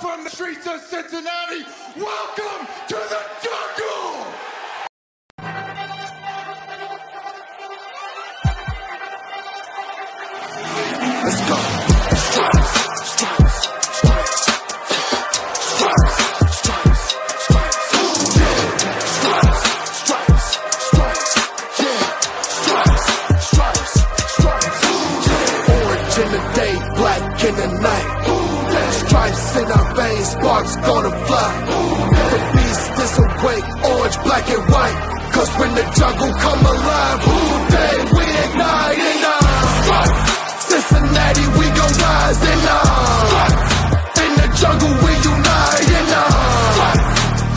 From 0.00 0.24
the 0.24 0.30
streets 0.30 0.66
of 0.66 0.80
Cincinnati, 0.80 1.64
welcome 1.96 2.66
to 2.88 2.94
the 2.94 3.22
jungle! 3.42 4.33
In 30.24 30.30
sparks 30.30 30.74
gonna 30.76 31.10
fly. 31.28 31.52
The 32.32 32.38
beast 32.56 32.92
is 33.04 33.12
awake, 33.20 33.66
orange, 33.84 34.16
black, 34.24 34.48
and 34.48 34.64
white. 34.72 34.96
Cause 35.36 35.50
when 35.60 35.70
the 35.76 35.84
jungle 36.00 36.32
come 36.40 36.60
alive, 36.64 37.18
who 37.28 37.36
dey 37.68 37.96
we 38.16 38.24
ignite 38.24 39.00
and 39.04 39.24
uh, 39.28 39.36
strike. 39.84 40.16
Cincinnati, 40.64 41.44
we 41.60 41.66
gon' 41.76 41.94
rise 42.00 42.40
and 42.40 42.64
uh, 42.72 44.24
in 44.24 44.32
the 44.40 44.48
jungle 44.56 44.94
we 45.04 45.12
unite 45.28 45.92
and 45.92 46.10
uh, 46.16 46.96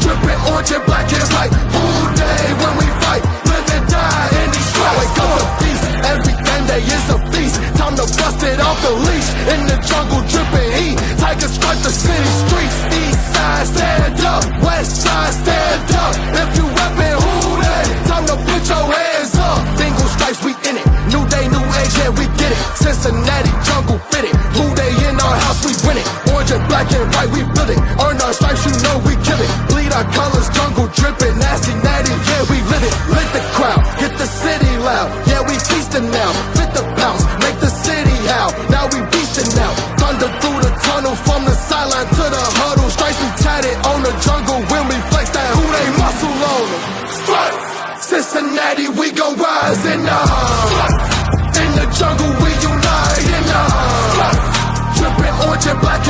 dripping 0.04 0.42
orange 0.52 0.72
and 0.76 0.84
black 0.92 1.08
and 1.08 1.28
white. 1.40 1.54
Who 1.72 1.84
Dey 2.20 2.48
when 2.52 2.74
we 2.84 2.88
fight, 3.00 3.24
live 3.48 3.68
and 3.80 3.86
die 3.88 4.28
in 4.44 4.48
these 4.52 4.68
stripes. 4.76 4.98
Wake 5.00 5.18
up 5.24 5.32
the 5.40 5.48
beast, 5.64 5.86
every 6.12 6.36
game 6.44 6.66
day 6.68 6.84
is 6.84 7.06
a 7.16 7.18
feast. 7.32 7.56
Time 7.80 7.96
to 7.96 8.04
bust 8.12 8.44
it 8.44 8.60
off 8.60 8.78
the 8.84 8.92
leash 9.08 9.30
in 9.56 9.60
the 9.72 9.78
jungle, 9.88 10.22
dripping 10.28 10.72
heat. 10.76 10.97
Tigers 11.20 11.54
strike 11.58 11.82
the 11.84 11.92
city 11.92 12.30
streets. 12.46 12.78
East 12.94 13.22
side, 13.34 13.68
stand 13.68 14.20
up. 14.26 14.44
West 14.64 15.02
side, 15.04 15.34
stand 15.34 15.92
up. 15.98 16.14
If 16.42 16.50
you 16.58 16.66
reppin' 16.78 17.18
who 17.22 17.62
dey, 17.62 17.86
time 18.10 18.26
to 18.30 18.36
put 18.48 18.62
your 18.68 18.86
hands 18.88 19.36
up. 19.38 19.58
Bengal 19.78 20.08
stripes, 20.16 20.42
we 20.46 20.52
in 20.70 20.76
it. 20.78 20.86
New 21.12 21.24
day, 21.32 21.46
new 21.48 21.64
age, 21.80 21.94
yeah, 22.00 22.10
we 22.14 22.26
get 22.40 22.52
it. 22.52 22.60
Cincinnati 22.78 23.52
jungle 23.66 24.00
fitted. 24.12 24.36
Who 24.58 24.66
Dey 24.76 24.92
in 25.10 25.16
our 25.22 25.38
house, 25.46 25.62
we 25.66 25.74
win 25.88 25.98
it. 26.02 26.08
Orange 26.34 26.52
and 26.52 26.64
black 26.68 26.90
and 26.92 27.08
white, 27.14 27.30
we 27.32 27.42
build 27.56 27.70
it. 27.70 27.80
Earn 28.02 28.18
our 28.22 28.34
stripes, 28.34 28.66
you 28.66 28.74
know 28.84 28.98
we 29.06 29.14
kill 29.26 29.40
it. 29.40 29.52
Bleed 29.70 29.92
our 29.94 30.06
colors, 30.14 30.50
jungle 30.54 30.88
dripping. 30.98 31.38
Nasty, 31.40 31.74
natty, 31.86 32.14
yeah, 32.30 32.44
we 32.50 32.57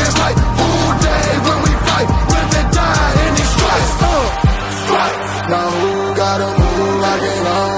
and 0.08 0.16
black. 0.16 0.36
All 0.64 0.92
day 1.08 1.28
when 1.46 1.58
we 1.66 1.72
fight, 1.88 2.08
live 2.32 2.52
and 2.60 2.70
die 2.72 3.14
in 3.28 3.32
these 3.38 3.52
stripes. 3.56 3.92
Uh, 4.08 4.26
stripes. 4.84 5.30
Now 5.52 5.68
who 5.78 5.92
gotta 6.16 6.50
move 6.60 6.96
like 7.06 7.24
it 7.34 7.48
on? 7.58 7.70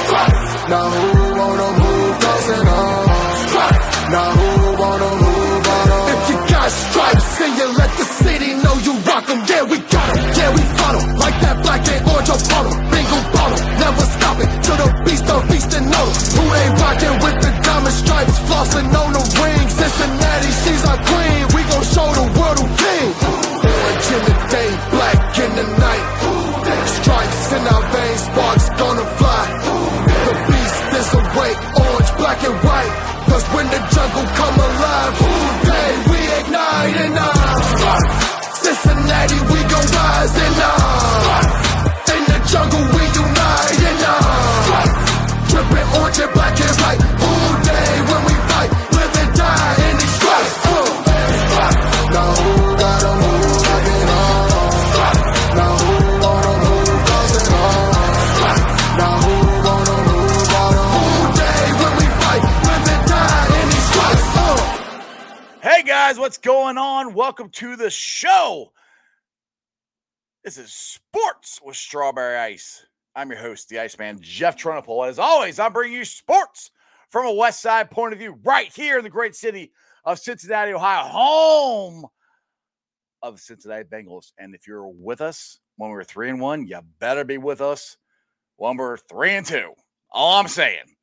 Stripes. 0.00 0.44
Now 0.72 0.86
who 0.94 1.08
wanna 1.40 1.68
move 1.80 2.14
crossing 2.22 2.68
on? 2.80 3.04
Stripes. 3.44 3.86
Now 4.14 4.28
who 4.38 4.48
wanna 4.82 5.10
move 5.22 5.66
on? 5.76 5.86
If 6.14 6.22
you 6.30 6.36
got 6.54 6.68
stripes 6.84 7.30
and 7.44 7.52
you 7.58 7.66
let 7.80 7.90
the 8.00 8.06
city 8.22 8.50
know 8.64 8.74
you 8.86 8.92
rock 9.08 9.26
'em, 9.30 9.40
yeah 9.50 9.62
we 9.70 9.78
got 9.94 10.08
'em, 10.12 10.24
yeah 10.38 10.50
we 10.56 10.62
fought 10.76 10.94
'em. 10.98 11.04
Like 11.24 11.36
that 11.44 11.56
black 11.64 11.82
and 11.92 12.02
orange 12.12 12.30
Apollo, 12.36 12.72
bingo 12.92 13.18
bottle, 13.34 13.60
never 13.82 14.04
stop 14.16 14.36
it 14.44 14.50
till 14.64 14.78
the 14.82 14.88
beast 15.04 15.26
of 15.34 15.40
beast 15.50 15.70
and 15.76 15.86
know 15.92 16.06
who 16.34 16.42
they 16.56 16.66
rockin' 16.82 17.16
with 17.24 17.38
the 17.44 17.50
diamond 17.66 17.96
stripes, 18.02 18.36
flossing 18.48 18.88
on 19.00 19.03
what's 66.24 66.38
going 66.38 66.78
on? 66.78 67.12
Welcome 67.12 67.50
to 67.50 67.76
the 67.76 67.90
show. 67.90 68.72
This 70.42 70.56
is 70.56 70.72
Sports 70.72 71.60
with 71.62 71.76
Strawberry 71.76 72.38
Ice. 72.38 72.86
I'm 73.14 73.28
your 73.28 73.38
host, 73.38 73.68
the 73.68 73.78
Iceman, 73.78 74.20
Jeff 74.22 74.56
Trunapole. 74.56 75.06
As 75.06 75.18
always, 75.18 75.58
I'm 75.58 75.74
bringing 75.74 75.98
you 75.98 76.04
sports 76.06 76.70
from 77.10 77.26
a 77.26 77.34
West 77.34 77.60
Side 77.60 77.90
point 77.90 78.14
of 78.14 78.20
view 78.20 78.38
right 78.42 78.72
here 78.72 78.96
in 78.96 79.04
the 79.04 79.10
great 79.10 79.34
city 79.34 79.70
of 80.06 80.18
Cincinnati, 80.18 80.72
Ohio, 80.72 81.04
home 81.04 82.06
of 83.22 83.34
the 83.34 83.42
Cincinnati 83.42 83.84
Bengals. 83.84 84.32
And 84.38 84.54
if 84.54 84.66
you're 84.66 84.88
with 84.88 85.20
us 85.20 85.60
when 85.76 85.90
we 85.90 85.94
were 85.94 86.04
three 86.04 86.30
and 86.30 86.40
one, 86.40 86.66
you 86.66 86.80
better 87.00 87.24
be 87.24 87.36
with 87.36 87.60
us 87.60 87.98
when 88.56 88.78
we're 88.78 88.96
three 88.96 89.32
and 89.32 89.44
two. 89.44 89.74
All 90.10 90.40
I'm 90.40 90.48
saying. 90.48 90.93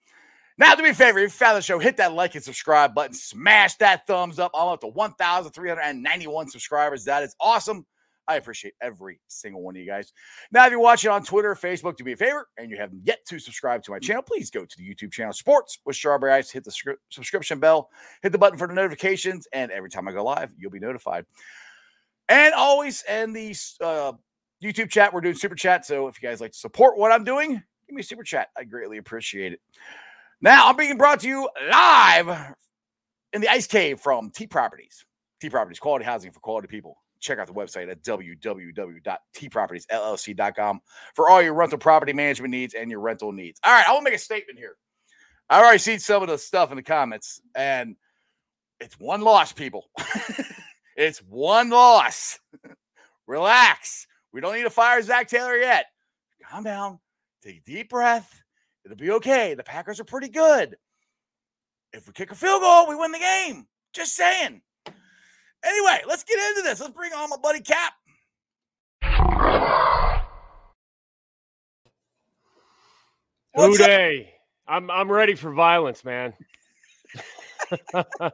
Now, 0.61 0.75
do 0.75 0.83
me 0.83 0.91
a 0.91 0.93
favor, 0.93 1.17
if 1.17 1.23
you 1.23 1.29
found 1.29 1.57
the 1.57 1.61
show, 1.63 1.79
hit 1.79 1.97
that 1.97 2.13
like 2.13 2.35
and 2.35 2.43
subscribe 2.43 2.93
button, 2.93 3.15
smash 3.15 3.77
that 3.77 4.05
thumbs 4.05 4.37
up. 4.37 4.51
I'm 4.53 4.67
up 4.67 4.81
to 4.81 4.87
1,391 4.89 6.49
subscribers. 6.49 7.03
That 7.05 7.23
is 7.23 7.35
awesome. 7.41 7.83
I 8.27 8.35
appreciate 8.35 8.75
every 8.79 9.19
single 9.27 9.63
one 9.63 9.75
of 9.75 9.79
you 9.79 9.87
guys. 9.87 10.13
Now, 10.51 10.63
if 10.67 10.69
you're 10.69 10.79
watching 10.79 11.09
on 11.09 11.23
Twitter, 11.23 11.55
Facebook, 11.55 11.97
do 11.97 12.03
me 12.03 12.11
a 12.11 12.15
favor, 12.15 12.47
and 12.59 12.69
you 12.69 12.77
haven't 12.77 13.01
yet 13.03 13.25
to 13.29 13.39
subscribe 13.39 13.81
to 13.85 13.91
my 13.91 13.97
channel, 13.97 14.21
please 14.21 14.51
go 14.51 14.63
to 14.63 14.77
the 14.77 14.87
YouTube 14.87 15.11
channel 15.11 15.33
Sports 15.33 15.79
with 15.83 15.95
Strawberry 15.95 16.33
Ice. 16.33 16.51
Hit 16.51 16.63
the 16.63 16.69
scri- 16.69 16.97
subscription 17.09 17.59
bell, 17.59 17.89
hit 18.21 18.31
the 18.31 18.37
button 18.37 18.59
for 18.59 18.67
the 18.67 18.75
notifications, 18.75 19.47
and 19.53 19.71
every 19.71 19.89
time 19.89 20.07
I 20.07 20.11
go 20.11 20.23
live, 20.23 20.53
you'll 20.59 20.69
be 20.69 20.79
notified. 20.79 21.25
And 22.29 22.53
always 22.53 23.03
in 23.09 23.33
the 23.33 23.55
uh, 23.81 24.11
YouTube 24.63 24.91
chat, 24.91 25.11
we're 25.11 25.21
doing 25.21 25.33
super 25.33 25.55
chat. 25.55 25.87
So 25.87 26.07
if 26.07 26.21
you 26.21 26.29
guys 26.29 26.39
like 26.39 26.51
to 26.51 26.57
support 26.59 26.99
what 26.99 27.11
I'm 27.11 27.23
doing, 27.23 27.53
give 27.53 27.95
me 27.95 28.01
a 28.01 28.03
super 28.03 28.23
chat. 28.23 28.49
I 28.55 28.63
greatly 28.63 28.99
appreciate 28.99 29.53
it. 29.53 29.59
Now, 30.41 30.69
I'm 30.69 30.75
being 30.75 30.97
brought 30.97 31.19
to 31.21 31.27
you 31.27 31.47
live 31.69 32.55
in 33.33 33.41
the 33.41 33.49
Ice 33.49 33.67
Cave 33.67 33.99
from 33.99 34.31
T 34.31 34.47
Properties. 34.47 35.05
T 35.39 35.51
Properties, 35.51 35.77
quality 35.79 36.03
housing 36.03 36.31
for 36.31 36.39
quality 36.39 36.67
people. 36.67 36.97
Check 37.19 37.37
out 37.37 37.45
the 37.45 37.53
website 37.53 37.91
at 37.91 38.01
www.tpropertiesllc.com 38.01 40.79
for 41.13 41.29
all 41.29 41.43
your 41.43 41.53
rental 41.53 41.77
property 41.77 42.13
management 42.13 42.49
needs 42.49 42.73
and 42.73 42.89
your 42.89 43.01
rental 43.01 43.31
needs. 43.31 43.59
All 43.63 43.71
right, 43.71 43.87
I 43.87 43.91
want 43.91 44.03
to 44.05 44.11
make 44.11 44.19
a 44.19 44.21
statement 44.21 44.57
here. 44.57 44.77
I 45.47 45.59
already 45.59 45.77
seen 45.77 45.99
some 45.99 46.23
of 46.23 46.29
the 46.29 46.39
stuff 46.39 46.71
in 46.71 46.77
the 46.77 46.83
comments, 46.83 47.39
and 47.53 47.95
it's 48.79 48.99
one 48.99 49.21
loss, 49.21 49.53
people. 49.53 49.91
it's 50.95 51.19
one 51.19 51.69
loss. 51.69 52.39
Relax. 53.27 54.07
We 54.33 54.41
don't 54.41 54.55
need 54.55 54.63
to 54.63 54.71
fire 54.71 54.99
Zac 55.03 55.27
Taylor 55.27 55.57
yet. 55.57 55.85
Calm 56.49 56.63
down. 56.63 56.97
Take 57.43 57.57
a 57.57 57.61
deep 57.63 57.89
breath. 57.89 58.41
It'll 58.85 58.97
be 58.97 59.11
okay. 59.11 59.53
The 59.53 59.63
Packers 59.63 59.99
are 59.99 60.05
pretty 60.05 60.29
good. 60.29 60.75
If 61.93 62.07
we 62.07 62.13
kick 62.13 62.31
a 62.31 62.35
field 62.35 62.61
goal, 62.61 62.87
we 62.87 62.95
win 62.95 63.11
the 63.11 63.19
game. 63.19 63.67
Just 63.93 64.15
saying. 64.15 64.61
Anyway, 65.63 66.01
let's 66.07 66.23
get 66.23 66.39
into 66.49 66.61
this. 66.63 66.79
Let's 66.79 66.93
bring 66.93 67.13
on 67.13 67.29
my 67.29 67.37
buddy 67.37 67.61
Cap. 67.61 67.93
What's 73.53 73.79
up? 73.79 73.85
Who 73.85 73.85
Dey. 73.85 74.33
I'm 74.67 74.89
I'm 74.89 75.11
ready 75.11 75.35
for 75.35 75.51
violence, 75.53 76.05
man. 76.05 76.33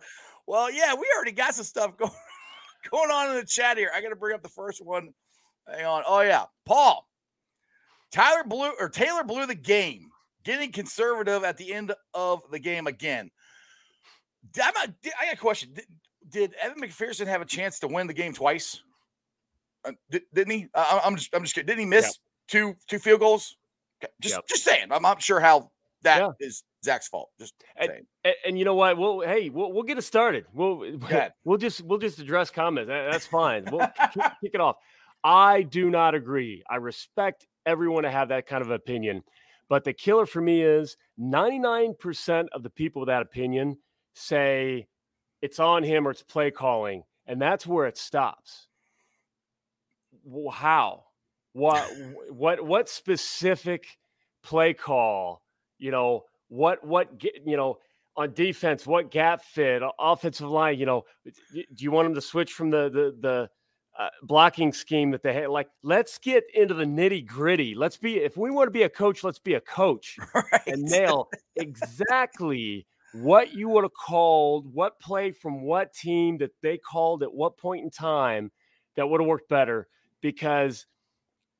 Well, 0.48 0.72
yeah, 0.72 0.94
we 0.94 1.06
already 1.14 1.34
got 1.34 1.54
some 1.54 1.66
stuff 1.66 1.98
going, 1.98 2.12
going 2.90 3.12
on 3.12 3.30
in 3.32 3.36
the 3.36 3.46
chat 3.46 3.78
here. 3.78 3.92
I 3.94 4.02
got 4.02 4.10
to 4.10 4.16
bring 4.16 4.34
up 4.34 4.42
the 4.42 4.50
first 4.50 4.84
one. 4.84 5.14
Hang 5.68 5.86
on. 5.86 6.04
Oh, 6.08 6.22
yeah. 6.22 6.46
Paul. 6.66 7.06
Tyler 8.10 8.46
blew 8.46 8.72
or 8.80 8.88
Taylor 8.88 9.26
blew 9.26 9.46
the 9.46 9.54
game, 9.54 10.10
getting 10.48 10.72
conservative 10.72 11.44
at 11.44 11.58
the 11.58 11.74
end 11.74 11.94
of 12.14 12.42
the 12.52 12.58
game 12.60 12.88
again. 12.88 13.30
I'm 14.64 14.74
not- 14.74 14.90
I 15.20 15.26
got 15.26 15.34
a 15.34 15.38
question. 15.38 15.74
Did- 15.74 15.86
did 16.30 16.54
Evan 16.56 16.82
McPherson 16.82 17.28
have 17.28 17.42
a 17.42 17.46
chance 17.46 17.80
to 17.80 17.88
win 17.88 18.08
the 18.08 18.14
game 18.14 18.34
twice? 18.34 18.82
Uh, 19.86 19.92
di- 20.10 20.22
didn't 20.34 20.52
he? 20.52 20.68
Uh, 20.74 21.02
I'm 21.04 21.16
just 21.18 21.34
I'm 21.34 21.44
just 21.44 21.54
kidding. 21.54 21.68
Didn't 21.68 21.80
he 21.80 21.86
miss 21.86 22.20
two 22.48 22.76
two 22.88 23.00
field 23.00 23.20
goals? 23.20 23.56
Okay, 24.04 24.12
Just 24.22 24.36
Yep. 24.36 24.48
just 24.48 24.64
saying. 24.64 24.92
I'm 24.92 25.02
not 25.02 25.22
sure 25.22 25.40
how 25.40 25.72
that 26.04 26.32
is 26.40 26.64
Yeah. 26.84 26.94
Zac's 26.94 27.08
fault. 27.08 27.30
Just 27.40 27.54
And- 27.76 27.90
saying. 27.90 28.08
And, 28.24 28.36
and 28.46 28.60
you 28.60 28.66
know 28.66 28.76
what? 28.76 28.98
We'll 28.98 29.22
hey, 29.22 29.50
we'll, 29.50 29.72
we'll 29.74 29.84
get 29.84 29.98
it 29.98 30.02
started. 30.04 30.46
We'll 30.54 30.98
we'll 31.46 31.58
just 31.58 31.82
we'll 31.82 32.00
just 32.00 32.20
address 32.20 32.50
comments. 32.52 32.88
That's 32.90 33.28
fine. 33.28 33.66
We'll 33.72 33.88
kick 34.42 34.54
it 34.54 34.62
off. 34.62 34.78
I 35.24 35.64
do 35.64 35.90
not 35.90 36.16
agree. 36.16 36.64
I 36.70 36.78
respect 36.78 37.48
everyone 37.66 38.04
to 38.04 38.12
have 38.12 38.30
that 38.30 38.48
kind 38.48 38.62
of 38.62 38.72
opinion, 38.72 39.24
but 39.69 39.84
the 39.84 39.94
killer 39.94 40.25
for 40.25 40.42
me 40.42 40.62
is 40.62 40.98
99% 41.19 42.48
of 42.54 42.64
the 42.64 42.69
people 42.69 43.02
with 43.02 43.08
that 43.08 43.22
opinion 43.22 43.78
say 44.14 44.88
it's 45.42 45.60
on 45.60 45.84
him 45.84 46.08
or 46.08 46.12
it's 46.12 46.24
play 46.24 46.52
calling, 46.52 47.04
and 47.25 47.42
that's 47.42 47.68
where 47.68 47.86
it 47.86 47.98
stops. 47.98 48.68
How? 50.52 51.04
What 51.54 51.90
what 52.30 52.64
what 52.66 52.90
specific 52.90 53.98
play 54.44 54.74
call? 54.74 55.42
You 55.80 55.92
know 55.92 56.25
what 56.50 56.86
what 56.86 57.10
you 57.22 57.58
know 57.58 57.78
on 58.16 58.34
defense? 58.34 58.86
What 58.86 59.12
gap 59.12 59.44
fit? 59.44 59.81
Offensive 60.00 60.50
line? 60.50 60.80
You 60.80 60.86
know, 60.86 61.06
do 61.54 61.64
you 61.84 61.92
want 61.92 62.08
him 62.08 62.16
to 62.16 62.22
switch 62.22 62.54
from 62.54 62.69
the 62.69 62.90
the 62.90 63.16
the 63.19 63.50
uh, 63.98 64.10
blocking 64.24 64.72
scheme 64.72 65.12
that 65.12 65.24
they 65.24 65.34
had? 65.34 65.50
Like, 65.50 65.70
let's 65.84 66.18
get 66.18 66.44
into 66.54 66.74
the 66.74 66.86
nitty 66.86 67.26
gritty. 67.26 67.76
Let's 67.76 67.98
be 67.98 68.18
if 68.18 68.38
we 68.38 68.52
want 68.52 68.68
to 68.68 68.72
be 68.72 68.84
a 68.84 68.90
coach, 68.90 69.24
let's 69.24 69.40
be 69.40 69.56
a 69.56 69.62
coach 69.62 70.18
right. 70.36 70.62
and 70.68 70.84
nail 70.84 71.30
exactly 71.56 72.86
what 73.14 73.54
you 73.54 73.70
would 73.70 73.84
have 73.84 73.94
called, 73.94 74.72
what 74.74 75.00
play 75.00 75.32
from 75.32 75.62
what 75.62 75.94
team 75.94 76.38
that 76.38 76.52
they 76.62 76.78
called 76.78 77.24
at 77.24 77.34
what 77.34 77.58
point 77.58 77.84
in 77.84 77.90
time 77.90 78.52
that 78.96 79.08
would 79.08 79.22
have 79.22 79.28
worked 79.28 79.50
better. 79.50 79.88
Because 80.22 80.86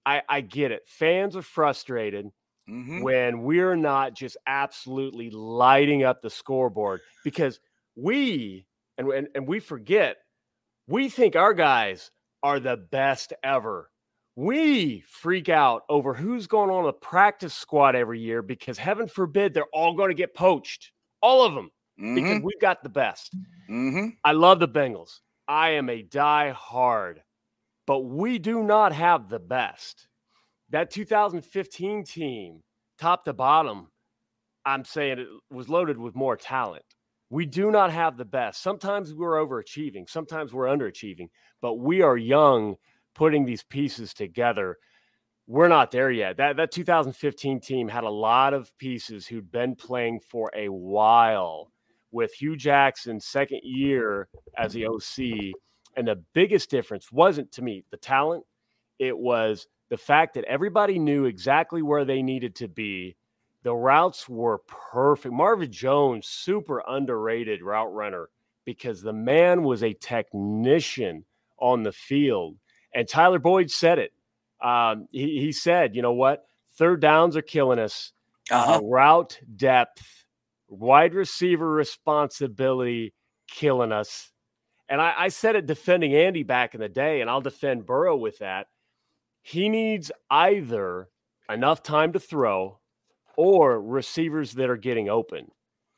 I, 0.06 0.22
I 0.30 0.42
get 0.42 0.72
it. 0.72 0.84
Fans 0.88 1.36
are 1.36 1.42
frustrated 1.42 2.32
Mhm. 2.70 3.02
when 3.02 3.44
we're 3.44 3.78
not 3.78 4.14
just 4.14 4.36
absolutely 4.46 5.30
lighting 5.30 6.04
up 6.04 6.22
the 6.22 6.30
scoreboard 6.30 7.00
because 7.24 7.62
we 7.96 8.66
and, 8.98 9.08
and, 9.10 9.30
and 9.36 9.48
we 9.48 9.62
forget 9.62 10.18
we 10.86 11.08
think 11.08 11.38
our 11.38 11.54
guys 11.54 12.12
are 12.44 12.60
the 12.60 12.78
best 12.78 13.34
ever. 13.44 13.90
We 14.36 15.02
freak 15.10 15.50
out 15.50 15.84
over 15.90 16.14
who's 16.14 16.46
going 16.48 16.70
on 16.70 16.84
the 16.84 16.94
practice 16.94 17.54
squad 17.54 17.96
every 17.96 18.20
year 18.20 18.42
because 18.42 18.78
heaven 18.78 19.08
forbid 19.08 19.54
they're 19.54 19.66
all 19.74 19.96
going 19.96 20.10
to 20.10 20.16
get 20.16 20.36
poached. 20.36 20.92
All 21.22 21.44
of 21.44 21.56
them 21.56 21.72
because 21.98 22.38
Mhm. 22.38 22.44
we've 22.44 22.62
got 22.62 22.84
the 22.84 22.90
best. 22.90 23.36
Mhm. 23.68 24.18
I 24.24 24.34
love 24.34 24.60
the 24.60 24.68
Bengals. 24.68 25.22
I 25.48 25.70
am 25.70 25.90
a 25.90 26.04
die 26.04 26.52
hard, 26.52 27.24
but 27.88 28.02
we 28.02 28.38
do 28.38 28.62
not 28.62 28.94
have 28.94 29.30
the 29.30 29.40
best. 29.40 30.08
That 30.70 30.92
2015 30.92 32.04
team, 32.04 32.62
top 33.00 33.26
to 33.26 33.34
bottom, 33.34 33.92
I'm 34.66 34.84
saying 34.86 35.20
it 35.20 35.28
was 35.50 35.70
loaded 35.70 35.98
with 35.98 36.14
more 36.14 36.38
talent. 36.38 36.86
We 37.30 37.46
do 37.46 37.72
not 37.72 37.92
have 37.92 38.18
the 38.18 38.26
best. 38.26 38.62
Sometimes 38.62 39.14
we're 39.14 39.46
overachieving, 39.46 40.10
sometimes 40.10 40.54
we're 40.54 40.68
underachieving, 40.68 41.30
but 41.62 41.76
we 41.76 42.02
are 42.02 42.18
young 42.18 42.76
putting 43.14 43.46
these 43.46 43.64
pieces 43.64 44.14
together. 44.14 44.78
We're 45.46 45.68
not 45.68 45.92
there 45.92 46.12
yet. 46.12 46.38
That 46.38 46.58
that 46.58 46.72
2015 46.72 47.60
team 47.62 47.88
had 47.88 48.04
a 48.04 48.10
lot 48.10 48.54
of 48.54 48.76
pieces 48.78 49.28
who'd 49.28 49.52
been 49.52 49.76
playing 49.76 50.20
for 50.20 50.52
a 50.56 50.70
while 50.70 51.72
with 52.12 52.34
Hue 52.34 52.56
Jackson 52.56 53.20
second 53.20 53.62
year 53.64 54.28
as 54.58 54.74
the 54.74 54.88
OC 54.88 55.54
and 55.96 56.08
the 56.08 56.24
biggest 56.34 56.70
difference 56.70 57.12
wasn't 57.12 57.52
to 57.52 57.62
me 57.62 57.84
the 57.92 57.98
talent 57.98 58.44
it 59.00 59.18
was 59.18 59.68
the 59.90 59.98
fact 59.98 60.34
that 60.34 60.44
everybody 60.46 61.00
knew 61.00 61.26
exactly 61.26 61.82
where 61.82 62.06
they 62.06 62.22
needed 62.22 62.56
to 62.56 62.68
be 62.68 63.16
the 63.64 63.74
routes 63.76 64.28
were 64.30 64.60
perfect 64.92 65.34
Marvin 65.34 65.72
Jones 65.72 66.28
super 66.28 66.84
underrated 66.88 67.62
route 67.62 67.94
runner 67.94 68.30
because 68.66 69.02
the 69.02 69.14
man 69.14 69.64
was 69.64 69.84
a 69.84 69.94
technician 69.94 71.26
on 71.60 71.84
the 71.84 71.92
field 71.92 72.56
and 72.94 73.08
Tyler 73.08 73.40
Boyd 73.40 73.72
said 73.72 74.00
it 74.00 74.14
um, 74.62 75.08
he, 75.12 75.40
he 75.40 75.52
said 75.52 75.96
you 75.96 76.02
know 76.02 76.14
what 76.14 76.46
third 76.78 77.02
downs 77.02 77.36
are 77.36 77.42
killing 77.42 77.80
us 77.80 78.14
Uh-huh. 78.52 78.76
uh, 78.76 78.80
route 78.82 79.40
depth, 79.56 80.26
wide 80.70 81.14
receiver 81.14 81.70
responsibility 81.70 83.14
killing 83.50 83.92
us. 83.92 84.32
And 84.90 85.02
I, 85.02 85.14
I 85.18 85.28
said 85.30 85.56
it 85.56 85.66
defending 85.66 86.16
Andy 86.16 86.44
back 86.44 86.74
in 86.74 86.80
the 86.80 86.88
day, 86.90 87.20
and 87.22 87.30
I'll 87.30 87.42
defend 87.42 87.86
Burrow 87.86 88.16
with 88.16 88.40
that. 88.40 88.68
He 89.42 89.68
needs 89.70 90.12
either 90.30 91.10
enough 91.50 91.84
time 91.84 92.14
to 92.14 92.20
throw 92.20 92.80
or 93.38 93.82
receivers 93.82 94.52
that 94.54 94.70
are 94.70 94.76
getting 94.78 95.08
open. 95.10 95.50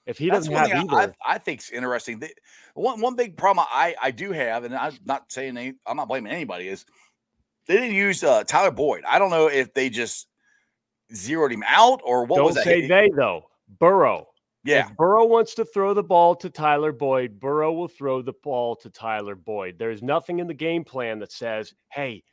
If 0.06 0.18
he 0.18 0.30
doesn't 0.30 0.54
have 0.54 0.68
thing 0.68 0.90
I, 0.90 0.96
either, 1.02 1.16
I, 1.26 1.36
I 1.36 1.38
think's 1.40 1.72
interesting. 1.72 2.20
The- 2.20 2.34
one 2.76 3.02
one 3.02 3.16
big 3.16 3.36
problem 3.38 3.66
I 3.70 3.96
I 4.02 4.12
do 4.12 4.32
have, 4.32 4.64
and 4.64 4.76
I'm 4.76 4.94
not 5.06 5.32
saying 5.32 5.58
any, 5.58 5.74
I'm 5.88 5.98
not 5.98 6.08
blaming 6.08 6.32
anybody, 6.32 6.68
is 6.68 6.86
they 7.68 7.76
didn't 7.76 7.96
use 7.96 8.24
uh, 8.24 8.44
Tyler 8.44 8.72
Boyd. 8.72 9.04
I 9.08 9.20
don't 9.20 9.30
know 9.30 9.48
if 9.48 9.74
they 9.74 9.90
just 9.90 10.28
zeroed 11.14 11.52
him 11.52 11.64
out 11.68 12.02
or 12.04 12.26
what 12.26 12.38
don't 12.38 12.46
was 12.46 12.56
that? 12.56 12.64
say 12.64 12.88
they 12.88 13.10
though. 13.16 13.44
Burrow. 13.80 14.28
yeah, 14.64 14.88
If 14.90 14.98
Burrow 14.98 15.26
wants 15.26 15.54
to 15.56 15.66
throw 15.66 15.94
the 15.94 16.04
ball 16.04 16.36
to 16.38 16.50
Tyler 16.50 16.92
Boyd, 16.92 17.40
Burrow 17.40 17.72
will 17.74 17.88
throw 17.88 18.22
the 18.24 18.34
ball 18.44 18.76
to 18.78 18.90
Tyler 18.90 19.36
Boyd. 19.36 19.78
There's 19.78 20.02
nothing 20.02 20.40
in 20.40 20.48
the 20.48 20.54
game 20.56 20.84
plan 20.84 21.20
that 21.20 21.32
says, 21.32 21.74
hey, 21.92 22.24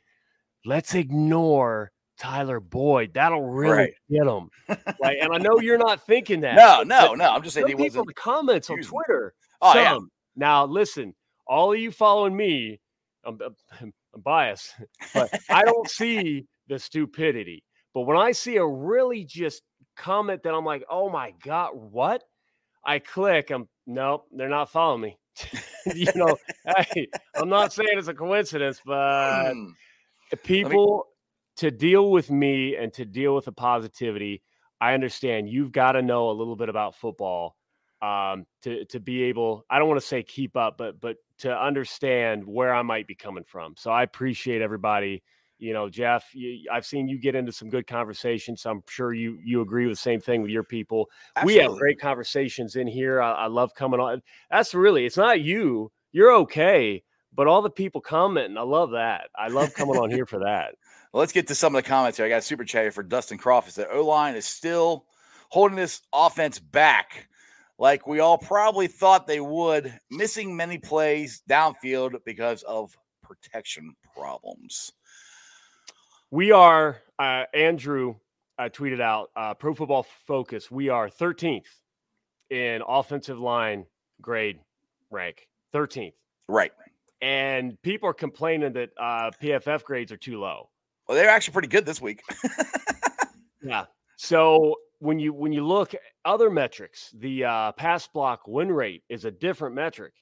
let's 0.65 0.95
ignore 0.95 1.91
Tyler 2.17 2.59
Boyd. 2.59 3.13
That'll 3.13 3.45
really 3.45 3.77
Right. 3.77 3.93
get 4.09 4.27
him. 4.27 4.49
Like, 4.99 5.17
and 5.21 5.33
I 5.33 5.37
know 5.39 5.59
you're 5.59 5.77
not 5.77 6.05
thinking 6.05 6.41
that. 6.41 6.55
no, 6.55 6.83
no, 6.83 7.13
no. 7.13 7.29
I'm 7.31 7.43
just 7.43 7.53
saying 7.55 7.67
he 7.67 7.75
people 7.75 8.01
in 8.01 8.07
the 8.07 8.13
comments 8.13 8.69
on 8.69 8.81
Twitter. 8.81 9.33
Oh 9.61 9.73
yeah. 9.75 9.97
Now 10.35 10.65
listen, 10.65 11.13
all 11.47 11.73
of 11.73 11.79
you 11.79 11.91
following 11.91 12.35
me, 12.35 12.79
I'm, 13.25 13.39
I'm, 13.43 13.55
I'm 14.13 14.21
biased, 14.21 14.73
but 15.13 15.31
I 15.49 15.63
don't 15.63 15.89
see 15.89 16.45
the 16.67 16.77
stupidity. 16.79 17.63
But 17.93 18.01
when 18.01 18.17
I 18.17 18.31
see 18.31 18.57
a 18.57 18.65
really 18.65 19.23
just 19.23 19.63
comment 19.95 20.43
that 20.43 20.53
I'm 20.53 20.65
like, 20.65 20.83
oh 20.89 21.09
my 21.09 21.33
god, 21.43 21.71
what? 21.73 22.23
I 22.85 22.99
click. 22.99 23.49
I'm 23.49 23.67
nope, 23.85 24.25
they're 24.31 24.49
not 24.49 24.69
following 24.71 25.01
me. 25.01 25.17
you 25.93 26.07
know, 26.15 26.37
hey, 26.93 27.07
I'm 27.35 27.49
not 27.49 27.71
saying 27.73 27.89
it's 27.93 28.07
a 28.07 28.13
coincidence, 28.13 28.81
but 28.85 29.51
Hmm. 29.53 29.69
people 30.43 31.07
to 31.57 31.71
deal 31.71 32.11
with 32.11 32.31
me 32.31 32.75
and 32.75 32.93
to 32.93 33.05
deal 33.05 33.35
with 33.35 33.45
the 33.45 33.51
positivity 33.51 34.41
i 34.79 34.93
understand 34.93 35.49
you've 35.49 35.71
got 35.71 35.93
to 35.93 36.01
know 36.01 36.29
a 36.29 36.33
little 36.33 36.55
bit 36.55 36.69
about 36.69 36.95
football 36.95 37.55
um, 38.01 38.45
to 38.61 38.85
to 38.85 38.99
be 38.99 39.23
able 39.23 39.65
i 39.69 39.79
don't 39.79 39.87
want 39.87 39.99
to 39.99 40.05
say 40.05 40.21
keep 40.21 40.55
up 40.55 40.77
but 40.77 40.99
but 40.99 41.17
to 41.39 41.55
understand 41.55 42.45
where 42.45 42.73
i 42.73 42.81
might 42.81 43.07
be 43.07 43.15
coming 43.15 43.43
from. 43.43 43.75
So 43.77 43.91
i 43.91 44.03
appreciate 44.03 44.61
everybody. 44.61 45.23
You 45.59 45.73
know 45.73 45.89
jeff 45.89 46.23
you, 46.35 46.69
i've 46.71 46.85
seen 46.85 47.07
you 47.07 47.17
get 47.19 47.33
into 47.33 47.51
some 47.51 47.69
good 47.69 47.87
conversations. 47.87 48.61
So 48.61 48.69
i'm 48.69 48.83
sure 48.87 49.13
you 49.13 49.39
you 49.43 49.61
agree 49.61 49.87
with 49.87 49.97
the 49.97 50.01
same 50.01 50.21
thing 50.21 50.43
with 50.43 50.51
your 50.51 50.63
people. 50.63 51.09
We 51.43 51.55
have 51.55 51.71
great 51.77 51.99
conversations 51.99 52.75
in 52.75 52.85
here. 52.85 53.21
I, 53.21 53.31
I 53.31 53.47
love 53.47 53.73
coming 53.73 53.99
on. 53.99 54.21
That's 54.51 54.75
really 54.75 55.05
it's 55.05 55.17
not 55.17 55.41
you. 55.41 55.91
You're 56.11 56.33
okay 56.33 57.03
but 57.33 57.45
all 57.45 57.61
the 57.61 57.69
people 57.69 58.01
commenting 58.01 58.57
i 58.57 58.61
love 58.61 58.91
that. 58.91 59.29
I 59.35 59.47
love 59.47 59.73
coming 59.73 59.97
on 59.97 60.09
here 60.09 60.25
for 60.25 60.39
that 60.39 60.75
Well, 61.17 61.21
let's 61.23 61.33
get 61.33 61.47
to 61.47 61.55
some 61.55 61.75
of 61.75 61.83
the 61.83 61.89
comments 61.89 62.17
here. 62.19 62.27
I 62.27 62.29
got 62.29 62.37
a 62.37 62.41
super 62.43 62.63
chat 62.63 62.83
here 62.83 62.91
for 62.91 63.01
Dustin 63.01 63.39
Crawford. 63.39 63.73
The 63.73 63.89
O 63.91 64.05
line 64.05 64.35
is 64.35 64.45
still 64.45 65.07
holding 65.49 65.75
this 65.75 66.03
offense 66.13 66.59
back, 66.59 67.27
like 67.79 68.05
we 68.05 68.19
all 68.19 68.37
probably 68.37 68.85
thought 68.85 69.25
they 69.25 69.39
would, 69.39 69.99
missing 70.11 70.55
many 70.55 70.77
plays 70.77 71.41
downfield 71.49 72.13
because 72.23 72.61
of 72.61 72.95
protection 73.23 73.95
problems. 74.15 74.91
We 76.29 76.51
are, 76.51 77.01
uh, 77.17 77.45
Andrew 77.51 78.17
uh, 78.59 78.69
tweeted 78.69 79.01
out, 79.01 79.31
uh, 79.35 79.55
Pro 79.55 79.73
Football 79.73 80.05
Focus, 80.27 80.69
we 80.69 80.89
are 80.89 81.09
13th 81.09 81.65
in 82.51 82.83
offensive 82.87 83.39
line 83.39 83.87
grade 84.21 84.59
rank. 85.09 85.47
13th. 85.73 86.13
Right. 86.47 86.73
And 87.23 87.81
people 87.81 88.07
are 88.07 88.13
complaining 88.13 88.73
that 88.73 88.91
uh, 88.99 89.31
PFF 89.41 89.83
grades 89.83 90.11
are 90.11 90.17
too 90.17 90.39
low. 90.39 90.69
Well, 91.07 91.17
they're 91.17 91.29
actually 91.29 91.53
pretty 91.53 91.67
good 91.69 91.85
this 91.85 92.01
week. 92.01 92.21
Yeah. 93.63 93.85
So 94.17 94.75
when 94.99 95.19
you 95.19 95.33
when 95.33 95.51
you 95.51 95.65
look 95.65 95.93
at 95.93 95.99
other 96.23 96.49
metrics, 96.49 97.11
the 97.17 97.43
uh, 97.43 97.71
pass 97.73 98.07
block 98.07 98.47
win 98.47 98.71
rate 98.71 99.03
is 99.09 99.25
a 99.25 99.31
different 99.31 99.75
metric, 99.75 100.13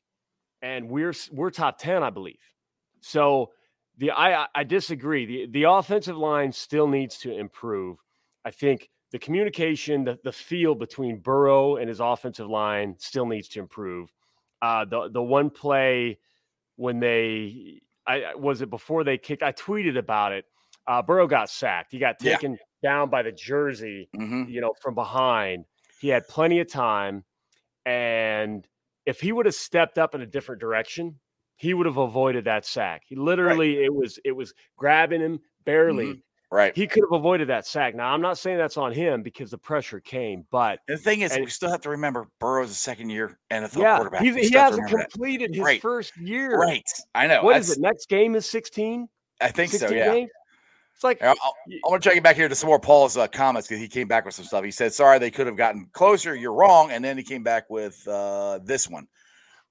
and 0.62 0.90
we're 0.90 1.14
we're 1.32 1.52
top 1.52 1.78
ten, 1.78 2.02
I 2.02 2.10
believe. 2.10 2.40
So 3.02 3.52
the 3.98 4.12
I 4.12 4.48
I- 4.56 4.64
disagree. 4.64 5.26
the 5.26 5.46
The 5.52 5.64
offensive 5.70 6.18
line 6.18 6.52
still 6.54 6.88
needs 6.88 7.18
to 7.20 7.38
improve. 7.38 8.00
I 8.46 8.52
think 8.52 8.90
the 9.12 9.20
communication, 9.20 10.06
the 10.06 10.18
the 10.24 10.32
feel 10.32 10.74
between 10.74 11.20
Burrow 11.20 11.76
and 11.76 11.88
his 11.88 12.00
offensive 12.00 12.48
line 12.50 12.96
still 12.98 13.26
needs 13.28 13.48
to 13.50 13.60
improve. 13.60 14.12
uh, 14.62 14.86
the 14.86 15.10
the 15.10 15.22
one 15.22 15.50
play 15.52 16.18
when 16.78 17.00
they 17.00 17.82
I 18.08 18.34
was 18.36 18.62
it 18.62 18.70
before 18.72 19.04
they 19.04 19.18
kicked. 19.20 19.44
I 19.44 19.52
tweeted 19.52 19.98
about 19.98 20.32
it. 20.32 20.46
Uh, 20.88 21.02
Burrow 21.02 21.28
got 21.28 21.50
sacked. 21.50 21.92
He 21.92 21.98
got 22.00 22.16
Yeah. 22.22 22.34
taken 22.34 22.58
down 22.84 23.10
by 23.10 23.24
the 23.24 23.32
jersey, 23.32 24.10
Mhm. 24.16 24.50
you 24.50 24.62
know, 24.62 24.74
from 24.82 24.94
behind. 24.96 25.66
He 26.00 26.10
had 26.10 26.28
plenty 26.28 26.60
of 26.60 26.70
time, 26.70 27.24
and 27.86 28.68
if 29.06 29.20
he 29.22 29.32
would 29.32 29.46
have 29.46 29.56
stepped 29.56 29.98
up 29.98 30.16
in 30.16 30.22
a 30.22 30.26
different 30.26 30.62
direction, 30.62 31.20
he 31.58 31.74
would 31.74 31.86
have 31.86 31.98
avoided 31.98 32.46
that 32.46 32.66
sack. 32.66 33.04
He 33.06 33.16
literally, 33.16 33.84
it 33.84 33.94
was 33.94 34.20
it 34.26 34.32
was 34.34 34.54
grabbing 34.78 35.22
him 35.22 35.40
barely. 35.64 36.06
Mhm. 36.06 36.22
Right. 36.52 36.76
He 36.76 36.86
could 36.88 37.04
have 37.04 37.12
avoided 37.20 37.48
that 37.50 37.66
sack. 37.66 37.96
Now 37.96 38.14
I'm 38.14 38.22
not 38.22 38.38
saying 38.38 38.58
that's 38.58 38.78
on 38.78 38.92
him 38.92 39.24
because 39.24 39.52
the 39.52 39.58
pressure 39.58 40.00
came, 40.00 40.46
but 40.52 40.80
the 40.88 40.98
thing 40.98 41.22
is, 41.22 41.32
and- 41.34 41.44
we 41.44 41.50
still 41.50 41.72
have 41.72 41.82
to 41.82 41.90
remember 41.90 42.28
Burrow's 42.40 42.70
a 42.72 42.76
second 42.76 43.10
year 43.10 43.38
NFL 43.52 43.82
yeah, 43.82 43.96
quarterback. 43.98 44.22
he 44.22 44.32
to 44.32 44.60
hasn't 44.60 44.84
remember 44.84 44.98
that. 45.00 45.12
completed 45.12 45.56
his 45.56 45.64
Right. 45.64 45.82
first 45.82 46.16
year. 46.18 46.56
Right. 46.58 46.84
I 47.16 47.28
know. 47.28 47.44
What 47.44 47.58
is 47.58 47.68
That's- 47.70 47.78
it? 47.78 47.82
Next 47.82 48.10
game 48.10 48.36
is 48.36 48.46
16. 48.46 49.10
I 49.42 49.50
think 49.50 49.72
so. 49.72 49.90
Yeah. 49.90 50.14
games? 50.14 50.32
It's 50.96 51.04
like 51.04 51.20
y- 51.68 51.76
I'm 51.86 51.92
gonna 51.92 52.00
try 52.00 52.14
it 52.14 52.24
back 52.24 52.38
here 52.38 52.48
to 52.48 52.56
some 52.56 52.70
more 52.70 52.80
Paul's 52.80 53.18
uh, 53.18 53.28
comments 53.28 53.68
because 53.68 53.82
he 53.82 53.88
came 53.90 54.08
back 54.08 54.26
with 54.26 54.34
some 54.34 54.46
stuff. 54.46 54.64
He 54.64 54.72
said, 54.72 54.94
"Sorry, 54.94 55.20
they 55.20 55.30
could 55.30 55.46
have 55.46 55.58
gotten 55.58 55.90
closer. 55.92 56.36
You're 56.36 56.54
wrong." 56.54 56.92
And 56.92 57.04
then 57.04 57.18
he 57.18 57.24
came 57.24 57.44
back 57.44 57.70
with 57.70 58.02
uh, 58.08 58.60
this 58.64 58.90
one. 58.90 59.08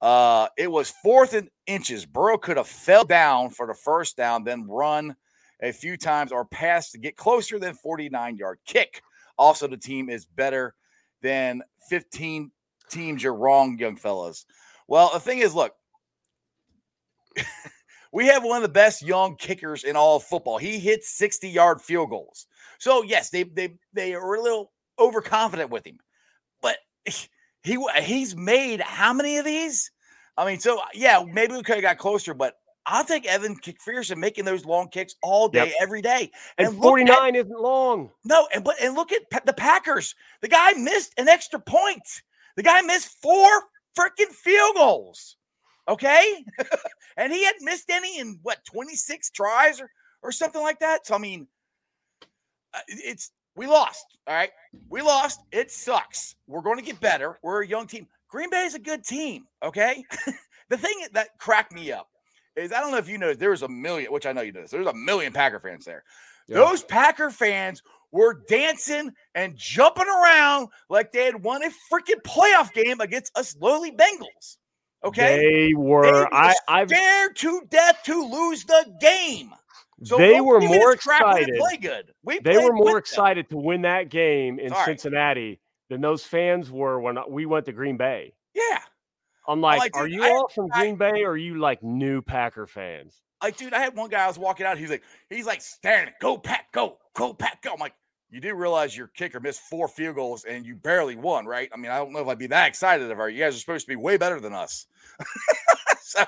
Uh, 0.02 0.48
it 0.58 0.70
was 0.70 0.90
fourth 1.02 1.32
and 1.32 1.48
inches. 1.66 2.04
Burrow 2.04 2.36
could 2.36 2.58
have 2.58 2.68
fell 2.68 3.04
down 3.04 3.48
for 3.48 3.66
the 3.66 3.74
first 3.74 4.18
down, 4.18 4.44
then 4.44 4.66
run 4.68 5.16
a 5.62 5.72
few 5.72 5.96
times 5.96 6.30
or 6.30 6.44
pass 6.44 6.90
to 6.90 6.98
get 6.98 7.16
closer 7.16 7.58
than 7.58 7.74
49 7.74 8.36
yard 8.36 8.58
kick. 8.66 9.00
Also, 9.38 9.66
the 9.66 9.78
team 9.78 10.10
is 10.10 10.26
better 10.26 10.74
than 11.22 11.62
15 11.88 12.50
teams. 12.90 13.22
You're 13.22 13.34
wrong, 13.34 13.78
young 13.78 13.96
fellas. 13.96 14.44
Well, 14.88 15.10
the 15.14 15.20
thing 15.20 15.38
is, 15.38 15.54
look, 15.54 15.72
we 18.14 18.26
have 18.26 18.44
one 18.44 18.56
of 18.56 18.62
the 18.62 18.68
best 18.68 19.02
young 19.02 19.36
kickers 19.36 19.82
in 19.84 19.96
all 19.96 20.16
of 20.16 20.22
football. 20.22 20.56
He 20.56 20.78
hits 20.78 21.10
60 21.10 21.48
yard 21.48 21.82
field 21.82 22.10
goals. 22.10 22.46
So 22.78 23.02
yes, 23.02 23.30
they 23.30 23.42
they 23.42 23.76
they 23.92 24.14
are 24.14 24.34
a 24.34 24.40
little 24.42 24.72
overconfident 24.98 25.70
with 25.70 25.86
him, 25.86 25.98
but 26.62 26.76
he 27.64 27.76
he's 28.02 28.36
made 28.36 28.80
how 28.80 29.12
many 29.12 29.36
of 29.38 29.44
these? 29.44 29.90
I 30.36 30.46
mean, 30.46 30.60
so 30.60 30.78
uh, 30.78 30.84
yeah, 30.94 31.22
maybe 31.30 31.54
we 31.54 31.62
could 31.62 31.76
have 31.76 31.82
got 31.82 31.98
closer, 31.98 32.34
but 32.34 32.54
I'll 32.86 33.04
take 33.04 33.26
Evan 33.26 33.56
McPherson 33.56 34.18
making 34.18 34.44
those 34.44 34.64
long 34.66 34.88
kicks 34.88 35.14
all 35.22 35.48
day, 35.48 35.66
Yep. 35.66 35.74
every 35.80 36.02
day. 36.02 36.30
and 36.58 36.68
at- 36.68 36.74
49 36.74 37.34
isn't 37.34 37.60
long. 37.60 38.10
no, 38.24 38.46
and 38.54 38.62
but 38.62 38.76
and 38.80 38.94
look 38.94 39.10
at 39.12 39.22
the 39.46 39.52
Packers. 39.52 40.14
The 40.40 40.48
guy 40.48 40.72
missed 40.74 41.14
an 41.18 41.28
extra 41.28 41.58
point. 41.58 42.22
The 42.56 42.62
guy 42.62 42.80
missed 42.82 43.08
four 43.22 43.48
freaking 43.98 44.32
field 44.32 44.76
goals. 44.76 45.36
Okay, 45.86 46.44
and 47.16 47.32
he 47.32 47.44
hadn't 47.44 47.64
missed 47.64 47.90
any 47.90 48.18
in 48.18 48.38
what 48.42 48.64
26 48.64 49.30
tries 49.30 49.80
or 49.80 49.90
or 50.22 50.32
something 50.32 50.62
like 50.62 50.78
that. 50.80 51.06
So 51.06 51.14
I 51.14 51.18
mean, 51.18 51.46
uh, 52.72 52.80
it's 52.88 53.30
we 53.56 53.66
lost. 53.66 54.04
All 54.26 54.34
right, 54.34 54.50
we 54.88 55.02
lost. 55.02 55.40
It 55.52 55.70
sucks. 55.70 56.36
We're 56.46 56.62
going 56.62 56.78
to 56.78 56.84
get 56.84 57.00
better. 57.00 57.38
We're 57.42 57.62
a 57.62 57.66
young 57.66 57.86
team. 57.86 58.06
Green 58.28 58.50
Bay 58.50 58.64
is 58.64 58.74
a 58.74 58.80
good 58.80 59.04
team. 59.04 59.44
Okay, 59.62 60.04
the 60.70 60.78
thing 60.78 60.94
that 61.12 61.28
cracked 61.38 61.72
me 61.72 61.92
up 61.92 62.08
is 62.56 62.72
I 62.72 62.80
don't 62.80 62.92
know 62.92 62.98
if 62.98 63.08
you 63.08 63.18
know 63.18 63.34
there 63.34 63.50
was 63.50 63.62
a 63.62 63.68
million, 63.68 64.12
which 64.12 64.26
I 64.26 64.32
know 64.32 64.40
you 64.40 64.52
know 64.52 64.62
this. 64.62 64.70
There's 64.70 64.86
a 64.86 64.94
million 64.94 65.32
Packer 65.32 65.60
fans 65.60 65.84
there. 65.84 66.04
Yeah. 66.48 66.56
Those 66.56 66.82
Packer 66.82 67.30
fans 67.30 67.82
were 68.12 68.42
dancing 68.48 69.12
and 69.34 69.56
jumping 69.56 70.06
around 70.06 70.68
like 70.88 71.10
they 71.10 71.24
had 71.24 71.42
won 71.42 71.62
a 71.64 71.70
freaking 71.92 72.22
playoff 72.22 72.72
game 72.72 73.00
against 73.00 73.36
us 73.36 73.56
lowly 73.60 73.90
Bengals. 73.90 74.56
Okay, 75.04 75.66
They 75.68 75.74
were. 75.74 76.32
I. 76.34 76.54
I've. 76.68 76.88
scared 76.88 77.36
to 77.36 77.62
death 77.68 78.00
to 78.04 78.24
lose 78.26 78.64
the 78.64 78.86
game. 79.00 79.52
So 80.02 80.16
they 80.18 80.40
were 80.40 80.60
more 80.60 80.92
excited. 80.92 81.54
Play 81.58 81.76
good. 81.76 82.12
We 82.24 82.38
They 82.40 82.56
were 82.56 82.72
more 82.72 82.84
with 82.86 82.92
them. 82.94 82.98
excited 82.98 83.48
to 83.50 83.56
win 83.56 83.82
that 83.82 84.08
game 84.08 84.58
in 84.58 84.70
Sorry. 84.70 84.84
Cincinnati 84.86 85.60
than 85.90 86.00
those 86.00 86.24
fans 86.24 86.70
were 86.70 87.00
when 87.00 87.16
we 87.28 87.46
went 87.46 87.66
to 87.66 87.72
Green 87.72 87.96
Bay. 87.96 88.34
Yeah, 88.54 88.78
I'm 89.46 89.60
like, 89.60 89.78
like, 89.80 89.96
are 89.96 90.06
dude, 90.06 90.14
you 90.14 90.24
I- 90.24 90.30
all 90.30 90.48
from 90.48 90.68
I- 90.72 90.80
Green 90.80 90.96
Bay 90.96 91.22
or 91.24 91.32
are 91.32 91.36
you 91.36 91.58
like 91.58 91.82
new 91.82 92.22
Packer 92.22 92.66
fans? 92.66 93.20
like 93.42 93.56
dude, 93.58 93.74
I 93.74 93.78
had 93.80 93.94
one 93.94 94.08
guy 94.08 94.24
I 94.24 94.26
was 94.26 94.38
walking 94.38 94.64
out. 94.64 94.78
He's 94.78 94.88
like, 94.90 95.02
he's 95.28 95.44
like 95.46 95.60
staring, 95.60 96.10
go 96.20 96.38
pack, 96.38 96.72
go, 96.72 96.96
go 97.14 97.34
pack, 97.34 97.60
go. 97.62 97.72
I'm 97.74 97.78
like, 97.78 97.92
you 98.34 98.40
do 98.40 98.52
realize 98.56 98.96
your 98.96 99.06
kicker 99.06 99.38
missed 99.38 99.60
four 99.60 99.86
field 99.86 100.16
goals 100.16 100.42
and 100.44 100.66
you 100.66 100.74
barely 100.74 101.14
won, 101.14 101.46
right? 101.46 101.70
I 101.72 101.76
mean, 101.76 101.92
I 101.92 101.98
don't 101.98 102.12
know 102.12 102.18
if 102.18 102.26
I'd 102.26 102.36
be 102.36 102.48
that 102.48 102.66
excited 102.66 103.08
of 103.08 103.16
her. 103.16 103.28
You 103.28 103.38
guys 103.38 103.54
are 103.54 103.60
supposed 103.60 103.86
to 103.86 103.92
be 103.92 103.94
way 103.94 104.16
better 104.16 104.40
than 104.40 104.52
us. 104.52 104.86
so, 106.02 106.24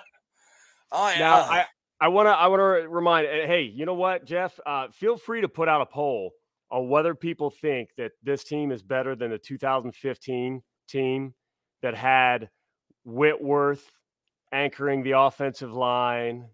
yeah. 0.93 1.19
Now, 1.19 1.35
I, 1.41 1.65
I 2.01 2.09
want 2.09 2.27
to 2.29 2.31
I 2.31 2.47
want 2.47 2.61
to 2.61 2.89
remind. 2.89 3.27
uh, 3.27 3.47
Hey, 3.49 3.63
you 3.63 3.87
know 3.87 3.95
what, 3.95 4.25
Jeff? 4.25 4.59
Uh, 4.65 4.87
feel 4.93 5.17
free 5.17 5.41
to 5.41 5.49
put 5.49 5.69
out 5.69 5.81
a 5.81 5.87
poll 5.87 6.31
on 6.71 6.89
whether 6.89 7.13
people 7.13 7.51
think 7.51 7.91
that 7.97 8.13
this 8.23 8.45
team 8.45 8.71
is 8.71 8.85
better 8.85 9.17
than 9.17 9.33
the 9.33 9.39
2015 9.39 10.63
team 10.89 11.35
that 11.83 11.97
had 11.97 12.51
Whitworth 13.05 13.91
anchoring 14.53 15.03
the 15.03 15.19
offensive 15.19 15.73
line, 15.73 16.47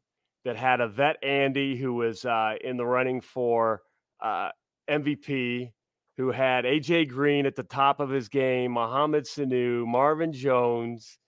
that 0.47 0.57
had 0.57 0.81
a 0.81 0.89
vet 0.89 1.23
Andy 1.23 1.77
who 1.77 1.93
was 1.93 2.25
uh, 2.25 2.55
in 2.65 2.79
the 2.79 2.87
running 2.87 3.21
for 3.21 3.83
uh, 4.23 4.49
MVP, 4.93 5.73
who 6.17 6.31
had 6.31 6.65
AJ 6.65 7.09
Green 7.09 7.47
at 7.47 7.57
the 7.57 7.63
top 7.63 8.01
of 8.01 8.11
his 8.11 8.29
game, 8.29 8.73
Mohamed 8.73 9.25
Sanu, 9.25 9.87
Marvin 9.87 10.33
Jones. 10.33 11.19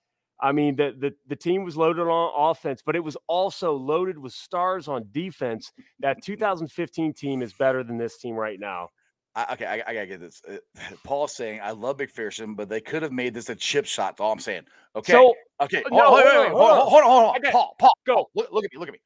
I 0.40 0.52
mean, 0.52 0.76
the, 0.76 0.94
the 0.98 1.14
the 1.28 1.36
team 1.36 1.64
was 1.64 1.76
loaded 1.76 2.02
on 2.02 2.50
offense, 2.50 2.82
but 2.84 2.96
it 2.96 3.00
was 3.00 3.16
also 3.28 3.72
loaded 3.72 4.18
with 4.18 4.32
stars 4.32 4.88
on 4.88 5.06
defense. 5.10 5.72
That 6.00 6.22
2015 6.22 7.14
team 7.14 7.40
is 7.40 7.52
better 7.52 7.82
than 7.82 7.96
this 7.96 8.18
team 8.18 8.34
right 8.34 8.60
now. 8.60 8.90
I, 9.36 9.52
okay, 9.54 9.66
I, 9.66 9.74
I 9.90 9.94
gotta 9.94 10.06
get 10.06 10.20
this. 10.20 10.42
Uh, 10.48 10.56
Paul's 11.04 11.34
saying 11.34 11.60
I 11.62 11.70
love 11.70 11.96
McPherson, 11.96 12.56
but 12.56 12.68
they 12.68 12.80
could 12.80 13.02
have 13.02 13.12
made 13.12 13.34
this 13.34 13.48
a 13.48 13.54
chip 13.54 13.86
shot. 13.86 14.12
That's 14.16 14.20
all 14.20 14.32
I'm 14.32 14.38
saying. 14.38 14.62
Okay, 14.96 15.12
So 15.12 15.34
okay. 15.60 15.82
no, 15.90 16.06
hold, 16.06 16.16
wait, 16.16 16.24
wait, 16.24 16.36
on, 16.36 16.44
wait, 16.44 16.50
hold, 16.50 16.60
hold 16.60 16.70
on, 16.70 16.88
hold 16.88 17.02
on, 17.02 17.10
hold 17.10 17.24
on. 17.24 17.36
Okay. 17.38 17.50
Paul, 17.50 17.76
Paul, 17.78 17.92
Go. 18.06 18.28
Look, 18.34 18.52
look 18.52 18.64
at 18.64 18.72
me, 18.72 18.78
look 18.78 18.88
at 18.88 18.92
me. 18.92 19.00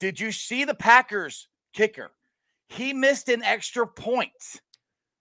Did 0.00 0.20
you 0.20 0.32
see 0.32 0.64
the 0.64 0.74
Packers 0.74 1.48
kicker? 1.72 2.12
He 2.74 2.92
missed 2.92 3.28
an 3.28 3.42
extra 3.42 3.86
point. 3.86 4.30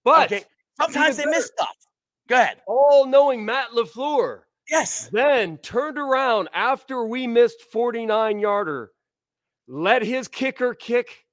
but 0.03 0.31
okay, 0.31 0.43
sometimes 0.79 1.17
they 1.17 1.23
better. 1.25 1.35
miss 1.37 1.47
stuff. 1.47 1.75
Go 2.27 2.35
ahead. 2.35 2.61
all 2.67 3.05
knowing 3.05 3.43
Matt 3.45 3.69
LaFleur 3.71 4.41
Yes. 4.69 5.09
then 5.11 5.57
turned 5.57 5.97
around 5.97 6.49
after 6.53 7.05
we 7.05 7.27
missed 7.27 7.61
49 7.71 8.39
yarder, 8.39 8.91
let 9.67 10.01
his 10.01 10.27
kicker 10.29 10.73
kick 10.73 11.25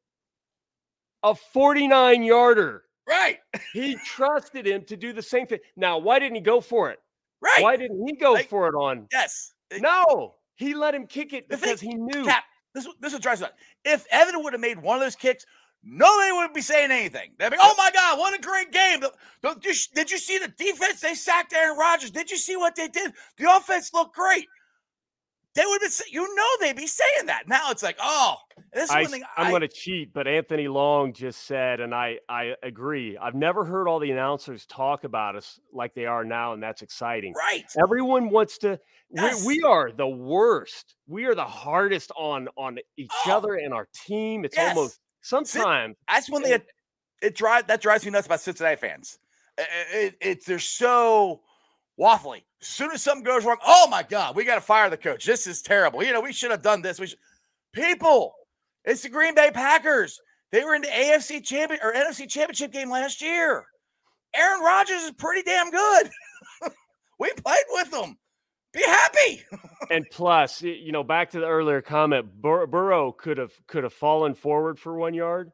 a 1.23 1.35
49 1.35 2.23
yarder. 2.23 2.85
Right. 3.09 3.39
He 3.73 3.97
trusted 4.05 4.67
him 4.67 4.85
to 4.87 4.97
do 4.97 5.13
the 5.13 5.23
same 5.23 5.47
thing. 5.47 5.59
Now, 5.77 5.99
why 5.99 6.19
didn't 6.19 6.37
he 6.37 6.41
go 6.41 6.61
for 6.61 6.91
it? 6.91 6.99
Right. 7.41 7.63
Why 7.63 7.77
didn't 7.77 8.07
he 8.07 8.15
go 8.17 8.33
Like- 8.33 8.49
for 8.49 8.67
it 8.69 8.75
on? 8.75 9.07
Yes. 9.13 9.53
No, 9.79 10.35
he 10.57 10.75
let 10.75 10.95
him 10.95 11.07
kick 11.07 11.33
it 11.33 11.49
The 11.49 11.57
thing- 11.57 11.69
because 11.69 11.81
he 11.81 11.95
knew. 11.95 12.25
Cap, 12.25 12.45
this 12.75 12.87
this 13.01 13.13
what 13.13 13.23
drives 13.23 13.41
me. 13.41 13.49
If 13.85 14.07
Evan 14.11 14.43
would 14.43 14.53
have 14.53 14.61
made 14.61 14.79
one 14.81 14.97
of 14.97 15.01
those 15.03 15.17
kicks, 15.17 15.45
nobody 15.83 16.33
would 16.33 16.53
be 16.53 16.61
saying 16.61 16.91
anything. 16.91 17.33
They'd 17.39 17.51
be, 17.51 17.57
"Oh 17.61 17.75
my 17.79 17.91
God, 17.93 18.19
what 18.19 18.39
a 18.39 18.41
great 18.43 18.71
game!" 18.73 19.01
Did 19.43 19.65
you- 20.11 20.19
see 20.19 20.39
the 20.39 20.49
defense? 20.49 21.01
They 21.01 21.15
sacked 21.15 21.53
Aaron 21.53 21.79
Rodgers. 21.79 22.11
Did 22.11 22.31
you 22.31 22.37
see 22.37 22.57
what 22.57 22.77
they 22.77 22.89
did? 22.89 23.13
The 23.37 23.55
offense 23.57 23.93
looked 23.93 24.15
great. 24.15 24.47
They 25.57 25.65
would 25.67 25.83
have 25.83 25.91
been, 25.91 26.13
you 26.13 26.37
know, 26.37 26.47
they'd 26.61 26.77
be 26.77 26.87
saying 26.87 27.27
that. 27.27 27.49
Now 27.49 27.73
it's 27.73 27.83
like, 27.83 27.97
oh, 28.01 28.37
this 28.73 28.85
is 28.85 28.91
I, 28.91 29.03
one 29.03 29.11
thing. 29.11 29.23
am 29.37 29.47
I, 29.47 29.51
going 29.51 29.63
to 29.63 29.69
cheat, 29.69 30.13
but 30.13 30.29
Anthony 30.29 30.69
Long 30.69 31.13
just 31.13 31.45
said, 31.45 31.81
and 31.81 31.93
I, 31.93 32.19
I 32.29 32.55
agree. 32.63 33.19
I've 33.19 33.35
never 33.35 33.65
heard 33.65 33.89
all 33.89 33.99
the 33.99 34.13
announcers 34.13 34.65
talk 34.67 35.03
about 35.03 35.35
us 35.35 35.59
like 35.73 35.93
they 35.93 36.07
are 36.07 36.25
now, 36.25 36.53
and 36.53 36.63
that's 36.63 36.83
exciting. 36.83 37.35
right. 37.37 37.65
Everyone 37.83 38.31
wants 38.31 38.59
to. 38.59 38.79
Yes. 39.11 39.45
We, 39.45 39.57
we 39.59 39.63
are 39.65 39.91
the 39.91 40.07
worst. 40.07 40.95
We 41.09 41.25
are 41.25 41.35
the 41.35 41.45
hardest 41.45 42.13
on 42.17 42.47
on 42.57 42.79
each 42.97 43.11
Oh. 43.27 43.33
other 43.33 43.55
and 43.55 43.75
our 43.75 43.89
team. 44.07 44.45
It's 44.45 44.57
Yes. 44.57 44.77
almost 44.77 45.01
sometimes. 45.23 45.97
That's 46.09 46.31
when 46.31 46.43
they 46.43 46.61
it 47.23 47.35
drive 47.35 47.67
that 47.67 47.81
drives 47.81 48.05
me 48.05 48.11
nuts 48.11 48.27
about 48.27 48.41
Cincinnati 48.41 48.77
fans. 48.77 49.19
It, 49.59 49.69
it, 49.93 50.15
it's 50.21 50.47
they're 50.47 50.59
so 50.59 51.41
waffly. 51.99 52.43
As 52.63 52.69
soon 52.69 52.91
as 52.93 53.03
something 53.03 53.25
goes 53.25 53.45
wrong, 53.45 53.59
oh 53.65 53.89
my 53.91 54.03
god, 54.03 54.37
we 54.37 54.45
got 54.45 54.57
to 54.57 54.61
fire 54.61 54.91
the 54.91 54.97
coach. 54.97 55.25
This 55.25 55.47
is 55.47 55.63
terrible. 55.63 56.03
You 56.03 56.13
know, 56.13 56.21
we 56.21 56.33
should 56.33 56.51
have 56.51 56.63
done 56.63 56.83
this. 56.83 56.99
We 56.99 57.07
should. 57.07 57.19
People, 57.73 58.35
it's 58.85 59.03
the 59.03 59.09
Green 59.09 59.35
Bay 59.35 59.51
Packers. 59.53 60.21
They 60.51 60.65
were 60.65 60.75
in 60.75 60.83
the 60.83 60.89
AFC 60.89 61.45
champion 61.45 61.81
or 61.83 61.93
NFC 61.93 62.29
championship 62.29 62.73
game 62.73 62.91
last 62.91 63.23
year. 63.23 63.65
Aaron 64.35 64.63
Rodgers 64.63 65.03
is 65.03 65.13
pretty 65.13 65.43
damn 65.43 65.71
good. 65.71 66.11
we 67.19 67.33
played 67.33 67.65
with 67.71 67.91
them. 67.91 68.17
Be 68.73 68.83
happy. 68.83 69.43
and 69.91 70.07
plus, 70.11 70.63
you 70.63 70.93
know, 70.93 71.03
back 71.03 71.31
to 71.31 71.41
the 71.41 71.47
earlier 71.47 71.83
comment, 71.83 72.31
Bur- 72.41 72.67
Burrow 72.67 73.13
could 73.13 73.39
have 73.39 73.53
could 73.67 73.85
have 73.85 73.93
fallen 73.93 74.35
forward 74.35 74.79
for 74.79 74.95
one 74.97 75.15
yard, 75.15 75.51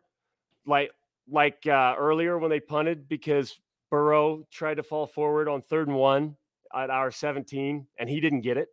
like 0.67 0.91
like 1.31 1.67
uh, 1.67 1.95
earlier 1.97 2.39
when 2.39 2.51
they 2.51 2.61
punted 2.61 3.09
because 3.09 3.59
Burrow 3.91 4.47
tried 4.51 4.75
to 4.77 4.83
fall 4.83 5.07
forward 5.07 5.49
on 5.49 5.63
third 5.63 5.89
and 5.89 5.97
one 5.97 6.37
at 6.75 6.91
our 6.91 7.11
17, 7.11 7.87
and 7.99 8.09
he 8.09 8.21
didn't 8.21 8.43
get 8.43 8.57
it. 8.57 8.69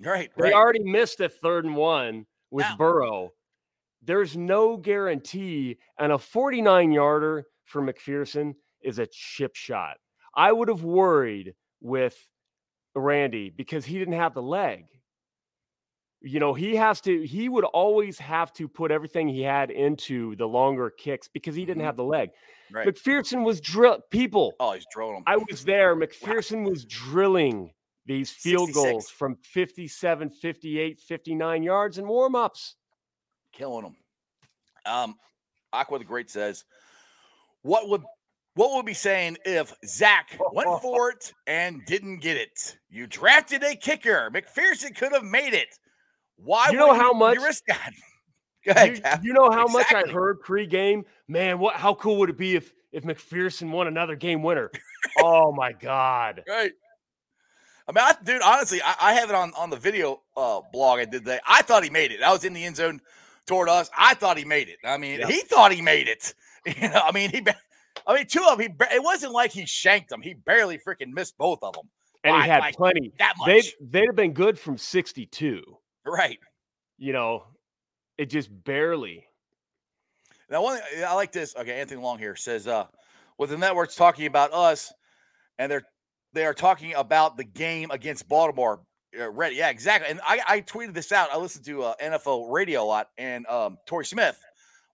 Right, 0.00 0.30
They 0.36 0.52
already 0.52 0.82
missed 0.82 1.20
a 1.20 1.28
third 1.28 1.64
and 1.64 1.76
one 1.76 2.26
with 2.50 2.66
Now- 2.66 2.76
Burrow. 2.76 3.32
There's 4.02 4.36
no 4.36 4.76
guarantee, 4.76 5.78
and 5.98 6.12
a 6.12 6.18
49 6.18 6.92
yarder 6.92 7.46
for 7.64 7.80
McPherson 7.80 8.54
is 8.82 8.98
a 8.98 9.06
chip 9.06 9.56
shot. 9.56 9.96
I 10.34 10.52
would 10.52 10.68
have 10.68 10.84
worried 10.84 11.54
with 11.80 12.18
Randy 12.94 13.50
because 13.50 13.84
he 13.84 13.98
didn't 13.98 14.14
have 14.14 14.34
the 14.34 14.42
leg. 14.42 14.86
You 16.20 16.40
know, 16.40 16.54
he 16.54 16.74
has 16.76 17.00
to, 17.02 17.26
he 17.26 17.48
would 17.50 17.64
always 17.64 18.18
have 18.18 18.50
to 18.54 18.66
put 18.66 18.90
everything 18.90 19.28
he 19.28 19.42
had 19.42 19.70
into 19.70 20.34
the 20.36 20.46
longer 20.46 20.88
kicks 20.90 21.28
because 21.28 21.54
he 21.54 21.66
didn't 21.66 21.82
Mhm. 21.82 21.86
have 21.86 21.96
the 21.96 22.04
leg. 22.04 22.30
right. 22.70 22.88
McPherson 22.88 23.44
was 23.44 23.60
drill 23.60 24.00
people. 24.10 24.54
oh, 24.58 24.72
he's 24.72 24.86
drilling 24.90 25.16
them. 25.16 25.24
I 25.26 25.36
was 25.36 25.64
there. 25.64 25.94
McPherson 25.94 26.64
was 26.68 26.86
drilling 26.86 27.74
these 28.06 28.30
field 28.30 28.68
66. 28.68 28.74
goals 28.92 29.10
from 29.10 29.36
57, 29.36 30.30
58, 30.30 30.98
59 30.98 31.62
yards 31.62 31.98
in 31.98 32.06
warm-ups. 32.08 32.76
killing 33.52 33.84
them. 33.84 33.96
Um, 34.86 35.18
Aqua 35.72 35.98
the 35.98 36.04
Great 36.04 36.28
says, 36.30 36.64
"What 37.62 37.88
would 37.88 38.02
what 38.54 38.72
would 38.74 38.86
be 38.86 38.94
saying 38.94 39.36
if 39.44 39.74
Zac 39.86 40.38
went 40.52 40.80
for 40.80 41.10
it 41.10 41.32
and 41.46 41.84
didn't 41.86 42.20
get 42.20 42.36
it? 42.36 42.76
You 42.88 43.06
drafted 43.06 43.62
a 43.64 43.74
kicker. 43.74 44.30
McPherson 44.32 44.94
could 44.96 45.12
have 45.12 45.24
made 45.24 45.54
it. 45.54 45.68
Why? 46.36 46.68
You 46.70 46.78
know 46.78 46.94
how 46.94 47.12
you 47.12 47.18
much- 47.18 47.38
risk 47.38 47.64
that? 47.68 47.90
Go 48.64 48.70
ahead, 48.72 48.96
You, 49.22 49.28
you 49.28 49.32
know 49.34 49.50
how 49.50 49.66
much 49.66 49.92
I 49.92 50.04
heard 50.10 50.40
pre-game? 50.40 51.04
Man, 51.28 51.58
what 51.58 51.74
how 51.76 51.92
cool 51.94 52.16
would 52.16 52.30
it 52.30 52.38
be 52.38 52.56
if 52.56 52.72
if 52.92 53.04
McPherson 53.04 53.70
won 53.70 53.88
another 53.88 54.16
game 54.16 54.42
winner? 54.42 54.70
oh 55.20 55.52
my 55.52 55.72
god. 55.72 56.42
Right. 56.48 56.72
I 57.86 57.92
mean, 57.92 58.02
I, 58.02 58.14
dude, 58.24 58.40
honestly, 58.40 58.80
I, 58.82 58.94
I 58.98 59.12
have 59.12 59.28
it 59.28 59.34
on 59.34 59.52
on 59.58 59.68
the 59.68 59.76
video 59.76 60.22
uh, 60.38 60.60
blog 60.72 61.00
I 61.00 61.04
did 61.04 61.24
today. 61.24 61.40
I 61.46 61.60
thought 61.60 61.84
he 61.84 61.90
made 61.90 62.10
it. 62.12 62.22
I 62.22 62.32
was 62.32 62.44
in 62.44 62.54
the 62.54 62.64
end 62.64 62.76
zone 62.76 63.00
toward 63.46 63.68
us. 63.68 63.90
I 63.98 64.14
thought 64.14 64.38
he 64.38 64.46
made 64.46 64.68
it. 64.70 64.78
I 64.82 64.96
mean, 64.96 65.20
he 65.26 65.40
thought 65.40 65.70
he 65.70 65.82
made 65.82 66.08
it. 66.08 66.32
You 66.66 66.88
know, 66.88 67.02
I 67.04 67.12
mean, 67.12 67.28
he. 67.28 67.44
I 68.06 68.14
mean, 68.14 68.26
two 68.26 68.44
of 68.48 68.58
them. 68.58 68.76
He. 68.78 68.94
It 68.94 69.02
wasn't 69.02 69.32
like 69.32 69.52
he 69.52 69.66
shanked 69.66 70.10
them. 70.10 70.22
He 70.22 70.34
barely 70.34 70.78
freaking 70.78 71.12
missed 71.12 71.36
both 71.38 71.60
of 71.62 71.74
them. 71.74 71.88
And 72.22 72.34
By- 72.34 72.42
he 72.42 72.48
had 72.48 72.60
by 72.60 72.72
plenty. 72.72 73.12
That 73.18 73.34
much. 73.38 73.46
They 73.46 73.62
they'd 73.80 74.06
have 74.06 74.16
been 74.16 74.32
good 74.32 74.58
from 74.58 74.78
62. 74.78 75.62
right. 76.06 76.38
You 76.96 77.12
know, 77.12 77.44
it 78.18 78.26
just 78.26 78.48
barely. 78.64 79.26
Now, 80.48 80.62
one 80.62 80.78
thing, 80.78 81.04
I 81.04 81.14
like 81.14 81.32
this. 81.32 81.56
Okay, 81.56 81.80
Anthony 81.80 82.00
Long 82.00 82.18
here 82.18 82.36
says, 82.36 82.68
uh, 82.68 82.86
with 83.38 83.50
the 83.50 83.58
networks 83.58 83.96
talking 83.96 84.26
about 84.26 84.52
us, 84.52 84.92
and 85.58 85.70
they're 85.70 85.82
they 86.32 86.44
are 86.44 86.54
talking 86.54 86.94
about 86.94 87.36
the 87.36 87.44
game 87.44 87.90
against 87.90 88.28
Baltimore. 88.28 88.80
Uh, 89.18 89.30
ready, 89.30 89.56
yeah, 89.56 89.70
exactly. 89.70 90.10
And 90.10 90.20
I, 90.26 90.40
I 90.46 90.60
tweeted 90.60 90.94
this 90.94 91.12
out. 91.12 91.30
I 91.32 91.38
listened 91.38 91.64
to 91.66 91.82
uh, 91.84 91.94
NFL 92.02 92.52
radio 92.52 92.82
a 92.82 92.84
lot, 92.84 93.08
and 93.16 93.46
um, 93.46 93.78
Torrey 93.86 94.04
Smith 94.04 94.38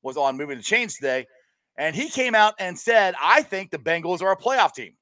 was 0.02 0.16
on 0.16 0.36
Moving 0.36 0.58
the 0.58 0.62
Chains 0.62 0.96
today, 0.96 1.26
and 1.80 1.96
he 1.96 2.10
came 2.10 2.34
out 2.34 2.54
and 2.58 2.78
said, 2.78 3.14
"I 3.20 3.42
think 3.42 3.70
the 3.70 3.78
Bengals 3.78 4.20
are 4.20 4.30
a 4.30 4.36
playoff 4.36 4.74
team." 4.74 4.92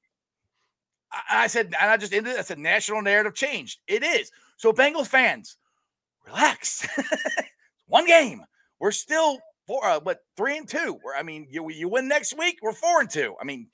I, 1.11 1.43
I 1.43 1.47
said, 1.47 1.73
and 1.79 1.91
I 1.91 1.97
just 1.97 2.13
ended. 2.13 2.33
it. 2.33 2.39
I 2.39 2.41
said, 2.41 2.57
"National 2.57 3.01
narrative 3.01 3.35
changed. 3.35 3.79
It 3.87 4.01
is." 4.01 4.31
So, 4.57 4.71
Bengals 4.71 5.07
fans, 5.07 5.57
relax. 6.25 6.87
One 7.87 8.07
game. 8.07 8.43
We're 8.79 8.91
still 8.91 9.39
four, 9.67 9.85
uh, 9.85 9.99
what 9.99 10.21
three 10.37 10.57
and 10.57 10.67
two. 10.67 10.97
We're, 11.03 11.15
I 11.15 11.21
mean, 11.21 11.47
you 11.49 11.69
you 11.69 11.89
win 11.89 12.07
next 12.07 12.37
week, 12.37 12.59
we're 12.61 12.71
four 12.71 13.01
and 13.01 13.09
two. 13.09 13.35
I 13.41 13.43
mean, 13.43 13.67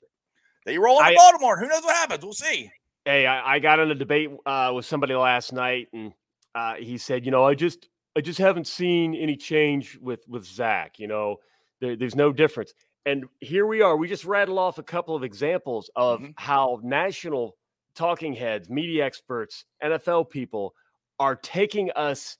they 0.64 0.76
roll 0.76 0.98
into 0.98 1.10
I- 1.10 1.14
Baltimore. 1.14 1.56
Who 1.58 1.68
knows 1.68 1.82
what 1.82 1.94
happens? 1.94 2.24
We'll 2.24 2.32
see. 2.32 2.70
Hey, 3.04 3.24
I, 3.24 3.54
I 3.54 3.58
got 3.60 3.78
in 3.78 3.88
a 3.88 3.94
debate 3.94 4.30
uh, 4.46 4.72
with 4.74 4.84
somebody 4.84 5.14
last 5.14 5.52
night, 5.52 5.86
and 5.92 6.12
uh, 6.56 6.74
he 6.74 6.98
said, 6.98 7.24
you 7.24 7.30
know, 7.30 7.44
I 7.44 7.54
just 7.54 7.88
I 8.16 8.20
just 8.20 8.40
haven't 8.40 8.66
seen 8.66 9.14
any 9.14 9.36
change 9.36 9.96
with 10.02 10.26
with 10.26 10.44
Zac. 10.44 10.98
You 10.98 11.06
know, 11.06 11.36
there, 11.80 11.94
there's 11.94 12.16
no 12.16 12.32
difference. 12.32 12.72
And 13.06 13.24
here 13.40 13.66
we 13.66 13.80
are. 13.82 13.96
We 13.96 14.08
just 14.08 14.24
rattle 14.24 14.58
off 14.58 14.78
a 14.78 14.82
couple 14.82 15.14
of 15.14 15.22
examples 15.24 15.88
of 15.96 16.20
Mhm. 16.20 16.34
how 16.36 16.80
national 16.82 17.56
talking 17.94 18.34
heads, 18.34 18.68
media 18.68 19.04
experts, 19.06 19.64
NFL 19.82 20.24
people 20.28 20.74
are 21.18 21.36
taking 21.36 21.90
us 21.92 22.36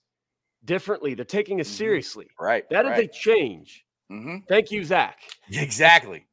differently. 0.64 1.14
They're 1.14 1.24
taking 1.24 1.60
us 1.60 1.68
Mhm. 1.68 1.76
seriously. 1.76 2.28
Right. 2.38 2.68
That 2.70 2.84
is 2.84 2.90
right. 2.90 3.04
a 3.04 3.08
change. 3.08 3.84
hmm 4.08 4.38
Thank 4.48 4.70
you, 4.70 4.84
Zac. 4.84 5.18
Exactly. 5.50 6.26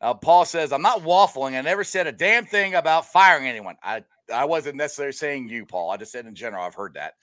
Uh, 0.00 0.14
Paul 0.14 0.44
says, 0.46 0.72
"I'm 0.72 0.80
not 0.82 1.00
waffling. 1.02 1.56
I 1.58 1.60
never 1.60 1.84
said 1.84 2.06
a 2.06 2.12
damn 2.12 2.46
thing 2.46 2.74
about 2.74 3.06
firing 3.12 3.46
anyone. 3.46 3.76
I 3.82 4.02
I 4.32 4.44
wasn't 4.44 4.76
necessarily 4.76 5.12
saying 5.12 5.48
you, 5.48 5.66
Paul. 5.66 5.90
I 5.90 5.96
just 5.96 6.12
said 6.12 6.24
in 6.26 6.34
general. 6.36 6.64
I've 6.64 6.74
heard 6.74 6.94
that. 6.94 7.14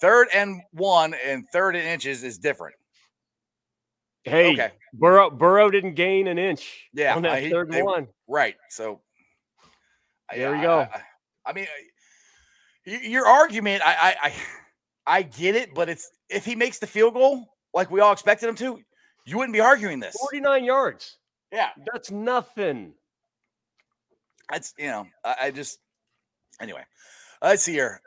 Third 0.00 0.28
and 0.34 0.60
one 0.72 1.14
and 1.14 1.48
third 1.50 1.76
and 1.76 1.86
inches 1.86 2.24
is 2.24 2.36
different. 2.38 2.74
Hey, 4.24 4.52
Okay. 4.52 4.70
Burrow 4.94 5.30
Burrow 5.30 5.70
didn't 5.70 5.94
gain 5.94 6.26
an 6.28 6.38
inch 6.38 6.88
Yeah, 6.92 7.16
on 7.16 7.22
that 7.22 7.50
third 7.50 7.70
they- 7.72 7.82
one. 7.82 8.08
Right. 8.28 8.56
So 8.70 9.00
There 10.34 10.52
we 10.52 10.58
I- 10.58 10.62
go. 10.62 10.78
I, 10.80 11.02
I, 11.46 11.52
mean, 11.52 11.66
your 12.84 13.26
argument, 13.26 13.82
I, 13.84 13.92
I, 13.94 14.16
I, 14.28 14.32
I 15.18 15.22
get 15.22 15.56
it, 15.56 15.74
but 15.74 15.88
it's 15.88 16.10
if 16.28 16.44
he 16.44 16.54
makes 16.54 16.78
the 16.78 16.86
field 16.86 17.14
goal 17.14 17.46
like 17.74 17.90
we 17.90 18.00
all 18.00 18.12
expected 18.12 18.48
him 18.48 18.54
to, 18.56 18.78
you 19.24 19.36
wouldn't 19.38 19.52
be 19.52 19.60
arguing 19.60 19.98
this. 19.98 20.14
49 20.20 20.64
yards. 20.64 21.18
Yeah, 21.50 21.68
That's 21.92 22.10
nothing. 22.10 22.94
that's 24.50 24.72
you 24.78 24.86
know, 24.86 25.06
I, 25.24 25.36
I 25.42 25.50
just 25.50 25.78
anyway. 26.60 26.84
Let's 27.42 27.62
see 27.62 27.72
here. 27.72 28.00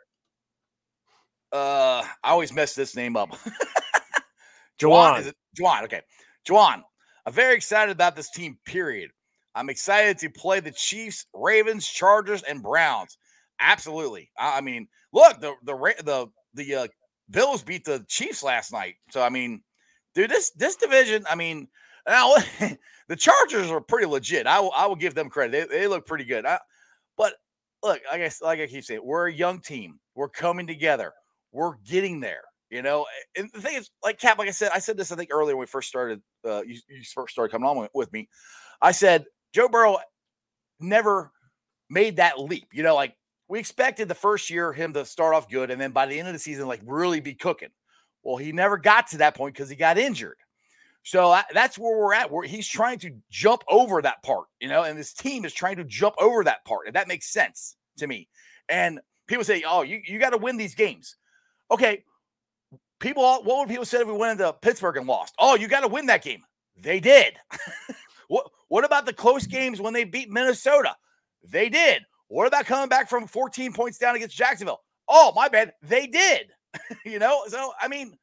Uh, 1.51 2.03
I 2.23 2.31
always 2.31 2.51
mess 2.53 2.73
this 2.73 2.95
name 2.95 3.15
up. 3.17 3.37
Juwan, 4.79 5.19
is 5.19 5.25
Juwan. 5.25 5.29
it? 5.29 5.35
Juwan, 5.57 5.83
okay. 5.83 6.01
Juwan, 6.47 6.81
I'm 7.25 7.33
very 7.33 7.55
excited 7.55 7.91
about 7.91 8.15
this 8.15 8.29
team, 8.29 8.57
period. 8.65 9.11
I'm 9.55 9.69
excited 9.69 10.17
to 10.19 10.29
play 10.29 10.59
the 10.59 10.71
Chiefs, 10.71 11.25
Ravens, 11.33 11.87
Chargers, 11.87 12.43
and 12.43 12.61
Browns. 12.61 13.17
Absolutely. 13.59 14.29
I, 14.37 14.57
I 14.57 14.61
mean, 14.61 14.87
look, 15.13 15.39
the 15.39 15.53
the 15.63 15.75
the 16.03 16.27
the 16.53 16.75
uh, 16.75 16.87
Bills 17.29 17.63
beat 17.63 17.85
the 17.85 18.05
Chiefs 18.07 18.43
last 18.43 18.71
night. 18.73 18.95
So 19.11 19.21
I 19.21 19.29
mean, 19.29 19.61
dude, 20.13 20.29
this 20.29 20.51
this 20.51 20.75
division, 20.75 21.25
I 21.29 21.35
mean, 21.35 21.69
now 22.07 22.33
the 23.07 23.15
Chargers 23.15 23.71
are 23.71 23.81
pretty 23.81 24.07
legit. 24.07 24.45
I 24.45 24.59
will 24.59 24.73
I 24.75 24.87
will 24.87 24.95
give 24.97 25.15
them 25.15 25.29
credit. 25.29 25.69
They, 25.69 25.79
they 25.79 25.87
look 25.87 26.05
pretty 26.05 26.25
good. 26.25 26.45
I, 26.45 26.59
but 27.17 27.33
look, 27.81 28.01
I 28.11 28.17
guess 28.17 28.41
like 28.41 28.59
I 28.59 28.67
keep 28.67 28.83
saying, 28.83 29.01
we're 29.03 29.29
a 29.29 29.33
young 29.33 29.61
team. 29.61 29.99
We're 30.15 30.29
coming 30.29 30.67
together. 30.67 31.13
We're 31.51 31.77
getting 31.87 32.19
there. 32.19 32.43
You 32.69 32.81
know, 32.81 33.05
and 33.37 33.49
the 33.53 33.61
thing 33.61 33.75
is, 33.75 33.91
like 34.03 34.19
Cap, 34.19 34.39
like 34.39 34.47
I 34.47 34.51
said, 34.51 34.71
I 34.73 34.79
said 34.79 34.97
this 34.97 35.11
I 35.11 35.15
think 35.15 35.29
earlier 35.31 35.55
when 35.55 35.61
we 35.61 35.67
first 35.67 35.87
started. 35.87 36.21
Uh, 36.43 36.63
you, 36.63 36.79
you 36.89 37.03
first 37.13 37.33
started 37.33 37.51
coming 37.51 37.67
on 37.67 37.87
with, 37.93 38.11
me. 38.11 38.27
I 38.81 38.91
said 38.91 39.25
Joe 39.53 39.69
Burrow 39.69 39.97
never 40.79 41.31
made 41.89 42.17
that 42.17 42.39
leap. 42.39 42.67
You 42.73 42.83
know, 42.83 42.95
like 42.95 43.15
we 43.47 43.59
expected 43.59 44.07
the 44.07 44.15
first 44.15 44.49
year 44.49 44.73
him 44.73 44.93
to 44.93 45.05
start 45.05 45.35
off 45.35 45.49
good, 45.49 45.71
and 45.71 45.79
then 45.79 45.91
by 45.91 46.05
the 46.07 46.17
end 46.17 46.27
of 46.27 46.33
the 46.33 46.39
season, 46.39 46.67
like 46.67 46.81
really 46.85 47.19
be 47.19 47.35
cooking. 47.35 47.69
Well, 48.23 48.37
he 48.37 48.51
never 48.51 48.77
got 48.77 49.07
to 49.07 49.19
that 49.19 49.35
point 49.35 49.53
because 49.53 49.69
he 49.69 49.75
got 49.75 49.97
injured. 49.99 50.37
So 51.03 51.31
I- 51.31 51.45
that's 51.53 51.77
where 51.77 51.95
we're 51.97 52.13
at. 52.15 52.31
Where 52.31 52.47
he's 52.47 52.67
trying 52.67 52.99
to 52.99 53.11
jump 53.29 53.63
over 53.69 54.01
that 54.01 54.23
part, 54.23 54.47
you 54.59 54.67
know, 54.67 54.83
and 54.83 54.97
this 54.97 55.13
team 55.13 55.45
is 55.45 55.53
trying 55.53 55.75
to 55.77 55.83
jump 55.83 56.15
over 56.19 56.43
that 56.43 56.65
part, 56.65 56.87
and 56.87 56.95
that 56.95 57.07
makes 57.07 57.31
sense 57.31 57.77
to 57.97 58.07
me. 58.07 58.27
And 58.69 58.99
people 59.27 59.43
say, 59.43 59.63
"Oh, 59.67 59.83
you 59.83 60.01
you 60.03 60.17
got 60.19 60.31
to 60.31 60.37
win 60.37 60.57
these 60.57 60.73
games." 60.75 61.17
Okay, 61.71 62.03
people, 62.99 63.23
what 63.23 63.45
would 63.45 63.69
people 63.69 63.85
say 63.85 64.01
if 64.01 64.07
we 64.07 64.13
went 64.13 64.39
into 64.39 64.53
Pittsburgh 64.53 64.97
and 64.97 65.07
lost? 65.07 65.33
Oh, 65.39 65.55
you 65.55 65.67
got 65.67 65.81
to 65.81 65.87
win 65.87 66.05
that 66.07 66.23
game. 66.23 66.43
They 66.77 66.99
did. 66.99 67.35
what 68.27 68.47
What 68.67 68.83
about 68.85 69.05
the 69.05 69.13
close 69.13 69.47
games 69.47 69.79
when 69.79 69.93
they 69.93 70.03
beat 70.03 70.29
Minnesota? 70.29 70.95
They 71.43 71.69
did. 71.69 72.03
What 72.27 72.47
about 72.47 72.65
coming 72.65 72.89
back 72.89 73.09
from 73.09 73.27
14 73.27 73.73
points 73.73 73.97
down 73.97 74.15
against 74.15 74.35
Jacksonville? 74.35 74.81
Oh, 75.07 75.31
my 75.35 75.47
bad. 75.47 75.73
They 75.83 76.07
did. 76.07 76.47
you 77.05 77.19
know, 77.19 77.43
so 77.47 77.71
I 77.79 77.87
mean, 77.87 78.17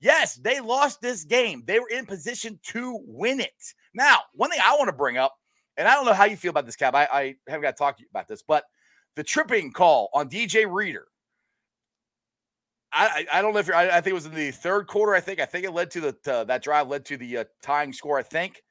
yes, 0.00 0.36
they 0.36 0.60
lost 0.60 1.00
this 1.00 1.24
game. 1.24 1.62
They 1.66 1.80
were 1.80 1.88
in 1.88 2.06
position 2.06 2.58
to 2.68 2.98
win 3.04 3.40
it. 3.40 3.74
Now, 3.94 4.20
one 4.34 4.50
thing 4.50 4.60
I 4.64 4.76
want 4.76 4.88
to 4.88 4.96
bring 4.96 5.18
up, 5.18 5.34
and 5.76 5.86
I 5.86 5.94
don't 5.94 6.06
know 6.06 6.14
how 6.14 6.24
you 6.24 6.36
feel 6.36 6.50
about 6.50 6.66
this, 6.66 6.76
Cap. 6.76 6.94
I, 6.94 7.08
I 7.12 7.34
haven't 7.46 7.62
got 7.62 7.72
to 7.72 7.76
talk 7.76 7.96
to 7.96 8.02
you 8.02 8.08
about 8.10 8.28
this, 8.28 8.42
but 8.42 8.64
the 9.16 9.24
tripping 9.24 9.72
call 9.72 10.10
on 10.14 10.28
DJ 10.28 10.70
Reader. 10.70 11.06
I, 12.92 13.26
I 13.32 13.42
don't 13.42 13.52
know 13.52 13.58
if 13.60 13.66
you're, 13.66 13.76
I, 13.76 13.88
I 13.88 14.00
think 14.00 14.08
it 14.08 14.14
was 14.14 14.26
in 14.26 14.34
the 14.34 14.50
third 14.50 14.86
quarter. 14.86 15.14
I 15.14 15.20
think 15.20 15.40
I 15.40 15.44
think 15.44 15.64
it 15.64 15.72
led 15.72 15.90
to 15.92 16.00
the 16.00 16.16
uh, 16.32 16.44
that 16.44 16.62
drive 16.62 16.88
led 16.88 17.04
to 17.06 17.16
the 17.16 17.38
uh, 17.38 17.44
tying 17.62 17.92
score. 17.92 18.18
I 18.18 18.22
think. 18.22 18.62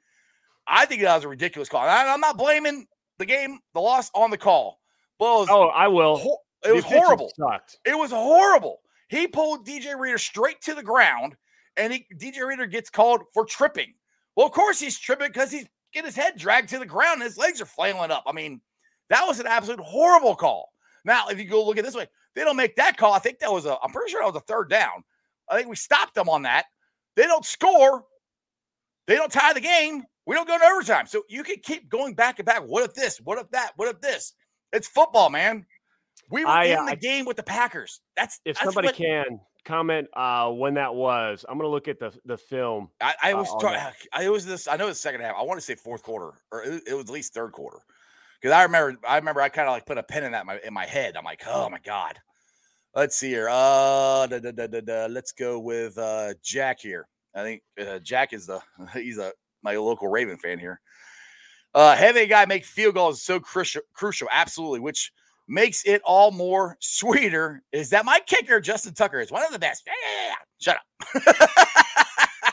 I 0.68 0.86
think 0.86 1.02
that 1.02 1.16
was 1.16 1.24
a 1.24 1.28
ridiculous 1.30 1.70
call. 1.70 1.82
And 1.84 1.92
I, 1.92 2.14
I'm 2.14 2.20
not 2.20 2.38
blaming 2.38 2.88
the 3.20 3.26
game, 3.26 3.60
the 3.74 3.80
loss 3.80 4.12
on 4.14 4.32
the 4.32 4.38
call, 4.38 4.80
but 5.18 5.26
was, 5.26 5.48
Oh, 5.50 5.68
I 5.68 5.88
will. 5.88 6.40
it 6.66 6.74
was 6.74 6.84
horrible. 6.84 7.32
Sucked. 7.38 7.78
It 7.86 7.98
was 7.98 8.12
horrible. 8.12 8.80
He 9.08 9.28
pulled 9.28 9.66
DJ 9.66 9.98
Reader 9.98 10.18
straight 10.18 10.60
to 10.64 10.74
the 10.76 10.84
ground, 10.84 11.38
and 11.78 11.94
he, 11.94 12.06
DJ 12.16 12.46
Reader 12.46 12.66
gets 12.66 12.90
called 12.90 13.22
for 13.34 13.46
tripping. 13.46 13.94
Well, 14.36 14.46
of 14.46 14.52
course 14.52 14.80
he's 14.80 15.00
tripping 15.00 15.28
because 15.30 15.52
he's 15.52 15.68
getting 15.94 16.08
his 16.08 16.16
head 16.16 16.38
dragged 16.38 16.70
to 16.70 16.80
the 16.80 16.86
ground 16.86 17.22
and 17.22 17.24
his 17.24 17.38
legs 17.38 17.62
are 17.62 17.66
flailing 17.66 18.12
up. 18.12 18.24
I 18.28 18.34
mean, 18.34 18.60
that 19.10 19.26
was 19.26 19.40
an 19.40 19.48
absolute 19.48 19.80
horrible 19.80 20.36
call. 20.36 20.70
Now, 21.06 21.30
if 21.30 21.40
you 21.40 21.46
go 21.46 21.66
look 21.66 21.78
at 21.78 21.86
this 21.86 21.96
way, 21.96 22.08
They 22.38 22.44
don't 22.44 22.56
make 22.56 22.76
that 22.76 22.98
call. 22.98 23.14
I 23.14 23.20
think 23.20 23.40
that 23.40 23.52
was 23.52 23.66
a. 23.66 23.78
I'm 23.82 23.90
pretty 23.90 24.12
sure 24.12 24.22
that 24.22 24.32
was 24.32 24.40
a 24.40 24.46
third 24.46 24.70
down. 24.70 25.04
I 25.50 25.58
think 25.58 25.70
we 25.70 25.76
stopped 25.76 26.14
them 26.14 26.30
on 26.30 26.44
that. 26.44 26.66
They 27.16 27.24
don't 27.24 27.44
score. 27.44 28.06
They 29.08 29.16
don't 29.16 29.32
tie 29.32 29.54
the 29.54 29.60
game. 29.60 30.04
We 30.28 30.36
don't 30.36 30.48
go 30.48 30.56
to 30.56 30.64
overtime. 30.64 31.08
So 31.08 31.24
you 31.30 31.42
can 31.42 31.56
keep 31.64 31.90
going 31.90 32.14
back 32.14 32.38
and 32.38 32.46
back. 32.46 32.62
What 32.62 32.84
if 32.84 32.94
this? 32.94 33.18
What 33.18 33.40
if 33.40 33.50
that? 33.52 33.72
What 33.78 33.88
if 33.88 34.02
this? 34.02 34.34
It's 34.72 34.88
football, 34.88 35.32
man. 35.32 35.66
We 36.30 36.46
were 36.46 36.52
I, 36.52 36.66
in 36.66 36.78
uh, 36.78 36.86
the 36.92 36.96
game 36.96 37.26
with 37.26 37.38
the 37.38 37.44
Packers. 37.44 38.02
That's 38.16 38.40
If 38.46 38.58
that's 38.58 38.66
somebody 38.66 38.90
what- 38.90 38.96
can 38.98 39.40
comment 39.66 40.08
uh, 40.14 40.52
when 40.52 40.76
that 40.76 40.94
was, 40.94 41.44
I'm 41.50 41.58
gonna 41.58 41.70
look 41.70 41.88
at 41.88 41.98
the 41.98 42.16
the 42.26 42.38
film. 42.38 42.90
I, 43.02 43.16
I 43.24 43.34
uh, 43.34 43.38
was 43.38 43.50
on 43.50 43.60
trying. 43.62 43.94
I 44.14 44.30
was 44.30 44.46
this. 44.46 44.68
I 44.68 44.78
know 44.78 44.88
the 44.88 44.94
second 44.94 45.22
half. 45.22 45.36
I 45.36 45.42
want 45.42 45.60
to 45.60 45.66
say 45.66 45.74
fourth 45.74 46.04
quarter, 46.04 46.34
or 46.52 46.64
it, 46.64 46.84
it 46.88 46.94
was 46.94 47.06
at 47.06 47.10
least 47.10 47.34
third 47.34 47.52
quarter, 47.52 47.80
because 48.40 48.54
I 48.54 48.62
remember. 48.62 48.96
I 49.08 49.16
remember. 49.16 49.42
I 49.42 49.50
kind 49.50 49.68
of 49.68 49.72
like 49.72 49.88
put 49.88 49.98
a 49.98 50.04
pin 50.04 50.24
in 50.24 50.34
that 50.34 50.42
in 50.42 50.48
my 50.48 50.60
in 50.66 50.74
my 50.74 50.86
head. 50.86 51.18
I'm 51.18 51.26
like, 51.26 51.42
oh 51.48 51.68
my 51.70 51.80
god. 51.80 52.20
Let's 52.98 53.16
see 53.16 53.30
here. 53.30 53.48
Uh, 53.48 54.26
da, 54.26 54.40
da, 54.40 54.66
da, 54.66 55.06
let's 55.06 55.32
go 55.32 55.60
with 55.60 56.00
uh 56.00 56.34
Jack 56.44 56.80
here. 56.80 57.08
I 57.36 57.44
think 57.44 57.62
uh, 57.80 58.00
Jack 58.00 58.34
is 58.34 58.48
the 58.48 58.60
he's 58.94 59.20
a 59.20 59.32
my 59.62 59.76
local 59.76 60.08
Raven 60.08 60.40
fan 60.40 60.58
here. 60.58 60.82
Uh, 61.76 61.96
having 61.96 62.24
a 62.24 62.26
guy 62.26 62.48
make 62.48 62.66
field 62.66 62.96
goals 62.96 63.18
is 63.18 63.24
so 63.24 63.40
crucial. 63.40 63.84
Crucial, 63.94 64.28
absolutely. 64.32 64.80
Which 64.80 65.12
makes 65.48 65.86
it 65.86 66.02
all 66.06 66.32
more 66.32 66.76
sweeter. 66.80 67.62
Is 67.72 67.92
that 67.92 68.04
my 68.04 68.20
kicker, 68.26 68.60
Justin 68.60 68.96
Tucker, 68.96 69.20
is 69.20 69.32
one 69.32 69.46
of 69.46 69.52
the 69.52 69.60
best. 69.60 69.84
Yeah, 69.86 69.94
yeah, 70.02 70.30
yeah. 70.30 70.36
Shut 70.60 70.78
up. 71.38 71.50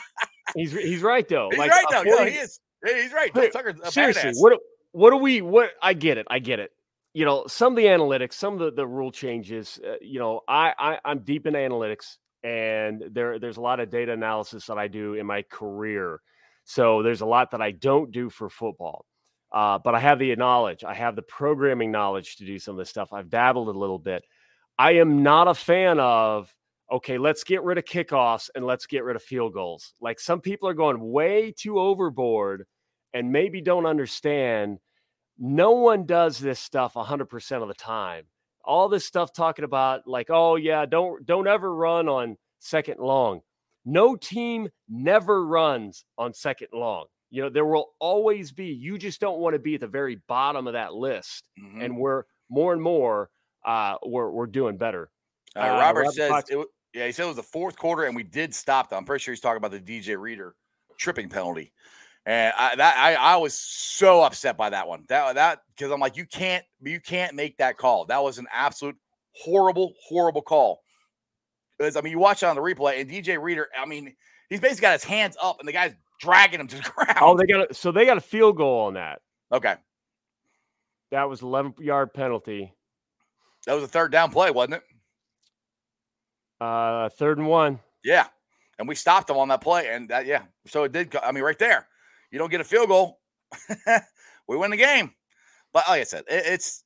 He's 0.55 0.71
he's 0.71 1.01
right 1.01 1.27
though. 1.27 1.49
He's 1.49 1.57
Like, 1.57 1.71
right 1.71 1.85
though. 1.89 2.03
No, 2.03 2.23
he 2.23 2.35
is. 2.35 2.59
He's 2.85 3.11
right. 3.11 3.33
Wait, 3.33 3.51
Tucker's 3.51 3.75
seriously, 3.91 4.31
what 4.35 4.57
what 4.91 5.09
do 5.09 5.17
we 5.17 5.41
what 5.41 5.71
I 5.81 5.93
get 5.93 6.19
it. 6.19 6.27
I 6.29 6.37
get 6.37 6.59
it. 6.59 6.71
You 7.15 7.23
know, 7.23 7.45
some 7.47 7.71
of 7.71 7.77
the 7.77 7.85
analytics, 7.85 8.33
some 8.33 8.55
of 8.55 8.59
the, 8.59 8.71
the 8.71 8.85
rule 8.85 9.09
changes, 9.09 9.79
uh, 9.87 9.93
you 10.01 10.19
know, 10.19 10.41
I, 10.49 10.73
I 10.77 10.99
I'm 11.05 11.19
deep 11.19 11.47
in 11.47 11.53
analytics 11.53 12.17
and 12.43 13.05
there 13.09 13.39
there's 13.39 13.55
a 13.55 13.61
lot 13.61 13.79
of 13.79 13.89
data 13.89 14.11
analysis 14.11 14.65
that 14.65 14.77
I 14.77 14.89
do 14.89 15.13
in 15.13 15.25
my 15.25 15.41
career. 15.43 16.19
So 16.65 17.01
there's 17.03 17.21
a 17.21 17.25
lot 17.25 17.51
that 17.51 17.61
I 17.61 17.71
don't 17.71 18.11
do 18.11 18.29
for 18.29 18.49
football. 18.49 19.05
Uh, 19.51 19.79
but 19.79 19.95
I 19.95 19.99
have 20.01 20.19
the 20.19 20.35
knowledge. 20.35 20.83
I 20.83 20.93
have 20.93 21.15
the 21.15 21.21
programming 21.21 21.89
knowledge 21.89 22.35
to 22.35 22.45
do 22.45 22.59
some 22.59 22.73
of 22.73 22.79
this 22.79 22.89
stuff. 22.89 23.13
I've 23.13 23.29
dabbled 23.29 23.69
a 23.69 23.79
little 23.79 23.99
bit. 23.99 24.25
I 24.77 24.93
am 24.93 25.23
not 25.23 25.47
a 25.47 25.53
fan 25.53 25.99
of 26.01 26.53
okay, 26.91 27.17
let's 27.17 27.43
get 27.45 27.63
rid 27.63 27.77
of 27.77 27.85
kickoffs 27.85 28.49
and 28.53 28.65
let's 28.65 28.85
get 28.85 29.05
rid 29.05 29.15
of 29.15 29.23
field 29.23 29.53
goals. 29.53 29.93
Like 30.01 30.19
some 30.19 30.41
people 30.41 30.67
are 30.67 30.73
going 30.73 30.99
way 30.99 31.53
too 31.57 31.79
overboard 31.79 32.65
and 33.13 33.31
maybe 33.31 33.61
don't 33.61 33.85
understand 33.85 34.79
no 35.37 35.71
one 35.71 36.05
does 36.05 36.39
this 36.39 36.59
stuff 36.59 36.93
100% 36.95 37.61
of 37.61 37.67
the 37.67 37.73
time 37.73 38.23
all 38.63 38.89
this 38.89 39.05
stuff 39.05 39.31
talking 39.33 39.65
about 39.65 40.07
like 40.07 40.27
oh 40.29 40.55
yeah 40.55 40.85
don't 40.85 41.25
don't 41.25 41.47
ever 41.47 41.75
run 41.75 42.07
on 42.09 42.35
second 42.59 42.99
long 42.99 43.41
no 43.85 44.15
team 44.15 44.67
never 44.89 45.45
runs 45.45 46.03
on 46.17 46.33
second 46.33 46.67
long 46.73 47.05
you 47.29 47.41
know 47.43 47.49
there 47.49 47.65
will 47.65 47.93
always 47.99 48.51
be 48.51 48.65
you 48.67 48.97
just 48.97 49.19
don't 49.21 49.39
want 49.39 49.53
to 49.53 49.59
be 49.59 49.75
at 49.75 49.81
the 49.81 49.87
very 49.87 50.15
bottom 50.27 50.65
of 50.67 50.73
that 50.73 50.93
list 50.93 51.47
Mhm. 51.61 51.83
and 51.83 51.97
we're 51.97 52.23
more 52.49 52.73
and 52.73 52.81
more 52.81 53.29
uh 53.65 53.95
we're, 54.05 54.31
we're 54.31 54.47
doing 54.47 54.77
better 54.77 55.11
Uh, 55.55 55.59
uh, 55.59 55.63
Robert 55.67 55.99
Robert 56.01 56.13
says, 56.13 56.29
Fox- 56.29 56.49
it, 56.49 56.67
yeah, 56.93 57.05
he 57.05 57.11
said 57.11 57.25
it 57.25 57.27
was 57.27 57.35
the 57.35 57.43
fourth 57.43 57.77
quarter 57.77 58.05
and 58.05 58.15
we 58.15 58.23
did 58.23 58.55
stop 58.55 58.89
them. 58.89 58.99
I'm 58.99 59.05
pretty 59.05 59.21
sure 59.21 59.31
he's 59.33 59.41
talking 59.41 59.57
about 59.57 59.71
the 59.71 59.79
DJ 59.81 60.17
Reader 60.19 60.55
tripping 60.97 61.27
penalty. 61.29 61.71
And 62.25 62.53
I, 62.57 62.75
that 62.75 62.97
I, 62.97 63.15
I 63.15 63.35
was 63.37 63.53
so 63.53 64.23
upset 64.23 64.57
by 64.57 64.69
that 64.71 64.87
one. 64.87 65.05
That 65.09 65.35
that 65.35 65.61
because 65.75 65.91
I'm 65.91 65.99
like, 65.99 66.17
you 66.17 66.25
can't 66.25 66.65
you 66.81 66.99
can't 66.99 67.35
make 67.35 67.57
that 67.57 67.77
call. 67.77 68.05
That 68.05 68.23
was 68.23 68.39
an 68.39 68.47
absolute 68.51 68.95
horrible, 69.33 69.93
horrible 70.07 70.41
call. 70.41 70.81
Because 71.77 71.95
I 71.95 72.01
mean, 72.01 72.11
you 72.11 72.19
watch 72.19 72.41
it 72.41 72.47
on 72.47 72.55
the 72.55 72.61
replay, 72.61 72.99
and 73.01 73.09
DJ 73.09 73.39
Reader, 73.39 73.67
I 73.77 73.85
mean, 73.85 74.15
he's 74.49 74.59
basically 74.59 74.81
got 74.81 74.93
his 74.93 75.03
hands 75.03 75.37
up, 75.41 75.59
and 75.59 75.67
the 75.67 75.73
guy's 75.73 75.93
dragging 76.19 76.59
him 76.59 76.67
to 76.67 76.77
the 76.77 76.89
ground. 76.95 77.17
oh 77.21 77.35
they 77.37 77.45
got 77.45 77.69
a, 77.69 77.73
so 77.73 77.91
they 77.91 78.05
got 78.05 78.17
a 78.17 78.21
field 78.21 78.55
goal 78.55 78.85
on 78.85 78.93
that 78.93 79.21
okay, 79.51 79.75
that 81.11 81.27
was 81.29 81.41
11 81.41 81.75
yard 81.79 82.13
penalty 82.13 82.73
that 83.65 83.73
was 83.73 83.83
a 83.83 83.87
third 83.87 84.11
down 84.11 84.31
play, 84.31 84.49
wasn't 84.51 84.75
it? 84.75 84.83
uh 86.61 87.09
third 87.09 87.37
and 87.37 87.47
one 87.47 87.79
Yeah. 88.03 88.27
And 88.79 88.87
we 88.87 88.95
stopped 88.95 89.27
them 89.27 89.37
on 89.37 89.47
that 89.49 89.61
play. 89.61 89.89
And 89.89 90.09
that, 90.09 90.25
yeah. 90.25 90.43
So 90.67 90.83
it 90.83 90.91
did. 90.91 91.15
I 91.23 91.31
mean, 91.31 91.43
right 91.43 91.57
there, 91.57 91.87
you 92.31 92.39
don't 92.39 92.51
get 92.51 92.61
a 92.61 92.65
field 92.65 92.89
goal. 92.89 93.19
we 94.47 94.57
win 94.57 94.71
the 94.71 94.77
game. 94.77 95.11
But 95.73 95.85
like 95.87 96.01
I 96.01 96.05
said, 96.05 96.23
it, 96.29 96.43
it's, 96.45 96.83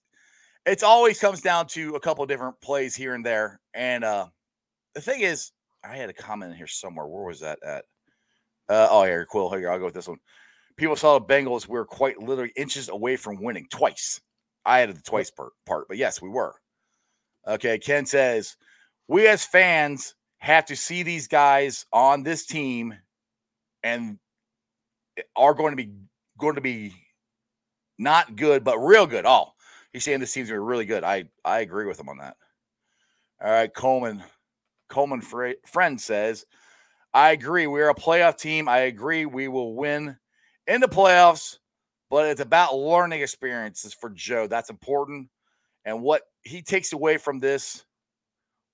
it's 0.65 0.83
always 0.83 1.19
comes 1.19 1.41
down 1.41 1.67
to 1.67 1.95
a 1.95 1.99
couple 1.99 2.25
different 2.25 2.59
plays 2.61 2.95
here 2.95 3.15
and 3.15 3.25
there. 3.25 3.59
And 3.73 4.03
uh 4.03 4.27
the 4.93 5.01
thing 5.01 5.21
is, 5.21 5.51
I 5.83 5.95
had 5.95 6.09
a 6.09 6.13
comment 6.13 6.51
in 6.51 6.57
here 6.57 6.67
somewhere. 6.67 7.07
Where 7.07 7.23
was 7.23 7.39
that 7.39 7.59
at? 7.63 7.85
Uh, 8.67 8.87
oh, 8.91 9.03
here, 9.03 9.25
Quill. 9.25 9.49
Here, 9.51 9.71
I'll 9.71 9.79
go 9.79 9.85
with 9.85 9.93
this 9.93 10.07
one. 10.07 10.19
People 10.77 10.95
saw 10.95 11.17
the 11.17 11.25
Bengals. 11.25 11.67
We 11.67 11.77
were 11.77 11.85
quite 11.85 12.19
literally 12.19 12.53
inches 12.55 12.89
away 12.89 13.15
from 13.15 13.41
winning 13.41 13.67
twice. 13.69 14.21
I 14.65 14.81
added 14.81 14.97
the 14.97 15.01
twice 15.01 15.31
part, 15.31 15.53
part, 15.65 15.87
but 15.87 15.97
yes, 15.97 16.21
we 16.21 16.29
were. 16.29 16.53
Okay. 17.47 17.79
Ken 17.79 18.05
says, 18.05 18.55
we 19.07 19.27
as 19.27 19.45
fans 19.45 20.15
have 20.37 20.65
to 20.65 20.75
see 20.75 21.03
these 21.03 21.27
guys 21.27 21.85
on 21.91 22.23
this 22.23 22.45
team 22.45 22.93
and 23.83 24.19
are 25.35 25.53
going 25.53 25.71
to 25.71 25.83
be 25.83 25.91
going 26.37 26.55
to 26.55 26.61
be 26.61 26.93
not 27.97 28.35
good, 28.35 28.63
but 28.63 28.77
real 28.79 29.05
good. 29.05 29.25
Oh, 29.25 29.53
he's 29.91 30.03
saying 30.03 30.19
this 30.19 30.33
team's 30.33 30.49
be 30.49 30.57
really 30.57 30.85
good. 30.85 31.03
I 31.03 31.25
I 31.43 31.59
agree 31.59 31.85
with 31.85 31.99
him 31.99 32.09
on 32.09 32.17
that. 32.19 32.37
All 33.41 33.51
right, 33.51 33.73
Coleman. 33.73 34.23
Coleman 34.89 35.21
friend 35.21 36.01
says, 36.01 36.45
I 37.13 37.31
agree. 37.31 37.67
We're 37.67 37.89
a 37.89 37.95
playoff 37.95 38.37
team. 38.37 38.67
I 38.67 38.79
agree. 38.79 39.25
We 39.25 39.47
will 39.47 39.75
win 39.75 40.17
in 40.67 40.81
the 40.81 40.87
playoffs, 40.87 41.57
but 42.09 42.27
it's 42.27 42.41
about 42.41 42.75
learning 42.75 43.21
experiences 43.21 43.93
for 43.93 44.09
Joe. 44.09 44.47
That's 44.47 44.69
important. 44.69 45.29
And 45.85 46.01
what 46.01 46.23
he 46.43 46.61
takes 46.61 46.93
away 46.93 47.17
from 47.17 47.39
this 47.39 47.85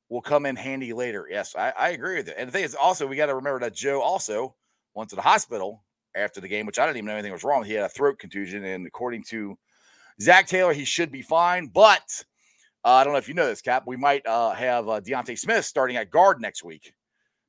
will 0.09 0.21
come 0.21 0.45
in 0.45 0.55
handy 0.55 0.93
later. 0.93 1.27
Yes, 1.29 1.55
I, 1.55 1.73
I 1.77 1.89
agree 1.89 2.17
with 2.17 2.27
it. 2.27 2.35
And 2.37 2.47
the 2.47 2.51
thing 2.51 2.63
is, 2.63 2.75
also, 2.75 3.07
we 3.07 3.15
got 3.15 3.27
to 3.27 3.35
remember 3.35 3.59
that 3.61 3.75
Joe 3.75 4.01
also 4.01 4.55
went 4.93 5.09
to 5.11 5.15
the 5.15 5.21
hospital 5.21 5.83
after 6.15 6.41
the 6.41 6.47
game, 6.47 6.65
which 6.65 6.79
I 6.79 6.85
didn't 6.85 6.97
even 6.97 7.07
know 7.07 7.13
anything 7.13 7.31
was 7.31 7.43
wrong. 7.43 7.63
He 7.63 7.73
had 7.73 7.85
a 7.85 7.89
throat 7.89 8.19
contusion. 8.19 8.63
And 8.63 8.87
according 8.87 9.23
to 9.29 9.57
Zac 10.21 10.47
Taylor, 10.47 10.73
he 10.73 10.85
should 10.85 11.11
be 11.11 11.21
fine. 11.21 11.67
But 11.67 12.23
uh, 12.83 12.91
I 12.93 13.03
don't 13.03 13.13
know 13.13 13.19
if 13.19 13.27
you 13.27 13.33
know 13.33 13.47
this, 13.47 13.61
Cap. 13.61 13.83
We 13.85 13.97
might 13.97 14.25
uh, 14.25 14.51
have 14.51 14.87
uh, 14.87 14.99
D'Ante 14.99 15.35
Smith 15.35 15.65
starting 15.65 15.97
at 15.97 16.11
guard 16.11 16.39
next 16.41 16.63
week 16.63 16.93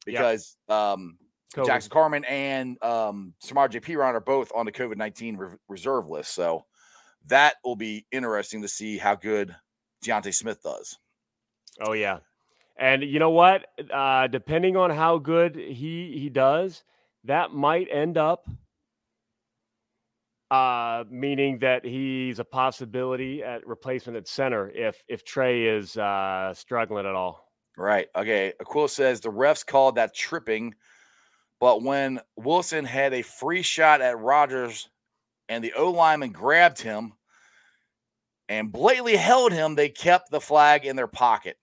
Yep. 0.06 0.14
because 0.18 0.56
um, 0.68 1.18
Jackson 1.64 1.90
Carman 1.90 2.24
and 2.24 2.82
um, 2.82 3.34
Samar 3.40 3.68
J. 3.68 3.80
Piron 3.80 4.14
are 4.14 4.20
both 4.20 4.52
on 4.54 4.66
the 4.66 4.72
COVID 4.72 4.96
19 4.96 5.36
re- 5.36 5.56
reserve 5.68 6.08
list. 6.08 6.32
So 6.34 6.64
that 7.26 7.54
will 7.64 7.76
be 7.76 8.06
interesting 8.12 8.62
to 8.62 8.68
see 8.68 8.98
how 8.98 9.16
good 9.16 9.54
D'Ante 10.02 10.30
Smith 10.30 10.62
does. 10.62 10.96
Oh 11.80 11.92
yeah, 11.92 12.18
and 12.76 13.02
you 13.02 13.18
know 13.18 13.30
what? 13.30 13.66
Uh, 13.92 14.28
depending 14.28 14.76
on 14.76 14.90
how 14.90 15.18
good 15.18 15.56
he 15.56 16.16
he 16.18 16.28
does, 16.30 16.84
that 17.26 17.52
might 17.52 17.88
end 17.90 18.16
up 18.16 18.48
uh, 20.50 21.04
meaning 21.10 21.58
that 21.58 21.84
he's 21.84 22.38
a 22.38 22.44
possibility 22.44 23.42
at 23.42 23.66
replacement 23.66 24.16
at 24.16 24.28
center 24.28 24.70
if 24.70 25.02
if 25.08 25.24
Trey 25.24 25.64
is 25.64 25.96
uh, 25.96 26.54
struggling 26.54 27.06
at 27.06 27.14
all. 27.14 27.50
Right. 27.76 28.08
Okay. 28.16 28.52
Aquila 28.60 28.88
says 28.88 29.20
the 29.20 29.30
refs 29.30 29.66
called 29.66 29.96
that 29.96 30.14
tripping, 30.14 30.74
but 31.60 31.82
when 31.82 32.20
Wilson 32.36 32.84
had 32.84 33.12
a 33.12 33.22
free 33.22 33.62
shot 33.62 34.00
at 34.00 34.18
Rodgers 34.18 34.88
and 35.48 35.62
the 35.62 35.74
O 35.74 35.90
lineman 35.90 36.32
grabbed 36.32 36.80
him 36.80 37.12
and 38.48 38.72
blatantly 38.72 39.16
held 39.16 39.52
him, 39.52 39.74
they 39.74 39.88
kept 39.88 40.30
the 40.30 40.40
flag 40.40 40.86
in 40.86 40.96
their 40.96 41.08
pocket. 41.08 41.58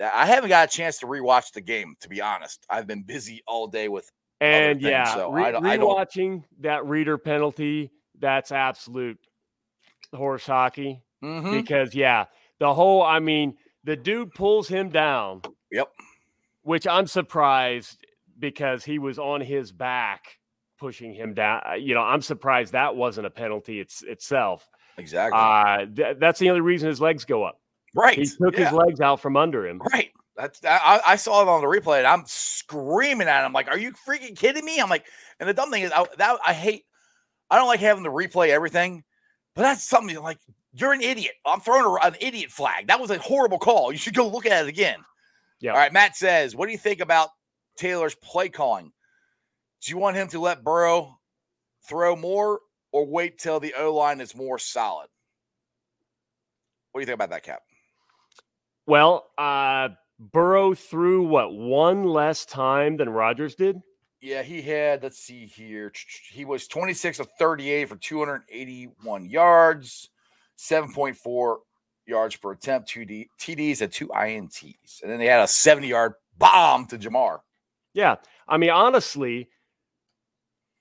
That- 0.00 0.12
I 0.14 0.26
haven't 0.26 0.48
got 0.48 0.68
a 0.68 0.76
chance 0.76 0.98
to 0.98 1.06
rewatch 1.06 1.52
the 1.52 1.60
game, 1.60 1.94
to 2.00 2.08
be 2.08 2.20
honest. 2.20 2.66
I've 2.68 2.88
been 2.88 3.02
busy 3.04 3.42
all 3.46 3.68
day 3.68 3.88
with. 3.88 4.10
And 4.40 4.80
things, 4.80 4.90
yeah, 4.90 5.14
so 5.14 5.30
re- 5.30 5.44
I 5.44 5.50
don't- 5.52 5.66
I 5.66 5.76
rewatching 5.78 6.42
that 6.60 6.84
reader 6.86 7.18
penalty, 7.18 7.92
that's 8.18 8.50
absolute 8.50 9.18
horse 10.14 10.46
hockey. 10.46 11.02
Mhm. 11.22 11.52
because 11.52 11.94
yeah, 11.94 12.24
the 12.58 12.72
whole 12.72 13.02
I 13.02 13.18
mean, 13.18 13.58
the 13.84 13.94
dude 13.94 14.32
pulls 14.32 14.68
him 14.68 14.88
down, 14.88 15.42
Yep. 15.70 15.92
which 16.62 16.86
I'm 16.86 17.06
surprised 17.06 18.02
because 18.38 18.84
he 18.86 18.98
was 18.98 19.18
on 19.18 19.42
his 19.42 19.70
back 19.70 20.38
pushing 20.78 21.12
him 21.12 21.34
down. 21.34 21.60
Uh, 21.68 21.74
You 21.74 21.92
know, 21.92 22.00
I'm 22.02 22.22
surprised 22.22 22.72
that 22.72 22.96
wasn't 22.96 23.26
a 23.26 23.30
penalty 23.30 23.80
it's, 23.80 24.02
itself. 24.02 24.66
Exactly. 24.96 25.38
Uh, 25.38 25.84
th- 25.94 26.16
that's 26.18 26.38
the 26.38 26.48
only 26.48 26.62
reason 26.62 26.88
his 26.88 27.02
legs 27.02 27.26
go 27.26 27.42
up. 27.44 27.59
Right. 27.94 28.18
He 28.18 28.26
took 28.26 28.56
yeah. 28.56 28.64
his 28.64 28.72
legs 28.72 29.00
out 29.00 29.20
from 29.20 29.36
under 29.36 29.66
him. 29.66 29.80
Right. 29.92 30.10
That's 30.36 30.60
I, 30.64 31.00
I 31.06 31.16
saw 31.16 31.42
it 31.42 31.48
on 31.48 31.60
the 31.60 31.66
replay 31.66 31.98
and 31.98 32.06
I'm 32.06 32.24
screaming 32.26 33.28
at 33.28 33.44
him 33.44 33.52
like, 33.52 33.68
"Are 33.68 33.78
you 33.78 33.92
freaking 33.92 34.36
kidding 34.36 34.64
me?" 34.64 34.80
I'm 34.80 34.88
like, 34.88 35.06
and 35.38 35.48
the 35.48 35.54
dumb 35.54 35.70
thing 35.70 35.82
is, 35.82 35.92
I, 35.92 36.06
that 36.18 36.38
I 36.46 36.52
hate. 36.52 36.84
I 37.50 37.56
don't 37.56 37.68
like 37.68 37.80
having 37.80 38.04
to 38.04 38.10
replay 38.10 38.48
everything, 38.48 39.02
but 39.54 39.62
that's 39.62 39.82
something 39.82 40.18
like 40.20 40.38
You're 40.72 40.92
an 40.92 41.02
idiot. 41.02 41.34
I'm 41.44 41.60
throwing 41.60 41.84
a, 41.84 42.06
an 42.06 42.14
idiot 42.20 42.50
flag. 42.50 42.86
That 42.86 43.00
was 43.00 43.10
a 43.10 43.18
horrible 43.18 43.58
call. 43.58 43.92
You 43.92 43.98
should 43.98 44.14
go 44.14 44.28
look 44.28 44.46
at 44.46 44.64
it 44.64 44.68
again. 44.68 45.00
Yeah. 45.60 45.72
All 45.72 45.78
right. 45.78 45.92
Matt 45.92 46.16
says, 46.16 46.54
What 46.54 46.66
do 46.66 46.72
you 46.72 46.78
think 46.78 47.00
about 47.00 47.30
Taylor's 47.76 48.14
play 48.14 48.48
calling? 48.48 48.92
Do 49.82 49.90
you 49.90 49.98
want 49.98 50.16
him 50.16 50.28
to 50.28 50.40
let 50.40 50.64
Burrow 50.64 51.18
throw 51.88 52.14
more 52.14 52.60
or 52.92 53.06
wait 53.06 53.38
till 53.38 53.60
the 53.60 53.74
O 53.78 53.94
line 53.94 54.20
is 54.20 54.34
more 54.34 54.58
solid? 54.58 55.08
What 56.92 57.00
do 57.00 57.02
you 57.02 57.06
think 57.06 57.14
about 57.16 57.30
that, 57.30 57.42
Cap? 57.42 57.62
Well, 58.86 59.26
uh, 59.38 59.90
Burrow 60.18 60.74
threw 60.74 61.22
what 61.22 61.54
one 61.54 62.04
less 62.04 62.44
time 62.44 62.96
than 62.96 63.08
Rodgers 63.08 63.54
did. 63.54 63.80
Yeah, 64.20 64.42
he 64.42 64.60
had, 64.60 65.02
let's 65.02 65.18
see 65.18 65.46
here. 65.46 65.92
He 66.30 66.44
was 66.44 66.68
26 66.68 67.20
of 67.20 67.28
38 67.38 67.88
for 67.88 67.96
281 67.96 69.26
yards, 69.28 70.10
7.4 70.58 71.56
yards 72.06 72.36
per 72.36 72.52
attempt, 72.52 72.88
two 72.88 73.04
D, 73.04 73.28
TDs, 73.38 73.80
and 73.80 73.92
two 73.92 74.08
INTs. 74.08 75.02
And 75.02 75.10
then 75.10 75.18
they 75.18 75.26
had 75.26 75.42
a 75.42 75.48
70 75.48 75.88
yard 75.88 76.14
bomb 76.38 76.86
to 76.86 76.98
Ja'Marr. 76.98 77.40
Yeah. 77.94 78.16
I 78.46 78.58
mean, 78.58 78.70
honestly, 78.70 79.48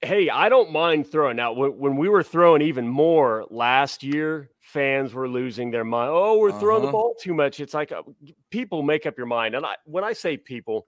hey, 0.02 0.30
I 0.30 0.50
don't 0.50 0.72
mind 0.72 1.08
throwing 1.08 1.40
out 1.40 1.56
when, 1.56 1.78
when 1.78 1.98
we 1.98 2.10
were 2.10 2.24
throwing 2.24 2.62
even 2.62 2.88
more 2.88 3.46
last 3.50 4.04
year, 4.04 4.50
fans 4.74 5.14
were 5.14 5.28
losing 5.28 5.72
their 5.72 5.84
mind. 5.84 6.12
Oh, 6.14 6.38
we're 6.38 6.52
throwing 6.60 6.82
the 6.82 6.88
Uh-huh. 6.88 6.92
ball 6.98 7.16
too 7.20 7.34
much. 7.34 7.60
It's 7.60 7.74
like 7.74 7.92
uh, 7.92 8.04
people 8.52 8.84
make 8.84 9.06
up 9.06 9.18
your 9.18 9.28
mind. 9.28 9.56
And 9.56 9.66
I, 9.66 9.76
when 9.86 10.04
I 10.04 10.14
say 10.14 10.38
people, 10.38 10.88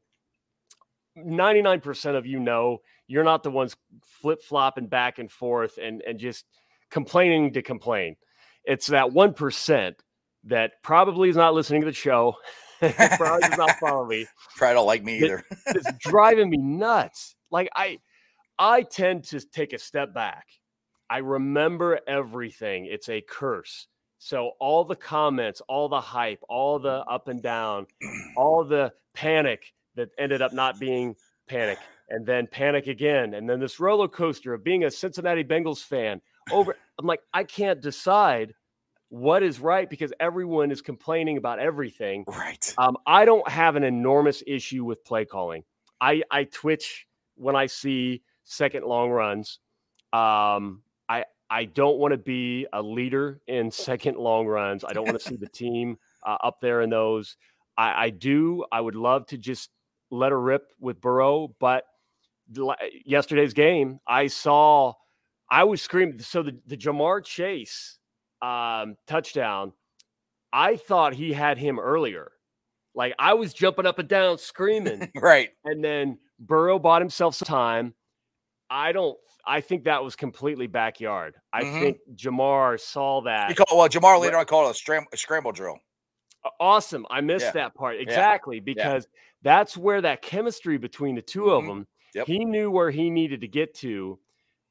99% 1.18 2.16
of 2.16 2.26
you 2.26 2.40
know 2.40 2.80
you're 3.08 3.24
not 3.24 3.44
the 3.44 3.52
ones 3.52 3.76
flip 4.06 4.42
flopping 4.44 4.88
back 4.88 5.20
and 5.20 5.30
forth 5.30 5.78
and, 5.82 6.02
and 6.08 6.18
just 6.20 6.46
complaining 6.90 7.52
to 7.54 7.62
complain. 7.62 8.16
It's 8.64 8.88
that 8.88 9.08
1% 9.10 9.94
that 10.46 10.72
probably 10.84 11.30
is 11.30 11.36
not 11.36 11.54
listening 11.54 11.82
to 11.82 11.88
the 11.88 11.94
show, 11.94 12.36
probably 12.80 13.42
does 13.50 13.58
not 13.58 13.78
follow 13.80 14.06
me 14.06 14.26
Probably 14.56 14.76
don't 14.76 14.86
like 14.88 15.04
me 15.04 15.18
either. 15.20 15.44
it's 15.68 15.92
driving 16.00 16.50
me 16.50 16.58
nuts. 16.62 17.36
Like 17.52 17.70
I 17.76 18.00
I 18.58 18.84
tend 18.84 19.24
to 19.26 19.40
take 19.42 19.74
a 19.74 19.78
step 19.80 20.14
back. 20.14 20.46
I 21.12 21.18
remember 21.18 22.00
everything. 22.08 22.86
It's 22.86 23.10
a 23.10 23.20
curse. 23.22 23.88
So 24.18 24.52
all 24.62 24.86
the 24.86 24.96
comments, 24.96 25.62
all 25.68 25.90
the 25.90 26.00
hype, 26.00 26.40
all 26.48 26.80
the 26.80 27.04
up 27.10 27.28
and 27.28 27.42
down, 27.44 27.86
all 28.38 28.64
the 28.64 28.94
panic 29.14 29.74
that 29.96 30.10
ended 30.18 30.42
up 30.42 30.54
not 30.54 30.80
being 30.80 31.16
panic 31.50 31.80
and 32.08 32.26
then 32.26 32.48
panic 32.48 32.88
again 32.88 33.34
and 33.34 33.50
then 33.50 33.60
this 33.60 33.78
roller 33.78 34.08
coaster 34.08 34.54
of 34.54 34.64
being 34.64 34.86
a 34.86 34.92
Cincinnati 34.92 35.44
Bengals 35.44 35.84
fan 35.84 36.22
over 36.50 36.78
I'm 36.98 37.06
like 37.06 37.20
I 37.34 37.44
can't 37.44 37.82
decide 37.82 38.54
what 39.10 39.44
is 39.44 39.60
right 39.60 39.90
because 39.90 40.14
everyone 40.20 40.72
is 40.72 40.82
complaining 40.82 41.36
about 41.36 41.60
everything 41.60 42.24
Right. 42.28 42.74
um, 42.78 42.96
I 43.06 43.26
don't 43.26 43.46
have 43.50 43.76
an 43.76 43.84
enormous 43.84 44.42
issue 44.48 44.86
with 44.86 45.04
play 45.04 45.26
calling. 45.26 45.64
I, 46.00 46.24
I 46.32 46.46
twitch 46.46 47.06
when 47.36 47.58
I 47.58 47.66
see 47.66 48.24
second 48.46 48.86
long 48.86 49.10
runs. 49.10 49.60
Um, 50.14 50.84
I 51.52 51.66
don't 51.66 51.98
want 51.98 52.14
to 52.14 52.18
be 52.18 52.66
a 52.74 52.82
leader 52.82 53.42
in 53.48 53.70
second 53.88 54.18
long 54.18 54.48
runs. 54.48 54.84
I 54.84 54.94
don't 54.94 55.06
want 55.06 55.20
to 55.22 55.28
see 55.30 55.36
the 55.36 55.50
team 55.54 55.98
uh, 56.26 56.38
up 56.44 56.62
there 56.62 56.82
in 56.82 56.90
those. 56.90 57.36
I, 57.78 58.06
I 58.06 58.10
do. 58.10 58.66
I 58.72 58.82
would 58.82 58.96
love 58.96 59.28
to 59.28 59.38
just 59.38 59.70
let 60.10 60.32
her 60.32 60.40
rip 60.42 60.72
with 60.80 61.00
Burrow, 61.02 61.54
but 61.60 61.86
yesterday's 63.06 63.54
game, 63.54 64.00
I 64.08 64.28
saw. 64.28 64.94
I 65.50 65.66
was 65.66 65.82
screaming. 65.82 66.20
So 66.20 66.44
the 66.44 66.58
the 66.68 66.78
Ja'Marr 66.78 67.24
Chase 67.24 67.98
um, 68.42 68.96
touchdown. 69.08 69.74
I 70.54 70.76
thought 70.78 71.14
he 71.14 71.32
had 71.34 71.58
him 71.58 71.80
earlier. 71.80 72.32
Like 72.96 73.14
I 73.20 73.34
was 73.36 73.54
jumping 73.54 73.86
up 73.86 74.00
and 74.00 74.08
down 74.10 74.38
screaming, 74.38 75.10
Right. 75.16 75.50
and 75.64 75.84
then 75.84 76.18
Burrow 76.40 76.78
bought 76.80 77.02
himself 77.02 77.36
some 77.36 77.46
time. 77.46 77.94
I 78.70 78.92
don't. 78.92 79.18
I 79.46 79.62
think 79.62 79.84
that 79.86 80.04
was 80.04 80.16
completely 80.16 80.68
backyard. 80.68 81.36
I 81.52 81.64
Mhm. 81.64 81.80
think 81.80 81.98
Ja'Marr 82.16 82.80
saw 82.80 83.22
that. 83.22 83.50
He 83.50 83.56
called, 83.56 83.78
well, 83.78 83.90
Ja'Marr 83.90 84.20
later 84.20 84.38
on 84.38 84.46
called 84.46 84.76
it 84.76 84.90
a, 84.90 85.06
a 85.14 85.18
scramble 85.18 85.52
drill. 85.52 85.80
Awesome. 86.60 87.06
I 87.10 87.22
missed 87.22 87.46
Yeah. 87.48 87.52
that 87.52 87.76
part 87.76 87.98
exactly 88.00 88.60
because 88.60 89.08
that's 89.42 89.78
where 89.78 90.02
that 90.02 90.22
chemistry 90.22 90.78
between 90.78 91.16
the 91.16 91.22
2 91.22 91.50
of 91.52 91.64
Mhm. 91.64 91.68
them. 91.68 91.88
Yep. 92.16 92.28
He 92.28 92.46
knew 92.46 92.70
where 92.72 92.92
he 92.92 93.10
needed 93.10 93.42
to 93.42 93.48
get 93.48 93.74
to, 93.76 94.20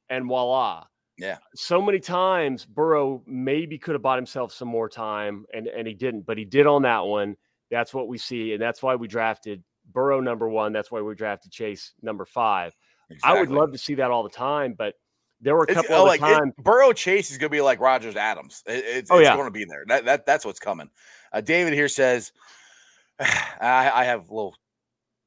and 0.09 0.25
voila. 0.25 0.85
Yeah. 1.17 1.37
So 1.55 1.81
many 1.81 1.99
times 1.99 2.65
Burrow 2.65 3.23
maybe 3.25 3.77
could 3.77 3.93
have 3.95 4.01
bought 4.01 4.17
himself 4.17 4.51
some 4.51 4.67
more 4.67 4.89
time, 4.89 5.45
and 5.53 5.67
and 5.67 5.87
he 5.87 5.93
didn't, 5.93 6.21
but 6.21 6.37
he 6.37 6.45
did 6.45 6.67
on 6.67 6.81
that 6.83 7.05
one. 7.05 7.37
That's 7.69 7.93
what 7.93 8.07
we 8.07 8.17
see, 8.17 8.53
and 8.53 8.61
that's 8.61 8.83
why 8.83 8.95
we 8.95 9.07
drafted 9.07 9.63
Burrow 9.85 10.19
number 10.19 10.49
one. 10.49 10.73
That's 10.73 10.91
why 10.91 11.01
we 11.01 11.15
drafted 11.15 11.51
Chase 11.51 11.93
number 12.01 12.25
five. 12.25 12.75
I 13.23 13.39
would 13.39 13.49
love 13.49 13.71
to 13.71 13.77
see 13.77 13.95
that 13.95 14.11
all 14.11 14.23
the 14.23 14.29
time, 14.29 14.73
but 14.77 14.95
there 15.41 15.55
were 15.55 15.63
a 15.63 15.73
couple 15.73 15.95
oh, 15.95 16.01
of 16.03 16.07
like 16.07 16.19
times. 16.19 16.53
Burrow 16.57 16.93
Chase 16.93 17.31
is 17.31 17.37
going 17.37 17.49
to 17.49 17.55
be 17.55 17.61
like 17.61 17.79
Rodgers 17.79 18.15
Adams. 18.15 18.63
It- 18.67 18.85
it's 18.85 19.11
Oh, 19.11 19.17
it's 19.17 19.25
yeah. 19.25 19.35
going 19.35 19.47
to 19.47 19.51
be 19.51 19.63
in 19.63 19.67
there. 19.67 19.83
That, 19.87 20.05
that 20.05 20.25
that's 20.25 20.45
what's 20.45 20.59
coming. 20.59 20.89
Uh, 21.33 21.41
David 21.41 21.73
here 21.73 21.87
says, 21.87 22.31
I, 23.19 23.91
I 23.93 24.03
have 24.03 24.29
a 24.29 24.33
little 24.33 24.55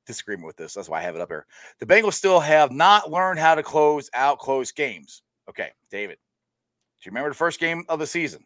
disagreement 0.06 0.46
with 0.46 0.56
this. 0.56 0.74
That's 0.74 0.88
why 0.88 0.98
I 0.98 1.02
have 1.02 1.14
it 1.14 1.20
up 1.20 1.30
here. 1.30 1.46
The 1.80 1.86
Bengals 1.86 2.14
still 2.14 2.40
have 2.40 2.70
not 2.70 3.10
learned 3.10 3.38
how 3.38 3.54
to 3.54 3.62
close 3.62 4.10
out 4.14 4.38
close 4.38 4.72
games. 4.72 5.22
Okay, 5.48 5.70
David, 5.90 6.18
do 7.02 7.08
you 7.08 7.10
remember 7.10 7.30
the 7.30 7.36
first 7.36 7.60
game 7.60 7.84
of 7.88 7.98
the 7.98 8.06
season? 8.06 8.44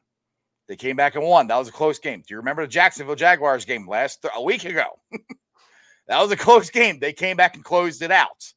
They 0.68 0.76
came 0.76 0.96
back 0.96 1.14
and 1.14 1.24
won. 1.24 1.46
That 1.46 1.56
was 1.56 1.68
a 1.68 1.72
close 1.72 1.98
game. 1.98 2.20
Do 2.20 2.34
you 2.34 2.36
remember 2.36 2.62
the 2.62 2.68
Jacksonville 2.68 3.14
Jaguars 3.14 3.64
game 3.64 3.88
last 3.88 4.24
a 4.34 4.42
week 4.42 4.64
ago? 4.64 4.98
that 6.08 6.20
was 6.20 6.30
a 6.30 6.36
close 6.36 6.68
game. 6.68 6.98
They 6.98 7.12
came 7.12 7.36
back 7.36 7.54
and 7.54 7.64
closed 7.64 8.02
it 8.02 8.10
out. 8.10 8.52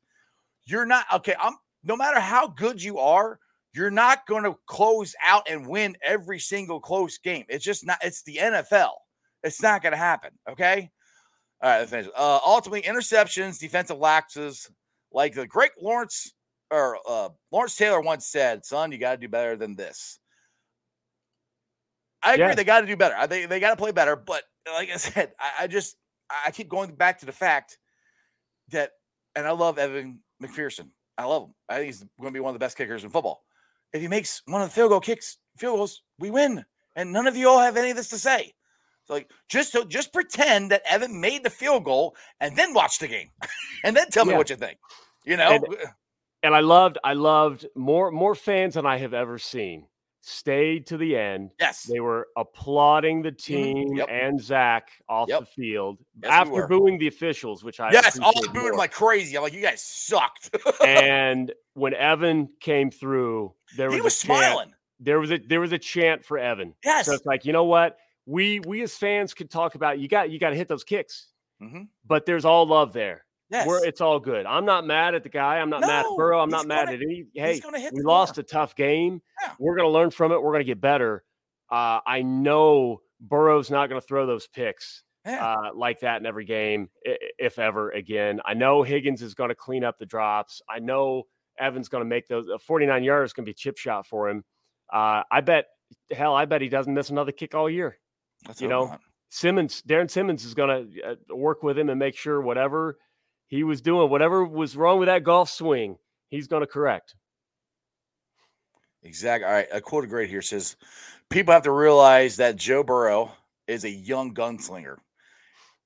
You're 0.66 0.86
not 0.86 1.06
okay. 1.14 1.36
I'm 1.40 1.56
no 1.84 1.96
matter 1.96 2.20
how 2.20 2.48
good 2.48 2.82
you 2.82 3.00
are, 3.00 3.40
you're 3.74 3.92
not 3.92 4.26
going 4.28 4.44
to 4.44 4.56
close 4.68 5.16
out 5.26 5.48
and 5.50 5.68
win 5.68 5.96
every 6.04 6.40
single 6.40 6.80
close 6.80 7.18
game. 7.18 7.46
It's 7.50 7.66
just 7.66 7.86
not. 7.86 8.00
It's 8.04 8.24
the 8.24 8.38
NFL. 8.38 8.92
It's 9.44 9.62
not 9.62 9.82
going 9.82 9.94
to 9.94 9.98
happen. 9.98 10.32
Okay. 10.50 10.90
All 11.62 11.70
right. 11.70 11.88
Finish. 11.88 12.08
Uh, 12.16 12.40
ultimately, 12.46 12.82
interceptions, 12.82 13.60
defensive 13.60 13.98
lapses, 13.98 14.70
like 15.12 15.34
the 15.34 15.48
great 15.48 15.72
Lawrence 15.82 16.34
or 16.70 16.98
uh, 17.08 17.30
Lawrence 17.52 17.76
Taylor 17.76 18.02
once 18.02 18.28
said, 18.28 18.66
"Son, 18.66 18.92
you 18.92 18.98
got 18.98 19.12
to 19.12 19.18
do 19.18 19.30
better 19.30 19.56
than 19.56 19.76
this." 19.76 20.20
I 22.24 22.34
agree. 22.34 22.46
Yeah. 22.46 22.56
They 22.56 22.64
got 22.64 22.82
to 22.82 22.88
do 22.88 22.96
better. 22.96 23.16
Think 23.28 23.50
they 23.50 23.60
got 23.60 23.72
to 23.72 23.76
play 23.76 23.92
better. 23.92 24.16
But 24.16 24.44
like 24.74 24.90
I 24.90 24.98
said, 24.98 25.32
I, 25.40 25.64
I 25.64 25.68
just 25.68 25.98
I 26.46 26.52
keep 26.52 26.70
going 26.70 26.94
back 26.96 27.20
to 27.20 27.26
the 27.26 27.32
fact 27.32 27.78
that, 28.70 28.92
and 29.36 29.46
I 29.46 29.52
love 29.52 29.78
Evan 29.78 30.20
McPherson. 30.42 30.90
I 31.18 31.26
love 31.26 31.44
him. 31.44 31.54
I 31.70 31.76
think 31.76 31.86
he's 31.88 32.00
going 32.20 32.32
to 32.32 32.38
be 32.38 32.40
one 32.40 32.50
of 32.50 32.56
the 32.56 32.64
best 32.64 32.78
kickers 32.78 33.04
in 33.04 33.10
football. 33.10 33.44
If 33.94 34.02
he 34.02 34.08
makes 34.08 34.42
one 34.46 34.62
of 34.62 34.70
the 34.70 34.74
field 34.74 34.90
goal 34.90 35.00
kicks, 35.00 35.38
field 35.58 35.78
goals, 35.78 36.02
we 36.20 36.32
win. 36.32 36.64
And 36.96 37.12
none 37.14 37.28
of 37.28 37.36
you 37.36 37.50
all 37.50 37.60
have 37.60 37.78
any 37.78 37.92
of 37.92 37.98
this 37.98 38.10
to 38.10 38.18
say. 38.18 38.54
So 39.06 39.14
like 39.14 39.30
just 39.50 39.72
so 39.72 39.84
just 39.84 40.14
pretend 40.14 40.72
that 40.72 40.84
Evan 40.90 41.20
made 41.20 41.44
the 41.44 41.50
field 41.50 41.84
goal 41.84 42.16
and 42.40 42.56
then 42.56 42.74
watch 42.74 43.00
the 43.00 43.08
game. 43.08 43.30
and 43.84 43.96
then 43.96 44.10
tell 44.10 44.26
me 44.26 44.32
Yeah. 44.32 44.38
what 44.38 44.50
you 44.50 44.56
think. 44.56 44.78
You 45.26 45.38
know? 45.38 45.52
And- 45.52 45.66
and 46.44 46.56
I 46.56 46.62
loved, 46.62 46.98
I 47.04 47.14
loved 47.14 47.68
more 47.76 48.10
more 48.10 48.34
fans 48.34 48.74
than 48.74 48.86
I 48.88 48.98
have 48.98 49.14
ever 49.14 49.38
seen. 49.38 49.86
Stayed 50.24 50.86
to 50.88 50.98
the 50.98 51.18
end. 51.18 51.52
yes. 51.60 51.84
They 51.84 52.00
were 52.00 52.28
applauding 52.38 53.24
the 53.24 53.32
team 53.32 53.88
Mm-hmm. 53.88 53.98
Yep. 53.98 54.08
and 54.12 54.40
Zac 54.42 54.90
off 55.10 55.30
Yep. 55.30 55.40
the 55.40 55.46
field 55.48 55.98
Yes, 56.22 56.32
after 56.32 56.52
were. 56.54 56.68
booing 56.68 57.00
the 57.00 57.08
officials, 57.08 57.64
which 57.64 57.80
I 57.80 57.92
yes, 57.92 58.20
all 58.20 58.32
more. 58.54 58.74
like 58.76 58.92
crazy. 58.92 59.36
I'm 59.36 59.42
like, 59.44 59.54
you 59.54 59.62
guys 59.62 59.82
sucked. 59.82 60.56
and 60.86 61.52
when 61.74 61.94
Evan 61.96 62.50
came 62.60 62.92
through, 62.92 63.54
there 63.78 63.88
was 63.88 63.96
he 63.96 64.00
a 64.00 64.04
was 64.04 64.20
chant- 64.22 64.40
smiling. 64.44 64.74
There 65.00 65.20
was 65.20 65.32
a 65.32 65.40
there 65.40 65.60
was 65.60 65.72
a 65.72 65.80
chant 65.80 66.24
for 66.24 66.38
Evan. 66.38 66.76
Yes. 66.86 67.08
So 67.08 67.14
it's 67.14 67.26
like, 67.26 67.44
you 67.46 67.54
know 67.54 67.64
what? 67.66 67.98
We 68.28 68.60
we 68.68 68.84
as 68.84 68.94
fans 68.96 69.34
could 69.34 69.50
talk 69.50 69.74
about 69.74 69.98
you 69.98 70.08
got 70.08 70.30
you 70.30 70.38
got 70.38 70.52
to 70.52 70.56
hit 70.56 70.68
those 70.68 70.84
kicks, 70.84 71.30
Mhm. 71.64 71.88
but 72.06 72.28
there's 72.28 72.46
all 72.46 72.68
love 72.68 72.94
there. 72.94 73.26
Yes. 73.52 73.68
It's 73.84 74.00
all 74.02 74.20
good. 74.20 74.46
I'm 74.46 74.66
not 74.66 74.86
mad 74.88 75.14
at 75.14 75.24
the 75.24 75.30
guy. 75.30 75.58
I'm 75.60 75.70
not 75.70 75.82
mad 75.82 76.06
at 76.06 76.18
Burrow. 76.18 76.40
I'm 76.40 76.50
not 76.50 76.66
mad 76.68 76.86
gonna- 76.86 76.98
at 76.98 77.02
any. 77.04 77.26
Hey, 77.34 77.62
we 77.92 78.02
lost 78.02 78.38
a 78.38 78.44
tough 78.44 78.76
game. 78.76 79.22
Yeah. 79.44 79.52
We're 79.60 79.76
going 79.76 79.88
to 79.88 79.92
learn 79.92 80.10
from 80.10 80.32
it. 80.32 80.42
We're 80.42 80.52
going 80.52 80.62
to 80.62 80.66
get 80.66 80.80
better. 80.82 81.24
Uh, 81.70 82.00
I 82.06 82.22
know 82.22 83.02
Burrow's 83.20 83.70
not 83.70 83.90
going 83.90 84.00
to 84.00 84.06
throw 84.08 84.26
those 84.26 84.48
picks 84.48 85.04
Yeah. 85.26 85.46
uh, 85.46 85.70
like 85.76 86.00
that 86.02 86.20
in 86.22 86.26
every 86.26 86.46
game, 86.46 86.90
if 87.04 87.60
ever 87.60 87.90
again. 87.92 88.40
I 88.46 88.54
know 88.54 88.84
Higgins 88.84 89.22
is 89.22 89.34
going 89.34 89.50
to 89.50 89.56
clean 89.56 89.84
up 89.84 89.98
the 89.98 90.06
drops. 90.06 90.62
I 90.70 90.80
know 90.80 91.24
Evans 91.60 91.90
going 91.90 92.02
to 92.04 92.10
make 92.10 92.28
those. 92.28 92.48
A 92.48 92.58
49 92.58 93.04
yards 93.04 93.34
going 93.34 93.46
to 93.46 93.50
be 93.50 93.54
chip 93.54 93.78
shot 93.78 94.06
for 94.08 94.30
him. 94.30 94.44
Uh, 94.92 95.24
I 95.30 95.42
bet, 95.42 95.68
hell, 96.12 96.34
I 96.36 96.46
bet 96.46 96.62
he 96.62 96.70
doesn't 96.70 96.94
miss 96.94 97.10
another 97.10 97.32
kick 97.32 97.54
all 97.56 97.70
year. 97.70 97.98
Let's 98.48 98.62
you 98.62 98.68
know, 98.68 98.86
not. 98.88 99.02
Simmons, 99.30 99.82
Darrin 99.84 100.10
Simmons 100.10 100.44
is 100.44 100.54
going 100.54 100.92
to 100.94 101.02
uh, 101.04 101.16
work 101.36 101.64
with 101.64 101.78
him 101.78 101.90
and 101.90 101.98
make 102.00 102.16
sure 102.18 102.42
whatever 102.42 102.98
he 103.52 103.66
was 103.66 103.82
doing, 103.82 104.10
whatever 104.10 104.46
was 104.46 104.78
wrong 104.78 104.98
with 104.98 105.08
that 105.08 105.26
golf 105.26 105.50
swing, 105.50 105.98
he's 106.30 106.48
going 106.48 106.62
to 106.62 106.68
correct. 106.68 107.16
Exactly. 109.04 109.46
All 109.46 109.52
right. 109.54 109.68
A 109.74 109.82
quote 109.82 110.08
great 110.08 110.30
here 110.30 110.42
says, 110.42 110.78
"People 111.30 111.54
have 111.54 111.64
to 111.64 111.72
realize 111.72 112.38
that 112.38 112.56
Joe 112.56 112.82
Burrow 112.82 113.32
is 113.68 113.84
a 113.84 113.90
young 113.90 114.34
gunslinger. 114.34 114.98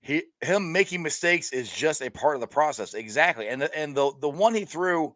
He 0.02 0.24
him 0.42 0.72
making 0.72 1.02
mistakes 1.02 1.52
is 1.52 1.74
just 1.74 2.04
a 2.04 2.12
part 2.12 2.36
of 2.36 2.42
the 2.42 2.48
process. 2.48 2.94
Exactly. 2.94 3.48
And 3.48 3.64
the, 3.64 3.76
and 3.76 3.98
the 3.98 4.12
the 4.20 4.30
one 4.30 4.54
he 4.54 4.66
threw 4.66 5.16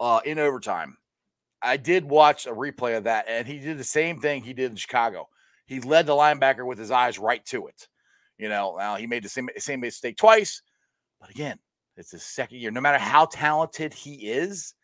uh, 0.00 0.20
in 0.24 0.40
overtime, 0.40 0.96
I 1.62 1.76
did 1.76 2.04
watch 2.04 2.46
a 2.46 2.50
replay 2.52 2.96
of 2.96 3.04
that, 3.04 3.26
and 3.28 3.46
he 3.46 3.60
did 3.60 3.78
the 3.78 3.84
same 3.84 4.20
thing 4.20 4.42
he 4.42 4.52
did 4.52 4.72
in 4.72 4.76
Chicago. 4.76 5.28
He 5.66 5.78
led 5.80 6.06
the 6.06 6.14
linebacker 6.14 6.66
with 6.66 6.78
his 6.78 6.90
eyes 6.90 7.20
right 7.20 7.44
to 7.46 7.68
it. 7.68 7.86
You 8.36 8.48
know, 8.48 8.76
now 8.78 8.96
he 8.96 9.06
made 9.06 9.22
the 9.22 9.28
same 9.28 9.48
same 9.58 9.80
mistake 9.80 10.16
twice, 10.16 10.62
but 11.20 11.30
again, 11.30 11.58
it's 11.98 12.12
his 12.12 12.22
second 12.22 12.58
year. 12.58 12.70
No 12.70 12.80
matter 12.80 12.98
how 12.98 13.26
talented 13.26 13.92
he 13.92 14.30
is, 14.30 14.74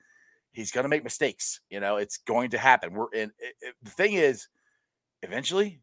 he's 0.52 0.70
going 0.70 0.84
to 0.84 0.88
make 0.88 1.04
mistakes. 1.04 1.60
You 1.70 1.80
know, 1.80 1.96
it's 1.96 2.18
going 2.18 2.50
to 2.50 2.58
happen. 2.58 2.92
We're 2.92 3.12
in. 3.12 3.30
It, 3.38 3.54
it, 3.60 3.74
the 3.82 3.90
thing 3.90 4.14
is, 4.14 4.48
eventually, 5.22 5.80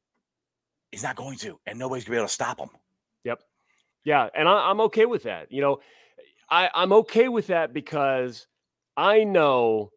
he's 0.91 1.03
not 1.03 1.15
going 1.15 1.37
to, 1.39 1.59
and 1.65 1.79
nobody's 1.79 2.03
going 2.03 2.13
to 2.13 2.17
be 2.17 2.17
able 2.17 2.27
to 2.27 2.33
stop 2.33 2.59
him. 2.59 2.69
Yep. 3.23 3.41
Yeah, 4.03 4.29
and 4.35 4.47
I, 4.47 4.69
I'm 4.69 4.81
okay 4.81 5.05
with 5.05 5.23
that. 5.23 5.51
You 5.51 5.61
know, 5.61 5.79
I, 6.49 6.69
I'm 6.73 6.91
okay 6.93 7.29
with 7.29 7.47
that 7.47 7.73
because 7.73 8.47
I 8.97 9.23
know 9.23 9.91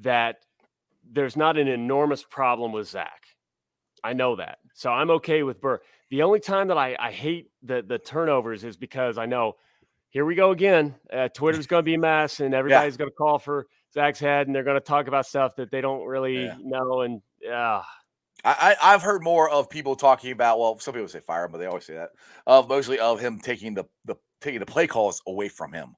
that 0.00 0.36
there's 1.10 1.36
not 1.36 1.56
an 1.56 1.68
enormous 1.68 2.22
problem 2.22 2.72
with 2.72 2.88
Zac. 2.88 3.22
I 4.02 4.12
know 4.12 4.36
that. 4.36 4.58
So 4.74 4.90
I'm 4.90 5.10
okay 5.10 5.44
with 5.44 5.60
Burr. 5.60 5.80
The 6.10 6.22
only 6.22 6.40
time 6.40 6.68
that 6.68 6.76
I, 6.76 6.96
I 6.98 7.10
hate 7.10 7.50
the 7.62 7.82
the 7.82 7.98
turnovers 7.98 8.64
is 8.64 8.76
because 8.76 9.18
I 9.18 9.26
know 9.26 9.54
here 10.14 10.24
we 10.24 10.36
go 10.36 10.52
again. 10.52 10.94
Uh, 11.12 11.28
Twitter's 11.28 11.66
going 11.66 11.80
to 11.80 11.84
be 11.84 11.94
a 11.94 11.98
mess, 11.98 12.38
and 12.38 12.54
everybody's 12.54 12.94
yeah. 12.94 12.98
going 12.98 13.10
to 13.10 13.16
call 13.16 13.40
for 13.40 13.66
Zac's 13.92 14.20
head, 14.20 14.46
and 14.46 14.54
they're 14.54 14.62
going 14.62 14.76
to 14.76 14.80
talk 14.80 15.08
about 15.08 15.26
stuff 15.26 15.56
that 15.56 15.72
they 15.72 15.80
don't 15.80 16.06
really 16.06 16.44
yeah. 16.44 16.54
know. 16.62 17.00
And 17.00 17.20
yeah, 17.40 17.82
I, 18.44 18.76
I 18.80 18.92
have 18.92 19.02
heard 19.02 19.24
more 19.24 19.50
of 19.50 19.68
people 19.68 19.96
talking 19.96 20.30
about. 20.30 20.60
Well, 20.60 20.78
some 20.78 20.94
people 20.94 21.08
say 21.08 21.18
fire 21.18 21.46
him, 21.46 21.50
but 21.50 21.58
they 21.58 21.66
always 21.66 21.84
say 21.84 21.94
that 21.94 22.10
of 22.46 22.68
mostly 22.68 23.00
of 23.00 23.18
him 23.18 23.40
taking 23.40 23.74
the 23.74 23.84
the 24.04 24.14
taking 24.40 24.60
the 24.60 24.66
play 24.66 24.86
calls 24.86 25.20
away 25.26 25.48
from 25.48 25.72
him. 25.72 25.96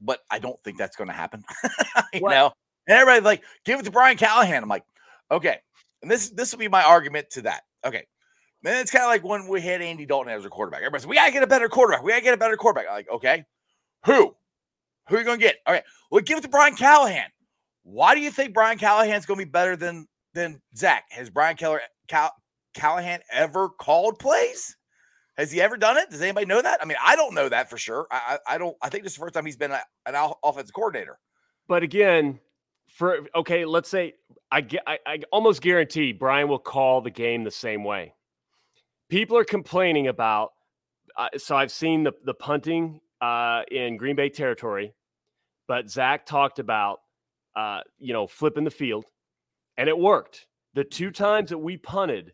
But 0.00 0.20
I 0.30 0.38
don't 0.38 0.62
think 0.62 0.78
that's 0.78 0.94
going 0.94 1.08
to 1.08 1.14
happen. 1.14 1.42
you 2.14 2.20
what? 2.20 2.30
know, 2.30 2.52
and 2.86 2.96
everybody 2.96 3.24
like 3.24 3.42
give 3.64 3.80
it 3.80 3.82
to 3.82 3.90
Brian 3.90 4.16
Callahan. 4.16 4.62
I'm 4.62 4.68
like, 4.68 4.84
okay, 5.32 5.58
and 6.00 6.08
this 6.08 6.30
this 6.30 6.52
will 6.52 6.60
be 6.60 6.68
my 6.68 6.84
argument 6.84 7.30
to 7.30 7.42
that. 7.42 7.62
Okay. 7.84 8.06
Then 8.62 8.80
it's 8.80 8.90
kind 8.90 9.02
of 9.02 9.08
like 9.08 9.24
when 9.24 9.48
we 9.48 9.60
had 9.60 9.82
Andy 9.82 10.06
Dalton 10.06 10.32
as 10.32 10.44
a 10.44 10.48
quarterback. 10.48 10.80
Everybody 10.80 11.02
said, 11.02 11.10
we 11.10 11.16
got 11.16 11.26
to 11.26 11.32
get 11.32 11.42
a 11.42 11.48
better 11.48 11.68
quarterback. 11.68 12.04
We 12.04 12.12
got 12.12 12.18
to 12.18 12.24
get 12.24 12.34
a 12.34 12.38
better 12.38 12.56
quarterback. 12.56 12.86
I'm 12.88 12.94
like, 12.94 13.10
okay, 13.10 13.44
who? 14.06 14.34
Who 15.08 15.16
are 15.16 15.18
you 15.18 15.24
going 15.24 15.40
to 15.40 15.44
get? 15.44 15.56
All 15.66 15.74
right. 15.74 15.82
Well, 16.10 16.22
give 16.22 16.38
it 16.38 16.42
to 16.42 16.48
Brian 16.48 16.76
Callahan. 16.76 17.26
Why 17.82 18.14
do 18.14 18.20
you 18.20 18.30
think 18.30 18.54
Brian 18.54 18.78
Callahan's 18.78 19.26
going 19.26 19.40
to 19.40 19.44
be 19.44 19.50
better 19.50 19.74
than 19.74 20.06
than 20.34 20.62
Zac? 20.76 21.04
Has 21.10 21.28
Brian 21.28 21.56
Keller 21.56 21.80
Cal, 22.06 22.30
Callahan 22.74 23.20
ever 23.32 23.68
called 23.68 24.18
plays? 24.18 24.76
Has 25.36 25.50
he 25.50 25.60
ever 25.60 25.76
done 25.76 25.96
it? 25.96 26.10
Does 26.10 26.22
anybody 26.22 26.46
know 26.46 26.62
that? 26.62 26.80
I 26.80 26.84
mean, 26.84 26.98
I 27.04 27.16
don't 27.16 27.34
know 27.34 27.48
that 27.48 27.68
for 27.68 27.78
sure. 27.78 28.06
I 28.10 28.38
I, 28.46 28.54
I 28.54 28.58
don't. 28.58 28.76
I 28.80 28.88
think 28.88 29.02
this 29.02 29.14
is 29.14 29.18
the 29.18 29.24
first 29.24 29.34
time 29.34 29.44
he's 29.44 29.56
been 29.56 29.72
a, 29.72 29.80
an 30.06 30.14
offensive 30.44 30.74
coordinator. 30.74 31.18
But 31.66 31.82
again, 31.82 32.38
for 32.86 33.26
okay, 33.34 33.64
let's 33.64 33.88
say 33.88 34.14
I, 34.52 34.66
I 34.86 34.98
I 35.06 35.18
almost 35.32 35.62
guarantee 35.62 36.12
Brian 36.12 36.48
will 36.48 36.58
call 36.58 37.00
the 37.00 37.10
game 37.10 37.42
the 37.42 37.50
same 37.50 37.82
way. 37.82 38.14
People 39.12 39.36
are 39.36 39.44
complaining 39.44 40.08
about. 40.08 40.52
Uh, 41.18 41.28
so 41.36 41.54
I've 41.54 41.70
seen 41.70 42.02
the 42.02 42.12
the 42.24 42.32
punting 42.32 42.98
uh, 43.20 43.60
in 43.70 43.98
Green 43.98 44.16
Bay 44.16 44.30
territory, 44.30 44.94
but 45.68 45.90
Zac 45.90 46.24
talked 46.24 46.58
about 46.58 47.00
uh, 47.54 47.80
you 47.98 48.14
know 48.14 48.26
flipping 48.26 48.64
the 48.64 48.70
field, 48.70 49.04
and 49.76 49.86
it 49.86 49.98
worked. 49.98 50.46
The 50.72 50.84
two 50.84 51.10
times 51.10 51.50
that 51.50 51.58
we 51.58 51.76
punted, 51.76 52.32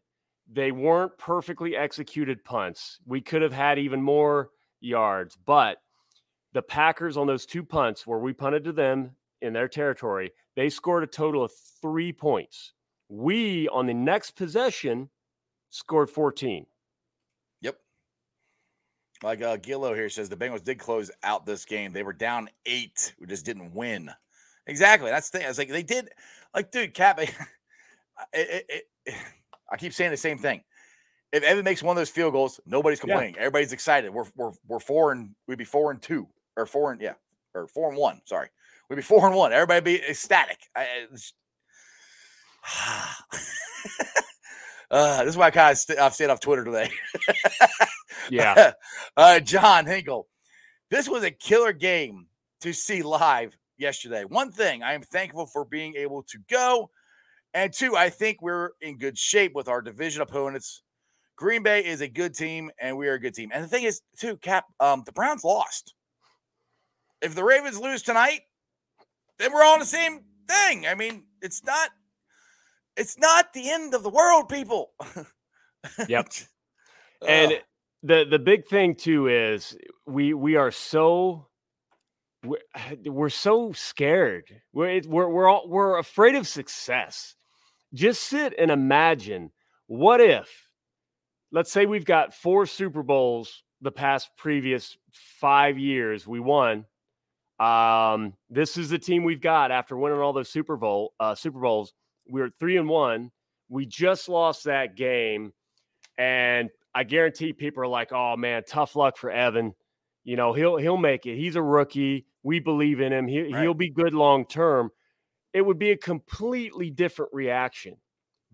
they 0.49 0.71
weren't 0.71 1.19
perfectly 1.19 1.75
executed 1.75 2.45
punts. 2.45 3.01
We 3.05 3.23
could 3.23 3.43
have 3.43 3.53
had 3.53 3.81
even 3.81 4.01
more 4.01 4.51
yards, 4.81 5.37
but 5.45 5.79
the 6.53 6.63
Packers 6.63 7.17
on 7.17 7.27
those 7.27 7.45
two 7.45 7.65
punts 7.65 8.07
where 8.07 8.21
we 8.21 8.33
punted 8.33 8.63
to 8.63 8.73
them 8.73 9.17
in 9.43 9.53
their 9.53 9.67
territory, 9.67 10.31
they 10.55 10.71
scored 10.71 11.03
a 11.03 11.09
total 11.09 11.43
of 11.43 11.51
three 11.83 12.13
points. 12.13 12.73
We, 13.09 13.69
on 13.71 13.87
the 13.87 13.95
next 13.95 14.37
possession, 14.37 15.11
scored 15.71 16.11
14. 16.11 16.67
Yep. 17.61 17.79
Like 19.23 19.43
uh, 19.43 19.57
Gillo 19.57 19.95
here 19.95 20.09
says, 20.09 20.29
the 20.29 20.37
Bengals 20.37 20.65
did 20.65 20.79
close 20.79 21.11
out 21.23 21.47
this 21.47 21.65
game. 21.65 21.93
They 21.93 22.03
were 22.03 22.13
down 22.13 22.49
eight. 22.67 23.15
We 23.21 23.27
just 23.27 23.45
didn't 23.45 23.75
win. 23.75 24.11
Exactly. 24.67 25.11
That's 25.11 25.31
the 25.31 25.39
thing. 25.39 25.47
I 25.47 25.49
was 25.49 25.59
like, 25.59 25.71
they 25.71 25.83
did. 25.83 26.11
Like, 26.55 26.71
dude, 26.71 26.95
Cap, 26.95 27.21
it, 27.23 27.35
it, 28.33 28.85
it, 29.07 29.15
I 29.71 29.77
keep 29.77 29.93
saying 29.93 30.11
the 30.11 30.17
same 30.17 30.39
thing. 30.39 30.63
If 31.33 31.43
Evan 31.43 31.65
makes 31.65 31.83
one 31.83 31.97
of 31.97 32.01
those 32.01 32.09
field 32.09 32.33
goals, 32.33 32.59
nobody's 32.65 33.01
complaining. 33.01 33.35
Yeah. 33.35 33.41
Everybody's 33.41 33.73
excited. 33.73 34.13
We're, 34.13 34.25
we're, 34.35 34.53
we're 34.67 34.81
four 34.81 35.13
and 35.13 35.35
we'd 35.47 35.59
be 35.59 35.65
four 35.65 35.91
and 35.91 36.01
two 36.01 36.27
or 36.57 36.65
four 36.65 36.93
and, 36.93 37.01
yeah, 37.03 37.15
or 37.55 37.67
four 37.69 37.91
and 37.91 37.99
one. 37.99 38.23
Sorry 38.25 38.49
we'd 38.89 38.97
be 38.97 39.03
four 39.03 39.27
and 39.27 39.37
one. 39.37 39.53
Everybody 39.53 39.99
be 39.99 40.03
ecstatic. 40.09 40.59
I, 40.75 40.87
uh, 44.91 45.25
this 45.25 45.33
is 45.33 45.37
why 45.37 45.47
I 45.47 45.51
kind 45.51 45.73
of 45.73 45.79
st- 45.79 45.99
I've 45.99 46.15
stayed 46.15 46.31
off 46.31 46.41
Twitter 46.41 46.65
today. 46.65 46.91
yeah. 48.31 48.73
Uh, 49.17 49.41
John 49.41 49.87
Hinkle, 49.87 50.27
this 50.91 51.09
was 51.09 51.25
a 51.25 51.31
killer 51.31 51.73
game 51.73 52.27
to 52.63 52.73
see 52.73 53.03
live 53.03 53.57
yesterday. 53.77 54.25
One 54.25 54.51
thing 54.51 54.83
I 54.83 54.95
am 54.95 55.03
thankful 55.03 55.47
for 55.47 55.65
being 55.65 55.95
able 55.97 56.23
to 56.25 56.39
go, 56.51 56.91
and 57.55 57.73
two, 57.73 57.97
I 57.97 58.11
think 58.11 58.39
we're 58.41 58.71
in 58.81 58.99
good 58.99 59.19
shape 59.19 59.55
with 59.55 59.69
our 59.69 59.83
division 59.83 60.23
opponents. 60.23 60.83
Green 61.37 61.63
Bay 61.63 61.85
is 61.85 62.01
a 62.01 62.09
good 62.09 62.35
team, 62.35 62.71
and 62.81 62.97
we 62.97 63.09
are 63.09 63.15
a 63.15 63.21
good 63.21 63.35
team. 63.35 63.51
And 63.55 63.63
the 63.63 63.69
thing 63.69 63.85
is, 63.85 64.01
too, 64.19 64.37
Cap, 64.39 64.65
um, 64.81 65.03
the 65.07 65.13
Browns 65.13 65.45
lost. 65.45 65.95
If 67.23 67.35
the 67.35 67.45
Ravens 67.45 67.79
lose 67.79 68.03
tonight, 68.03 68.41
then 69.39 69.53
we're 69.53 69.63
all 69.63 69.75
on 69.75 69.79
the 69.79 69.87
same 69.87 70.21
thing. 70.49 70.87
I 70.87 70.95
mean, 70.95 71.25
it's 71.41 71.65
not 71.65 71.91
it's 72.99 73.19
not 73.19 73.53
the 73.53 73.71
end 73.71 73.95
of 73.95 74.03
the 74.03 74.11
world, 74.11 74.49
people. 74.49 74.91
yep. 76.09 76.29
and 77.27 77.53
the 78.03 78.27
the 78.29 78.39
big 78.39 78.67
thing 78.67 78.95
too 78.95 79.29
is 79.29 79.77
we 80.07 80.35
we 80.35 80.57
are 80.57 80.71
so 80.71 81.47
we're, 82.45 82.59
we're 83.07 83.29
so 83.29 83.73
scared. 83.73 84.45
We're 84.73 85.01
we're 85.07 85.29
we're 85.29 85.49
all, 85.49 85.69
we're 85.69 85.99
afraid 85.99 86.35
of 86.35 86.47
success. 86.47 87.35
Just 87.95 88.23
sit 88.23 88.55
and 88.59 88.71
imagine 88.71 89.51
what 89.87 90.21
if 90.21 90.69
let's 91.51 91.73
say 91.73 91.87
we've 91.87 92.05
got 92.05 92.35
four 92.35 92.67
Super 92.67 93.03
Bowls 93.03 93.63
the 93.81 93.93
past 93.93 94.31
previous 94.37 94.99
5 95.41 95.79
years 95.79 96.27
we 96.27 96.41
won 96.41 96.85
um, 97.61 98.35
this 98.51 98.77
is 98.77 98.89
the 98.89 98.99
team 98.99 99.25
we've 99.25 99.41
got 99.41 99.71
after 99.71 99.97
winning 99.97 100.19
all 100.19 100.33
those 100.33 100.49
Super 100.49 100.77
Bowl 100.77 101.15
uh, 101.19 101.35
Super 101.35 101.61
Bowls. 101.61 101.93
We 102.29 102.41
are 102.41 102.51
three 102.61 102.77
and 102.77 102.89
one. 102.89 103.31
We 103.69 103.87
just 103.87 104.29
lost 104.29 104.65
that 104.65 104.97
game, 104.97 105.53
and 106.17 106.71
I 106.95 107.05
guarantee 107.05 107.53
people 107.53 107.83
are 107.83 107.89
like, 107.89 108.13
"Oh 108.13 108.37
man, 108.37 108.63
tough 108.67 108.97
luck 108.97 109.17
for 109.17 109.31
Evan. 109.31 109.75
You 110.25 110.37
know 110.37 110.53
he'll 110.53 110.77
he'll 110.77 110.97
make 110.97 111.27
it. 111.27 111.37
He's 111.37 111.57
a 111.57 111.63
rookie. 111.63 112.27
We 112.43 112.61
believe 112.61 113.01
in 113.01 113.13
him. 113.13 113.27
He, 113.27 113.53
right. 113.53 113.63
He'll 113.63 113.75
be 113.75 113.91
good 113.91 114.15
long 114.15 114.47
term." 114.47 114.91
It 115.55 115.63
would 115.63 115.79
be 115.79 115.91
a 115.91 115.97
completely 115.97 116.91
different 116.91 117.33
reaction, 117.33 117.97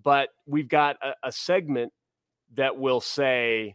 but 0.02 0.28
we've 0.46 0.68
got 0.68 0.96
a, 1.02 1.14
a 1.24 1.32
segment 1.32 1.92
that 2.54 2.78
will 2.78 3.00
say 3.00 3.74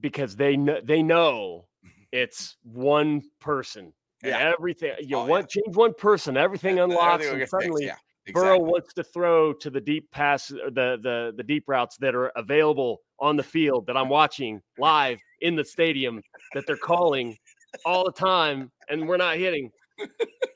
because 0.00 0.34
they 0.34 0.56
know 0.56 0.80
they 0.82 1.02
know 1.02 1.66
it's 2.10 2.56
one 2.62 3.22
person 3.40 3.92
yeah. 4.22 4.52
everything. 4.56 4.92
You 5.00 5.16
oh, 5.16 5.26
want 5.26 5.48
yeah. 5.54 5.62
change 5.62 5.76
one 5.76 5.94
person, 5.94 6.36
everything 6.36 6.78
unlocks, 6.78 7.24
everything 7.24 7.40
and 7.40 7.48
suddenly 7.48 7.86
yeah, 7.86 7.96
exactly. 8.26 8.32
Burrow 8.32 8.58
wants 8.58 8.94
to 8.94 9.04
throw 9.04 9.52
to 9.54 9.70
the 9.70 9.80
deep 9.80 10.10
pass, 10.10 10.50
uh, 10.50 10.70
the 10.70 10.98
the 11.02 11.32
the 11.36 11.42
deep 11.42 11.64
routes 11.66 11.96
that 11.98 12.14
are 12.14 12.28
available 12.36 13.00
on 13.18 13.36
the 13.36 13.42
field 13.42 13.86
that 13.86 13.96
I'm 13.96 14.08
watching 14.08 14.60
live 14.78 15.18
in 15.40 15.56
the 15.56 15.64
stadium 15.64 16.22
that 16.54 16.64
they're 16.66 16.76
calling 16.76 17.36
all 17.84 18.04
the 18.04 18.12
time, 18.12 18.70
and 18.88 19.08
we're 19.08 19.16
not 19.16 19.36
hitting. 19.36 19.70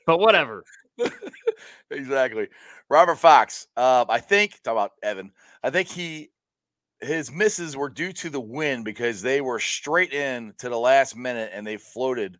But 0.05 0.19
whatever. 0.19 0.63
exactly. 1.91 2.47
Robert 2.89 3.17
Fox. 3.17 3.67
Uh, 3.75 4.05
I 4.07 4.19
think 4.19 4.61
talk 4.63 4.71
about 4.71 4.91
Evan. 5.03 5.31
I 5.63 5.69
think 5.69 5.89
he 5.89 6.29
his 7.01 7.31
misses 7.31 7.77
were 7.77 7.89
due 7.89 8.11
to 8.11 8.29
the 8.29 8.39
wind 8.39 8.83
because 8.83 9.21
they 9.21 9.41
were 9.41 9.59
straight 9.59 10.13
in 10.13 10.53
to 10.57 10.69
the 10.69 10.79
last 10.79 11.15
minute 11.15 11.51
and 11.53 11.65
they 11.65 11.77
floated 11.77 12.39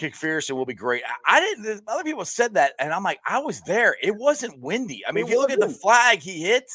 McPherson 0.00 0.52
will 0.52 0.66
be 0.66 0.74
great. 0.74 1.02
I, 1.06 1.36
I, 1.36 1.40
didn't. 1.40 1.82
Other 1.86 2.04
people 2.04 2.24
said 2.24 2.54
that, 2.54 2.72
and 2.78 2.92
I'm 2.92 3.02
like, 3.02 3.20
I 3.26 3.38
was 3.38 3.60
there. 3.62 3.96
It 4.02 4.16
wasn't 4.16 4.58
windy. 4.60 5.02
I 5.06 5.12
mean, 5.12 5.24
it 5.24 5.28
if 5.28 5.32
you 5.32 5.40
look 5.40 5.50
at 5.50 5.60
the 5.60 5.68
flag 5.68 6.20
he 6.20 6.42
hit, 6.42 6.70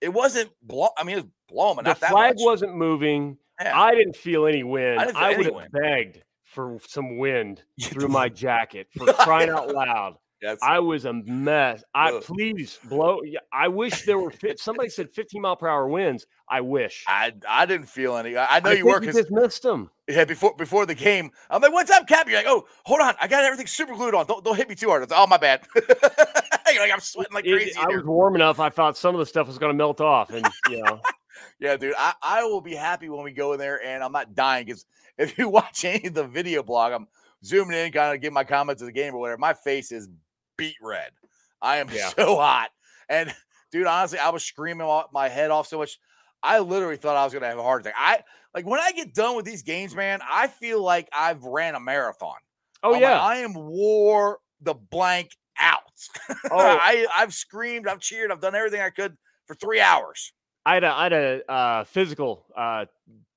it 0.00 0.10
wasn't 0.10 0.50
blow. 0.62 0.88
I 0.96 1.04
mean, 1.04 1.18
it 1.18 1.24
was 1.24 1.32
blowing. 1.48 1.84
The 1.84 1.94
flag 1.94 2.36
wasn't 2.38 2.74
moving. 2.74 3.38
Yeah. 3.60 3.78
I 3.78 3.94
didn't 3.94 4.16
feel 4.16 4.46
any 4.46 4.62
wind. 4.62 5.00
I, 5.00 5.32
I 5.32 5.36
would 5.36 5.46
have 5.46 5.72
begged 5.72 6.22
for 6.44 6.78
some 6.86 7.18
wind 7.18 7.62
through 7.82 8.08
my 8.08 8.28
jacket 8.28 8.88
for 8.96 9.12
crying 9.12 9.50
out 9.50 9.72
loud. 9.72 10.16
Yes. 10.40 10.58
I 10.62 10.78
was 10.78 11.04
a 11.04 11.12
mess. 11.12 11.82
I 11.94 12.12
Ugh. 12.12 12.22
please 12.22 12.78
blow. 12.88 13.20
I 13.52 13.66
wish 13.66 14.02
there 14.02 14.18
were. 14.18 14.32
Somebody 14.56 14.88
said 14.88 15.10
15 15.10 15.42
mile 15.42 15.56
per 15.56 15.66
hour 15.66 15.88
winds. 15.88 16.26
I 16.48 16.60
wish. 16.60 17.04
I 17.08 17.32
I 17.48 17.66
didn't 17.66 17.88
feel 17.88 18.16
any. 18.16 18.36
I, 18.36 18.56
I 18.56 18.60
know 18.60 18.70
I 18.70 18.74
you 18.74 18.86
were 18.86 19.00
because 19.00 19.16
just 19.16 19.32
missed 19.32 19.64
them. 19.64 19.90
Yeah, 20.08 20.24
before 20.24 20.54
before 20.56 20.86
the 20.86 20.94
game, 20.94 21.30
I'm 21.50 21.60
like, 21.62 21.72
"What's 21.72 21.90
up, 21.90 22.06
Cap?" 22.06 22.28
You're 22.28 22.38
like, 22.38 22.46
"Oh, 22.46 22.66
hold 22.84 23.00
on, 23.00 23.14
I 23.20 23.28
got 23.28 23.44
everything 23.44 23.66
super 23.66 23.94
glued 23.94 24.14
on. 24.14 24.26
Don't 24.26 24.44
don't 24.44 24.56
hit 24.56 24.68
me 24.68 24.74
too 24.74 24.88
hard." 24.88 25.02
It's, 25.02 25.12
oh, 25.14 25.26
my 25.26 25.36
bad. 25.36 25.66
You're 26.72 26.82
like, 26.82 26.92
I'm 26.92 27.00
sweating 27.00 27.32
like 27.34 27.44
crazy. 27.44 27.70
in 27.70 27.78
I 27.78 27.86
was 27.88 28.04
warm 28.04 28.34
enough. 28.34 28.60
I 28.60 28.68
thought 28.68 28.96
some 28.96 29.14
of 29.14 29.18
the 29.18 29.26
stuff 29.26 29.46
was 29.46 29.58
going 29.58 29.70
to 29.72 29.76
melt 29.76 30.00
off, 30.00 30.30
and 30.30 30.46
you 30.70 30.82
know, 30.82 31.00
Yeah, 31.60 31.76
dude, 31.76 31.94
I, 31.98 32.12
I 32.22 32.44
will 32.44 32.60
be 32.60 32.74
happy 32.74 33.08
when 33.08 33.24
we 33.24 33.32
go 33.32 33.52
in 33.52 33.58
there 33.58 33.82
and 33.84 34.02
I'm 34.02 34.12
not 34.12 34.34
dying 34.34 34.66
because 34.66 34.86
if 35.18 35.36
you 35.38 35.48
watch 35.48 35.84
any 35.84 36.06
of 36.06 36.14
the 36.14 36.24
video 36.24 36.62
blog, 36.62 36.92
I'm 36.92 37.08
zooming 37.44 37.76
in, 37.76 37.90
kind 37.92 38.14
of 38.14 38.20
give 38.20 38.32
my 38.32 38.44
comments 38.44 38.82
of 38.82 38.86
the 38.86 38.92
game 38.92 39.14
or 39.14 39.18
whatever. 39.20 39.38
My 39.38 39.54
face 39.54 39.90
is 39.92 40.08
beat 40.56 40.76
red. 40.82 41.10
I 41.62 41.78
am 41.78 41.88
Yeah. 41.92 42.08
so 42.10 42.36
hot. 42.36 42.70
And 43.08 43.34
dude, 43.72 43.86
honestly, 43.86 44.18
I 44.18 44.30
was 44.30 44.44
screaming 44.44 44.86
my 45.12 45.28
head 45.28 45.50
off 45.50 45.66
so 45.68 45.78
much. 45.78 45.98
I 46.42 46.58
literally 46.60 46.96
thought 46.96 47.16
I 47.16 47.24
was 47.24 47.32
gonna 47.32 47.46
have 47.46 47.58
a 47.58 47.62
heart 47.62 47.82
attack. 47.82 47.94
I 47.96 48.22
like 48.54 48.66
when 48.66 48.80
I 48.80 48.92
get 48.92 49.14
done 49.14 49.36
with 49.36 49.44
these 49.44 49.62
games, 49.62 49.94
man, 49.94 50.20
I 50.30 50.46
feel 50.48 50.82
like 50.82 51.08
I've 51.12 51.42
ran 51.44 51.74
a 51.74 51.80
marathon. 51.80 52.36
oh 52.82 52.88
I'm 52.88 52.92
like, 52.94 53.02
yeah, 53.02 53.20
I 53.20 53.36
am 53.38 53.54
wore 53.54 54.38
the 54.60 54.74
blank 54.74 55.30
out. 55.58 55.80
Oh. 56.50 56.56
I, 56.58 57.06
I've 57.16 57.34
screamed, 57.34 57.88
I've 57.88 57.98
cheered, 58.00 58.30
I've 58.30 58.40
done 58.40 58.54
everything 58.54 58.80
I 58.80 58.90
could 58.90 59.16
for 59.46 59.54
three 59.56 59.80
hours. 59.80 60.32
I 60.64 60.74
had 60.74 60.84
a, 60.84 60.92
I 60.92 61.02
had 61.04 61.12
a 61.12 61.50
uh, 61.50 61.84
physical 61.84 62.46
uh, 62.56 62.84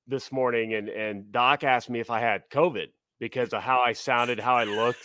this 0.06 0.30
morning, 0.30 0.74
and 0.74 0.88
and 0.88 1.32
Doc 1.32 1.64
asked 1.64 1.90
me 1.90 1.98
if 2.00 2.10
I 2.10 2.20
had 2.20 2.42
COVID 2.50 2.86
because 3.18 3.52
of 3.52 3.62
how 3.62 3.80
I 3.80 3.92
sounded, 3.94 4.38
how 4.38 4.54
I 4.56 4.64
looked. 4.64 5.00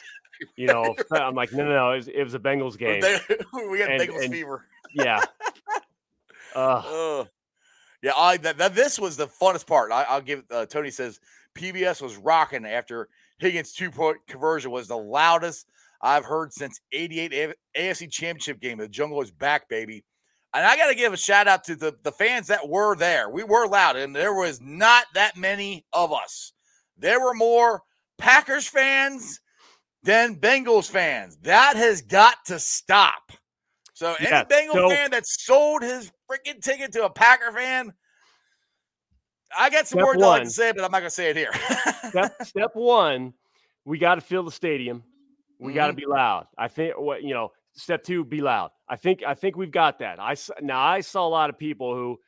You 0.55 0.67
know, 0.73 0.95
I'm 1.11 1.33
like, 1.35 1.51
no, 1.53 1.63
no, 1.63 1.71
no. 1.71 1.91
It 1.93 1.95
was, 1.97 2.07
it 2.09 2.23
was 2.23 2.33
a 2.35 2.39
Bengals 2.39 2.77
game. 2.77 3.01
We 3.69 3.79
got 3.79 3.89
And- 3.91 4.01
Bengals 4.01 4.23
and- 4.25 4.33
fever. 4.33 4.65
yeah. 4.93 5.23
Uh. 6.55 7.25
Yeah, 8.01 8.11
I 8.15 8.37
that, 8.37 8.57
that 8.57 8.75
this 8.75 8.99
was 8.99 9.17
the 9.17 9.27
funnest 9.27 9.67
part. 9.67 9.91
I, 9.91 10.03
I'll 10.03 10.21
give 10.21 10.43
uh, 10.51 10.65
Tony 10.65 10.91
says 10.91 11.19
PBS 11.55 12.01
was 12.01 12.17
rocking 12.17 12.65
after 12.65 13.09
Higgins 13.39 13.73
two 13.73 13.91
point 13.91 14.17
conversion 14.27 14.71
was 14.71 14.87
the 14.87 14.97
loudest 14.97 15.67
I've 16.01 16.25
heard 16.25 16.53
since 16.53 16.79
'88 16.91 17.33
A- 17.33 17.79
AFC 17.79 18.11
Championship 18.11 18.59
game. 18.59 18.77
The 18.77 18.87
jungle 18.87 19.21
is 19.21 19.31
back, 19.31 19.67
baby. 19.67 20.03
And 20.53 20.65
I 20.65 20.77
got 20.77 20.87
to 20.87 20.95
give 20.95 21.13
a 21.13 21.17
shout 21.17 21.47
out 21.47 21.63
to 21.65 21.75
the 21.75 21.95
the 22.03 22.11
fans 22.11 22.47
that 22.47 22.67
were 22.67 22.95
there. 22.95 23.29
We 23.29 23.43
were 23.43 23.67
loud, 23.67 23.95
and 23.95 24.15
there 24.15 24.33
was 24.33 24.61
not 24.61 25.05
that 25.13 25.35
many 25.35 25.85
of 25.91 26.13
us. 26.13 26.53
There 26.97 27.19
were 27.19 27.33
more 27.33 27.81
Packers 28.17 28.67
fans 28.67 29.39
than 30.03 30.39
Bengals 30.39 30.89
fans. 30.89 31.37
That 31.43 31.75
has 31.75 32.01
got 32.01 32.37
to 32.45 32.59
stop. 32.59 33.31
So 33.97 34.13
any 34.19 34.29
Yeah, 34.29 34.43
Bengal 34.43 34.75
so- 34.75 34.89
fan 34.91 35.09
that 35.09 35.25
sold 35.25 35.81
his 35.81 36.11
freaking 36.29 36.61
ticket 36.61 36.91
to 36.91 37.05
a 37.05 37.09
Packer 37.09 37.51
fan, 37.51 37.91
I 39.57 39.71
got 39.71 39.87
some 39.87 40.01
words 40.03 40.21
I 40.21 40.27
like 40.27 40.43
to 40.43 40.49
say, 40.51 40.71
but 40.71 40.83
I'm 40.83 40.91
not 40.91 40.99
gonna 40.99 41.09
say 41.09 41.31
it 41.31 41.35
here. 41.35 41.49
step 42.09 42.35
step 42.43 42.71
one, 42.75 43.33
we 43.85 43.97
got 43.97 44.15
to 44.15 44.21
fill 44.21 44.43
the 44.43 44.51
stadium. 44.51 45.01
We 45.59 45.73
got 45.73 45.87
to 45.87 45.93
be 45.93 46.05
loud. 46.05 46.45
I 46.55 46.67
think 46.67 46.93
what 46.99 47.23
you 47.23 47.33
know. 47.33 47.53
Step 47.73 48.03
two, 48.03 48.23
be 48.23 48.39
loud. 48.41 48.69
I 48.87 48.97
think 48.97 49.23
I 49.25 49.33
think 49.33 49.55
we've 49.55 49.71
got 49.71 49.97
that. 49.99 50.19
I 50.19 50.35
now 50.61 50.79
I 50.79 51.01
saw 51.01 51.25
a 51.25 51.29
lot 51.29 51.49
of 51.49 51.57
people 51.57 51.95
who, 51.95 52.19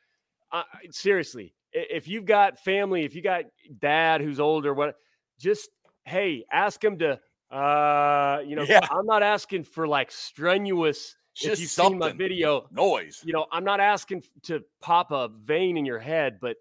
uh, 0.50 0.62
seriously, 0.90 1.54
if 1.72 2.08
you've 2.08 2.24
got 2.24 2.58
family, 2.58 3.04
if 3.04 3.14
you 3.14 3.22
got 3.22 3.44
dad 3.78 4.22
who's 4.22 4.40
older, 4.40 4.74
what, 4.74 4.96
just 5.38 5.68
hey, 6.04 6.44
ask 6.50 6.82
him 6.82 6.98
to. 6.98 7.20
Uh, 7.48 8.40
you 8.44 8.56
know, 8.56 8.62
Yeah. 8.62 8.80
I'm 8.90 9.06
not 9.06 9.22
asking 9.22 9.64
for 9.64 9.86
like 9.86 10.10
strenuous. 10.10 11.16
If 11.44 11.60
you've 11.60 11.70
seen 11.70 11.98
my 11.98 12.12
video, 12.12 12.66
Noise. 12.70 13.22
you 13.24 13.32
know, 13.32 13.46
I'm 13.52 13.64
not 13.64 13.80
asking 13.80 14.22
to 14.44 14.62
pop 14.80 15.10
a 15.12 15.28
vein 15.28 15.76
in 15.76 15.84
your 15.84 15.98
head, 15.98 16.38
but 16.40 16.56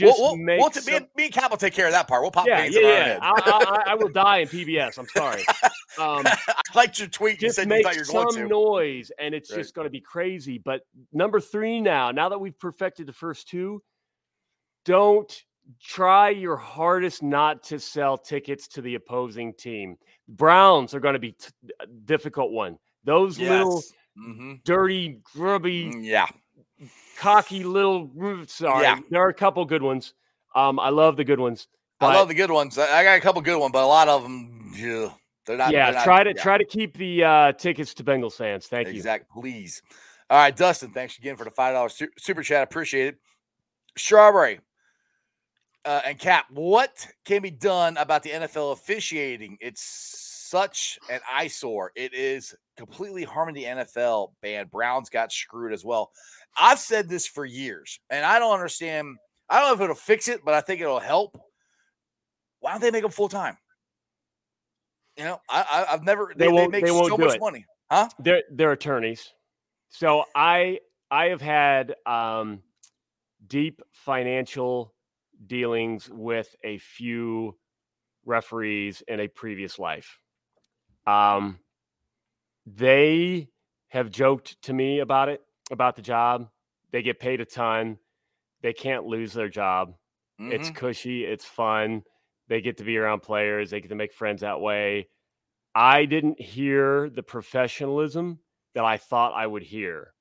We'll, 0.00 0.08
just 0.08 0.20
we'll, 0.22 0.36
make 0.36 0.58
we'll 0.58 0.70
some- 0.72 0.84
me, 0.86 0.96
and- 0.96 1.06
me 1.18 1.24
and 1.26 1.34
Cap 1.34 1.50
will 1.50 1.58
take 1.58 1.74
care 1.74 1.84
of 1.84 1.92
that 1.92 2.08
part. 2.08 2.22
We'll 2.22 2.30
pop 2.30 2.46
yeah, 2.46 2.62
veins 2.62 2.74
yeah, 2.74 2.80
in 2.80 2.86
our 2.86 2.92
yeah. 2.92 3.04
head. 3.04 3.18
I, 3.22 3.82
I, 3.86 3.90
I- 3.90 3.94
will 3.94 4.08
die 4.24 4.38
in 4.38 4.48
PBS. 4.48 4.98
I'm 4.98 5.06
sorry. 5.08 5.42
Um, 5.98 6.24
I 6.26 6.52
liked 6.74 6.98
your 6.98 7.08
tweet. 7.08 7.42
You 7.42 7.48
just 7.48 7.56
said 7.56 7.64
you 7.64 7.68
make 7.68 7.84
thought 7.84 7.94
you 7.96 8.00
were 8.00 8.06
going 8.24 8.32
some 8.32 8.42
to. 8.44 8.48
noise, 8.48 9.12
and 9.18 9.34
it's 9.34 9.50
Right. 9.50 9.58
just 9.58 9.74
going 9.74 9.84
to 9.84 9.90
be 9.90 10.00
crazy. 10.00 10.56
But 10.56 10.80
number 11.12 11.40
three 11.40 11.78
now, 11.82 12.10
now 12.10 12.30
that 12.30 12.38
we've 12.40 12.58
perfected 12.58 13.06
the 13.06 13.12
first 13.12 13.48
two, 13.48 13.82
don't 14.84 15.42
try 15.80 16.30
your 16.30 16.56
hardest 16.56 17.22
not 17.22 17.62
to 17.64 17.78
sell 17.78 18.16
tickets 18.18 18.66
to 18.68 18.80
the 18.82 18.94
opposing 18.94 19.52
team. 19.54 19.96
Browns 20.28 20.94
are 20.94 21.00
going 21.00 21.14
to 21.14 21.20
be 21.20 21.32
t- 21.32 21.48
a 21.80 21.86
difficult 21.86 22.50
one. 22.50 22.78
Those 23.04 23.38
little 23.38 23.76
Yes. 23.76 23.92
Mm-hmm. 24.18 24.52
dirty, 24.64 25.20
grubby, 25.34 25.90
Yeah. 26.00 26.26
cocky 27.18 27.64
little. 27.64 28.10
Sorry, 28.46 28.82
Yeah. 28.82 29.00
there 29.10 29.22
are 29.22 29.28
a 29.28 29.34
couple 29.34 29.64
good 29.64 29.82
ones. 29.82 30.14
Um, 30.54 30.78
I 30.78 30.90
love 30.90 31.16
the 31.16 31.24
good 31.24 31.40
ones. 31.40 31.68
I 32.00 32.14
love 32.14 32.28
the 32.28 32.34
good 32.34 32.50
ones. 32.50 32.76
I 32.78 33.04
got 33.04 33.16
a 33.16 33.20
couple 33.20 33.40
good 33.42 33.58
ones, 33.58 33.72
but 33.72 33.84
a 33.84 33.86
lot 33.86 34.08
of 34.08 34.22
them, 34.24 34.72
yeah, 34.74 35.10
they're 35.46 35.56
not. 35.56 35.70
yeah, 35.70 35.86
they're 35.86 35.94
not- 35.94 36.04
try 36.04 36.24
to 36.24 36.32
yeah. 36.34 36.42
try 36.42 36.58
to 36.58 36.64
keep 36.64 36.96
the 36.96 37.22
uh, 37.24 37.52
tickets 37.52 37.94
to 37.94 38.04
Bengals 38.04 38.34
fans. 38.34 38.66
Thank 38.66 38.88
you. 38.88 38.94
Exact. 38.94 39.30
Please. 39.30 39.82
All 40.28 40.38
right, 40.38 40.54
Dustin. 40.54 40.90
Thanks 40.92 41.16
again 41.18 41.36
for 41.36 41.44
the 41.44 41.50
five 41.50 41.74
dollars 41.74 42.00
super 42.18 42.42
chat. 42.42 42.62
Appreciate 42.64 43.06
it. 43.08 43.16
Strawberry 43.96 44.60
uh, 45.84 46.00
and 46.04 46.18
Cap. 46.18 46.46
What 46.50 47.06
can 47.24 47.42
be 47.42 47.50
done 47.50 47.96
about 47.98 48.22
the 48.22 48.30
NFL 48.30 48.72
officiating? 48.72 49.58
It's 49.60 50.31
such 50.52 50.98
an 51.10 51.20
eyesore. 51.32 51.92
It 51.96 52.12
is 52.12 52.54
completely 52.76 53.24
harming 53.24 53.54
the 53.54 53.64
NFL. 53.64 54.32
Ban 54.42 54.66
Browns 54.70 55.08
got 55.08 55.32
screwed 55.32 55.72
as 55.72 55.82
well. 55.82 56.10
I've 56.60 56.78
said 56.78 57.08
this 57.08 57.26
for 57.26 57.46
years, 57.46 57.98
and 58.10 58.24
I 58.26 58.38
don't 58.38 58.52
understand. 58.52 59.16
I 59.48 59.58
don't 59.58 59.68
know 59.68 59.74
if 59.74 59.80
it'll 59.80 59.96
fix 59.96 60.28
it, 60.28 60.44
but 60.44 60.52
I 60.52 60.60
think 60.60 60.82
it'll 60.82 61.00
help. 61.00 61.38
Why 62.60 62.72
don't 62.72 62.82
they 62.82 62.90
make 62.90 63.02
them 63.02 63.10
full 63.10 63.30
time? 63.30 63.56
You 65.16 65.24
know, 65.24 65.40
I, 65.48 65.64
I 65.88 65.94
I've 65.94 66.04
never 66.04 66.32
They 66.36 66.44
they, 66.44 66.46
they 66.46 66.52
won't- 66.52 66.70
make 66.72 66.84
they 66.84 66.90
won't 66.90 67.08
so 67.08 67.16
much 67.16 67.34
it. 67.36 67.40
money, 67.40 67.64
huh? 67.90 68.08
They're 68.18 68.42
they're 68.52 68.72
attorneys. 68.72 69.32
So 69.88 70.24
I 70.34 70.80
I 71.10 71.26
have 71.26 71.40
had 71.40 71.94
um, 72.06 72.62
deep 73.46 73.80
financial 73.90 74.94
dealings 75.46 76.08
with 76.10 76.54
a 76.62 76.76
few 76.78 77.56
referees 78.26 79.02
in 79.08 79.20
a 79.20 79.28
previous 79.28 79.78
life. 79.78 80.18
Um, 81.06 81.58
they 82.66 83.48
have 83.88 84.10
joked 84.10 84.60
to 84.62 84.72
me 84.72 85.00
about 85.00 85.28
it, 85.28 85.42
about 85.70 85.96
the 85.96 86.02
job. 86.02 86.48
They 86.90 87.02
get 87.02 87.18
paid 87.20 87.40
a 87.40 87.44
ton. 87.44 87.98
They 88.62 88.72
can't 88.72 89.06
lose 89.06 89.32
their 89.32 89.48
job. 89.48 89.94
It's 90.38 90.70
Mhm. 90.70 90.74
cushy. 90.76 91.24
It's 91.24 91.44
fun. 91.44 92.04
They 92.48 92.60
get 92.60 92.76
to 92.78 92.84
be 92.84 92.96
around 92.98 93.20
players. 93.20 93.70
They 93.70 93.80
get 93.80 93.88
to 93.88 93.94
make 93.94 94.12
friends 94.12 94.40
that 94.40 94.60
way. 94.60 95.08
I 95.74 96.04
didn't 96.04 96.40
hear 96.40 97.08
the 97.10 97.22
professionalism 97.22 98.40
that 98.74 98.84
I 98.84 98.96
thought 98.98 99.32
I 99.34 99.46
would 99.46 99.62
hear. 99.62 100.14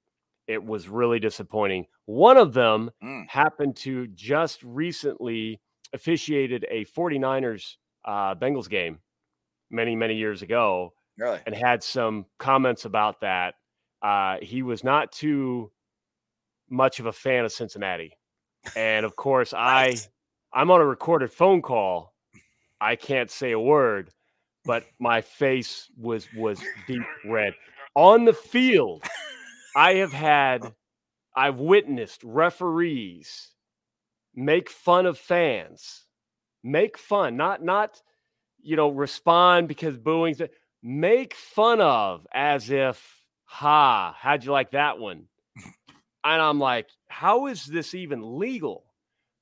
It 0.47 0.63
was 0.63 0.87
really 0.89 1.19
disappointing. 1.19 1.87
One 2.05 2.37
of 2.37 2.53
them 2.53 2.91
Mm. 3.01 3.27
happened 3.29 3.75
to 3.77 4.07
just 4.07 4.61
recently 4.63 5.61
officiated 5.93 6.65
a 6.69 6.83
49ers 6.85 7.77
uh, 8.05 8.33
Bengals 8.35 8.69
game 8.69 8.99
many, 9.71 9.95
many 9.95 10.15
years 10.15 10.41
ago 10.41 10.93
Really? 11.17 11.39
and 11.45 11.55
had 11.55 11.83
some 11.83 12.25
comments 12.37 12.85
about 12.85 13.21
that. 13.21 13.55
Uh, 14.01 14.37
he 14.41 14.61
was 14.63 14.83
not 14.83 15.11
too 15.11 15.71
much 16.69 16.99
of 16.99 17.05
a 17.05 17.11
fan 17.13 17.45
of 17.45 17.51
Cincinnati. 17.51 18.17
And 18.75 19.05
of 19.05 19.15
course. 19.15 19.53
I 19.53 19.95
I'm 20.53 20.69
on 20.69 20.81
a 20.81 20.85
recorded 20.85 21.31
phone 21.31 21.61
call. 21.61 22.13
I 22.79 22.95
can't 22.95 23.29
say 23.31 23.51
a 23.51 23.59
word, 23.59 24.11
but 24.65 24.83
my 24.99 25.21
face 25.21 25.89
was 25.97 26.27
was 26.35 26.59
deep 26.87 27.03
red. 27.25 27.53
On 27.95 28.25
the 28.25 28.33
field, 28.33 29.03
I 29.75 29.95
have 29.95 30.13
had 30.13 30.73
I've 31.35 31.57
witnessed 31.59 32.21
referees 32.23 33.49
make 34.35 34.69
fun 34.69 35.05
of 35.05 35.17
fans. 35.17 36.05
Make 36.63 36.97
fun, 36.97 37.37
not 37.37 37.63
not 37.63 38.01
you 38.63 38.75
know, 38.75 38.89
respond 38.89 39.67
because 39.67 39.97
booing 39.97 40.35
make 40.83 41.33
fun 41.33 41.81
of 41.81 42.25
as 42.33 42.69
if 42.69 43.23
ha, 43.45 44.15
how'd 44.19 44.43
you 44.43 44.51
like 44.51 44.71
that 44.71 44.99
one? 44.99 45.27
And 46.23 46.41
I'm 46.41 46.59
like, 46.59 46.87
how 47.07 47.47
is 47.47 47.65
this 47.65 47.93
even 47.95 48.37
legal? 48.39 48.85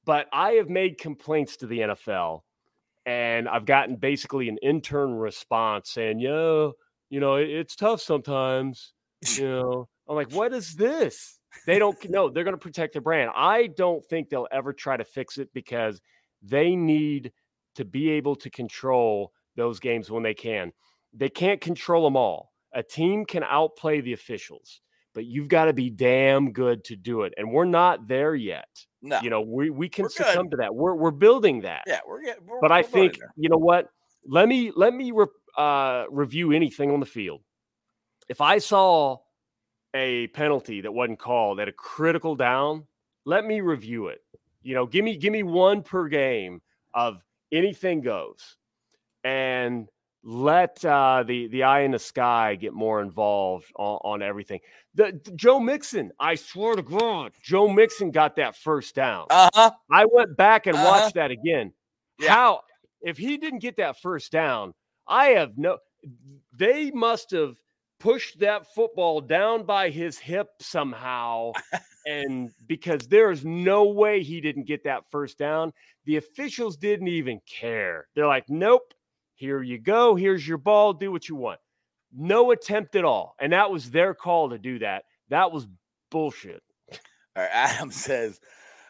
But 0.06 0.28
I 0.32 0.52
have 0.54 0.70
made 0.70 0.98
complaints 0.98 1.58
to 1.58 1.68
the 1.68 1.80
NFL 1.80 2.42
and 3.06 3.48
I've 3.50 3.66
gotten 3.66 3.96
basically 3.98 4.50
an 4.50 4.58
intern 4.62 5.14
response 5.14 5.92
saying, 5.92 6.20
yeah, 6.20 6.70
you 7.10 7.20
know, 7.20 7.36
it- 7.36 7.50
it's 7.50 7.76
tough 7.76 8.02
sometimes. 8.02 8.94
You 9.36 9.44
know, 9.50 9.90
I'm 10.08 10.16
like, 10.16 10.32
what 10.32 10.54
is 10.54 10.76
this? 10.76 11.40
They 11.66 11.80
don't 11.80 12.10
know. 12.10 12.30
They're 12.30 12.44
going 12.44 12.56
to 12.56 12.62
protect 12.62 12.94
their 12.94 13.02
brand. 13.02 13.32
I 13.36 13.68
don't 13.68 14.04
think 14.06 14.30
they'll 14.30 14.48
ever 14.52 14.72
try 14.72 14.98
to 14.98 15.04
fix 15.04 15.38
it 15.38 15.50
because 15.54 16.00
they 16.42 16.76
need 16.76 17.32
to 17.80 17.86
be 17.86 18.10
able 18.10 18.36
to 18.36 18.50
control 18.50 19.32
those 19.56 19.80
games 19.80 20.12
when 20.12 20.22
they 20.22 20.34
can. 20.34 20.74
They 21.14 21.30
can't 21.30 21.62
control 21.62 22.04
them 22.04 22.18
all. 22.18 22.52
A 22.74 22.84
team 22.84 23.24
can 23.26 23.42
outplay 23.42 24.02
the 24.02 24.12
officials, 24.12 24.82
but 25.14 25.26
you've 25.26 25.48
got 25.48 25.66
to 25.66 25.74
be 25.74 25.90
damn 25.90 26.52
good 26.52 26.84
to 26.84 26.98
do 26.98 27.22
it. 27.22 27.34
And 27.38 27.54
we're 27.54 27.64
not 27.64 28.06
there 28.06 28.36
yet. 28.36 28.68
No. 29.02 29.22
You 29.22 29.30
know, 29.30 29.40
we, 29.40 29.70
we 29.70 29.88
can 29.88 30.10
succumb 30.10 30.50
to 30.50 30.58
that. 30.58 30.76
We're, 30.76 30.94
we're 30.94 31.12
building 31.12 31.62
that. 31.62 31.84
yeah, 31.88 32.02
we're 32.06 32.22
getting. 32.22 32.44
But 32.60 32.74
I 32.74 32.80
we're 32.80 32.82
going 32.82 33.12
think 33.12 33.20
you 33.38 33.48
know 33.48 33.58
what? 33.58 33.88
Let 34.26 34.50
me 34.50 34.74
let 34.76 34.94
me 34.94 35.12
re- 35.12 35.28
uh, 35.58 36.04
review 36.12 36.52
anything 36.52 36.92
on 36.92 37.00
the 37.00 37.06
field. 37.06 37.40
If 38.28 38.42
I 38.42 38.58
saw 38.58 39.20
a 39.94 40.28
penalty 40.28 40.82
that 40.82 40.92
wasn't 40.92 41.20
called 41.20 41.62
at 41.62 41.70
a 41.70 41.72
critical 41.72 42.36
down, 42.36 42.88
let 43.24 43.46
me 43.46 43.62
review 43.62 44.08
it. 44.08 44.20
You 44.64 44.76
know, 44.76 44.86
give 44.86 45.06
me 45.06 45.16
give 45.16 45.32
me 45.32 45.44
one 45.44 45.82
per 45.82 46.10
game 46.10 46.62
of 46.94 47.24
anything 47.52 48.02
goes, 48.02 48.56
and 49.24 49.88
let 50.24 50.84
uh, 50.84 51.24
the 51.26 51.48
the 51.48 51.64
eye 51.64 51.82
in 51.82 51.92
the 51.92 52.00
sky 52.00 52.56
get 52.56 52.74
more 52.74 53.02
involved 53.02 53.66
on, 53.78 54.00
on 54.04 54.22
everything. 54.22 54.60
The, 54.96 55.20
the- 55.24 55.32
Joe 55.32 55.60
Mixon, 55.60 56.12
I 56.20 56.36
swear 56.36 56.76
to 56.76 56.82
God, 56.82 57.32
Joe 57.42 57.68
Mixon 57.70 58.12
got 58.12 58.36
that 58.36 58.56
first 58.58 58.96
down. 58.96 59.28
Uh 59.30 59.50
huh. 59.54 59.72
I 59.92 60.06
went 60.12 60.36
back 60.36 60.68
and 60.68 60.76
Uh-huh. 60.76 60.86
watched 61.02 61.16
that 61.16 61.32
again. 61.32 61.74
Yeah. 62.20 62.34
How 62.34 62.62
if 63.02 63.18
he 63.18 63.38
didn't 63.38 63.60
get 63.60 63.78
that 63.78 64.02
first 64.02 64.32
down, 64.32 64.74
I 65.08 65.28
have 65.28 65.58
no 65.58 65.78
they 66.56 66.92
must 66.92 67.32
have 67.32 67.56
pushed 68.00 68.40
that 68.40 68.66
football 68.74 69.20
down 69.22 69.64
by 69.64 69.90
his 69.90 70.18
hip 70.18 70.50
somehow 70.62 71.52
and 72.10 72.52
because 72.68 73.08
there's 73.08 73.46
no 73.46 73.86
way 73.86 74.24
he 74.24 74.42
didn't 74.42 74.66
get 74.68 74.84
that 74.84 75.10
first 75.12 75.38
down. 75.38 75.74
The 76.06 76.18
officials 76.18 76.78
didn't 76.78 77.08
even 77.08 77.40
care. 77.48 78.08
They're 78.16 78.28
like, 78.28 78.50
"Nope. 78.50 78.94
Here 79.36 79.62
you 79.62 79.78
go. 79.78 80.16
Here's 80.16 80.48
your 80.48 80.58
ball. 80.58 80.94
Do 80.94 81.12
what 81.12 81.30
you 81.30 81.36
want." 81.36 81.60
No 82.12 82.52
attempt 82.52 82.96
at 82.96 83.06
all. 83.06 83.36
And 83.40 83.54
that 83.54 83.70
was 83.72 83.92
their 83.92 84.14
call 84.14 84.50
to 84.50 84.58
do 84.58 84.80
that. 84.80 85.06
That 85.30 85.52
was 85.52 85.68
bullshit. 86.10 86.64
All 86.92 86.98
right, 87.44 87.50
Adam 87.54 87.92
says, 87.92 88.40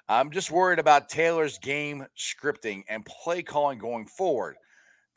I'm 0.07 0.31
just 0.31 0.51
worried 0.51 0.79
about 0.79 1.09
Taylor's 1.09 1.59
game 1.59 2.05
scripting 2.17 2.83
and 2.89 3.05
play 3.05 3.43
calling 3.43 3.77
going 3.77 4.07
forward. 4.07 4.55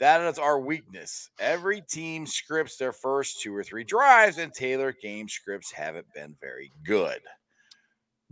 That 0.00 0.20
is 0.22 0.38
our 0.38 0.58
weakness. 0.58 1.30
Every 1.38 1.80
team 1.80 2.26
scripts 2.26 2.76
their 2.76 2.92
first 2.92 3.40
two 3.40 3.54
or 3.54 3.62
three 3.62 3.84
drives, 3.84 4.38
and 4.38 4.52
Taylor 4.52 4.92
game 5.00 5.28
scripts 5.28 5.70
haven't 5.70 6.12
been 6.12 6.36
very 6.40 6.72
good. 6.84 7.20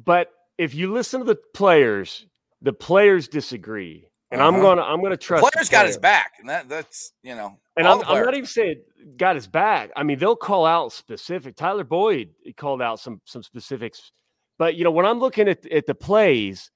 But 0.04 0.28
if 0.58 0.74
you 0.74 0.92
listen 0.92 1.20
to 1.20 1.26
the 1.26 1.38
players, 1.54 2.26
the 2.62 2.72
players 2.72 3.28
disagree. 3.28 4.06
And 4.30 4.40
I'm 4.40 4.54
Uh-huh. 4.54 4.62
gonna 4.62 4.82
I'm 4.82 5.02
gonna 5.02 5.16
The 5.16 5.16
trust 5.18 5.44
the 5.46 5.50
players 5.52 5.68
got 5.68 5.86
his 5.86 5.96
back, 5.98 6.32
and 6.38 6.48
that, 6.48 6.68
that's 6.68 7.12
you 7.22 7.34
know. 7.34 7.58
And 7.76 7.86
I'm, 7.88 8.00
I'm 8.02 8.24
not 8.24 8.34
even 8.34 8.46
saying 8.46 8.82
got 9.16 9.34
his 9.34 9.46
back. 9.46 9.90
I 9.96 10.02
mean, 10.02 10.18
they'll 10.18 10.36
call 10.36 10.66
out 10.66 10.92
specific. 10.92 11.56
Tyler 11.56 11.84
Boyd 11.84 12.30
called 12.56 12.80
out 12.82 13.00
some 13.00 13.20
some 13.24 13.42
specifics, 13.42 14.12
but 14.58 14.76
you 14.76 14.84
know 14.84 14.90
when 14.92 15.06
I'm 15.06 15.18
looking 15.18 15.48
at 15.48 15.66
at 15.66 15.86
the 15.86 15.94
plays, 15.94 16.70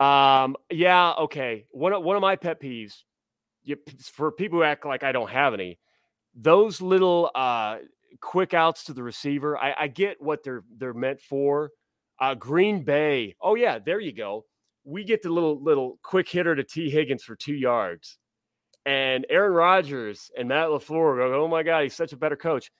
um, 0.00 0.56
yeah, 0.70 1.12
okay. 1.18 1.66
One 1.70 1.92
of 1.92 2.02
one 2.02 2.16
of 2.16 2.22
my 2.22 2.36
pet 2.36 2.60
peeves, 2.62 3.02
you, 3.64 3.76
for 4.12 4.32
people 4.32 4.58
who 4.60 4.64
act 4.64 4.86
like 4.86 5.02
I 5.02 5.12
don't 5.12 5.30
have 5.30 5.52
any, 5.52 5.78
those 6.34 6.80
little 6.80 7.30
uh 7.34 7.78
quick 8.20 8.54
outs 8.54 8.84
to 8.84 8.94
the 8.94 9.02
receiver. 9.02 9.58
I, 9.58 9.74
I 9.80 9.88
get 9.88 10.22
what 10.22 10.42
they're 10.44 10.62
they're 10.78 10.94
meant 10.94 11.20
for. 11.20 11.72
Uh, 12.20 12.34
Green 12.34 12.82
Bay. 12.82 13.36
Oh 13.40 13.54
yeah, 13.54 13.78
there 13.78 14.00
you 14.00 14.12
go. 14.12 14.44
We 14.84 15.04
get 15.04 15.22
the 15.22 15.30
little 15.30 15.62
little 15.62 15.98
quick 16.02 16.28
hitter 16.28 16.56
to 16.56 16.64
Tee 16.64 16.90
Higgins 16.90 17.22
for 17.22 17.36
two 17.36 17.54
yards. 17.54 18.18
And 18.86 19.26
Aaron 19.28 19.52
Rodgers 19.52 20.30
and 20.36 20.48
Matt 20.48 20.68
LaFleur 20.68 21.18
go, 21.18 21.44
oh 21.44 21.48
my 21.48 21.62
God, 21.62 21.82
he's 21.82 21.94
such 21.94 22.14
a 22.14 22.16
better 22.16 22.36
coach. 22.36 22.70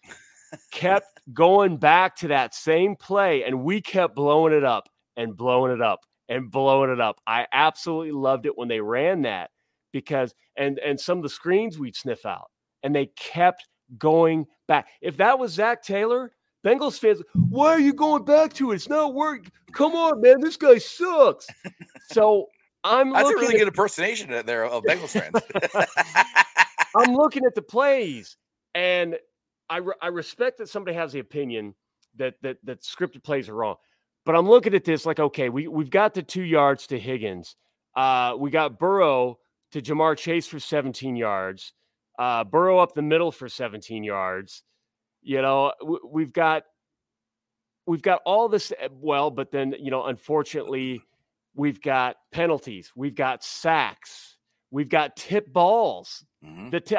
kept 0.73 1.21
going 1.35 1.77
back 1.77 2.17
to 2.17 2.29
that 2.29 2.55
same 2.55 2.97
play, 2.97 3.45
and 3.45 3.63
we 3.63 3.83
kept 3.83 4.15
blowing 4.15 4.55
it 4.55 4.65
up 4.65 4.89
and 5.17 5.37
blowing 5.37 5.73
it 5.73 5.83
up 5.83 6.01
and 6.29 6.51
blowing 6.51 6.91
it 6.91 7.01
up. 7.01 7.21
I 7.27 7.47
absolutely 7.53 8.13
loved 8.13 8.47
it 8.47 8.57
when 8.57 8.69
they 8.69 8.81
ran 8.81 9.23
that 9.23 9.51
because 9.93 10.35
and 10.57 10.79
and 10.79 10.99
some 10.99 11.19
of 11.19 11.23
the 11.23 11.29
screens 11.29 11.79
we'd 11.79 11.97
sniff 11.97 12.27
out, 12.27 12.51
and 12.83 12.95
they 12.95 13.07
kept 13.17 13.67
going 13.99 14.47
back. 14.67 14.89
If 15.01 15.17
that 15.19 15.39
was 15.39 15.53
Zac 15.53 15.83
Taylor, 15.83 16.33
Bengals 16.65 16.99
fans, 16.99 17.23
why 17.49 17.69
are 17.69 17.81
you 17.81 17.93
going 17.93 18.25
back 18.25 18.53
to 18.55 18.73
it? 18.73 18.77
It's 18.77 18.89
not 18.89 19.15
working. 19.15 19.51
Come 19.73 19.95
on, 19.95 20.21
man, 20.21 20.41
this 20.41 20.57
guy 20.57 20.79
sucks. 20.79 21.47
so 22.13 22.49
I'm 22.85 23.13
That's 23.13 23.31
a 23.31 23.35
really 23.35 23.55
at 23.55 23.59
good 23.59 23.69
impersonation 23.69 24.31
there 24.47 24.65
of 24.67 24.83
Bengals 24.85 25.11
fans. 25.11 25.87
I'm 26.97 27.15
looking 27.15 27.45
at 27.45 27.55
the 27.55 27.63
plays, 27.63 28.37
and 28.75 29.17
I 29.71 29.79
re- 29.79 29.95
I 30.01 30.09
respect 30.09 30.59
that 30.59 30.69
somebody 30.69 30.97
has 30.97 31.13
the 31.13 31.21
opinion 31.21 31.75
that 32.17 32.35
that 32.43 32.59
that 32.65 32.83
scripted 32.83 33.23
plays 33.23 33.49
are 33.49 33.55
wrong, 33.55 33.77
but 34.25 34.35
I'm 34.35 34.49
looking 34.49 34.75
at 34.75 34.85
this 34.85 35.07
like, 35.07 35.21
okay, 35.21 35.49
we 35.49 35.69
we've 35.69 35.91
got 35.91 36.15
the 36.15 36.23
two 36.23 36.43
yards 36.43 36.87
to 36.89 36.99
Higgins, 36.99 37.57
uh, 37.95 38.35
we 38.39 38.51
got 38.51 38.79
Burrow 38.79 39.39
to 39.73 39.83
Ja'Marr 39.83 40.17
Chase 40.17 40.47
for 40.47 40.59
17 40.59 41.15
yards, 41.15 41.75
uh, 42.19 42.43
Burrow 42.45 42.79
up 42.79 42.95
the 42.95 43.03
middle 43.03 43.31
for 43.31 43.49
17 43.49 44.03
yards. 44.03 44.63
You 45.23 45.43
know, 45.43 45.73
we've 46.05 46.33
got 46.33 46.65
we've 47.87 48.03
got 48.03 48.21
all 48.25 48.49
this 48.49 48.73
eh, 48.79 48.89
well, 48.93 49.31
but 49.31 49.51
then 49.51 49.75
you 49.79 49.91
know, 49.91 50.05
unfortunately, 50.05 51.03
we've 51.55 51.81
got 51.81 52.17
penalties, 52.33 52.93
we've 52.95 53.15
got 53.15 53.43
sacks, 53.43 54.37
we've 54.71 54.89
got 54.89 55.17
tip 55.17 55.53
balls. 55.53 56.25
Mhm. 56.45 56.71
The 56.71 56.81
t- 56.81 56.97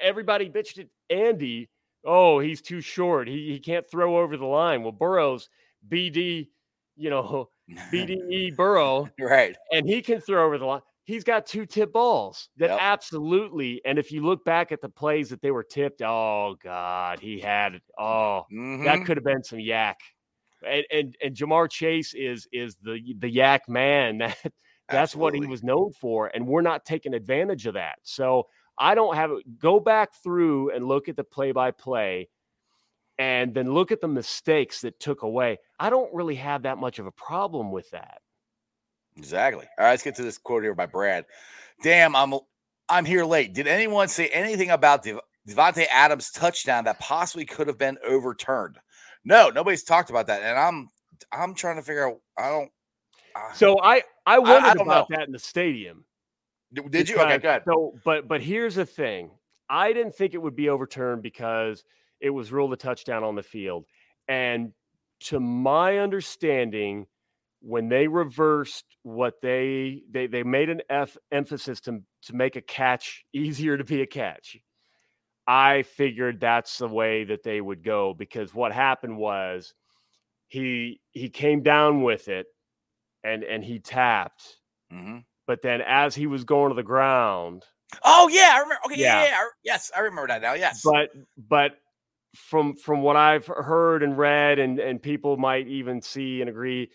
everybody 0.00 0.50
bitched 0.50 0.78
at 0.80 0.88
Andy. 1.10 1.68
Oh, 2.04 2.40
he's 2.40 2.60
too 2.60 2.80
short. 2.80 3.28
He 3.28 3.52
he 3.52 3.60
can't 3.60 3.88
throw 3.88 4.18
over 4.18 4.36
the 4.36 4.46
line. 4.46 4.82
Well, 4.82 4.92
Burrow's 4.92 5.48
BD, 5.88 6.48
you 6.96 7.10
know, 7.10 7.50
BDE 7.92 8.56
Burrow, 8.56 9.08
right. 9.20 9.56
and 9.70 9.88
he 9.88 10.02
can 10.02 10.20
throw 10.20 10.44
over 10.44 10.58
the 10.58 10.66
line. 10.66 10.82
He's 11.04 11.24
got 11.24 11.46
two 11.46 11.66
tip 11.66 11.92
balls 11.92 12.48
that 12.58 12.70
Yep. 12.70 12.78
absolutely. 12.80 13.80
And 13.84 13.98
if 13.98 14.12
you 14.12 14.22
look 14.22 14.44
back 14.44 14.70
at 14.70 14.80
the 14.80 14.88
plays 14.88 15.30
that 15.30 15.40
they 15.42 15.50
were 15.50 15.64
tipped, 15.64 16.00
oh 16.02 16.56
God, 16.62 17.18
he 17.18 17.40
had 17.40 17.74
it. 17.74 17.82
Oh, 17.98 18.46
Mhm. 18.52 18.84
that 18.84 19.04
could 19.04 19.16
have 19.16 19.24
been 19.24 19.42
some 19.42 19.58
YAC. 19.58 19.96
And 20.64 20.84
and, 20.92 21.16
and 21.22 21.34
Ja'Marr 21.36 21.68
Chase 21.70 22.14
is 22.14 22.46
is 22.52 22.76
the 22.76 23.14
the 23.18 23.28
YAC 23.30 23.68
man. 23.68 24.18
That 24.88 24.96
that's 24.96 25.16
what 25.16 25.32
he 25.32 25.40
was 25.46 25.62
known 25.62 25.92
for, 25.92 26.26
and 26.34 26.46
we're 26.46 26.60
not 26.60 26.84
taking 26.84 27.14
advantage 27.14 27.66
of 27.66 27.74
that. 27.74 28.00
So 28.02 28.48
I 28.76 28.94
don't 28.94 29.14
have 29.14 29.30
it. 29.30 29.58
Go 29.58 29.80
back 29.80 30.12
through 30.22 30.70
and 30.70 30.86
look 30.86 31.08
at 31.08 31.16
the 31.16 31.24
play 31.24 31.52
by 31.52 31.70
play, 31.70 32.28
and 33.16 33.54
then 33.54 33.72
look 33.72 33.90
at 33.92 34.00
the 34.00 34.08
mistakes 34.08 34.80
that 34.82 34.98
took 35.00 35.22
away. 35.22 35.58
I 35.78 35.88
don't 35.88 36.12
really 36.12 36.34
have 36.34 36.62
that 36.62 36.78
much 36.78 36.98
of 36.98 37.06
a 37.06 37.12
problem 37.12 37.70
with 37.72 37.90
that. 37.92 38.20
Exactly. 39.16 39.66
All 39.78 39.84
right, 39.84 39.90
let's 39.90 40.02
get 40.02 40.14
to 40.16 40.22
this 40.22 40.38
quote 40.38 40.62
here 40.62 40.74
by 40.74 40.86
Brad. 40.86 41.26
Damn, 41.82 42.16
I'm 42.16 42.34
I'm 42.88 43.04
here 43.04 43.24
late. 43.24 43.52
Did 43.54 43.66
anyone 43.66 44.08
say 44.08 44.28
anything 44.28 44.70
about 44.70 45.02
Dev- 45.02 45.20
Davante 45.48 45.86
Adams' 45.92 46.30
touchdown 46.30 46.84
that 46.84 46.98
possibly 46.98 47.44
could 47.44 47.66
have 47.66 47.78
been 47.78 47.98
overturned? 48.06 48.78
No, 49.24 49.50
nobody's 49.50 49.82
talked 49.82 50.10
about 50.10 50.26
that, 50.28 50.42
and 50.42 50.58
I'm 50.58 50.88
I'm 51.32 51.54
trying 51.54 51.76
to 51.76 51.82
figure 51.82 52.08
out. 52.08 52.18
I 52.38 52.48
don't. 52.48 52.70
uh, 53.36 53.52
So 53.52 53.78
I 53.82 54.02
I 54.26 54.38
wondered 54.38 54.74
don't 54.78 54.86
about 54.86 55.10
know. 55.10 55.16
that 55.16 55.26
in 55.26 55.32
the 55.32 55.38
stadium. 55.38 56.04
d- 56.72 56.82
did 56.90 57.08
you? 57.08 57.16
Okay, 57.18 57.36
because- 57.36 57.62
go. 57.66 57.72
So, 57.92 57.98
but 58.04 58.28
but 58.28 58.40
here's 58.40 58.74
the 58.76 58.86
thing: 58.86 59.30
I 59.68 59.92
didn't 59.92 60.14
think 60.14 60.34
it 60.34 60.38
would 60.38 60.56
be 60.56 60.68
overturned 60.70 61.22
because 61.22 61.84
it 62.20 62.30
was 62.30 62.50
ruled 62.50 62.72
a 62.72 62.76
touchdown 62.76 63.22
on 63.24 63.34
the 63.34 63.42
field, 63.42 63.84
and 64.28 64.72
to 65.20 65.38
my 65.38 65.98
understanding, 65.98 67.06
when 67.62 67.88
they 67.88 68.08
reversed 68.08 68.84
what 69.02 69.34
they 69.40 70.02
they 70.10 70.26
they 70.26 70.42
made 70.42 70.68
an 70.68 70.82
F 70.90 71.16
emphasis 71.30 71.80
to 71.82 72.00
to 72.22 72.34
make 72.34 72.56
a 72.56 72.60
catch 72.60 73.24
easier 73.32 73.78
to 73.78 73.84
be 73.84 74.02
a 74.02 74.06
catch. 74.06 74.58
I 75.46 75.82
figured 75.82 76.40
that's 76.40 76.78
the 76.78 76.88
way 76.88 77.24
that 77.24 77.42
they 77.42 77.60
would 77.60 77.82
go 77.82 78.14
because 78.14 78.54
what 78.54 78.72
happened 78.72 79.16
was 79.16 79.74
he 80.48 81.00
he 81.10 81.30
came 81.30 81.62
down 81.62 82.02
with 82.02 82.28
it 82.28 82.46
and 83.24 83.42
and 83.42 83.64
he 83.64 83.78
tapped 83.78 84.58
hmm 84.90 85.18
but 85.46 85.62
then 85.62 85.80
as 85.80 86.14
he 86.14 86.26
was 86.26 86.44
going 86.44 86.68
to 86.70 86.76
the 86.76 86.82
ground 86.82 87.64
Oh 88.04 88.28
yeah, 88.28 88.52
I 88.54 88.58
remember. 88.60 88.80
Okay, 88.86 88.94
yeah, 88.98 89.06
Yeah. 89.06 89.22
yeah, 89.24 89.28
yeah, 89.30 89.36
I- 89.36 89.50
yes, 89.64 89.90
I 89.94 90.00
remember 90.00 90.28
that 90.28 90.40
now. 90.42 90.54
Yes, 90.54 90.80
but 90.82 91.10
but 91.36 91.72
from 92.34 92.74
from 92.76 93.02
what 93.02 93.14
i've 93.14 93.46
heard 93.46 94.02
and 94.02 94.16
read 94.16 94.58
and 94.58 94.78
and 94.78 95.02
people 95.02 95.36
might 95.36 95.68
even 95.68 96.00
see 96.00 96.40
and 96.40 96.48
agree 96.48 96.90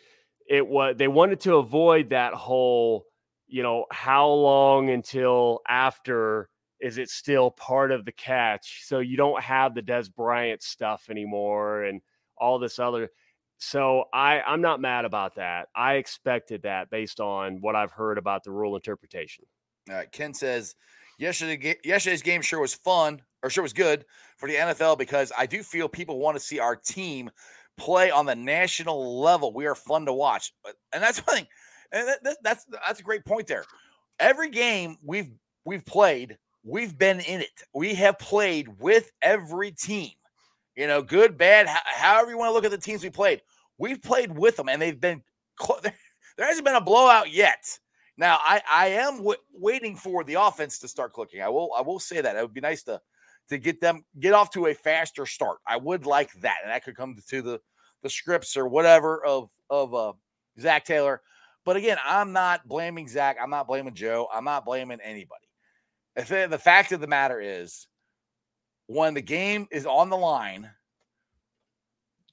it 0.50 0.66
was 0.66 0.96
they 0.98 1.08
wanted 1.08 1.40
to 1.42 1.56
avoid 1.56 2.10
that 2.10 2.34
whole 2.34 3.06
you 3.48 3.64
know 3.64 3.86
how 3.92 4.28
long 4.30 4.90
until 4.90 5.62
after 5.68 6.50
is 6.80 6.98
it 6.98 7.10
still 7.10 7.50
part 7.50 7.92
of 7.92 8.06
the 8.06 8.12
catch? 8.12 8.84
So 8.86 9.00
you 9.00 9.18
don't 9.18 9.42
have 9.42 9.74
the 9.74 9.82
dez 9.82 10.14
bryant 10.14 10.62
stuff 10.62 11.10
anymore 11.10 11.84
and 11.84 12.02
all 12.38 12.60
this 12.60 12.78
other 12.78 13.10
so 13.60 14.04
i 14.14 14.40
i'm 14.42 14.62
not 14.62 14.80
mad 14.80 15.06
about 15.06 15.36
that. 15.36 15.70
I 15.76 15.96
expected 15.96 16.62
that 16.64 16.90
based 16.90 17.20
on 17.20 17.62
what 17.62 17.76
i've 17.76 17.92
heard 17.92 18.18
about 18.18 18.44
the 18.44 18.52
rule 18.52 18.76
interpretation. 18.76 19.46
Ken 20.12 20.34
says 20.34 20.76
yesterday 21.18 21.76
yesterday's 21.84 22.22
game 22.22 22.42
sure 22.42 22.60
was 22.60 22.76
fun 22.76 23.22
or 23.44 23.50
sure 23.50 23.64
was 23.64 23.74
good 23.74 24.06
for 24.38 24.48
the 24.48 24.56
NFL 24.56 24.98
because 24.98 25.32
I 25.38 25.46
do 25.46 25.64
feel 25.64 25.88
people 25.88 26.20
want 26.20 26.38
to 26.38 26.44
see 26.44 26.60
our 26.60 26.76
team 26.76 27.30
play 27.78 28.12
on 28.12 28.26
the 28.26 28.36
national 28.36 29.20
level. 29.22 29.54
We 29.54 29.66
are 29.68 29.76
fun 29.76 30.06
to 30.06 30.14
watch, 30.14 30.54
and 30.94 31.02
that's 31.04 31.20
one 31.28 31.38
thing. 31.38 31.48
And 31.92 32.08
that, 32.08 32.24
that- 32.24 32.38
that's 32.44 32.66
that's 32.66 33.00
a 33.00 33.04
great 33.04 33.26
point 33.26 33.48
there. 33.48 33.66
Every 34.20 34.50
game 34.50 34.98
we've 35.04 35.32
we've 35.66 35.86
played, 35.86 36.38
we've 36.64 36.98
been 36.98 37.20
in 37.22 37.42
it. 37.42 37.64
We 37.74 37.94
have 37.96 38.20
played 38.20 38.80
with 38.80 39.12
every 39.22 39.72
team. 39.72 40.12
You 40.76 40.88
know, 40.88 41.02
good, 41.02 41.38
bad, 41.38 41.68
ho- 41.68 41.80
however 41.96 42.30
you 42.32 42.38
want 42.38 42.50
to 42.50 42.54
look 42.54 42.66
at 42.66 42.72
the 42.72 42.78
teams 42.78 43.04
we 43.04 43.10
played. 43.10 43.42
We've 43.80 44.02
played 44.02 44.36
with 44.38 44.56
them, 44.58 44.70
and 44.70 44.82
they've 44.82 45.00
been. 45.00 45.24
clo- 45.58 45.80
There 46.38 46.46
hasn't 46.46 46.66
been 46.66 46.76
a 46.76 46.82
blowout 46.82 47.32
yet. 47.34 47.80
Now, 48.16 48.38
I 48.40 48.62
I 48.72 48.88
am 48.90 49.18
w- 49.18 49.40
waiting 49.54 49.96
for 49.96 50.24
the 50.24 50.36
offense 50.36 50.78
to 50.80 50.88
start 50.88 51.14
clicking. 51.14 51.42
I 51.42 51.50
will 51.50 51.72
I 51.76 51.82
will 51.82 52.00
say 52.00 52.22
that 52.22 52.36
it 52.36 52.42
would 52.44 52.54
be 52.54 52.62
nice 52.62 52.84
to 52.84 53.02
to 53.50 53.58
get 53.58 53.82
them 53.82 54.04
get 54.20 54.34
off 54.34 54.52
to 54.52 54.68
a 54.68 54.74
faster 54.74 55.26
start. 55.26 55.60
I 55.68 55.78
would 55.78 56.06
like 56.06 56.32
that, 56.42 56.58
and 56.64 56.72
that 56.72 56.84
could 56.84 56.96
come 56.96 57.16
to 57.30 57.42
the 57.42 57.60
the 58.04 58.10
scripts 58.10 58.58
or 58.58 58.68
whatever 58.68 59.24
of 59.26 59.50
of 59.70 59.94
uh, 59.94 60.14
Zac 60.60 60.86
Taylor. 60.86 61.22
But 61.66 61.76
again, 61.76 61.98
I'm 62.06 62.32
not 62.32 62.68
blaming 62.68 63.08
Zac. 63.08 63.38
I'm 63.42 63.50
not 63.50 63.68
blaming 63.68 63.94
Joe. 63.94 64.28
I'm 64.34 64.46
not 64.46 64.66
blaming 64.66 65.00
anybody. 65.04 65.48
The 66.16 66.26
fa- 66.26 66.48
the 66.50 66.58
fact 66.58 66.92
of 66.92 67.02
the 67.02 67.08
matter 67.08 67.42
is, 67.42 67.88
when 68.88 69.14
the 69.14 69.22
game 69.22 69.68
is 69.72 69.86
on 69.86 70.10
the 70.10 70.18
line, 70.18 70.70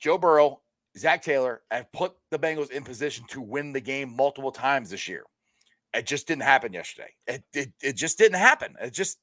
Joe 0.00 0.18
Burrow, 0.18 0.60
Zac 0.96 1.22
Taylor 1.22 1.62
have 1.70 1.90
put 1.92 2.14
the 2.30 2.38
Bengals 2.38 2.70
in 2.70 2.84
position 2.84 3.24
to 3.30 3.40
win 3.40 3.72
the 3.72 3.80
game 3.80 4.14
multiple 4.14 4.52
times 4.52 4.90
this 4.90 5.08
year. 5.08 5.24
It 5.92 6.06
just 6.06 6.26
didn't 6.26 6.42
happen 6.42 6.72
yesterday. 6.72 7.10
It 7.26 7.44
it, 7.52 7.72
it 7.82 7.96
just 7.96 8.18
didn't 8.18 8.38
happen. 8.38 8.74
It 8.80 8.92
just 8.92 9.18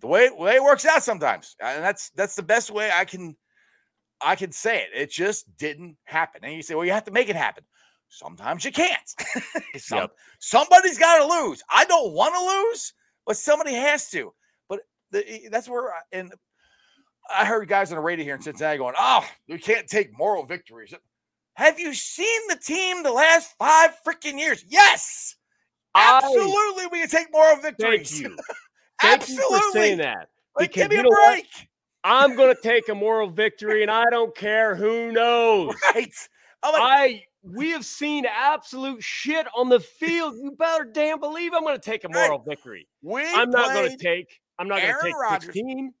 the 0.00 0.06
way 0.06 0.30
way 0.30 0.56
it 0.56 0.62
works 0.62 0.84
out 0.86 1.02
sometimes, 1.02 1.56
and 1.60 1.82
that's 1.84 2.10
that's 2.10 2.34
the 2.36 2.42
best 2.42 2.70
way 2.70 2.90
I 2.92 3.04
can 3.04 3.36
I 4.20 4.36
can 4.36 4.52
say 4.52 4.82
it. 4.82 4.88
It 4.94 5.10
just 5.10 5.56
didn't 5.56 5.96
happen. 6.04 6.42
And 6.44 6.54
you 6.54 6.62
say, 6.62 6.74
well, 6.74 6.84
you 6.84 6.92
have 6.92 7.04
to 7.04 7.10
make 7.10 7.28
it 7.28 7.36
happen. 7.36 7.64
Sometimes 8.08 8.64
you 8.64 8.72
can't. 8.72 9.08
Some- 9.76 9.98
Yep. 9.98 10.10
Somebody's 10.40 10.98
got 10.98 11.18
to 11.18 11.26
lose. 11.26 11.62
I 11.72 11.84
don't 11.86 12.12
want 12.12 12.34
to 12.34 12.40
lose, 12.44 12.92
but 13.26 13.36
somebody 13.36 13.72
has 13.74 14.10
to. 14.10 14.32
But 14.68 14.80
the, 15.10 15.48
that's 15.50 15.68
where, 15.68 15.90
I, 15.92 16.00
and 16.12 16.32
I 17.34 17.44
heard 17.44 17.68
guys 17.68 17.92
on 17.92 17.96
the 17.96 18.02
radio 18.02 18.24
here 18.24 18.34
in 18.34 18.42
Cincinnati 18.42 18.78
going, 18.78 18.94
"Oh, 18.98 19.24
we 19.48 19.58
can't 19.58 19.86
take 19.86 20.16
moral 20.18 20.44
victories." 20.44 20.92
Have 21.54 21.78
you 21.78 21.94
seen 21.94 22.40
the 22.48 22.56
team 22.56 23.02
the 23.02 23.12
last 23.12 23.54
five 23.58 23.92
freaking 24.06 24.38
years? 24.38 24.64
Yes, 24.68 25.36
I- 25.94 26.20
absolutely. 26.22 26.86
we 26.90 27.00
can 27.00 27.08
take 27.08 27.32
moral 27.32 27.56
victories. 27.56 28.10
Thank 28.20 28.22
you. 28.22 28.36
Thank 29.00 29.22
absolutely. 29.22 29.56
you 29.56 29.62
for 29.62 29.72
saying 29.72 29.98
that. 29.98 30.28
Like, 30.58 30.72
give 30.72 30.90
me 30.90 30.96
a 30.98 31.02
know 31.02 31.08
what? 31.08 31.32
break. 31.34 31.68
I'm 32.02 32.34
going 32.36 32.54
to 32.54 32.60
take 32.62 32.88
a 32.88 32.94
moral 32.94 33.28
victory, 33.28 33.82
and 33.82 33.90
I 33.90 34.04
don't 34.10 34.34
care 34.36 34.74
who 34.74 35.12
knows. 35.12 35.74
Right. 35.94 36.12
Like, 36.62 36.74
I 36.82 37.24
we 37.42 37.70
have 37.70 37.86
seen 37.86 38.26
absolute 38.26 39.02
shit 39.02 39.46
on 39.56 39.68
the 39.68 39.80
field. 39.80 40.34
You 40.36 40.52
better 40.52 40.84
damn 40.84 41.20
believe 41.20 41.52
I'm 41.54 41.62
going 41.62 41.76
to 41.76 41.80
take 41.82 42.04
a 42.04 42.08
Right. 42.08 42.26
moral 42.28 42.44
victory. 42.46 42.86
we 43.02 43.22
I'm 43.34 43.50
not 43.50 43.72
going 43.72 43.90
to 43.90 43.96
take. 43.96 44.40
I'm 44.58 44.68
not 44.68 44.82
going 44.82 44.94
to 44.94 45.00
take 45.02 45.16
Rodgers. 45.16 45.46
16. 45.54 45.92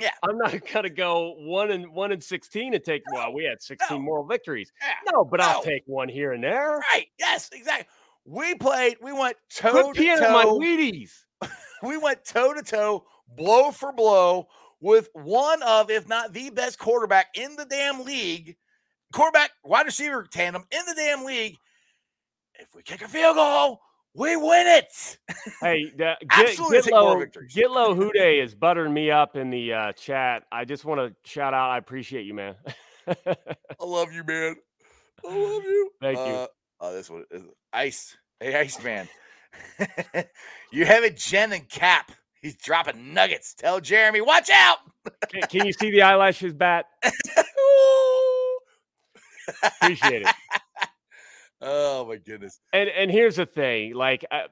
Yeah. 0.00 0.10
I'm 0.22 0.38
not 0.38 0.52
going 0.72 0.84
to 0.84 0.90
go 0.90 1.34
one 1.38 1.70
and 1.70 1.90
one 1.92 2.12
and 2.12 2.22
16 2.24 2.72
and 2.72 2.82
take. 2.84 3.02
Well, 3.12 3.32
we 3.34 3.44
had 3.44 3.60
16 3.60 3.98
no. 3.98 4.02
moral 4.02 4.24
victories. 4.24 4.72
Yeah, 4.80 4.94
No, 5.12 5.24
but 5.24 5.40
I'll 5.42 5.62
take 5.62 5.82
one 5.86 6.08
here 6.08 6.32
and 6.32 6.42
there. 6.42 6.78
Right. 6.92 7.06
Yes, 7.18 7.50
exactly. 7.52 7.86
We 8.24 8.54
played, 8.54 8.96
we 9.02 9.12
went 9.12 9.36
toe 9.54 9.92
Quit 9.92 9.96
to 9.96 10.24
in 10.26 10.32
my 10.32 10.44
toe. 10.44 10.58
Wheaties. 10.58 11.10
We 11.82 11.96
went 11.96 12.24
toe 12.24 12.54
to 12.54 12.62
toe, 12.62 13.04
blow 13.36 13.70
for 13.70 13.92
blow 13.92 14.48
with 14.80 15.08
one 15.12 15.62
of, 15.62 15.90
if 15.90 16.08
not 16.08 16.32
the 16.32 16.50
best 16.50 16.78
quarterback 16.78 17.28
in 17.34 17.56
the 17.56 17.64
damn 17.64 18.04
league, 18.04 18.56
quarterback, 19.12 19.50
wide 19.64 19.86
receiver 19.86 20.26
tandem 20.30 20.64
in 20.70 20.80
the 20.86 20.94
damn 20.94 21.24
league. 21.24 21.56
If 22.58 22.74
we 22.74 22.82
kick 22.82 23.02
a 23.02 23.08
field 23.08 23.36
goal, 23.36 23.80
we 24.14 24.36
win 24.36 24.66
it. 24.66 25.18
Hey, 25.60 25.92
the, 25.96 26.16
get, 26.36 26.58
more 26.58 26.70
Gitlow, 26.70 27.18
victories. 27.20 27.54
Gitlow 27.54 27.94
Hude 27.94 28.42
is 28.44 28.54
buttering 28.54 28.92
me 28.92 29.10
up 29.10 29.36
in 29.36 29.50
the 29.50 29.72
uh, 29.72 29.92
chat. 29.92 30.44
I 30.50 30.64
just 30.64 30.84
want 30.84 31.00
to 31.00 31.30
shout 31.30 31.54
out. 31.54 31.70
I 31.70 31.78
appreciate 31.78 32.26
you, 32.26 32.34
man. 32.34 32.56
I 33.06 33.36
love 33.84 34.12
you, 34.12 34.24
man. 34.24 34.56
I 35.24 35.28
love 35.28 35.62
you. 35.64 35.90
Thank 36.00 36.18
you. 36.18 36.24
Uh, 36.24 36.46
oh, 36.80 36.92
this 36.92 37.08
one 37.08 37.24
is 37.30 37.42
Ice. 37.72 38.16
Hey, 38.40 38.56
Ice 38.56 38.82
Man. 38.82 39.08
you 40.72 40.84
have 40.84 41.04
it, 41.04 41.16
Jen 41.16 41.52
and 41.52 41.68
Cap. 41.68 42.12
He's 42.40 42.56
dropping 42.56 43.12
nuggets. 43.12 43.54
Tell 43.54 43.80
Jeremy, 43.80 44.20
watch 44.20 44.50
out. 44.50 44.78
can, 45.28 45.42
can 45.42 45.66
you 45.66 45.72
see 45.72 45.90
the 45.90 46.02
eyelashes, 46.02 46.54
Bat? 46.54 46.86
Appreciate 49.62 50.22
it. 50.22 50.28
oh 51.60 52.06
my 52.06 52.16
goodness. 52.16 52.60
And 52.72 52.88
and 52.90 53.10
here's 53.10 53.36
the 53.36 53.46
thing, 53.46 53.94
like 53.94 54.24
uh, 54.30 54.42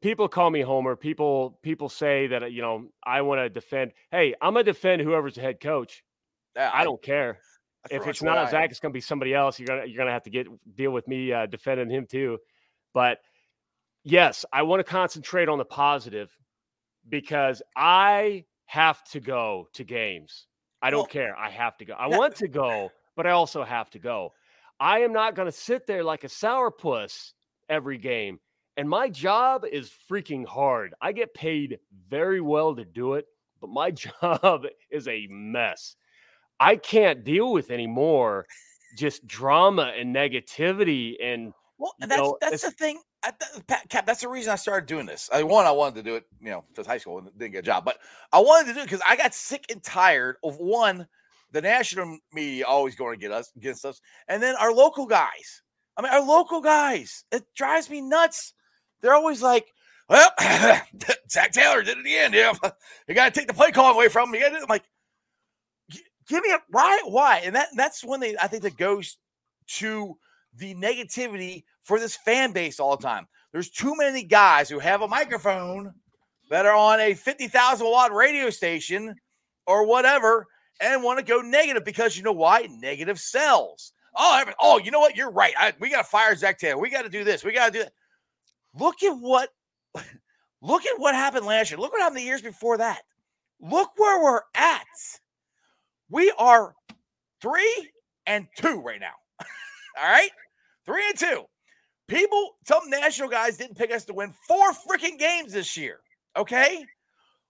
people 0.00 0.28
call 0.28 0.50
me 0.50 0.60
Homer. 0.60 0.96
People 0.96 1.58
people 1.62 1.88
say 1.88 2.26
that 2.26 2.52
you 2.52 2.62
know 2.62 2.88
I 3.04 3.22
want 3.22 3.40
to 3.40 3.48
defend. 3.48 3.92
Hey, 4.10 4.34
I'm 4.40 4.54
gonna 4.54 4.64
defend 4.64 5.02
whoever's 5.02 5.36
the 5.36 5.40
head 5.40 5.60
coach. 5.60 6.02
Yeah, 6.56 6.70
I 6.72 6.84
don't 6.84 7.02
care 7.02 7.38
if 7.90 8.06
it's 8.06 8.22
not 8.22 8.50
Zac. 8.50 8.70
It's 8.70 8.80
gonna 8.80 8.92
be 8.92 9.00
somebody 9.00 9.34
else. 9.34 9.58
You're 9.58 9.66
gonna 9.66 9.86
you're 9.86 9.98
gonna 9.98 10.12
have 10.12 10.24
to 10.24 10.30
get 10.30 10.46
deal 10.74 10.90
with 10.90 11.06
me 11.08 11.32
uh, 11.32 11.46
defending 11.46 11.90
him 11.90 12.06
too. 12.06 12.38
But 12.92 13.18
yes, 14.04 14.44
I 14.52 14.62
want 14.62 14.80
to 14.80 14.84
concentrate 14.84 15.48
on 15.48 15.58
the 15.58 15.64
positive 15.64 16.36
because 17.08 17.62
I 17.76 18.44
have 18.66 19.04
to 19.10 19.20
go 19.20 19.68
to 19.74 19.84
games. 19.84 20.46
I 20.82 20.90
don't 20.90 21.00
Well, 21.00 21.06
care. 21.06 21.36
I 21.36 21.50
have 21.50 21.76
to 21.78 21.84
go. 21.84 21.94
I 21.94 22.08
want 22.08 22.36
to 22.36 22.48
go, 22.48 22.90
but 23.16 23.26
I 23.26 23.30
also 23.30 23.64
have 23.64 23.90
to 23.90 23.98
go. 23.98 24.32
I 24.80 25.00
am 25.00 25.12
not 25.12 25.34
going 25.34 25.46
to 25.46 25.52
sit 25.52 25.86
there 25.86 26.04
like 26.04 26.24
a 26.24 26.28
sourpuss 26.28 27.32
every 27.68 27.98
game. 27.98 28.40
And 28.76 28.88
my 28.88 29.08
job 29.08 29.64
is 29.64 29.90
freaking 30.10 30.44
hard. 30.44 30.94
I 31.00 31.12
get 31.12 31.32
paid 31.32 31.78
very 32.08 32.40
well 32.40 32.74
to 32.74 32.84
do 32.84 33.14
it, 33.14 33.26
but 33.60 33.70
my 33.70 33.90
job 33.92 34.66
is 34.90 35.08
a 35.08 35.26
mess. 35.30 35.96
I 36.60 36.76
can't 36.76 37.24
deal 37.24 37.52
with 37.52 37.70
any 37.70 37.86
more 37.86 38.46
just 38.96 39.26
drama 39.26 39.92
and 39.96 40.14
negativity 40.14 41.14
and 41.22 41.52
Well, 41.78 41.94
you 41.98 42.06
that's 42.06 42.18
know, 42.18 42.38
that's 42.40 42.62
the 42.62 42.70
thing. 42.72 43.00
Th- 43.30 43.50
uh, 43.56 43.60
Pat, 43.66 43.88
Cap, 43.88 44.06
that's 44.06 44.20
the 44.20 44.28
reason 44.28 44.52
I 44.52 44.56
started 44.56 44.86
doing 44.86 45.06
this. 45.06 45.30
I 45.32 45.42
one, 45.42 45.66
I 45.66 45.70
wanted 45.70 45.96
to 45.96 46.02
do 46.02 46.16
it, 46.16 46.24
you 46.40 46.50
know, 46.50 46.64
because 46.68 46.86
high 46.86 46.98
school 46.98 47.18
and 47.18 47.30
didn't 47.38 47.52
get 47.52 47.58
a 47.58 47.62
job, 47.62 47.84
but 47.84 47.98
I 48.32 48.40
wanted 48.40 48.68
to 48.68 48.74
do 48.74 48.80
it 48.80 48.84
because 48.84 49.02
I 49.06 49.16
got 49.16 49.34
sick 49.34 49.64
and 49.70 49.82
tired 49.82 50.36
of 50.42 50.58
one, 50.58 51.06
the 51.52 51.62
national 51.62 52.18
media 52.32 52.66
always 52.66 52.94
going 52.94 53.18
to 53.18 53.20
get 53.20 53.32
us 53.32 53.52
against 53.56 53.84
us, 53.84 54.00
and 54.28 54.42
then 54.42 54.56
our 54.56 54.72
local 54.72 55.06
guys. 55.06 55.62
I 55.96 56.02
mean, 56.02 56.12
our 56.12 56.26
local 56.26 56.60
guys. 56.60 57.24
It 57.30 57.44
drives 57.54 57.88
me 57.88 58.00
nuts. 58.00 58.54
They're 59.00 59.14
always 59.14 59.42
like, 59.42 59.68
"Well, 60.08 60.30
Zac 61.30 61.52
Taylor 61.52 61.82
did 61.82 61.98
it 61.98 62.06
again. 62.06 62.32
Yeah, 62.32 62.52
you 63.08 63.14
got 63.14 63.32
to 63.32 63.38
take 63.38 63.48
the 63.48 63.54
play 63.54 63.70
call 63.70 63.94
away 63.94 64.08
from 64.08 64.28
him. 64.28 64.34
You 64.34 64.40
got 64.40 64.48
to." 64.50 64.62
I'm 64.62 64.66
like, 64.68 64.84
"Give 66.28 66.42
me 66.42 66.52
a 66.52 66.58
why? 66.70 67.00
Why?" 67.04 67.42
And 67.44 67.54
that 67.54 67.68
that's 67.76 68.04
when 68.04 68.20
they 68.20 68.36
I 68.36 68.48
think 68.48 68.64
that 68.64 68.76
goes 68.76 69.18
to 69.76 70.16
the 70.56 70.74
negativity 70.74 71.64
for 71.84 72.00
this 72.00 72.16
fan 72.16 72.52
base 72.52 72.80
all 72.80 72.96
the 72.96 73.02
time. 73.02 73.26
There's 73.52 73.70
too 73.70 73.94
many 73.96 74.24
guys 74.24 74.68
who 74.68 74.80
have 74.80 75.02
a 75.02 75.08
microphone 75.08 75.92
that 76.50 76.66
are 76.66 76.76
on 76.76 77.00
a 77.00 77.14
50,000 77.14 77.86
watt 77.86 78.12
radio 78.12 78.50
station 78.50 79.14
or 79.66 79.86
whatever 79.86 80.46
and 80.80 81.02
want 81.02 81.18
to 81.18 81.24
go 81.24 81.40
negative 81.40 81.84
because 81.84 82.16
you 82.16 82.22
know 82.22 82.32
why? 82.32 82.68
Negative 82.70 83.18
sells. 83.18 83.92
Oh, 84.16 84.44
oh, 84.60 84.78
you 84.78 84.90
know 84.90 85.00
what? 85.00 85.16
You're 85.16 85.30
right. 85.30 85.54
I, 85.58 85.72
we 85.80 85.90
got 85.90 86.02
to 86.02 86.08
fire 86.08 86.34
Zac 86.34 86.58
Taylor. 86.58 86.80
We 86.80 86.90
got 86.90 87.02
to 87.02 87.08
do 87.08 87.24
this. 87.24 87.44
We 87.44 87.52
got 87.52 87.66
to 87.66 87.72
do 87.72 87.84
that. 87.84 87.92
Look 88.78 89.02
at 89.02 89.12
what 89.12 89.50
look 90.62 90.84
at 90.86 90.98
what 90.98 91.14
happened 91.14 91.46
last 91.46 91.70
year. 91.70 91.78
Look 91.78 91.92
what 91.92 92.02
happened 92.02 92.18
the 92.18 92.24
years 92.24 92.42
before 92.42 92.78
that. 92.78 93.02
Look 93.60 93.90
where 93.96 94.22
we're 94.22 94.42
at. 94.54 94.84
We 96.10 96.32
are 96.38 96.74
three 97.40 97.90
and 98.26 98.46
two 98.56 98.80
right 98.80 99.00
now. 99.00 99.14
All 100.00 100.10
right. 100.10 100.30
Three 100.86 101.08
and 101.08 101.18
two. 101.18 101.44
People, 102.08 102.56
some 102.66 102.90
national 102.90 103.28
guys 103.28 103.56
didn't 103.56 103.76
pick 103.76 103.92
us 103.92 104.04
to 104.04 104.14
win 104.14 104.34
four 104.46 104.72
freaking 104.72 105.18
games 105.18 105.52
this 105.52 105.76
year. 105.76 106.00
Okay. 106.36 106.84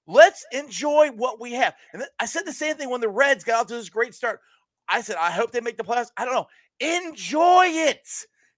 Let's 0.07 0.45
enjoy 0.53 1.11
what 1.11 1.41
we 1.41 1.55
have. 1.55 1.75
And 1.93 2.03
then 2.03 2.09
I 2.21 2.27
said 2.27 2.43
the 2.45 2.53
same 2.53 2.77
thing 2.77 2.91
when 2.91 3.01
the 3.01 3.09
Reds 3.09 3.43
got 3.43 3.61
out 3.61 3.69
to 3.69 3.75
this 3.75 3.89
great 3.89 4.15
start. 4.15 4.41
I 4.89 5.01
said, 5.01 5.17
I 5.17 5.31
hope 5.31 5.51
they 5.51 5.61
make 5.61 5.79
the 5.79 5.85
playoffs. 5.85 6.11
I 6.17 6.25
don't 6.25 6.35
know. 6.35 6.47
Enjoy 6.81 7.65
it. 7.67 8.07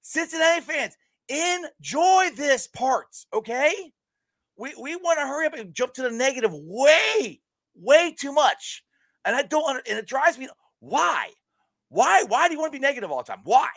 Cincinnati 0.02 0.60
fans, 0.60 0.96
enjoy 1.28 2.30
this 2.36 2.66
part. 2.66 3.16
Okay. 3.32 3.72
We, 4.58 4.74
we 4.80 4.96
want 4.96 5.18
to 5.18 5.26
hurry 5.26 5.46
up 5.46 5.54
and 5.54 5.74
jump 5.74 5.94
to 5.94 6.02
the 6.02 6.10
negative 6.10 6.52
way, 6.52 7.40
way 7.74 8.14
too 8.18 8.32
much. 8.32 8.82
And 9.24 9.36
I 9.36 9.42
don't, 9.42 9.82
and 9.88 9.98
it 9.98 10.06
drives 10.06 10.38
me. 10.38 10.48
Why? 10.80 11.30
Why? 11.88 12.24
Why 12.24 12.48
do 12.48 12.54
you 12.54 12.60
want 12.60 12.72
to 12.72 12.78
be 12.78 12.82
negative 12.82 13.10
all 13.10 13.18
the 13.18 13.24
time? 13.24 13.40
Why? 13.44 13.68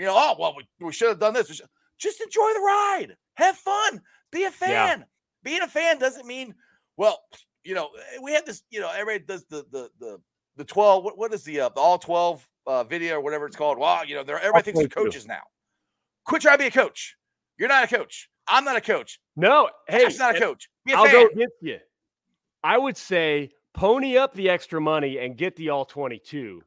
You 0.00 0.06
know, 0.06 0.14
oh, 0.16 0.34
well, 0.38 0.54
we, 0.56 0.66
we 0.84 0.94
should 0.94 1.08
have 1.08 1.18
done 1.18 1.34
this. 1.34 1.60
Just 1.98 2.20
enjoy 2.22 2.52
the 2.54 2.60
ride. 2.60 3.16
Have 3.34 3.54
fun. 3.56 4.00
Be 4.32 4.44
a 4.44 4.50
fan. 4.50 5.04
being 5.44 5.60
a 5.60 5.68
fan 5.68 5.98
doesn't 5.98 6.26
mean 6.26 6.54
well, 6.96 7.18
you 7.64 7.74
know, 7.74 7.90
eh, 8.14 8.18
we 8.22 8.32
had 8.32 8.46
this, 8.46 8.62
you 8.70 8.80
know, 8.80 8.90
everybody 8.90 9.26
does 9.26 9.44
the 9.44 9.66
the 9.70 9.90
the 9.98 10.18
the 10.56 10.64
12 10.64 11.04
what, 11.04 11.18
what 11.18 11.34
is 11.34 11.44
the 11.44 11.60
uh, 11.60 11.68
the 11.68 11.80
all 11.80 11.98
12 11.98 12.48
uh, 12.66 12.84
video 12.84 13.16
or 13.16 13.20
whatever 13.20 13.44
it's 13.44 13.56
called. 13.56 13.76
Wow, 13.76 14.02
you 14.02 14.14
know, 14.14 14.24
there 14.24 14.38
everybody 14.38 14.64
thinks 14.64 14.80
they're 14.80 14.88
22. 14.88 15.10
coaches 15.10 15.26
now. 15.26 15.42
Quit 16.24 16.40
trying 16.40 16.56
to 16.56 16.62
be 16.62 16.68
a 16.68 16.70
coach. 16.70 17.16
You're 17.58 17.68
not 17.68 17.84
a 17.84 17.86
coach. 17.86 18.30
I'm 18.48 18.64
not 18.64 18.76
a 18.76 18.80
coach. 18.80 19.20
No, 19.36 19.68
hey, 19.86 20.04
That's 20.04 20.18
not 20.18 20.34
a 20.34 20.40
coach. 20.40 20.70
Be 20.86 20.92
a 20.92 20.96
I'll 20.96 21.04
fan. 21.04 21.12
go 21.12 21.26
against 21.26 21.56
you. 21.60 21.78
I 22.64 22.78
would 22.78 22.96
say 22.96 23.50
pony 23.74 24.16
up 24.16 24.32
the 24.32 24.48
extra 24.48 24.80
money 24.80 25.18
and 25.18 25.36
get 25.36 25.56
the 25.56 25.68
all 25.68 25.84
22. 25.84 26.62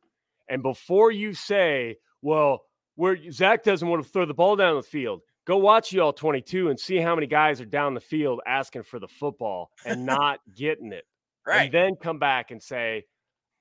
And 0.50 0.62
before 0.62 1.12
you 1.12 1.34
say, 1.34 1.98
well, 2.22 2.64
where 2.96 3.18
Zac 3.32 3.64
doesn't 3.64 3.88
want 3.88 4.04
to 4.04 4.10
throw 4.10 4.26
the 4.26 4.34
ball 4.34 4.56
down 4.56 4.76
the 4.76 4.84
field, 4.84 5.22
go 5.46 5.58
watch 5.58 5.92
you 5.92 6.02
all 6.02 6.14
22 6.14 6.70
and 6.70 6.80
see 6.80 6.98
how 6.98 7.16
many 7.16 7.28
guys 7.28 7.60
are 7.60 7.66
down 7.66 7.94
the 7.94 8.02
field 8.02 8.42
asking 8.46 8.84
for 8.84 9.00
the 9.00 9.08
football 9.08 9.72
and 9.86 10.06
not 10.06 10.40
getting 10.56 10.94
it. 10.94 11.06
right. 11.46 11.64
And 11.64 11.72
then 11.74 11.96
come 11.96 12.20
back 12.20 12.52
and 12.52 12.62
say, 12.62 13.06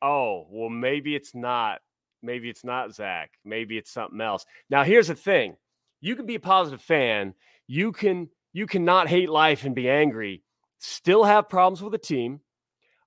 oh, 0.01 0.47
well, 0.51 0.68
maybe 0.68 1.14
it's 1.14 1.35
not. 1.35 1.80
Maybe 2.24 2.49
it's 2.49 2.64
not 2.64 2.95
Zac. 2.95 3.30
Maybe 3.45 3.76
it's 3.76 3.91
something 3.91 4.20
else. 4.20 4.45
Now, 4.70 4.85
here's 4.85 5.09
the 5.09 5.14
thing 5.14 5.57
you 6.01 6.14
can 6.16 6.26
be 6.26 6.37
a 6.37 6.41
positive 6.41 6.80
fan. 6.80 7.35
You 7.66 7.93
can 7.93 8.28
you 8.53 8.66
cannot 8.66 9.09
hate 9.09 9.30
life 9.30 9.64
and 9.64 9.74
be 9.74 9.89
angry, 9.89 10.43
still 10.78 11.24
have 11.24 11.49
problems 11.49 11.83
with 11.83 11.93
the 11.93 11.99
team. 11.99 12.41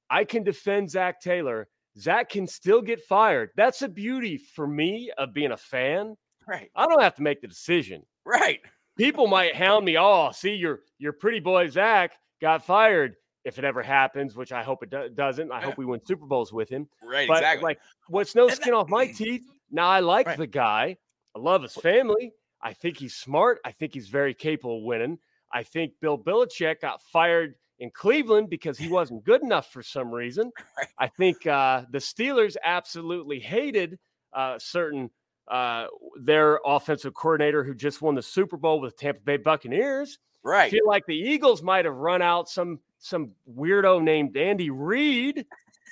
I 0.09 0.23
can 0.23 0.43
defend 0.43 0.89
Zac 0.89 1.21
Taylor. 1.21 1.67
Zac 1.97 2.29
can 2.29 2.47
still 2.47 2.81
get 2.81 3.01
fired. 3.01 3.51
That's 3.55 3.79
the 3.79 3.87
beauty 3.89 4.37
for 4.37 4.67
me 4.67 5.11
of 5.17 5.33
being 5.33 5.51
a 5.51 5.57
fan. 5.57 6.15
right. 6.47 6.69
I 6.75 6.85
don't 6.87 7.01
have 7.01 7.15
to 7.15 7.21
make 7.23 7.41
the 7.41 7.47
decision. 7.47 8.03
Right. 8.25 8.59
People 8.97 9.27
might 9.27 9.55
hound 9.55 9.85
me. 9.85 9.97
Oh, 9.97 10.31
see, 10.31 10.53
your 10.55 10.81
your 10.99 11.13
pretty 11.13 11.39
boy 11.39 11.69
Zac 11.69 12.13
got 12.41 12.65
fired. 12.65 13.15
If 13.43 13.59
it 13.59 13.63
ever 13.65 13.83
happens, 13.83 14.35
which 14.35 14.51
I 14.51 14.63
hope 14.63 14.81
it 14.83 14.89
do- 14.89 15.09
doesn't, 15.09 15.51
I 15.51 15.59
Yeah. 15.59 15.65
hope 15.65 15.77
we 15.77 15.85
win 15.85 16.03
Super 16.05 16.25
Bowls 16.25 16.51
with 16.51 16.67
him. 16.69 16.87
Right. 17.03 17.27
But 17.27 17.37
exactly. 17.37 17.63
like, 17.63 17.79
what's 18.07 18.33
no 18.35 18.47
skin 18.49 18.73
off 18.73 18.89
my 18.89 19.05
teeth? 19.07 19.43
Now 19.69 19.87
I 19.87 19.99
like 19.99 20.25
Right. 20.27 20.37
the 20.37 20.47
guy. 20.47 20.97
I 21.35 21.39
love 21.39 21.61
his 21.61 21.75
family. 21.75 22.33
I 22.61 22.73
think 22.73 22.97
he's 22.97 23.13
smart. 23.15 23.59
I 23.63 23.71
think 23.71 23.93
he's 23.93 24.07
very 24.07 24.33
capable 24.33 24.77
of 24.79 24.83
winning. 24.83 25.19
I 25.53 25.61
think 25.63 25.93
Bill 26.01 26.17
Belichick 26.17 26.79
got 26.81 27.01
fired 27.03 27.55
in 27.79 27.91
Cleveland 27.91 28.49
because 28.49 28.77
he 28.77 28.87
wasn't 28.87 29.23
good 29.23 29.43
enough 29.43 29.71
for 29.71 29.83
some 29.83 30.11
reason. 30.11 30.51
I 30.99 31.07
think 31.07 31.45
uh, 31.45 31.83
the 31.91 31.97
Steelers 31.99 32.55
absolutely 32.63 33.39
hated 33.39 33.99
uh, 34.33 34.57
certain 34.59 35.09
uh, 35.49 35.85
their 36.19 36.59
offensive 36.65 37.13
coordinator 37.13 37.63
who 37.63 37.75
just 37.75 38.01
won 38.01 38.15
the 38.15 38.21
Super 38.21 38.57
Bowl 38.57 38.79
with 38.79 38.97
Tampa 38.97 39.21
Bay 39.21 39.37
Buccaneers. 39.37 40.19
Right. 40.43 40.67
I 40.67 40.69
feel 40.69 40.87
like 40.87 41.05
the 41.05 41.15
Eagles 41.15 41.61
might 41.63 41.85
have 41.85 41.95
run 41.95 42.21
out 42.21 42.49
some 42.49 42.79
some 42.99 43.31
weirdo 43.51 44.01
named 44.01 44.35
Andy 44.37 44.69
Reid 44.69 45.45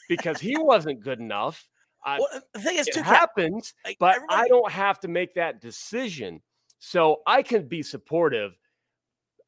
because 0.09 0.39
he 0.39 0.57
wasn't 0.57 1.01
good 1.01 1.19
enough. 1.19 1.69
I- 2.05 2.19
Well, 2.19 2.41
the 2.53 2.59
thing 2.59 2.77
is, 2.77 2.87
it 2.87 2.95
too, 2.95 3.01
happens, 3.01 3.73
like, 3.85 3.97
but 3.99 4.19
I 4.29 4.47
don't 4.47 4.71
have 4.71 4.99
to 5.01 5.07
make 5.07 5.33
that 5.35 5.61
decision. 5.61 6.41
So 6.79 7.21
I 7.25 7.43
can 7.43 7.67
be 7.67 7.81
supportive. 7.81 8.57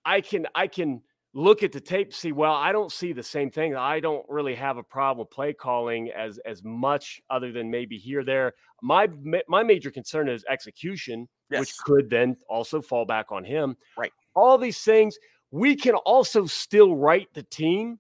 I 0.05 0.21
can 0.21 0.47
I 0.55 0.67
can 0.67 1.01
look 1.35 1.63
at 1.63 1.73
the 1.73 1.81
tape, 1.81 2.13
see, 2.13 2.31
well, 2.31 2.53
I 2.53 2.71
don't 2.71 2.91
see 2.91 3.13
the 3.13 3.21
same 3.21 3.51
thing. 3.51 3.75
I 3.75 3.99
don't 3.99 4.25
really 4.27 4.55
have 4.55 4.77
a 4.77 4.83
problem 4.83 5.27
play 5.29 5.53
calling 5.53 6.09
as 6.11 6.39
as 6.39 6.63
much 6.63 7.21
other 7.29 7.51
than 7.51 7.69
maybe 7.69 7.97
here 7.97 8.23
there. 8.23 8.53
My 8.81 9.07
my 9.47 9.61
major 9.61 9.91
concern 9.91 10.29
is 10.29 10.43
execution, 10.49 11.27
which 11.49 11.77
could 11.77 12.09
then 12.09 12.37
also 12.49 12.81
fall 12.81 13.05
back 13.05 13.31
on 13.31 13.43
him. 13.43 13.77
Right. 13.97 14.13
All 14.33 14.57
these 14.57 14.81
things, 14.81 15.17
we 15.51 15.75
can 15.75 15.95
also 15.95 16.45
still 16.47 16.95
write 16.95 17.27
the 17.33 17.43
team 17.43 17.99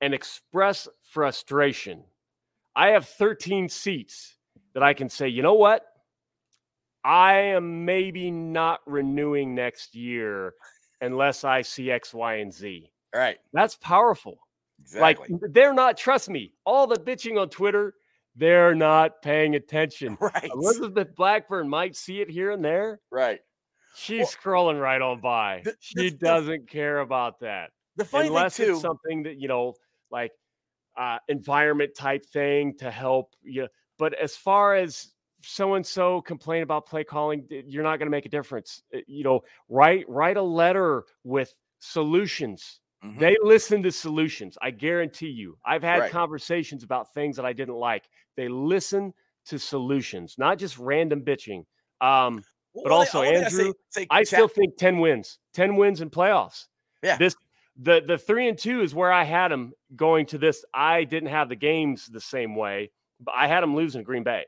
and 0.00 0.14
express 0.14 0.88
frustration. 1.10 2.04
I 2.74 2.88
have 2.88 3.08
13 3.08 3.68
seats 3.68 4.36
that 4.74 4.82
I 4.82 4.92
can 4.92 5.08
say, 5.08 5.28
you 5.28 5.42
know 5.42 5.54
what? 5.54 5.82
I 7.02 7.34
am 7.34 7.84
maybe 7.84 8.30
not 8.30 8.80
renewing 8.84 9.54
next 9.54 9.94
year 9.94 10.54
unless 11.00 11.44
I 11.44 11.62
see 11.62 11.90
X, 11.90 12.12
Y, 12.14 12.34
and 12.36 12.52
Z. 12.52 12.90
Right. 13.14 13.38
That's 13.52 13.76
powerful. 13.76 14.38
Exactly. 14.80 15.28
Like 15.30 15.52
they're 15.52 15.72
not, 15.74 15.96
trust 15.96 16.28
me, 16.28 16.52
all 16.64 16.86
the 16.86 16.96
bitching 16.96 17.40
on 17.40 17.48
Twitter, 17.48 17.94
they're 18.34 18.74
not 18.74 19.22
paying 19.22 19.54
attention. 19.56 20.16
right. 20.20 20.50
Elizabeth 20.52 21.14
Blackburn 21.16 21.68
might 21.68 21.96
see 21.96 22.20
it 22.20 22.28
here 22.30 22.50
and 22.50 22.64
there. 22.64 23.00
Right. 23.10 23.40
She's 23.94 24.34
scrolling 24.36 24.80
right 24.80 25.00
on 25.00 25.20
by. 25.20 25.62
the- 25.64 25.74
she 25.80 26.10
the- 26.10 26.16
doesn't 26.18 26.68
care 26.68 26.98
about 27.00 27.40
that 27.40 27.70
The 27.96 28.04
funny 28.04 28.28
unless 28.28 28.56
thing 28.58 28.66
too. 28.66 28.72
it's 28.74 28.82
something 28.82 29.22
that 29.22 29.38
you 29.40 29.48
know 29.48 29.74
like 30.10 30.32
uh 30.98 31.18
environment 31.28 31.92
type 31.96 32.24
thing 32.26 32.74
to 32.78 32.90
help 32.90 33.34
you 33.42 33.68
but 33.98 34.12
as 34.14 34.36
far 34.36 34.74
as 34.76 35.12
so 35.42 35.74
and 35.74 35.86
so 35.86 36.20
complain 36.22 36.62
about 36.62 36.86
play 36.86 37.04
calling 37.04 37.46
you're 37.50 37.82
not 37.82 37.98
going 37.98 38.06
to 38.06 38.10
make 38.10 38.26
a 38.26 38.28
difference 38.28 38.82
Uh, 38.94 38.98
you 39.06 39.22
know 39.24 39.40
write 39.68 40.08
write 40.08 40.36
a 40.36 40.42
letter 40.42 41.04
with 41.24 41.56
solutions 41.78 42.80
Mhm. 43.04 43.18
they 43.20 43.36
listen 43.42 43.82
to 43.82 43.92
solutions 43.92 44.56
i 44.62 44.70
guarantee 44.70 45.28
you 45.28 45.58
i've 45.64 45.82
had 45.82 45.98
Right. 46.00 46.10
conversations 46.10 46.82
about 46.82 47.12
things 47.14 47.36
that 47.36 47.44
i 47.44 47.52
didn't 47.52 47.74
like 47.74 48.08
they 48.36 48.48
listen 48.48 49.12
to 49.44 49.58
solutions 49.58 50.36
not 50.38 50.58
just 50.58 50.78
random 50.78 51.22
bitching 51.22 51.64
um 52.00 52.42
but 52.82 52.92
Well, 52.92 52.98
also, 53.00 53.18
only 53.18 53.30
I 53.30 53.48
Andrew, 53.48 53.72
say, 53.90 54.06
I 54.10 54.22
still 54.22 54.48
think 54.48 54.76
10 54.76 54.98
wins, 55.00 55.38
10 55.54 55.76
wins 55.76 56.00
in 56.02 56.10
playoffs. 56.10 56.66
Yeah. 57.02 57.16
This 57.18 57.34
the 57.76 58.00
the 58.06 58.16
3 58.18 58.48
and 58.48 58.58
2 58.58 58.82
is 58.82 58.94
where 58.94 59.12
I 59.12 59.24
had 59.24 59.48
them 59.50 59.72
going 59.96 60.26
to 60.26 60.38
this. 60.38 60.64
I 60.72 61.04
didn't 61.04 61.30
have 61.30 61.48
the 61.48 61.56
games 61.56 62.06
the 62.06 62.20
same 62.20 62.54
way, 62.54 62.92
but 63.18 63.34
I 63.34 63.48
had 63.48 63.62
them 63.62 63.74
losing 63.74 64.02
to 64.02 64.04
Green 64.04 64.22
Bay. 64.22 64.44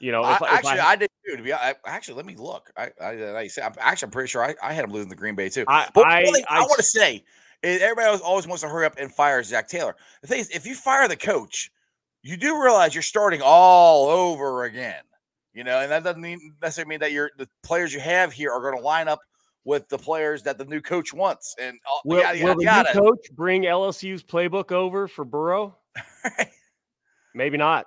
You 0.00 0.12
know, 0.12 0.20
if, 0.20 0.42
I- 0.42 0.46
if 0.46 0.52
actually, 0.52 0.80
I, 0.80 0.90
I, 0.90 0.96
did 0.96 1.10
too. 1.26 1.36
To 1.36 1.42
be 1.42 1.52
I, 1.52 1.74
actually, 1.86 2.16
let 2.16 2.26
me 2.26 2.36
look. 2.36 2.70
I, 2.76 2.90
I, 3.00 3.46
say, 3.46 3.62
I'm 3.62 3.72
actually, 3.78 4.06
I'm 4.06 4.12
pretty 4.12 4.28
sure 4.28 4.44
I, 4.44 4.54
I 4.62 4.72
had 4.72 4.84
him 4.84 4.92
losing 4.92 5.08
the 5.08 5.16
Green 5.16 5.34
Bay 5.34 5.48
too. 5.48 5.64
I, 5.68 5.88
But 5.94 6.06
I, 6.06 6.24
I, 6.48 6.60
want 6.60 6.76
to 6.76 6.82
say 6.82 7.24
everybody 7.62 8.06
always, 8.06 8.20
always 8.20 8.46
wants 8.46 8.62
to 8.62 8.68
hurry 8.68 8.86
up 8.86 8.96
and 8.98 9.12
fire 9.12 9.42
Zac 9.42 9.68
Taylor. 9.68 9.96
The 10.22 10.28
thing 10.28 10.40
is, 10.40 10.50
if 10.50 10.66
you 10.66 10.74
fire 10.74 11.08
the 11.08 11.16
coach, 11.16 11.70
you 12.22 12.36
do 12.36 12.60
realize 12.62 12.94
you're 12.94 13.02
starting 13.02 13.40
all 13.42 14.08
over 14.08 14.64
again. 14.64 15.02
You 15.52 15.62
know, 15.62 15.80
and 15.80 15.90
that 15.92 16.02
doesn't 16.02 16.20
mean, 16.20 16.54
necessarily 16.60 16.88
mean 16.88 17.00
that 17.00 17.12
you're 17.12 17.30
the 17.38 17.48
players 17.62 17.94
you 17.94 18.00
have 18.00 18.32
here 18.32 18.50
are 18.50 18.60
going 18.60 18.76
to 18.76 18.82
line 18.82 19.06
up 19.06 19.20
with 19.64 19.88
the 19.88 19.96
players 19.98 20.42
that 20.42 20.58
the 20.58 20.64
new 20.64 20.80
coach 20.80 21.14
wants. 21.14 21.54
And 21.60 21.78
all, 21.86 22.02
will, 22.04 22.20
yada, 22.20 22.38
will 22.38 22.48
yada, 22.48 22.58
the 22.58 22.64
yada. 22.64 22.94
new 22.94 23.00
coach 23.00 23.30
bring 23.32 23.62
LSU's 23.62 24.22
playbook 24.22 24.72
over 24.72 25.06
for 25.06 25.24
Burrow? 25.24 25.76
Maybe 27.34 27.56
not. 27.56 27.86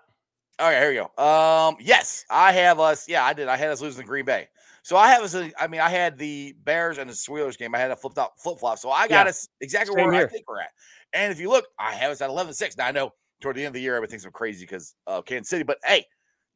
Okay, 0.59 0.79
here 0.79 0.89
we 0.89 0.95
go. 0.95 1.23
Um, 1.23 1.77
yes, 1.79 2.25
I 2.29 2.51
have 2.51 2.79
us. 2.79 3.07
Yeah, 3.07 3.23
I 3.23 3.33
did. 3.33 3.47
I 3.47 3.57
had 3.57 3.69
us 3.69 3.81
losing 3.81 4.01
to 4.01 4.07
Green 4.07 4.25
Bay. 4.25 4.47
So 4.81 4.97
I 4.97 5.09
have 5.09 5.21
us. 5.21 5.35
uh, 5.35 5.49
I 5.59 5.67
mean, 5.67 5.81
I 5.81 5.89
had 5.89 6.17
the 6.17 6.55
Bears 6.63 6.97
and 6.97 7.09
the 7.09 7.13
Steelers 7.13 7.57
game. 7.57 7.75
I 7.75 7.79
had 7.79 7.91
a 7.91 7.95
flipped 7.95 8.17
up 8.17 8.33
flip 8.39 8.57
flop. 8.59 8.79
So 8.79 8.89
I 8.89 9.07
got 9.07 9.27
Yeah, 9.27 9.29
us 9.29 9.47
exactly 9.61 9.95
same 9.95 10.07
where 10.07 10.13
I 10.13 10.23
think 10.23 10.45
we're 10.47 10.61
at. 10.61 10.69
And 11.13 11.31
if 11.31 11.39
you 11.39 11.49
look, 11.49 11.65
I 11.77 11.93
have 11.93 12.11
us 12.11 12.21
at 12.21 12.29
11 12.29 12.53
6. 12.53 12.75
Now 12.77 12.87
I 12.87 12.91
know 12.91 13.11
toward 13.41 13.55
the 13.55 13.61
end 13.61 13.67
of 13.67 13.73
the 13.73 13.81
year, 13.81 13.95
everything's 13.95 14.23
so 14.23 14.31
crazy 14.31 14.65
because 14.65 14.95
of 15.05 15.25
Kansas 15.25 15.49
City. 15.49 15.63
But 15.63 15.77
hey, 15.85 16.05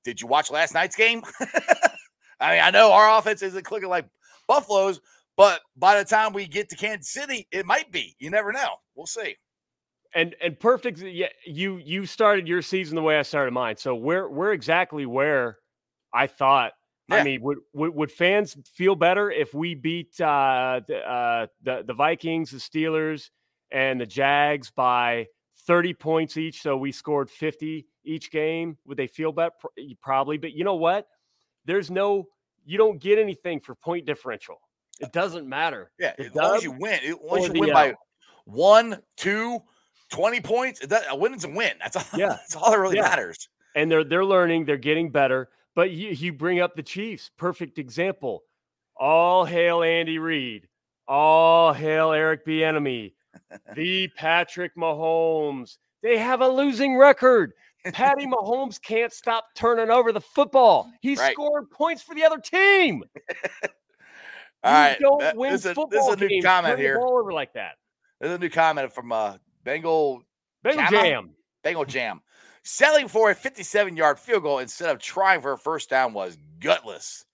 did 0.04 0.20
you 0.20 0.28
watch 0.28 0.50
last 0.50 0.74
night's 0.74 0.96
game? 0.96 1.22
I 2.40 2.54
mean, 2.54 2.62
I 2.64 2.72
know 2.72 2.92
our 2.92 3.20
offense 3.20 3.44
isn't 3.44 3.66
clicking 3.66 3.90
like 3.90 4.08
Buffalo's, 4.48 5.00
but 5.38 5.62
by 5.78 6.00
the 6.00 6.06
time 6.06 6.34
we 6.34 6.48
get 6.48 6.70
to 6.70 6.76
Kansas 6.76 7.12
City, 7.12 7.48
it 7.52 7.68
might 7.68 7.92
be. 7.92 8.16
You 8.18 8.32
never 8.32 8.52
know. 8.52 8.76
We'll 8.96 9.06
see. 9.06 9.36
And 10.14 10.36
and 10.42 10.60
perfect 10.60 11.00
yeah 11.00 11.28
you 11.46 11.78
you 11.78 12.06
started 12.06 12.48
your 12.48 12.62
season 12.62 12.96
the 12.96 13.02
way 13.02 13.18
i 13.18 13.22
started 13.22 13.52
mine 13.52 13.78
so 13.78 13.96
we're 13.96 14.28
we're 14.30 14.52
exactly 14.52 15.06
where 15.06 15.58
i 16.14 16.28
thought 16.28 16.74
Yeah. 17.10 17.18
i 17.18 17.24
mean 17.24 17.42
would, 17.42 17.60
would 17.74 17.96
would 17.96 18.12
fans 18.12 18.58
feel 18.74 18.96
better 18.96 19.32
if 19.32 19.54
we 19.54 19.76
beat 19.76 20.20
uh 20.20 20.82
the 20.88 20.98
uh 20.98 21.48
the, 21.64 21.84
the 21.86 21.94
vikings 21.94 22.52
the 22.52 22.58
steelers 22.58 23.30
and 23.72 24.02
the 24.02 24.06
jags 24.06 24.70
by 24.72 25.28
30 25.68 25.94
points 25.94 26.38
each 26.38 26.62
so 26.62 26.76
we 26.76 26.92
scored 26.92 27.30
50 27.30 27.86
each 28.04 28.32
game? 28.32 28.78
Would 28.86 28.98
they 28.98 29.08
feel 29.08 29.32
better 29.32 29.54
probably 30.02 30.38
but 30.38 30.54
you 30.54 30.64
know 30.64 30.76
what? 30.76 31.08
There's 31.66 31.92
no 31.92 32.28
you 32.66 32.78
don't 32.78 33.00
get 33.00 33.20
anything 33.20 33.60
for 33.60 33.76
point 33.76 34.06
differential. 34.06 34.60
It 35.00 35.12
doesn't 35.14 35.48
matter. 35.48 35.92
Yeah, 36.00 36.14
as 36.18 36.34
long 36.36 36.56
as 36.56 36.64
you 36.64 36.72
win, 36.72 37.00
as 37.04 37.16
or 37.22 37.40
you 37.40 37.50
the 37.50 37.60
win 37.60 37.74
by 37.74 37.94
one, 38.46 39.02
two, 39.18 39.60
20 40.12 40.42
points, 40.42 40.86
that, 40.88 41.04
a 41.10 41.16
win 41.16 41.34
is 41.34 41.44
a 41.46 41.50
win. 41.50 41.72
That's 41.80 41.96
all. 41.96 42.20
Yeah. 42.20 42.28
That's 42.30 42.56
all 42.56 42.72
that 42.72 42.80
really 42.80 42.98
Yeah. 42.98 43.04
matters. 43.04 43.50
and 43.76 43.90
they're 43.90 44.04
they're 44.04 44.26
learning, 44.26 44.66
they're 44.66 44.78
getting 44.78 45.10
better. 45.10 45.50
But 45.74 45.92
you, 45.92 46.10
you 46.10 46.34
bring 46.34 46.60
up 46.60 46.76
the 46.76 46.84
Chiefs, 46.84 47.32
perfect 47.38 47.80
example. 47.80 48.44
All 48.98 49.46
hail 49.46 49.82
Andy 49.84 50.20
Reid. 50.20 50.68
All 51.08 51.74
hail 51.74 52.12
Eric 52.12 52.46
Bieniemy. 52.46 53.14
the 53.76 54.10
Patrick 54.18 54.76
Mahomes. 54.76 55.78
They 56.04 56.18
have 56.18 56.42
a 56.42 56.48
losing 56.48 56.98
record. 56.98 57.54
Patty 57.94 58.26
Mahomes 58.28 58.82
can't 58.82 59.14
stop 59.14 59.46
turning 59.56 59.90
over 59.90 60.12
the 60.12 60.20
football. 60.22 60.92
He 61.02 61.16
Right. 61.16 61.32
scored 61.34 61.72
points 61.72 62.02
for 62.04 62.14
the 62.16 62.24
other 62.26 62.38
team. 62.38 63.04
All 64.64 64.72
you 64.72 64.78
right. 64.90 64.98
don't 65.00 65.20
that- 65.22 65.36
win 65.38 65.52
this, 65.54 65.62
is 65.62 65.66
a, 65.68 65.74
football 65.76 65.88
this 66.12 66.22
is 66.22 66.22
a 66.22 66.28
new 66.28 66.42
comment 66.44 66.78
here. 66.78 67.00
over 67.00 67.32
like 67.32 67.54
that. 67.54 67.76
There's 68.20 68.34
a 68.34 68.38
new 68.38 68.50
comment 68.50 68.94
from 68.94 69.12
uh, 69.12 69.38
Bengal 69.64 70.24
Bengal? 70.64 70.88
Jam. 70.90 71.32
Bengal 71.64 71.86
Jam. 71.86 72.22
Selling 72.64 73.08
for 73.08 73.32
a 73.32 73.36
57 73.36 73.96
yard 73.98 74.20
field 74.20 74.44
goal 74.44 74.60
instead 74.60 74.90
of 74.90 75.00
trying 75.00 75.42
for 75.42 75.54
a 75.54 75.58
first 75.58 75.90
down 75.90 76.14
was 76.14 76.38
gutless. 76.60 77.26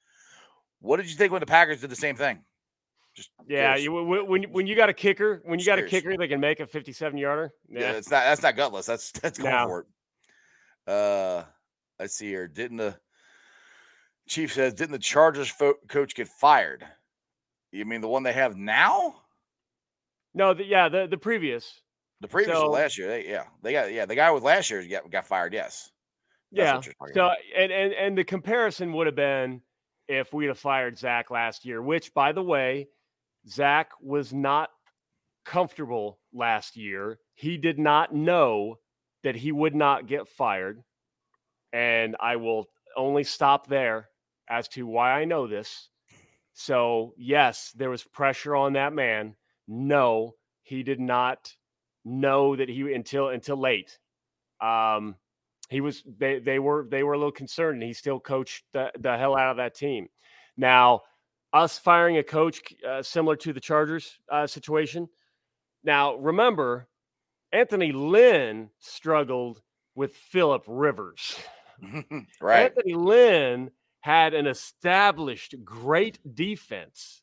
What 0.80 0.98
did 0.98 1.10
you 1.10 1.16
think 1.16 1.32
when 1.32 1.42
the 1.42 1.46
Packers 1.46 1.82
did 1.82 1.90
the 1.90 1.96
same 1.96 2.16
thing? 2.16 2.40
Just 3.16 3.30
Yeah, 3.48 3.76
you, 3.76 3.92
when 3.92 4.44
when- 4.52 4.68
you 4.68 4.76
got 4.76 4.90
a 4.90 4.94
kicker, 4.94 5.42
when 5.44 5.60
you 5.60 5.66
got 5.66 5.80
a 5.80 5.84
kicker 5.84 6.16
that 6.16 6.28
can 6.28 6.40
make 6.40 6.60
a 6.60 6.68
57 6.68 7.18
yarder. 7.18 7.52
yeah, 7.68 7.80
Yeah. 7.80 7.92
it's 7.94 8.12
not 8.12 8.24
that's 8.24 8.42
not 8.44 8.56
gutless. 8.56 8.86
That's 8.86 9.12
that's 9.12 9.38
going 9.40 9.54
No. 9.54 9.66
for 9.68 9.80
it. 9.82 9.88
Uh, 10.94 11.44
let's 12.00 12.16
see 12.16 12.28
here. 12.28 12.48
Didn't 12.48 12.78
the 12.78 12.98
chief 14.30 14.54
says 14.54 14.74
didn't 14.76 14.92
the 14.92 15.00
Chargers 15.00 15.50
fo- 15.50 15.80
coach 15.88 16.16
get 16.16 16.28
fired? 16.28 16.86
You 17.72 17.86
mean 17.86 18.00
the 18.02 18.08
one 18.08 18.24
they 18.24 18.34
have 18.34 18.56
now? 18.56 19.22
No, 20.34 20.54
the, 20.54 20.64
yeah, 20.64 20.88
the 20.88 21.08
the 21.08 21.18
previous. 21.18 21.82
The 22.20 22.28
previous 22.28 22.58
So- 22.58 22.70
last 22.72 22.98
year, 22.98 23.08
they, 23.08 23.28
yeah, 23.28 23.46
they 23.62 23.72
got 23.72 23.92
yeah 23.92 24.06
the 24.06 24.16
guy 24.16 24.32
with 24.32 24.44
last 24.44 24.70
year 24.70 24.86
got 24.88 25.10
got 25.12 25.28
fired. 25.28 25.54
Yes, 25.54 25.92
That's 26.52 26.66
Yeah. 26.66 26.76
what 26.76 26.86
you're 26.86 26.94
talking 26.96 27.14
So 27.14 27.26
about. 27.26 27.38
and 27.56 27.72
and 27.72 27.94
and 27.94 28.18
the 28.18 28.24
comparison 28.24 28.94
would 28.94 29.08
have 29.08 29.16
been 29.16 29.62
if 30.08 30.34
we'd 30.34 30.48
have 30.48 30.60
fired 30.60 30.98
Zac 30.98 31.30
last 31.32 31.66
year, 31.66 31.82
which 31.82 32.14
by 32.14 32.32
the 32.32 32.42
way, 32.44 32.88
Zac 33.48 33.92
was 34.02 34.34
not 34.34 34.72
comfortable 35.46 36.20
last 36.34 36.76
year. 36.76 37.20
He 37.36 37.58
did 37.58 37.78
not 37.80 38.14
know 38.14 38.80
that 39.24 39.36
he 39.36 39.52
would 39.52 39.76
not 39.76 40.08
get 40.08 40.28
fired. 40.28 40.84
And 41.74 42.16
I 42.20 42.38
will 42.38 42.70
only 42.96 43.24
stop 43.24 43.68
there 43.68 44.10
as 44.50 44.68
to 44.70 44.88
why 44.88 45.12
I 45.12 45.26
know 45.26 45.48
this. 45.48 45.90
So, 46.54 47.14
yes, 47.18 47.72
there 47.74 47.90
was 47.90 48.04
pressure 48.04 48.56
on 48.56 48.74
that 48.74 48.94
man. 48.94 49.36
No, 49.68 50.36
he 50.64 50.82
did 50.84 51.00
not 51.00 51.54
know 52.08 52.56
that 52.56 52.70
he 52.70 52.94
until 52.94 53.30
until 53.30 53.58
late. 53.58 54.00
Um, 54.62 55.16
he 55.70 55.82
was 55.82 56.04
they 56.18 56.40
they 56.40 56.60
were 56.60 56.88
they 56.90 57.04
were 57.04 57.14
a 57.14 57.18
little 57.18 57.32
concerned 57.32 57.76
and 57.76 57.84
he 57.84 57.94
still 57.94 58.20
coached 58.20 58.64
the, 58.74 58.92
the 59.00 59.18
hell 59.18 59.38
out 59.38 59.52
of 59.52 59.58
that 59.58 59.76
team. 59.76 60.08
Now 60.56 61.02
us 61.54 61.78
firing 61.78 62.18
a 62.18 62.24
coach 62.24 62.62
uh, 62.88 63.02
similar 63.02 63.36
to 63.38 63.54
the 63.54 63.60
chargers 63.60 64.20
uh, 64.32 64.48
situation. 64.48 65.10
Now 65.84 66.16
remember 66.16 66.88
anthony 67.52 67.92
lynn 67.92 68.70
struggled 68.80 69.62
with 69.96 70.16
philip 70.16 70.64
rivers. 70.68 71.38
Right. 72.42 72.72
anthony 72.72 72.96
lynn 72.96 73.70
had 74.00 74.34
an 74.34 74.48
established 74.48 75.54
great 75.64 76.20
defense. 76.36 77.22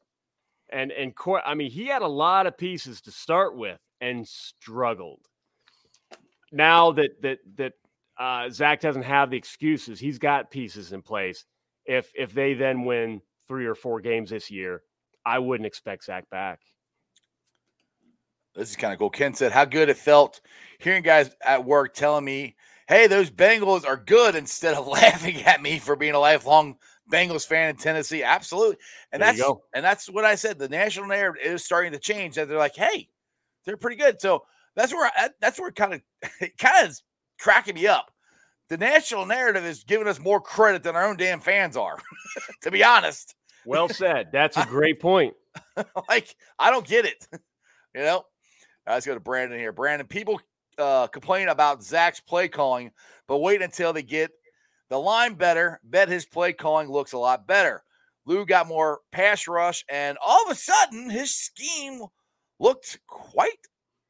And 0.70 0.93
and 0.93 1.14
core 1.14 1.43
i 1.47 1.55
mean 1.55 1.70
he 1.70 1.87
had 1.87 2.03
a 2.03 2.09
lot 2.09 2.47
of 2.47 2.57
pieces 2.59 3.01
to 3.03 3.11
start 3.11 3.57
with 3.57 3.80
and 4.01 4.26
struggled 4.26 5.20
now 6.55 6.92
that 6.92 7.20
that 7.20 7.38
that 7.57 7.72
uh, 8.18 8.49
Zac 8.49 8.80
doesn't 8.80 9.03
have 9.03 9.30
the 9.30 9.36
excuses. 9.36 9.99
He's 9.99 10.18
got 10.18 10.51
pieces 10.51 10.92
in 10.92 11.03
place. 11.03 11.45
If 11.84 12.11
if 12.14 12.32
they 12.32 12.55
then 12.55 12.84
win 12.84 13.20
three 13.49 13.66
or 13.66 13.74
four 13.74 14.01
games 14.01 14.30
this 14.30 14.51
year, 14.51 14.82
I 15.26 15.40
wouldn't 15.40 15.66
expect 15.66 16.05
Zac 16.05 16.30
back. 16.30 16.61
This 18.55 18.70
is 18.70 18.76
kind 18.76 18.92
of 18.92 19.01
cool. 19.01 19.11
Ken 19.11 19.34
said 19.34 19.51
how 19.51 19.64
good 19.64 19.88
it 19.88 19.97
felt 19.97 20.40
hearing 20.78 21.03
guys 21.03 21.30
at 21.45 21.64
work 21.64 21.92
telling 21.92 22.24
me, 22.24 22.55
"Hey, 22.86 23.09
those 23.09 23.30
Bengals 23.30 23.84
are 23.84 23.97
good," 23.97 24.36
instead 24.36 24.74
of 24.74 24.86
laughing 24.86 25.42
at 25.42 25.61
me 25.61 25.80
for 25.80 25.97
being 25.97 26.14
a 26.14 26.20
lifelong 26.20 26.76
Bengals 27.11 27.47
fan 27.47 27.70
in 27.70 27.76
Tennessee. 27.76 28.22
Absolutely, 28.22 28.76
and 29.11 29.20
There 29.20 29.32
that's 29.32 29.51
and 29.74 29.84
that's 29.84 30.09
what 30.09 30.24
I 30.24 30.36
said. 30.36 30.59
The 30.61 30.68
national 30.68 31.09
narrative 31.09 31.45
is 31.45 31.64
starting 31.64 31.92
to 31.92 31.99
change. 31.99 32.36
That 32.36 32.49
they're 32.49 32.57
like, 32.57 32.76
"Hey, 32.76 33.09
they're 33.65 33.77
pretty 33.77 33.97
good." 33.97 34.21
So 34.21 34.45
that's 34.77 34.93
where 34.93 35.11
I, 35.17 35.31
that's 35.41 35.59
where 35.59 35.71
kind 35.73 35.95
of 35.95 36.03
it 36.41 36.57
kind 36.59 36.85
of 36.85 36.91
is 36.91 37.03
cracking 37.41 37.75
me 37.75 37.87
up. 37.87 38.11
The 38.69 38.79
national 38.79 39.27
narrative 39.27 39.65
is 39.65 39.85
giving 39.85 40.09
us 40.09 40.19
more 40.19 40.41
credit 40.41 40.83
than 40.83 40.97
our 40.97 41.07
own 41.07 41.17
damn 41.17 41.41
fans 41.41 41.77
are. 41.77 41.99
to 42.62 42.71
be 42.71 42.83
honest, 42.83 43.35
Well 43.67 43.89
said. 43.89 44.29
That's 44.33 44.57
a 44.57 44.65
great 44.69 45.01
point. 45.01 45.35
like 46.09 46.35
I 46.59 46.71
don't 46.71 46.87
get 46.87 47.05
it. 47.05 47.27
you 47.95 48.01
know. 48.03 48.25
Right, 48.87 48.95
let's 48.95 49.07
go 49.07 49.15
to 49.15 49.21
Brandon 49.21 49.59
here. 49.59 49.73
Brandon, 49.73 50.07
people 50.07 50.41
uh, 50.79 51.07
complain 51.07 51.49
about 51.49 51.83
Zac's 51.83 52.21
play 52.21 52.49
calling, 52.49 52.91
but 53.29 53.39
wait 53.39 53.62
until 53.62 53.93
they 53.93 54.03
get 54.03 54.31
the 54.91 54.99
line 54.99 55.35
better. 55.35 55.81
Bet 55.85 56.09
his 56.09 56.27
play 56.27 56.53
calling 56.53 56.91
looks 56.91 57.12
a 57.12 57.19
lot 57.19 57.47
better. 57.47 57.83
Lou 58.27 58.45
got 58.47 58.67
more 58.67 59.01
pass 59.12 59.47
rush, 59.47 59.85
and 59.91 60.19
all 60.25 60.45
of 60.45 60.51
a 60.51 60.55
sudden 60.55 61.09
his 61.11 61.35
scheme 61.35 62.03
looked 62.59 62.98
quite 63.07 63.50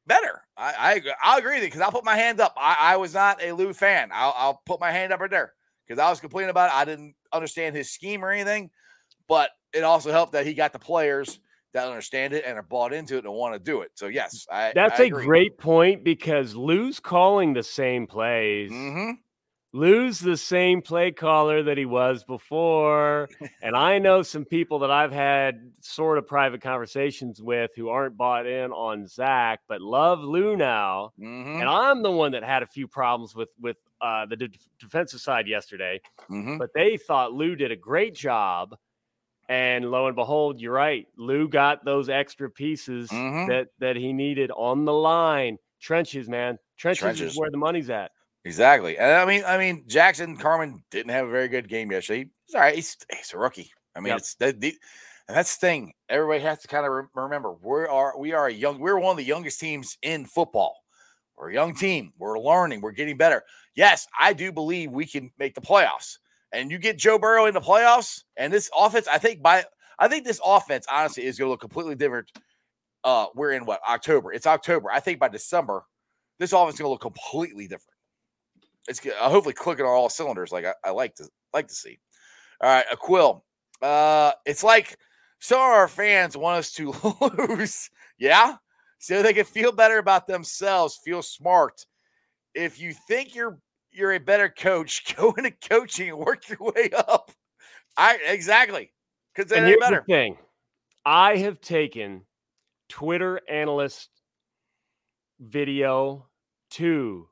better. 0.07 0.41
I 0.57 0.73
I, 0.77 1.01
I'll 1.21 1.39
agree 1.39 1.55
with 1.55 1.63
you 1.63 1.67
because 1.67 1.81
I'll 1.81 1.91
put 1.91 2.05
my 2.05 2.15
hand 2.15 2.39
up. 2.39 2.53
I, 2.57 2.75
I 2.79 2.97
was 2.97 3.13
not 3.13 3.41
a 3.41 3.51
Lou 3.51 3.73
fan. 3.73 4.09
I'll, 4.13 4.33
I'll 4.37 4.61
put 4.65 4.79
my 4.79 4.91
hand 4.91 5.11
up 5.13 5.19
right 5.19 5.29
there 5.29 5.53
because 5.87 5.99
I 5.99 6.09
was 6.09 6.19
complaining 6.19 6.49
about 6.49 6.69
it. 6.69 6.75
I 6.75 6.85
didn't 6.85 7.15
understand 7.33 7.75
his 7.75 7.91
scheme 7.91 8.23
or 8.23 8.31
anything, 8.31 8.69
but 9.27 9.49
it 9.73 9.83
also 9.83 10.11
helped 10.11 10.33
that 10.33 10.45
he 10.45 10.53
got 10.53 10.73
the 10.73 10.79
players 10.79 11.39
that 11.73 11.87
understand 11.87 12.33
it 12.33 12.45
and 12.45 12.57
are 12.57 12.63
bought 12.63 12.93
into 12.93 13.17
it 13.17 13.25
and 13.25 13.33
want 13.33 13.53
to 13.53 13.59
do 13.59 13.81
it. 13.81 13.91
So 13.95 14.07
yes, 14.07 14.47
I 14.49 14.71
That's 14.73 14.99
a 14.99 15.03
a 15.03 15.09
great 15.09 15.57
point 15.57 16.03
because 16.03 16.55
Lou's 16.55 16.99
calling 16.99 17.53
the 17.53 17.63
same 17.63 18.07
plays. 18.07 18.71
hmm 18.71 19.11
Lou's 19.75 20.19
the 20.21 20.37
same 20.37 20.81
play 20.81 21.11
caller 21.11 21.61
that 21.63 21.77
he 21.77 21.85
was 21.85 22.23
before. 22.23 23.27
and 23.61 23.75
I 23.75 23.99
know 23.99 24.21
some 24.21 24.45
people 24.45 24.79
that 24.79 24.89
I've 24.91 25.11
had 25.11 25.73
sort 25.81 26.17
of 26.17 26.25
private 26.25 26.61
conversations 26.61 27.41
with 27.41 27.71
who 27.75 27.89
aren't 27.89 28.15
bought 28.15 28.45
in 28.47 28.71
on 28.71 29.05
Zac, 29.05 29.59
but 29.67 29.81
love 29.81 30.21
Lou 30.21 30.55
now. 30.55 31.11
hmm 31.19 31.59
And 31.59 31.67
I'm 31.67 32.03
the 32.03 32.11
one 32.11 32.31
that 32.31 32.43
had 32.43 32.63
a 32.63 32.67
few 32.67 32.87
problems 32.87 33.35
with 33.35 33.49
with 33.59 33.75
uh, 33.99 34.25
the 34.27 34.37
de- 34.37 34.49
defensive 34.79 35.19
side 35.19 35.45
yesterday, 35.47 35.99
hmm 36.27 36.57
but 36.57 36.69
they 36.73 36.95
thought 36.95 37.33
Lou 37.33 37.55
did 37.57 37.71
a 37.71 37.75
great 37.75 38.15
job. 38.15 38.75
And 39.49 39.91
lo 39.91 40.07
and 40.07 40.15
behold, 40.15 40.59
you're 40.59 40.73
right. 40.73 41.05
Lou 41.17 41.47
got 41.47 41.85
those 41.85 42.09
extra 42.09 42.49
pieces 42.49 43.09
Mhm. 43.11 43.47
that 43.49 43.67
that 43.79 43.95
he 43.97 44.13
needed 44.13 44.51
on 44.51 44.85
the 44.85 44.93
line. 44.93 45.57
Trenches, 45.81 46.27
man. 46.29 46.57
Trenches, 46.77 47.01
Trenches. 47.01 47.31
is 47.33 47.37
where 47.37 47.51
the 47.51 47.57
money's 47.57 47.89
at. 47.89 48.11
Exactly. 48.45 48.97
And 48.97 49.11
I 49.11 49.25
mean, 49.25 49.43
I 49.45 49.57
mean, 49.57 49.83
Jackson 49.87 50.37
Carman 50.37 50.83
didn't 50.91 51.11
have 51.11 51.27
a 51.27 51.31
very 51.31 51.47
good 51.47 51.67
game 51.67 51.91
yesterday. 51.91 52.29
He's 52.45 52.55
all 52.55 52.61
right. 52.61 52.75
He's, 52.75 52.95
he's 53.11 53.33
a 53.33 53.37
rookie. 53.37 53.71
I 53.95 53.99
mean, 53.99 54.11
Yep. 54.11 54.17
it's 54.19 54.35
the 54.35 54.77
and 55.27 55.35
that's 55.35 55.57
the 55.57 55.65
thing. 55.67 55.93
Everybody 56.09 56.41
has 56.43 56.59
to 56.61 56.67
kind 56.67 56.85
of 56.85 56.91
re- 56.91 57.03
remember 57.15 57.53
we 57.63 57.85
are 57.87 58.17
we 58.17 58.33
are 58.33 58.47
a 58.47 58.53
young. 58.53 58.79
We're 58.79 58.99
one 58.99 59.11
of 59.11 59.17
the 59.17 59.23
youngest 59.23 59.59
teams 59.59 59.97
in 60.03 60.25
football. 60.25 60.75
We're 61.35 61.49
a 61.49 61.53
young 61.53 61.73
team. 61.75 62.13
We're 62.19 62.39
learning. 62.39 62.81
We're 62.81 62.91
getting 62.91 63.17
better. 63.17 63.43
Yes, 63.75 64.07
I 64.19 64.33
do 64.33 64.51
believe 64.51 64.91
we 64.91 65.05
can 65.07 65.31
make 65.39 65.55
the 65.55 65.61
playoffs. 65.61 66.19
And 66.51 66.69
you 66.71 66.77
get 66.77 66.97
Joe 66.97 67.17
Burrow 67.17 67.47
in 67.47 67.53
the 67.53 67.59
playoffs, 67.59 68.23
and 68.37 68.53
this 68.53 68.69
offense, 68.77 69.07
I 69.07 69.17
think 69.17 69.41
by 69.41 69.65
I 69.97 70.07
think 70.07 70.23
this 70.23 70.39
offense 70.45 70.85
honestly 70.91 71.25
is 71.25 71.39
going 71.39 71.47
to 71.47 71.51
look 71.51 71.61
completely 71.61 71.95
different. 71.95 72.31
Uh, 73.03 73.25
we're 73.33 73.51
in 73.53 73.65
what 73.65 73.81
October? 73.89 74.31
It's 74.33 74.45
October. 74.47 74.91
I 74.91 74.99
think 74.99 75.19
by 75.19 75.29
December, 75.29 75.83
this 76.37 76.53
offense 76.53 76.75
is 76.75 76.79
going 76.79 76.87
to 76.87 76.91
look 76.91 77.01
completely 77.01 77.63
different. 77.67 77.94
It's 78.87 79.05
uh, 79.05 79.29
hopefully 79.29 79.53
clicking 79.53 79.85
on 79.85 79.91
all 79.91 80.09
cylinders, 80.09 80.51
like 80.51 80.65
I, 80.65 80.73
I 80.83 80.91
like 80.91 81.15
to 81.15 81.27
like 81.53 81.67
to 81.67 81.73
see. 81.73 81.99
All 82.61 82.69
right, 82.69 82.85
Aquil. 82.93 83.41
Uh, 83.81 84.31
it's 84.45 84.63
like 84.63 84.97
some 85.39 85.57
of 85.57 85.65
our 85.65 85.87
fans 85.87 86.37
want 86.37 86.59
us 86.59 86.71
to 86.73 86.93
lose, 87.37 87.89
yeah, 88.17 88.55
so 88.99 89.21
they 89.21 89.33
can 89.33 89.45
feel 89.45 89.71
better 89.71 89.97
about 89.97 90.27
themselves, 90.27 90.99
feel 91.03 91.21
smart. 91.21 91.85
If 92.53 92.79
you 92.79 92.93
think 93.07 93.35
you're 93.35 93.59
you're 93.91 94.13
a 94.13 94.19
better 94.19 94.49
coach, 94.49 95.15
go 95.15 95.33
into 95.37 95.51
coaching 95.51 96.09
and 96.09 96.19
work 96.19 96.47
your 96.49 96.59
way 96.59 96.89
up. 96.95 97.31
I 97.97 98.19
exactly 98.27 98.91
because 99.33 99.49
they're 99.49 99.65
here's 99.65 99.79
better. 99.79 100.03
the 100.07 100.13
thing 100.13 100.37
I 101.05 101.37
have 101.37 101.61
taken 101.61 102.21
Twitter 102.89 103.41
analyst 103.49 104.09
video 105.39 106.27
to 106.71 107.27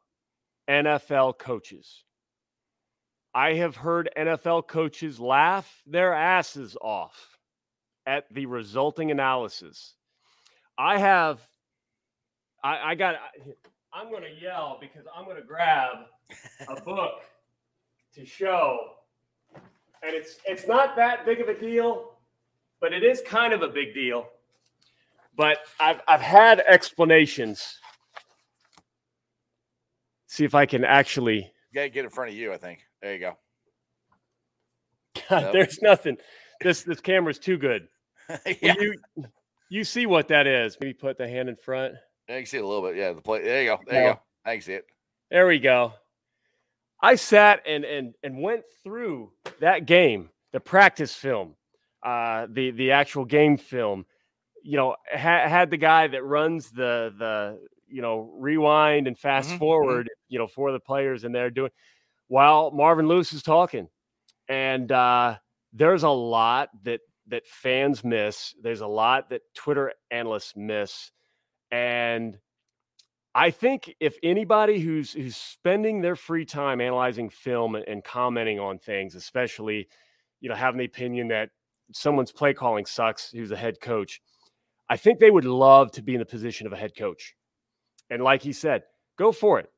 NFL 0.70 1.38
coaches. 1.38 2.03
I 3.34 3.53
have 3.53 3.76
heard 3.76 4.09
NFL 4.18 4.68
coaches 4.68 5.20
laugh 5.20 5.82
their 5.88 6.14
asses 6.14 6.78
off 6.82 7.38
at 8.05 8.26
the 8.32 8.45
resulting 8.45 9.11
analysis. 9.11 9.95
I 10.78 10.99
have, 10.99 11.39
I, 12.64 12.91
I 12.91 12.95
got, 12.95 13.16
I'm 13.91 14.09
going 14.09 14.24
to 14.24 14.41
yell 14.41 14.78
because 14.80 15.05
I'm 15.16 15.26
going 15.26 15.38
to 15.38 15.43
grab 15.43 15.97
a 16.68 16.82
book 16.86 17.22
to 18.16 18.26
show 18.26 18.78
and 20.03 20.14
it's 20.14 20.38
it's 20.45 20.68
not 20.68 20.95
that 20.97 21.26
big 21.26 21.39
of 21.39 21.47
a 21.47 21.57
deal, 21.57 22.11
but 22.82 22.93
it 22.93 23.03
is 23.03 23.22
kind 23.26 23.53
of 23.53 23.61
a 23.61 23.68
big 23.68 23.93
deal. 23.93 24.28
But 25.36 25.59
I've 25.80 26.01
I've 26.07 26.22
had 26.22 26.59
explanations. 26.68 27.80
See 30.34 30.46
if 30.46 30.56
I 30.56 30.66
can 30.66 30.84
actually. 30.84 31.54
You 31.72 31.90
get 31.90 32.06
in 32.06 32.10
front 32.10 32.32
of 32.32 32.36
you. 32.36 32.52
I 32.52 32.58
think 32.58 32.80
there 33.04 33.14
you 33.14 33.20
go. 33.20 33.38
God, 35.30 35.54
there's 35.54 35.80
nothing. 35.80 36.18
This 36.60 36.82
this 36.82 37.00
camera's 37.02 37.38
too 37.38 37.58
good. 37.60 37.88
Yeah. 38.62 38.74
You 38.80 38.96
you 39.70 39.84
see 39.84 40.08
what 40.08 40.30
that 40.30 40.48
is? 40.48 40.76
Maybe 40.82 40.94
put 40.94 41.20
the 41.20 41.28
hand 41.28 41.50
in 41.50 41.56
front. 41.56 41.94
Yeah, 42.28 42.38
you 42.38 42.42
can 42.42 42.46
see 42.48 42.58
it 42.58 42.64
a 42.64 42.68
little 42.68 42.82
bit. 42.82 42.96
Yeah, 42.98 43.14
the 43.14 43.22
play. 43.22 43.44
There 43.44 43.62
you 43.62 43.70
go. 43.70 43.80
There 43.86 44.02
you 44.02 44.08
No. 44.08 44.14
go. 44.16 44.20
I 44.44 44.54
can 44.54 44.62
see 44.64 44.74
it. 44.74 44.86
There 45.30 45.46
we 45.46 45.60
go. 45.60 45.94
I 47.00 47.14
sat 47.14 47.62
and 47.68 47.86
and 47.86 48.16
and 48.24 48.42
went 48.42 48.64
through 48.84 49.34
that 49.60 49.86
game, 49.86 50.32
the 50.52 50.60
practice 50.60 51.14
film, 51.14 51.54
uh, 52.02 52.48
the 52.50 52.72
the 52.72 52.92
actual 52.94 53.26
game 53.26 53.58
film. 53.58 54.08
You 54.64 54.78
know, 54.78 54.96
ha- 55.12 55.48
had 55.48 55.70
the 55.70 55.78
guy 55.78 56.08
that 56.08 56.24
runs 56.24 56.72
the 56.72 57.14
the 57.20 57.60
you 57.94 58.02
know 58.02 58.34
rewind 58.38 59.08
and 59.08 59.18
fast 59.18 59.50
Mhm, 59.52 59.56
mhm. 59.56 59.60
forward. 59.60 60.10
You 60.30 60.39
know, 60.39 60.48
for 60.48 60.72
the 60.72 60.80
players 60.80 61.24
and 61.24 61.34
they're 61.34 61.50
doing 61.52 61.72
while 62.28 62.72
Marvin 62.72 63.08
Lewis 63.08 63.34
is 63.34 63.44
talking, 63.44 63.88
and 64.50 64.91
uh, 64.91 65.38
there's 65.74 66.04
a 66.04 66.10
lot 66.10 66.70
that 66.84 67.02
that 67.28 67.46
fans 67.48 68.04
miss. 68.04 68.56
There's 68.62 68.82
a 68.82 68.88
lot 68.88 69.30
that 69.30 69.41
Twitter 69.56 69.94
analysts 70.12 70.56
miss, 70.56 71.12
and 71.72 72.38
I 73.36 73.50
think 73.52 73.96
if 74.00 74.16
anybody 74.22 74.80
who's 74.80 75.14
who's 75.14 75.36
spending 75.36 76.02
their 76.02 76.16
free 76.16 76.46
time 76.46 76.82
analyzing 76.82 77.30
film 77.30 77.76
and, 77.76 77.88
and 77.88 78.04
commenting 78.04 78.60
on 78.60 78.78
things, 78.80 79.16
especially, 79.16 79.88
you 80.41 80.50
know, 80.50 80.56
having 80.56 80.78
the 80.80 80.86
opinion 80.86 81.30
that 81.30 81.50
someone's 81.91 82.32
play 82.32 82.54
calling 82.54 82.86
sucks, 82.86 83.32
who's 83.32 83.52
a 83.52 83.56
head 83.58 83.80
coach, 83.82 84.22
I 84.89 84.98
think 84.98 85.20
they 85.20 85.32
would 85.32 85.46
love 85.46 85.91
to 85.94 86.04
be 86.04 86.14
in 86.14 86.20
the 86.20 86.26
position 86.26 86.68
of 86.68 86.74
a 86.74 86.78
head 86.78 86.96
coach. 86.96 87.36
And 88.14 88.24
like 88.24 88.43
he 88.43 88.53
said, 88.53 88.84
go 89.18 89.32
for 89.32 89.59
it. 89.59 89.70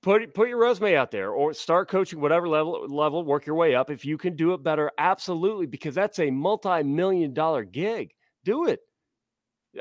Put 0.00 0.32
put 0.32 0.48
your 0.48 0.58
resume 0.58 0.94
out 0.94 1.10
there, 1.10 1.30
or 1.32 1.52
start 1.52 1.88
coaching 1.88 2.20
whatever 2.20 2.46
level 2.46 2.86
level. 2.88 3.24
Work 3.24 3.46
your 3.46 3.56
way 3.56 3.74
up. 3.74 3.90
If 3.90 4.04
you 4.04 4.16
can 4.16 4.36
do 4.36 4.52
it 4.54 4.62
better, 4.62 4.92
absolutely, 4.96 5.66
because 5.66 5.94
that's 5.94 6.20
a 6.20 6.30
multi 6.30 6.82
million 6.84 7.34
dollar 7.34 7.64
gig. 7.64 8.12
Do 8.44 8.68
it. 8.68 8.80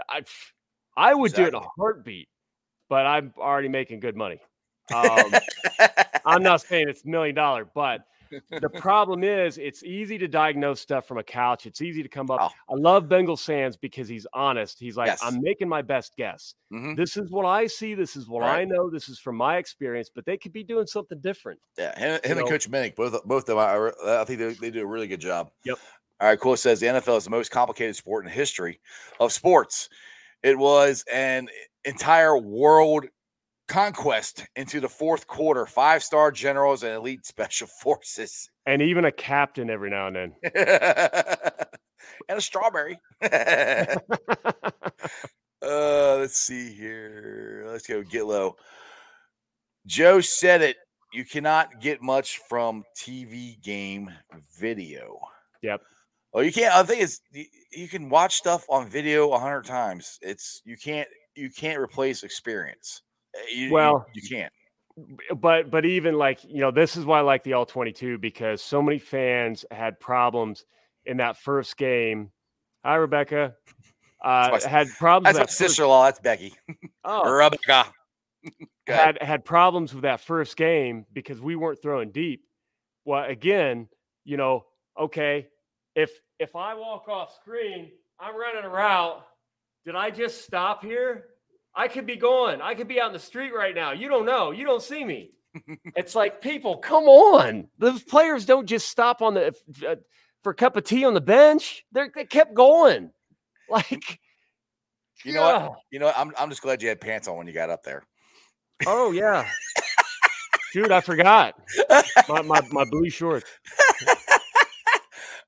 I 0.09 0.23
I 0.97 1.13
would 1.13 1.33
do 1.33 1.43
it 1.43 1.49
in 1.49 1.55
a 1.55 1.67
heartbeat, 1.77 2.29
but 2.89 3.05
I'm 3.05 3.31
already 3.37 3.67
making 3.69 3.99
good 3.99 4.15
money. 4.15 4.39
Um, 4.91 5.31
I'm 6.25 6.41
not 6.41 6.61
saying 6.61 6.89
it's 6.89 7.05
million 7.05 7.35
dollar, 7.35 7.63
but 7.63 8.07
the 8.49 8.69
problem 8.69 9.23
is 9.23 9.57
it's 9.57 9.83
easy 9.83 10.17
to 10.17 10.27
diagnose 10.27 10.79
stuff 10.81 11.07
from 11.07 11.17
a 11.17 11.23
couch. 11.23 11.65
It's 11.65 11.81
easy 11.81 12.03
to 12.03 12.09
come 12.09 12.29
up. 12.31 12.39
Oh. 12.41 12.73
I 12.73 12.77
love 12.77 13.07
Bengal 13.09 13.37
Sands 13.37 13.77
because 13.77 14.07
he's 14.07 14.25
honest. 14.33 14.79
He's 14.79 14.97
like, 14.97 15.07
Yes. 15.07 15.19
I'm 15.23 15.41
making 15.41 15.67
my 15.69 15.81
best 15.81 16.15
guess. 16.15 16.55
Mhm. 16.73 16.95
This 16.95 17.17
is 17.17 17.31
what 17.31 17.45
I 17.45 17.67
see. 17.67 17.93
This 17.95 18.15
is 18.15 18.27
what 18.27 18.41
Right. 18.41 18.61
I 18.61 18.65
know. 18.65 18.89
This 18.89 19.09
is 19.09 19.19
from 19.19 19.35
my 19.35 19.57
experience, 19.57 20.09
but 20.13 20.25
they 20.25 20.37
could 20.37 20.53
be 20.53 20.63
doing 20.63 20.87
something 20.87 21.19
different. 21.19 21.59
Yeah, 21.77 21.97
him, 21.97 22.11
him 22.15 22.19
and 22.23 22.39
know- 22.39 22.45
Coach 22.47 22.69
Minnick, 22.69 22.95
both 22.95 23.23
both 23.25 23.47
of 23.49 23.57
them, 23.57 23.57
I, 23.57 24.21
I 24.21 24.25
think 24.25 24.39
they, 24.39 24.53
they 24.53 24.71
do 24.71 24.81
a 24.81 24.85
really 24.87 25.07
good 25.07 25.21
job. 25.21 25.51
Yep. 25.63 25.77
All 26.21 26.27
right, 26.27 26.39
cool. 26.39 26.57
Says 26.57 26.79
the 26.79 26.87
NFL 26.87 27.17
is 27.17 27.23
the 27.23 27.29
most 27.29 27.49
complicated 27.51 27.95
sport 27.95 28.25
in 28.25 28.29
the 28.29 28.35
history 28.35 28.79
of 29.19 29.31
sports. 29.31 29.89
It 30.43 30.57
was 30.57 31.03
an 31.11 31.47
entire 31.85 32.37
world 32.37 33.05
conquest 33.69 34.45
into 34.55 34.81
the 34.81 34.89
fourth 34.89 35.27
quarter. 35.27 35.65
Five 35.65 36.03
star 36.03 36.31
generals 36.31 36.83
and 36.83 36.93
elite 36.93 37.25
special 37.25 37.67
forces, 37.81 38.49
And 38.65 38.81
even 38.81 39.05
a 39.05 39.11
captain 39.11 39.69
every 39.69 39.89
now 39.89 40.07
and 40.07 40.15
then. 40.15 40.33
and 42.27 42.37
a 42.37 42.41
strawberry. 42.41 42.99
uh, 43.21 43.97
let's 45.61 46.37
see 46.37 46.73
here. 46.73 47.63
Let's 47.67 47.87
go 47.87 48.03
get 48.03 48.25
low. 48.25 48.57
Joe 49.85 50.19
said 50.19 50.61
it. 50.61 50.75
You 51.13 51.25
cannot 51.25 51.81
get 51.81 52.03
much 52.03 52.39
from 52.49 52.83
TV 52.95 53.59
game 53.63 54.11
video. 54.59 55.19
Yep. 55.63 55.81
Oh, 56.33 56.41
you 56.41 56.51
can't. 56.51 56.75
I 56.75 56.83
think 56.83 57.01
it's 57.01 57.21
you, 57.31 57.45
you 57.71 57.87
can 57.87 58.09
watch 58.09 58.35
stuff 58.35 58.63
on 58.69 58.87
video 58.87 59.31
a 59.31 59.39
hundred 59.39 59.65
times. 59.65 60.19
It's 60.21 60.61
you 60.65 60.77
can't 60.77 61.07
you 61.35 61.49
can't 61.49 61.79
replace 61.79 62.21
experience. 62.21 63.01
Uh, 63.35 63.41
You, 63.51 63.65
you- 63.67 63.73
Well, 63.73 64.05
you, 64.13 64.21
can't. 64.27 64.51
but 65.39 65.69
but 65.71 65.85
even 65.85 66.15
like 66.15 66.43
you 66.43 66.59
know 66.59 66.71
this 66.71 66.97
is 66.97 67.05
why 67.05 67.19
I 67.19 67.21
like 67.21 67.43
the 67.43 67.53
all 67.53 67.65
22 67.65 68.17
because 68.17 68.61
so 68.61 68.81
many 68.81 68.99
fans 68.99 69.65
had 69.71 69.99
problems 69.99 70.65
in 71.05 71.17
that 71.17 71.37
first 71.37 71.77
game. 71.77 72.31
Hi 72.83 72.95
Rebecca. 72.95 73.55
Uh, 74.23 74.49
my- 74.63 74.69
had 74.69 74.89
problems. 74.97 75.37
That's 75.37 75.51
my 75.51 75.65
sister 75.67 75.83
in 75.83 75.89
law. 75.89 76.05
That's 76.05 76.19
Becky. 76.19 76.53
Oh, 77.05 77.29
Rebecca. 77.31 77.85
Had 78.87 79.21
had 79.21 79.45
problems 79.45 79.93
with 79.93 80.01
that 80.03 80.19
first 80.19 80.57
game 80.57 81.05
because 81.13 81.39
we 81.39 81.55
weren't 81.55 81.79
throwing 81.81 82.11
deep. 82.11 82.43
Well, 83.05 83.23
again, 83.25 83.87
you 84.25 84.35
know, 84.37 84.65
okay, 84.99 85.47
if 85.95 86.09
if 86.39 86.55
I 86.55 86.73
walk 86.73 87.07
off 87.07 87.35
screen, 87.35 87.91
I'm 88.19 88.35
running 88.35 88.63
a 88.63 88.69
route. 88.69 89.23
Did 89.85 89.95
I 89.95 90.09
just 90.09 90.43
stop 90.43 90.83
here? 90.83 91.25
I 91.75 91.87
could 91.87 92.05
be 92.05 92.15
going. 92.15 92.61
I 92.61 92.73
could 92.73 92.87
be 92.87 92.99
out 92.99 93.07
in 93.07 93.13
the 93.13 93.19
street 93.19 93.53
right 93.53 93.75
now. 93.75 93.91
You 93.91 94.09
don't 94.09 94.25
know. 94.25 94.51
You 94.51 94.65
don't 94.65 94.81
see 94.81 95.03
me. 95.03 95.31
it's 95.95 96.15
like 96.15 96.41
people, 96.41 96.77
come 96.77 97.05
on. 97.05 97.67
The 97.77 98.01
players 98.07 98.45
don't 98.45 98.65
just 98.65 98.89
stop 98.89 99.21
on 99.21 99.33
the 99.33 99.53
uh, 99.87 99.95
for 100.41 100.51
a 100.51 100.55
cup 100.55 100.75
of 100.77 100.83
tea 100.83 101.05
on 101.05 101.13
the 101.13 101.21
bench. 101.21 101.85
They're, 101.91 102.11
they 102.13 102.25
kept 102.25 102.53
going. 102.53 103.11
Like, 103.71 104.19
You 105.23 105.33
know 105.33 105.41
what? 105.43 105.73
You 105.91 105.99
know, 105.99 106.07
what? 106.07 106.17
I'm 106.17 106.33
I'm 106.39 106.49
just 106.49 106.63
glad 106.63 106.81
you 106.81 106.89
had 106.89 106.99
pants 106.99 107.27
on 107.27 107.37
when 107.37 107.45
you 107.45 107.53
got 107.53 107.69
up 107.69 107.83
there. 107.83 108.01
Oh 108.87 109.11
yeah. 109.11 109.47
Dude, 110.73 110.91
I 110.91 111.01
forgot. 111.01 111.53
My, 112.27 112.41
my, 112.41 112.61
my 112.71 112.85
blue 112.85 113.11
shorts. 113.11 113.45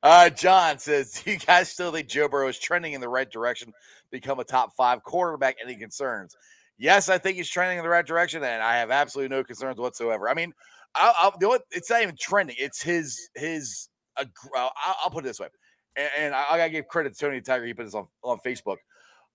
Uh, 0.03 0.29
John 0.29 0.79
says, 0.79 1.11
"Do 1.11 1.31
you 1.31 1.37
guys 1.37 1.69
still 1.69 1.91
think 1.91 2.07
Joe 2.07 2.27
Burrow 2.27 2.47
is 2.47 2.59
trending 2.59 2.93
in 2.93 3.01
the 3.01 3.09
right 3.09 3.29
direction, 3.29 3.73
become 4.11 4.39
a 4.39 4.43
top 4.43 4.75
five 4.75 5.03
quarterback? 5.03 5.57
Any 5.63 5.75
concerns?" 5.75 6.35
Yes, 6.77 7.09
I 7.09 7.17
think 7.17 7.37
he's 7.37 7.49
trending 7.49 7.77
in 7.77 7.83
the 7.83 7.89
right 7.89 8.05
direction, 8.05 8.43
and 8.43 8.63
I 8.63 8.77
have 8.77 8.89
absolutely 8.89 9.35
no 9.35 9.43
concerns 9.43 9.77
whatsoever. 9.77 10.27
I 10.27 10.33
mean, 10.33 10.51
I'll, 10.95 11.35
I'll, 11.41 11.59
it's 11.71 11.89
not 11.89 12.01
even 12.01 12.15
trending; 12.19 12.55
it's 12.59 12.81
his 12.81 13.29
his. 13.35 13.89
Uh, 14.17 14.25
I'll, 14.55 14.71
I'll 15.03 15.09
put 15.11 15.23
it 15.23 15.27
this 15.27 15.39
way, 15.39 15.47
and, 15.95 16.09
and 16.17 16.35
I, 16.35 16.45
I 16.51 16.57
gotta 16.57 16.71
give 16.71 16.87
credit 16.87 17.13
to 17.13 17.19
Tony 17.19 17.41
Tiger. 17.41 17.65
He 17.65 17.73
put 17.73 17.85
this 17.85 17.93
on 17.95 18.07
on 18.23 18.39
Facebook. 18.45 18.77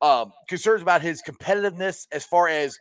Um, 0.02 0.32
concerns 0.48 0.82
about 0.82 1.00
his 1.00 1.22
competitiveness 1.22 2.06
as 2.12 2.24
far 2.24 2.48
as 2.48 2.76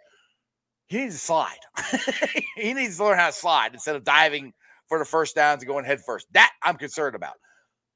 he 0.88 0.98
needs 0.98 1.16
to 1.16 1.22
slide. 1.22 1.60
he 2.58 2.74
needs 2.74 2.98
to 2.98 3.06
learn 3.06 3.18
how 3.18 3.28
to 3.28 3.34
slide 3.34 3.74
instead 3.74 3.96
of 3.96 4.04
diving 4.04 4.54
for 4.90 5.00
the 5.00 5.06
first 5.06 5.36
downs 5.36 5.62
and 5.62 5.70
going 5.70 5.86
head 5.86 6.02
first. 6.06 6.28
That 6.34 6.52
I'm 6.62 6.76
concerned 6.76 7.16
about. 7.16 7.36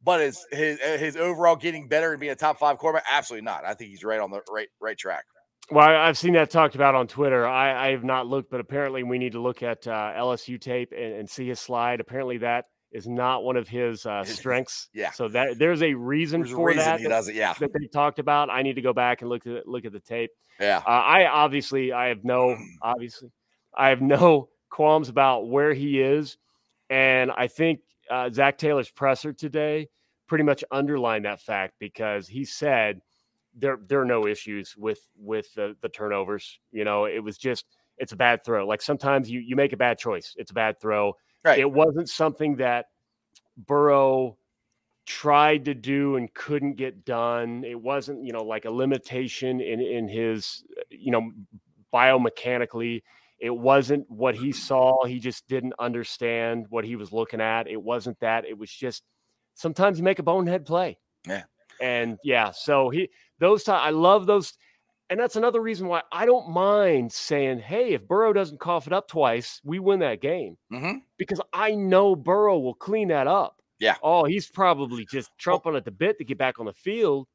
But 0.03 0.21
is 0.21 0.45
his 0.51 0.79
uh, 0.79 0.97
his 0.97 1.15
overall 1.17 1.55
getting 1.55 1.87
better 1.87 2.11
and 2.11 2.19
being 2.19 2.31
a 2.31 2.35
top 2.35 2.57
five 2.59 2.77
quarterback? 2.77 3.05
Absolutely 3.11 3.45
not. 3.45 3.65
I 3.65 3.73
think 3.73 3.89
he's 3.91 4.03
right 4.03 4.19
on 4.19 4.31
the 4.31 4.41
right 4.49 4.69
right 4.79 4.97
track. 4.97 5.25
Well, 5.71 5.87
I've 5.87 6.17
seen 6.17 6.33
that 6.33 6.49
talked 6.49 6.73
about 6.75 6.95
on 6.95 7.07
Twitter. 7.07 7.45
I, 7.45 7.89
I 7.89 7.91
have 7.91 8.03
not 8.03 8.25
looked, 8.25 8.49
but 8.49 8.59
apparently 8.59 9.03
we 9.03 9.19
need 9.19 9.33
to 9.33 9.41
look 9.41 9.61
at 9.61 9.87
uh, 9.87 10.13
LSU 10.17 10.59
tape 10.59 10.91
and, 10.97 11.13
and 11.13 11.29
see 11.29 11.47
his 11.47 11.59
slide. 11.59 11.99
Apparently 11.99 12.39
that 12.39 12.65
is 12.91 13.07
not 13.07 13.43
one 13.43 13.55
of 13.55 13.67
his 13.67 14.05
uh, 14.05 14.23
strengths. 14.23 14.89
yeah. 14.93 15.11
So 15.11 15.27
that 15.29 15.59
there's 15.59 15.83
a 15.83 15.93
reason 15.93 16.41
There's 16.41 16.53
a 16.53 16.55
for 16.55 16.67
reason 16.69 16.85
that 16.85 16.97
he 16.99 17.03
that, 17.03 17.09
does 17.09 17.27
it. 17.27 17.35
Yeah, 17.35 17.53
that 17.59 17.71
they 17.73 17.87
talked 17.87 18.19
about. 18.19 18.49
I 18.49 18.63
need 18.63 18.75
to 18.75 18.81
go 18.81 18.93
back 18.93 19.21
and 19.21 19.29
look 19.29 19.45
at 19.45 19.67
look 19.67 19.85
at 19.85 19.91
the 19.91 19.99
tape. 19.99 20.31
yeah. 20.59 20.81
Uh, 20.85 20.89
I 20.89 21.27
obviously 21.27 21.91
I 21.91 22.07
have 22.07 22.23
no 22.23 22.57
obviously 22.81 23.29
I 23.75 23.89
have 23.89 24.01
no 24.01 24.49
qualms 24.69 25.09
about 25.09 25.47
where 25.49 25.73
he 25.73 26.01
is, 26.01 26.37
and 26.89 27.31
I 27.31 27.47
think 27.47 27.81
uh, 28.09 28.29
Zac 28.31 28.57
Taylor's 28.57 28.89
presser 28.89 29.33
today 29.33 29.87
pretty 30.27 30.43
much 30.43 30.63
underlined 30.71 31.25
that 31.25 31.41
fact 31.41 31.73
because 31.79 32.27
he 32.27 32.45
said 32.45 33.01
there 33.57 33.79
there 33.87 33.99
are 34.01 34.05
no 34.05 34.27
issues 34.27 34.75
with 34.77 35.01
with 35.17 35.53
the, 35.55 35.75
the 35.81 35.89
turnovers. 35.89 36.59
You 36.71 36.85
know, 36.85 37.05
it 37.05 37.23
was 37.23 37.37
just 37.37 37.65
it's 37.97 38.11
a 38.11 38.15
bad 38.15 38.43
throw. 38.45 38.65
Like 38.67 38.81
sometimes 38.81 39.29
you 39.29 39.39
you 39.39 39.55
make 39.55 39.73
a 39.73 39.77
bad 39.77 39.97
choice. 39.97 40.33
It's 40.37 40.51
a 40.51 40.53
bad 40.53 40.79
throw. 40.79 41.15
Right. 41.43 41.59
It 41.59 41.71
wasn't 41.71 42.09
something 42.09 42.57
that 42.57 42.87
Burrow 43.57 44.37
tried 45.05 45.65
to 45.65 45.73
do 45.73 46.17
and 46.17 46.33
couldn't 46.33 46.75
get 46.75 47.03
done. 47.05 47.63
It 47.63 47.81
wasn't, 47.81 48.23
you 48.23 48.31
know, 48.31 48.43
like 48.43 48.65
a 48.65 48.71
limitation 48.71 49.59
in 49.59 49.81
in 49.81 50.07
his, 50.07 50.63
you 50.89 51.11
know, 51.11 51.31
biomechanically. 51.93 53.01
It 53.39 53.55
wasn't 53.55 54.09
what 54.09 54.35
he 54.35 54.51
saw. 54.51 55.05
He 55.05 55.19
just 55.19 55.47
didn't 55.47 55.73
understand 55.79 56.65
what 56.69 56.83
he 56.83 56.95
was 56.95 57.13
looking 57.13 57.41
at. 57.41 57.67
It 57.67 57.81
wasn't 57.81 58.19
that. 58.19 58.45
It 58.45 58.57
was 58.57 58.71
just 58.71 59.03
sometimes 59.55 59.97
you 59.97 60.03
make 60.03 60.19
a 60.19 60.23
bonehead 60.23 60.65
play. 60.65 60.97
Yeah. 61.27 61.43
And 61.81 62.17
yeah, 62.23 62.51
so 62.51 62.89
he 62.89 63.09
those 63.39 63.63
times 63.63 63.81
I 63.83 63.91
love 63.91 64.25
those. 64.25 64.53
And 65.09 65.19
that's 65.19 65.37
another 65.37 65.61
reason 65.61 65.87
why 65.87 66.03
I 66.11 66.25
don't 66.25 66.49
mind 66.49 67.11
saying, 67.11 67.59
hey, 67.59 67.93
if 67.93 68.07
Burrow 68.07 68.31
doesn't 68.31 68.59
cough 68.59 68.85
it 68.85 68.93
up 68.93 69.07
twice, 69.07 69.59
we 69.63 69.79
win 69.79 69.99
that 69.99 70.21
game 70.21 70.57
hmm 70.69 70.97
because 71.17 71.41
I 71.51 71.75
know 71.75 72.15
Burrow 72.15 72.59
will 72.59 72.75
clean 72.75 73.07
that 73.07 73.27
up. 73.27 73.61
Yeah. 73.79 73.95
Oh, 74.03 74.25
he's 74.25 74.49
probably 74.49 75.05
just 75.09 75.31
trumping 75.37 75.75
at 75.75 75.85
the 75.85 75.91
bit 75.91 76.17
to 76.17 76.25
get 76.25 76.37
back 76.37 76.59
on 76.59 76.65
the 76.65 76.73
field 76.73 77.27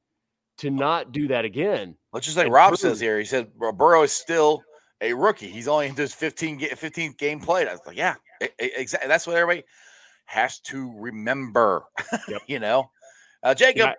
to 0.58 0.70
not 0.70 1.12
do 1.12 1.28
that 1.28 1.44
again. 1.44 1.96
Let's 2.12 2.26
just 2.26 2.36
like 2.36 2.50
Rob 2.50 2.76
says 2.76 3.00
here. 3.00 3.18
He 3.18 3.24
said 3.24 3.48
Burrow 3.54 4.02
is 4.02 4.12
still 4.12 4.62
a 5.00 5.12
rookie. 5.12 5.48
He's 5.48 5.68
only 5.68 5.86
in 5.86 5.94
his 5.94 6.14
15 6.14 6.58
ga- 6.58 6.70
15th 6.70 7.18
game 7.18 7.40
played. 7.40 7.68
I 7.68 7.72
was 7.72 7.80
like, 7.86 7.96
yeah, 7.96 8.14
exactly. 8.58 9.08
That's 9.08 9.26
what 9.26 9.36
everybody 9.36 9.64
has 10.26 10.60
to 10.60 10.92
remember. 10.96 11.84
Yep. 12.28 12.42
you 12.46 12.58
know, 12.58 12.90
uh, 13.42 13.54
Jacob. 13.54 13.90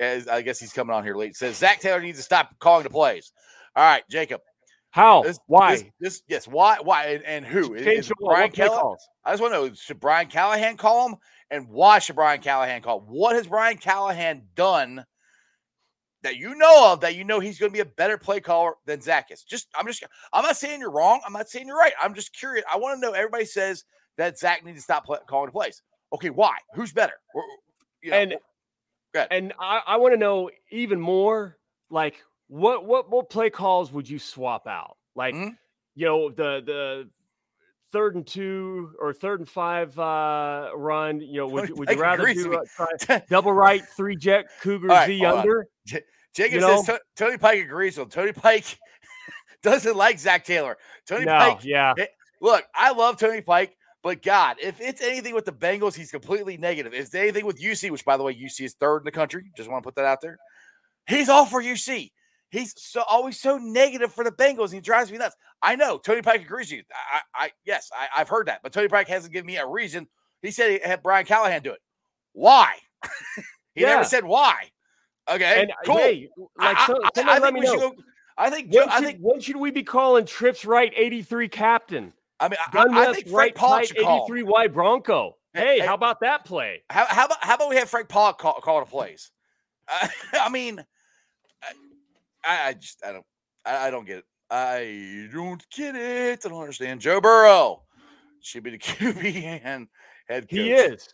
as 0.00 0.28
I 0.28 0.42
guess 0.42 0.58
he's 0.58 0.72
coming 0.72 0.94
on 0.94 1.04
here 1.04 1.14
late. 1.14 1.36
Says 1.36 1.56
Zac 1.56 1.80
Taylor 1.80 2.00
needs 2.00 2.18
to 2.18 2.24
stop 2.24 2.50
calling 2.58 2.84
the 2.84 2.90
plays. 2.90 3.32
All 3.76 3.84
right, 3.84 4.02
Jacob. 4.10 4.40
How? 4.90 5.22
This, 5.22 5.38
Why? 5.46 5.76
This, 5.76 5.84
this 6.00 6.22
yes. 6.28 6.48
Why? 6.48 6.78
Why? 6.82 7.06
And, 7.06 7.24
and 7.24 7.46
who? 7.46 7.74
Is- 7.74 8.08
is. 8.08 8.12
Brian 8.20 8.50
Callahan? 8.50 8.80
calls? 8.80 9.08
I 9.24 9.32
just 9.32 9.42
want 9.42 9.54
to 9.54 9.58
know: 9.68 9.74
Should 9.74 10.00
Brian 10.00 10.28
Callahan 10.28 10.76
call 10.76 11.10
him, 11.10 11.16
and 11.50 11.68
why 11.68 11.98
should 11.98 12.16
Brian 12.16 12.40
Callahan 12.40 12.82
call? 12.82 13.00
him? 13.00 13.06
What 13.06 13.36
has 13.36 13.46
Brian 13.46 13.76
Callahan 13.76 14.42
done 14.54 15.04
that 16.22 16.36
you 16.36 16.54
know 16.54 16.92
of 16.92 17.00
that 17.00 17.14
you 17.14 17.24
know 17.24 17.40
he's 17.40 17.58
going 17.58 17.70
to 17.70 17.74
be 17.74 17.80
a 17.80 17.84
better 17.84 18.18
play 18.18 18.40
caller 18.40 18.74
than 18.86 19.00
Zac 19.00 19.30
is? 19.30 19.42
Just, 19.42 19.68
I'm 19.78 19.86
just, 19.86 20.04
I'm 20.32 20.42
not 20.44 20.56
saying 20.56 20.80
you're 20.80 20.90
wrong. 20.90 21.20
I'm 21.26 21.32
not 21.32 21.48
saying 21.48 21.66
you're 21.66 21.78
right. 21.78 21.92
I'm 22.02 22.14
just 22.14 22.32
curious. 22.34 22.64
I 22.72 22.76
want 22.76 22.96
to 22.96 23.00
know. 23.00 23.12
Everybody 23.12 23.44
says 23.44 23.84
that 24.16 24.38
Zac 24.38 24.64
needs 24.64 24.78
to 24.78 24.82
stop 24.82 25.04
play, 25.06 25.18
calling 25.28 25.50
plays. 25.50 25.82
Okay, 26.12 26.30
why? 26.30 26.56
Who's 26.74 26.92
better? 26.92 27.14
Or- 27.34 27.42
you 28.02 28.10
know, 28.12 28.16
And 28.16 28.36
and 29.30 29.52
I, 29.58 29.80
I 29.86 29.96
want 29.96 30.14
to 30.14 30.18
know 30.18 30.50
even 30.70 31.00
more 31.00 31.56
like 31.90 32.22
what 32.46 32.84
what 32.84 33.10
what 33.10 33.28
play 33.28 33.50
calls 33.50 33.90
would 33.92 34.08
you 34.08 34.18
swap 34.18 34.66
out? 34.68 34.96
Like 35.16 35.34
Mhm. 35.34 35.56
you 35.96 36.06
know 36.06 36.28
the 36.30 36.62
the 36.64 37.08
third 37.92 38.16
and 38.16 38.26
two 38.26 38.90
or 39.00 39.12
third 39.12 39.40
and 39.40 39.48
five 39.48 39.98
uh 39.98 40.70
run. 40.74 41.20
You 41.20 41.38
know, 41.38 41.48
would 41.48 41.68
you, 41.68 41.74
would 41.76 41.90
you 41.90 42.00
rather 42.00 42.32
do 42.32 42.54
uh, 42.54 42.86
try 42.98 43.22
double 43.30 43.52
right 43.52 43.82
three 43.96 44.16
jet 44.16 44.46
cougar 44.60 44.88
right, 44.88 45.06
Z 45.06 45.24
under? 45.24 45.68
Jacob 46.34 46.54
you 46.54 46.60
says 46.60 46.88
know? 46.88 46.98
Tony 47.16 47.38
Pike 47.38 47.60
agrees 47.60 47.98
with. 47.98 48.10
Tony 48.10 48.32
Pike 48.32 48.78
doesn't 49.62 49.96
like 49.96 50.18
Zac 50.18 50.44
Taylor. 50.44 50.76
Tony 51.06 51.24
No, 51.24 51.38
Pike 51.38 51.64
yeah, 51.64 51.94
Look, 52.40 52.64
I 52.74 52.92
love 52.92 53.16
Tony 53.16 53.40
Pike, 53.40 53.76
but 54.02 54.22
God, 54.22 54.56
if 54.62 54.80
it's 54.80 55.02
anything 55.02 55.34
with 55.34 55.44
the 55.44 55.52
Bengals, 55.52 55.94
he's 55.94 56.10
completely 56.10 56.56
negative. 56.56 56.94
If 56.94 57.06
it's 57.06 57.14
anything 57.14 57.44
with 57.44 57.60
UC, 57.60 57.90
which 57.90 58.04
by 58.04 58.16
the 58.16 58.22
way, 58.22 58.34
UC 58.34 58.66
is 58.66 58.74
third 58.74 58.98
in 58.98 59.04
the 59.04 59.10
country, 59.10 59.50
just 59.56 59.68
want 59.68 59.82
to 59.82 59.86
put 59.86 59.96
that 59.96 60.04
out 60.04 60.20
there. 60.20 60.38
He's 61.08 61.28
all 61.28 61.46
for 61.46 61.62
UC. 61.62 62.12
He's 62.50 62.72
so 62.80 63.02
always 63.08 63.38
so 63.38 63.58
negative 63.58 64.12
for 64.12 64.24
the 64.24 64.30
Bengals. 64.32 64.72
He 64.72 64.80
drives 64.80 65.12
me 65.12 65.18
nuts. 65.18 65.36
I 65.62 65.76
know 65.76 65.98
Tony 65.98 66.22
Pike 66.22 66.42
agrees 66.42 66.70
with 66.70 66.78
you. 66.78 66.82
I, 67.12 67.20
I 67.46 67.50
yes, 67.66 67.90
I, 67.94 68.20
I've 68.20 68.28
heard 68.28 68.46
that, 68.46 68.60
but 68.62 68.72
Tony 68.72 68.88
Pike 68.88 69.08
hasn't 69.08 69.32
given 69.32 69.46
me 69.46 69.56
a 69.56 69.66
reason. 69.66 70.06
He 70.40 70.50
said 70.50 70.70
he 70.70 70.78
had 70.88 71.02
Brian 71.02 71.26
Callahan 71.26 71.62
do 71.62 71.72
it. 71.72 71.80
Why? 72.32 72.74
he 73.74 73.82
Yeah. 73.82 73.88
never 73.88 74.04
said 74.04 74.24
why. 74.24 74.70
Okay, 75.30 75.62
and 75.62 75.70
uh, 75.70 75.74
cool. 75.84 75.96
hey, 75.98 76.28
like 76.58 76.76
I, 76.78 76.86
so, 76.86 76.98
I- 77.04 77.08
somebody 77.14 77.36
I 77.36 77.40
think 77.40 77.58
we 77.58 77.66
should 77.66 77.80
go. 77.80 77.94
I 78.38 78.50
think. 78.50 78.72
When 78.72 78.88
I 78.88 78.96
should, 78.96 79.04
think. 79.04 79.18
when 79.20 79.40
should 79.40 79.56
we 79.56 79.70
be 79.70 79.82
calling 79.82 80.24
trips 80.24 80.64
right 80.64 80.92
83 80.96 81.48
captain? 81.48 82.12
I 82.40 82.48
mean, 82.48 82.56
I, 82.66 82.70
Gun 82.70 82.94
I 82.94 83.00
left, 83.00 83.14
think 83.16 83.28
Frank 83.28 83.34
right 83.34 83.54
tight 83.56 83.88
should 83.88 83.98
call. 83.98 84.24
83 84.26 84.42
wide 84.44 84.72
Bronco. 84.72 85.36
Hey, 85.52 85.80
Hey, 85.80 85.86
how 85.86 85.94
about 85.94 86.20
that 86.20 86.44
play? 86.44 86.82
How, 86.88 87.04
how 87.06 87.26
about 87.26 87.38
how 87.42 87.56
about 87.56 87.68
we 87.68 87.76
have 87.76 87.90
Frank 87.90 88.08
Pollack 88.08 88.38
call, 88.38 88.54
call 88.60 88.80
the 88.80 88.86
plays? 88.86 89.32
I, 89.88 90.08
I 90.40 90.48
mean, 90.48 90.82
I, 92.48 92.68
I 92.68 92.72
just 92.74 93.04
I 93.04 93.12
don't 93.12 93.24
I, 93.64 93.86
I 93.88 93.90
don't 93.90 94.06
get 94.06 94.18
it. 94.18 94.24
I 94.50 95.28
don't 95.32 95.62
get 95.70 95.94
it. 95.94 96.40
I 96.44 96.48
don't 96.48 96.60
understand. 96.60 97.00
Joe 97.00 97.20
Burrow 97.20 97.82
should 98.40 98.62
be 98.62 98.70
the 98.70 98.78
QB 98.78 99.60
and 99.64 99.88
head 100.28 100.44
coach. 100.44 100.50
He 100.50 100.72
is. 100.72 101.08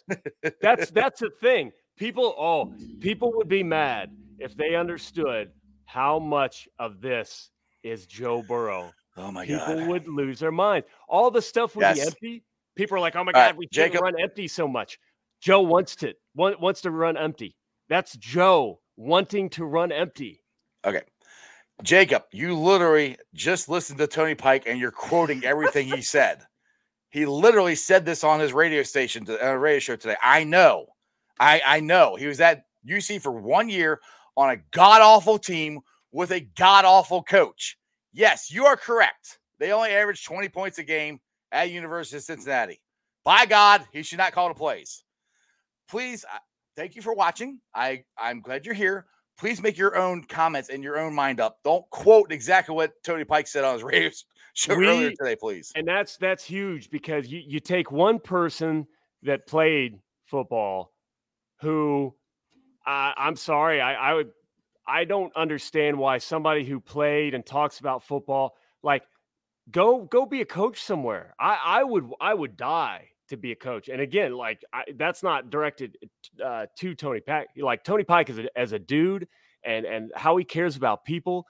That's 0.63 0.91
that's 0.93 1.21
the 1.21 1.31
thing. 1.41 1.73
People, 1.97 2.35
oh, 2.39 2.73
people 3.01 3.33
would 3.35 3.49
be 3.49 3.63
mad 3.63 4.11
if 4.39 4.57
they 4.57 4.75
understood 4.75 5.51
how 5.87 6.19
much 6.19 6.69
of 6.79 7.01
this 7.01 7.51
is 7.83 8.07
Joe 8.07 8.43
Burrow. 8.43 8.93
Oh 9.17 9.31
my 9.31 9.47
People 9.47 9.77
god. 9.77 9.89
would 9.89 10.09
lose 10.09 10.41
their 10.41 10.51
mind. 10.53 10.85
All 11.09 11.31
the 11.31 11.43
stuff 11.43 11.77
would 11.77 11.95
be 11.95 12.01
empty. 12.01 12.45
People 12.77 12.97
are 12.97 13.01
like, 13.01 13.15
"Oh 13.15 13.23
my 13.23 13.31
All 13.33 13.41
right, 13.41 13.51
god, 13.51 13.57
we 13.57 13.67
can't 13.67 13.93
Jacob. 13.93 14.03
run 14.03 14.21
empty 14.21 14.49
so 14.49 14.67
much." 14.67 14.99
Joe 15.41 15.61
wants 15.61 15.95
to 15.97 16.15
want, 16.35 16.61
wants 16.61 16.81
to 16.83 16.91
run 16.91 17.17
empty. 17.17 17.57
That's 17.89 18.17
Joe 18.17 18.81
wanting 18.97 19.51
to 19.51 19.65
run 19.65 19.93
empty. 19.93 20.43
Okay. 20.85 21.03
Jacob, 21.83 22.25
you 22.33 22.57
literally 22.57 23.17
just 23.35 23.69
listened 23.69 23.99
to 23.99 24.07
Tony 24.07 24.35
Pike 24.35 24.65
and 24.67 24.79
you're 24.79 24.91
quoting 24.91 25.45
everything 25.45 25.89
he 25.89 26.03
said. 26.03 26.43
He 27.11 27.27
literally 27.27 27.75
said 27.75 28.05
this 28.05 28.25
on 28.25 28.41
his 28.41 28.53
radio 28.53 28.83
station, 28.83 29.25
to, 29.27 29.51
uh, 29.51 29.53
radio 29.53 29.79
show 29.79 29.97
today. 29.97 30.17
I 30.23 30.45
know. 30.45 30.87
I, 31.39 31.61
I 31.65 31.81
know. 31.81 32.17
He 32.17 32.27
was 32.27 32.41
at 32.41 32.65
UC 32.89 33.21
for 33.21 33.33
one 33.33 33.69
year 33.69 34.01
on 34.37 34.51
a 34.51 34.57
god 34.73 35.01
awful 35.01 35.39
team 35.39 35.81
with 36.13 36.31
a 36.31 36.41
god 36.41 36.85
awful 36.85 37.23
coach. 37.23 37.77
Yes, 38.13 38.51
you 38.51 38.67
are 38.67 38.77
correct. 38.77 39.39
They 39.59 39.73
only 39.73 39.91
averaged 39.91 40.27
20 40.27 40.49
points 40.49 40.79
a 40.79 40.85
game 40.85 41.21
at 41.53 41.71
University 41.71 42.17
of 42.17 42.23
Cincinnati. 42.23 42.81
By 43.25 43.47
God, 43.47 43.85
he 43.93 44.03
should 44.03 44.19
not 44.19 44.33
call 44.33 44.49
the 44.49 44.55
plays. 44.55 45.05
Please, 45.89 46.25
uh, 46.25 46.39
thank 46.77 46.95
you 46.95 47.03
for 47.03 47.15
watching. 47.15 47.61
I, 47.75 48.05
I'm 48.19 48.41
glad 48.41 48.65
you're 48.65 48.75
here 48.75 49.07
please 49.39 49.63
make 49.63 49.77
your 49.77 49.97
own 49.97 50.25
comments 50.25 50.69
and 50.69 50.83
your 50.83 50.99
own 50.99 51.15
mind 51.15 51.41
up. 51.41 51.59
Don't 51.65 51.89
quote 51.91 52.33
exactly 52.33 52.75
what 52.75 53.03
Tony 53.03 53.25
Pike 53.25 53.47
said 53.47 53.65
on 53.65 53.75
his 53.75 53.83
radio 53.85 54.11
show 54.55 54.75
earlier 54.75 55.11
today, 55.11 55.37
please. 55.37 55.73
And 55.75 55.87
that's 55.87 56.17
that's 56.17 56.45
huge 56.45 56.91
because 56.91 57.29
you, 57.29 57.43
you 57.47 57.61
take 57.61 57.91
one 57.91 58.19
person 58.19 58.87
that 59.23 59.47
played 59.47 59.99
football 60.25 60.93
who 61.61 62.15
I 62.87 63.15
I'm 63.17 63.37
sorry, 63.37 63.81
I, 63.81 63.95
I 63.95 64.15
would 64.15 64.31
I 64.87 65.05
don't 65.05 65.35
understand 65.37 65.99
why 65.99 66.19
somebody 66.19 66.65
who 66.65 66.81
played 66.81 67.35
and 67.35 67.45
talks 67.45 67.81
about 67.81 68.03
football, 68.03 68.55
like 68.83 69.03
go 69.71 70.03
go 70.03 70.27
be 70.27 70.41
a 70.41 70.47
coach 70.47 70.83
somewhere. 70.83 71.35
I, 71.39 71.59
I 71.65 71.85
would 71.85 72.11
I 72.21 72.35
would 72.35 72.57
die 72.57 73.09
to 73.29 73.37
be 73.37 73.53
a 73.53 73.57
coach. 73.57 73.89
And 73.89 74.01
again, 74.01 74.35
like 74.35 74.63
I, 74.73 74.85
that's 74.97 75.23
not 75.23 75.51
directed 75.51 75.97
uh, 76.45 76.67
to 76.79 76.95
Tony 76.95 77.21
Pike. 77.21 77.49
Like 77.57 77.85
Tony 77.85 78.05
Pike 78.05 78.31
as 78.31 78.39
a, 78.39 78.59
as 78.59 78.73
a 78.73 78.79
dude 78.79 79.29
and 79.65 79.87
and 79.87 80.13
how 80.15 80.37
he 80.37 80.45
cares 80.45 80.77
about 80.77 81.05
people. 81.05 81.47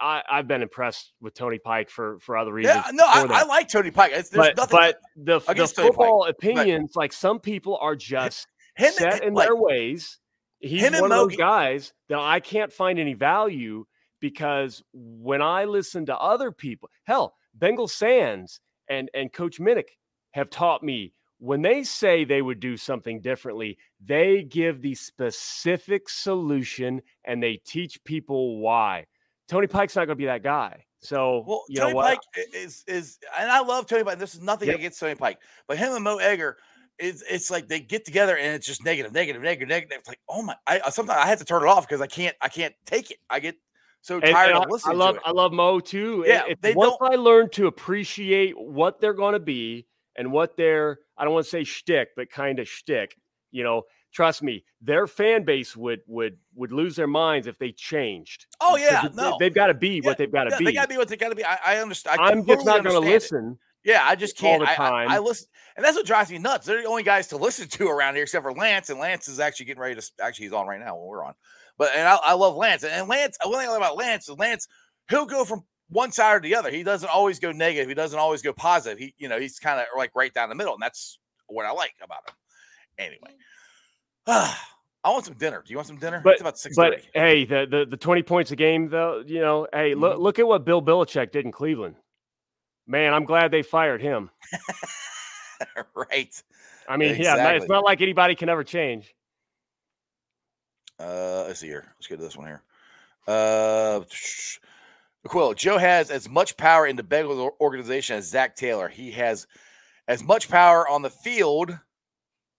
I, 0.00 0.22
I've 0.30 0.46
been 0.46 0.62
impressed 0.62 1.12
with 1.20 1.34
Tony 1.34 1.58
Pike 1.58 1.90
for 1.90 2.18
for 2.20 2.36
other 2.36 2.52
reasons. 2.52 2.82
Yeah, 2.86 2.90
no, 2.92 3.04
I, 3.06 3.40
I 3.40 3.44
like 3.44 3.68
Tony 3.68 3.90
Pike. 3.90 4.12
It's, 4.14 4.28
there's 4.28 4.48
but 4.48 4.56
nothing 4.56 4.78
but 4.78 5.00
the, 5.16 5.54
the 5.54 5.66
football 5.66 6.26
opinions, 6.26 6.92
like 6.94 7.12
some 7.12 7.40
people 7.40 7.76
are 7.80 7.96
just 7.96 8.46
him 8.76 8.92
set 8.92 9.24
in 9.24 9.34
like, 9.34 9.48
their 9.48 9.56
ways. 9.56 10.18
He's 10.60 10.82
one 10.82 11.10
of 11.10 11.10
those 11.10 11.36
guys 11.36 11.92
that 12.08 12.18
I 12.18 12.40
can't 12.40 12.72
find 12.72 12.98
any 12.98 13.14
value 13.14 13.84
because 14.20 14.82
when 14.92 15.42
I 15.42 15.64
listen 15.64 16.06
to 16.06 16.16
other 16.16 16.50
people, 16.52 16.88
hell, 17.04 17.34
Bengal 17.54 17.88
Sands 17.88 18.60
and 18.88 19.10
and 19.12 19.32
Coach 19.32 19.58
Minnick 19.60 19.88
have 20.34 20.50
taught 20.50 20.82
me 20.82 21.12
when 21.38 21.62
they 21.62 21.84
say 21.84 22.24
they 22.24 22.42
would 22.42 22.58
do 22.58 22.76
something 22.76 23.20
differently, 23.20 23.78
they 24.04 24.42
give 24.42 24.82
the 24.82 24.94
specific 24.94 26.08
solution 26.08 27.00
and 27.24 27.40
they 27.40 27.60
teach 27.64 28.02
people 28.02 28.58
why. 28.58 29.06
Tony 29.46 29.68
Pike's 29.68 29.94
not 29.94 30.06
going 30.06 30.16
to 30.16 30.22
be 30.22 30.24
that 30.26 30.42
guy. 30.42 30.84
So 31.00 31.44
Well, 31.46 31.62
you 31.68 31.78
Tony 31.78 31.92
know 31.92 31.96
what? 31.96 32.18
Pike 32.34 32.48
is 32.52 32.82
is, 32.88 33.18
and 33.38 33.48
I 33.48 33.60
love 33.60 33.86
Tony 33.86 34.02
Pike. 34.02 34.18
This 34.18 34.34
is 34.34 34.40
nothing 34.40 34.68
Yep. 34.70 34.78
against 34.78 34.98
Tony 34.98 35.14
Pike, 35.14 35.38
but 35.68 35.78
him 35.78 35.92
and 35.92 36.02
Mo 36.02 36.16
Egger, 36.16 36.56
it's 36.98 37.22
it's 37.30 37.50
like 37.50 37.68
they 37.68 37.78
get 37.78 38.04
together 38.04 38.36
and 38.36 38.54
it's 38.56 38.66
just 38.66 38.84
negative, 38.84 39.12
negative, 39.12 39.42
negative, 39.42 39.68
negative. 39.68 39.98
It's 39.98 40.08
like, 40.08 40.20
oh 40.28 40.42
my! 40.42 40.56
I 40.66 40.90
sometimes 40.90 41.20
I 41.22 41.26
have 41.28 41.38
to 41.38 41.44
turn 41.44 41.62
it 41.62 41.68
off 41.68 41.86
because 41.86 42.00
I 42.00 42.06
can't 42.06 42.34
I 42.40 42.48
can't 42.48 42.74
take 42.86 43.10
it. 43.12 43.18
I 43.30 43.38
get 43.38 43.56
so 44.00 44.18
tired 44.18 44.50
and 44.50 44.58
of 44.58 44.64
I- 44.64 44.72
listening 44.72 44.96
I 44.96 44.98
love 44.98 45.14
to 45.16 45.20
it. 45.20 45.26
I 45.26 45.30
love 45.30 45.52
Mo 45.52 45.78
too. 45.78 46.24
Yeah, 46.26 46.44
once 46.74 46.96
I 47.02 47.16
learn 47.16 47.50
to 47.50 47.66
appreciate 47.66 48.58
what 48.58 48.98
they're 49.00 49.12
going 49.12 49.34
to 49.34 49.40
be 49.40 49.86
and 50.16 50.32
what 50.32 50.56
their 50.56 50.98
I 51.16 51.24
don't 51.24 51.32
want 51.34 51.44
to 51.44 51.50
say 51.50 51.64
shtick, 51.64 52.10
but 52.16 52.30
kind 52.30 52.58
of 52.58 52.68
shtick. 52.68 53.16
You 53.50 53.62
know, 53.62 53.82
trust 54.12 54.42
me, 54.42 54.64
their 54.80 55.06
fan 55.06 55.44
base 55.44 55.76
would 55.76 56.00
would 56.06 56.38
would 56.54 56.72
lose 56.72 56.96
their 56.96 57.06
minds 57.06 57.46
if 57.46 57.58
they 57.58 57.72
changed. 57.72 58.46
oh 58.60 58.76
yeah, 58.76 59.08
no, 59.14 59.36
they've 59.38 59.54
got 59.54 59.68
to 59.68 59.74
be 59.74 60.00
Yeah, 60.02 60.10
what 60.10 60.18
they've 60.18 60.32
got 60.32 60.44
to 60.44 60.50
yeah, 60.50 60.58
be. 60.58 60.64
they 60.64 60.72
gotta 60.72 60.88
be 60.88 60.96
what 60.96 61.08
they 61.08 61.16
gotta 61.16 61.34
be. 61.34 61.44
I, 61.44 61.58
I 61.64 61.76
understand. 61.78 62.20
I 62.20 62.30
I'm 62.30 62.44
just 62.46 62.64
not 62.66 62.82
going 62.82 63.00
to 63.00 63.08
it. 63.08 63.12
listen. 63.12 63.58
Yeah, 63.84 64.00
I 64.02 64.14
just 64.16 64.38
can't. 64.38 64.62
All 64.62 64.66
the 64.66 64.80
I, 64.82 65.04
I, 65.04 65.16
I 65.16 65.18
listen, 65.18 65.46
and 65.76 65.84
that's 65.84 65.94
what 65.94 66.06
drives 66.06 66.30
me 66.30 66.38
nuts. 66.38 66.66
They're 66.66 66.80
the 66.80 66.88
only 66.88 67.02
guys 67.02 67.26
to 67.28 67.36
listen 67.36 67.68
to 67.68 67.88
around 67.88 68.14
here, 68.14 68.22
except 68.22 68.42
for 68.42 68.52
Lance. 68.52 68.88
And 68.88 68.98
Lance 68.98 69.28
is 69.28 69.40
actually 69.40 69.66
getting 69.66 69.82
ready 69.82 69.94
to. 70.00 70.10
Actually, 70.22 70.46
he's 70.46 70.52
on 70.54 70.66
right 70.66 70.80
now 70.80 70.96
when 70.96 71.06
we're 71.06 71.22
on. 71.22 71.34
But 71.76 71.90
and 71.94 72.08
I, 72.08 72.16
I 72.16 72.32
love 72.32 72.56
Lance. 72.56 72.82
And, 72.82 72.92
and 72.92 73.08
Lance, 73.08 73.36
one 73.44 73.58
thing 73.58 73.68
I 73.68 73.72
love 73.72 73.82
about 73.82 73.96
Lance 73.96 74.28
is 74.28 74.38
Lance. 74.38 74.68
He'll 75.10 75.26
go 75.26 75.44
from 75.44 75.64
one 75.88 76.12
side 76.12 76.34
or 76.36 76.40
the 76.40 76.54
other. 76.54 76.70
He 76.70 76.82
doesn't 76.82 77.08
always 77.08 77.38
go 77.38 77.52
negative. 77.52 77.88
He 77.88 77.94
doesn't 77.94 78.18
always 78.18 78.42
go 78.42 78.52
positive. 78.52 78.98
He, 78.98 79.14
you 79.18 79.28
know, 79.28 79.38
he's 79.38 79.58
kind 79.58 79.80
of 79.80 79.86
like 79.96 80.10
right 80.14 80.32
down 80.32 80.48
the 80.48 80.54
middle, 80.54 80.74
and 80.74 80.82
that's 80.82 81.18
what 81.46 81.66
I 81.66 81.72
like 81.72 81.94
about 82.02 82.28
him. 82.28 82.34
Anyway, 82.98 83.34
I 84.26 85.10
want 85.10 85.24
some 85.26 85.34
dinner. 85.34 85.62
Do 85.64 85.70
you 85.70 85.76
want 85.76 85.88
some 85.88 85.98
dinner? 85.98 86.20
But- 86.24 86.34
it's 86.34 86.40
about 86.40 86.58
six 86.58 86.74
But 86.76 87.02
hey, 87.14 87.44
the, 87.44 87.66
the 87.70 87.86
the 87.90 87.96
20 87.96 88.22
points 88.22 88.50
a 88.50 88.56
game 88.56 88.88
though, 88.88 89.22
you 89.26 89.40
know, 89.40 89.66
hey, 89.72 89.90
Mm-hmm. 89.92 90.00
look 90.00 90.18
look 90.18 90.38
at 90.38 90.46
what 90.46 90.64
Bill 90.64 90.80
Belichick 90.82 91.32
did 91.32 91.44
in 91.44 91.52
Cleveland. 91.52 91.96
Man, 92.86 93.14
I'm 93.14 93.24
glad 93.24 93.50
they 93.50 93.62
fired 93.62 94.02
him. 94.02 94.30
right. 95.94 96.42
I 96.86 96.96
mean, 96.98 97.16
yeah, 97.18 97.52
it's 97.52 97.68
not 97.68 97.82
like 97.82 98.02
anybody 98.02 98.34
can 98.34 98.48
ever 98.50 98.62
change. 98.62 99.14
Uh, 100.98 101.44
let's 101.46 101.60
see 101.60 101.66
here. 101.66 101.86
Let's 101.96 102.06
get 102.06 102.16
to 102.16 102.22
this 102.22 102.36
one 102.36 102.46
here. 102.46 102.62
Uh, 103.26 104.00
Quill, 105.26 105.54
Joe 105.54 105.78
has 105.78 106.10
as 106.10 106.28
much 106.28 106.56
power 106.56 106.86
in 106.86 106.96
the 106.96 107.02
Bengals 107.02 107.50
organization 107.60 108.16
as 108.16 108.28
Zac 108.28 108.56
Taylor. 108.56 108.88
He 108.88 109.10
has 109.12 109.46
as 110.06 110.22
much 110.22 110.48
power 110.48 110.86
on 110.88 111.02
the 111.02 111.10
field. 111.10 111.78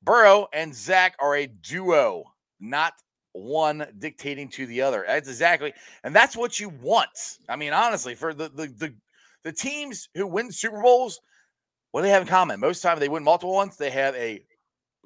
Burrow 0.02 0.48
and 0.54 0.74
Zac 0.74 1.16
are 1.20 1.36
a 1.36 1.48
duo, 1.48 2.24
not 2.60 2.94
one 3.34 3.86
dictating 4.00 4.50
to 4.50 4.66
the 4.66 4.82
other. 4.82 5.04
That's 5.08 5.28
exactly, 5.28 5.74
and 6.04 6.16
that's 6.16 6.36
what 6.36 6.60
you 6.60 6.70
want. 6.70 7.10
I 7.50 7.56
mean, 7.56 7.74
honestly, 7.74 8.16
for 8.16 8.34
the 8.34 8.50
the 8.50 8.68
the, 8.68 8.94
the 9.44 9.52
teams 9.52 10.10
who 10.16 10.26
win 10.26 10.52
Super 10.52 10.82
Bowls, 10.82 11.20
what 11.92 12.02
do 12.02 12.08
they 12.08 12.12
have 12.12 12.22
in 12.22 12.28
common? 12.28 12.60
Most 12.60 12.82
time, 12.82 13.00
they 13.00 13.10
win 13.10 13.24
multiple 13.24 13.54
ones. 13.54 13.78
They 13.78 13.92
have 13.92 14.16
a 14.16 14.44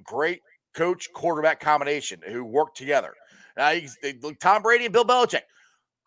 great 0.03 0.41
coach 0.73 1.09
quarterback 1.13 1.59
combination 1.59 2.21
who 2.25 2.43
work 2.45 2.73
together. 2.75 3.13
Now, 3.57 3.77
they, 4.01 4.13
look 4.21 4.39
Tom 4.39 4.61
Brady 4.61 4.85
and 4.85 4.93
Bill 4.93 5.05
Belichick. 5.05 5.41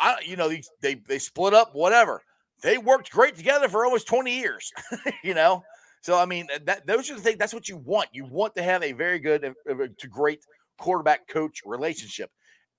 I, 0.02 0.16
you 0.26 0.36
know, 0.36 0.48
they, 0.48 0.62
they 0.80 0.94
they 0.94 1.18
split 1.18 1.54
up, 1.54 1.74
whatever. 1.74 2.22
They 2.60 2.76
worked 2.76 3.10
great 3.10 3.36
together 3.36 3.68
for 3.68 3.84
almost 3.84 4.06
20 4.08 4.36
years, 4.36 4.70
you 5.24 5.34
know. 5.34 5.62
So 6.00 6.18
I 6.18 6.26
mean, 6.26 6.48
that 6.64 6.86
those 6.86 7.10
are 7.10 7.14
the 7.14 7.20
things. 7.20 7.38
That's 7.38 7.54
what 7.54 7.68
you 7.68 7.76
want. 7.76 8.08
You 8.12 8.24
want 8.24 8.54
to 8.56 8.62
have 8.62 8.82
a 8.82 8.92
very 8.92 9.20
good 9.20 9.44
uh, 9.44 9.74
to 9.96 10.08
great 10.08 10.40
quarterback 10.78 11.28
coach 11.28 11.62
relationship, 11.64 12.30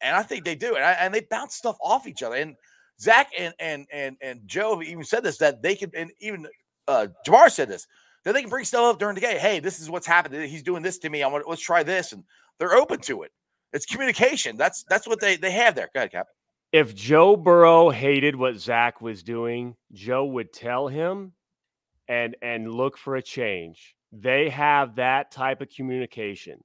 and 0.02 0.16
I 0.16 0.24
think 0.24 0.44
they 0.44 0.56
do. 0.56 0.76
And, 0.76 0.84
I, 0.84 0.92
and 0.92 1.14
they 1.14 1.22
bounce 1.22 1.56
stuff 1.56 1.78
off 1.82 2.08
each 2.08 2.22
other. 2.22 2.36
And 2.36 2.56
Zac 3.00 3.32
and 3.38 3.54
and 3.60 3.88
and 3.94 4.18
and 4.22 4.42
Joe 4.46 4.82
even 4.82 5.06
said 5.06 5.24
this 5.24 5.38
that 5.38 5.62
they 5.62 5.76
can, 5.76 5.92
and 5.96 6.12
even 6.20 6.46
uh, 6.90 7.08
Ja'Marr 7.26 7.50
said 7.50 7.70
this 7.70 7.88
that 8.26 8.34
they 8.34 8.42
can 8.42 8.50
bring 8.50 8.66
stuff 8.66 8.84
up 8.84 9.00
during 9.00 9.16
the 9.16 9.22
game. 9.22 9.38
Hey, 9.38 9.60
this 9.60 9.80
is 9.80 9.90
what's 9.90 10.08
happening. 10.08 10.48
He's 10.50 10.64
doing 10.64 10.84
this 10.84 10.98
to 11.00 11.10
me. 11.10 11.24
I 11.24 11.28
want 11.28 11.48
let's 11.48 11.62
try 11.62 11.84
this, 11.84 12.12
and 12.12 12.26
they're 12.60 12.76
open 12.76 13.00
to 13.02 13.24
it. 13.24 13.32
It's 13.72 13.86
communication. 13.86 14.58
That's 14.58 14.84
that's 14.84 15.08
what 15.08 15.22
they 15.22 15.38
they 15.38 15.52
have 15.52 15.76
there. 15.76 15.90
Go 15.94 16.02
ahead, 16.02 16.12
Cap. 16.12 16.28
If 16.74 16.96
Joe 16.96 17.36
Burrow 17.36 17.92
hated 17.92 18.36
what 18.36 18.58
Zac 18.58 19.00
was 19.00 19.22
doing, 19.22 19.76
Joe 19.92 20.26
would 20.26 20.52
tell 20.52 20.88
him 20.88 21.34
and 22.08 22.36
and 22.42 22.74
look 22.74 22.98
for 22.98 23.16
a 23.16 23.22
change. 23.22 23.96
They 24.12 24.50
have 24.50 24.96
that 24.96 25.30
type 25.32 25.62
of 25.62 25.70
communication. 25.70 26.64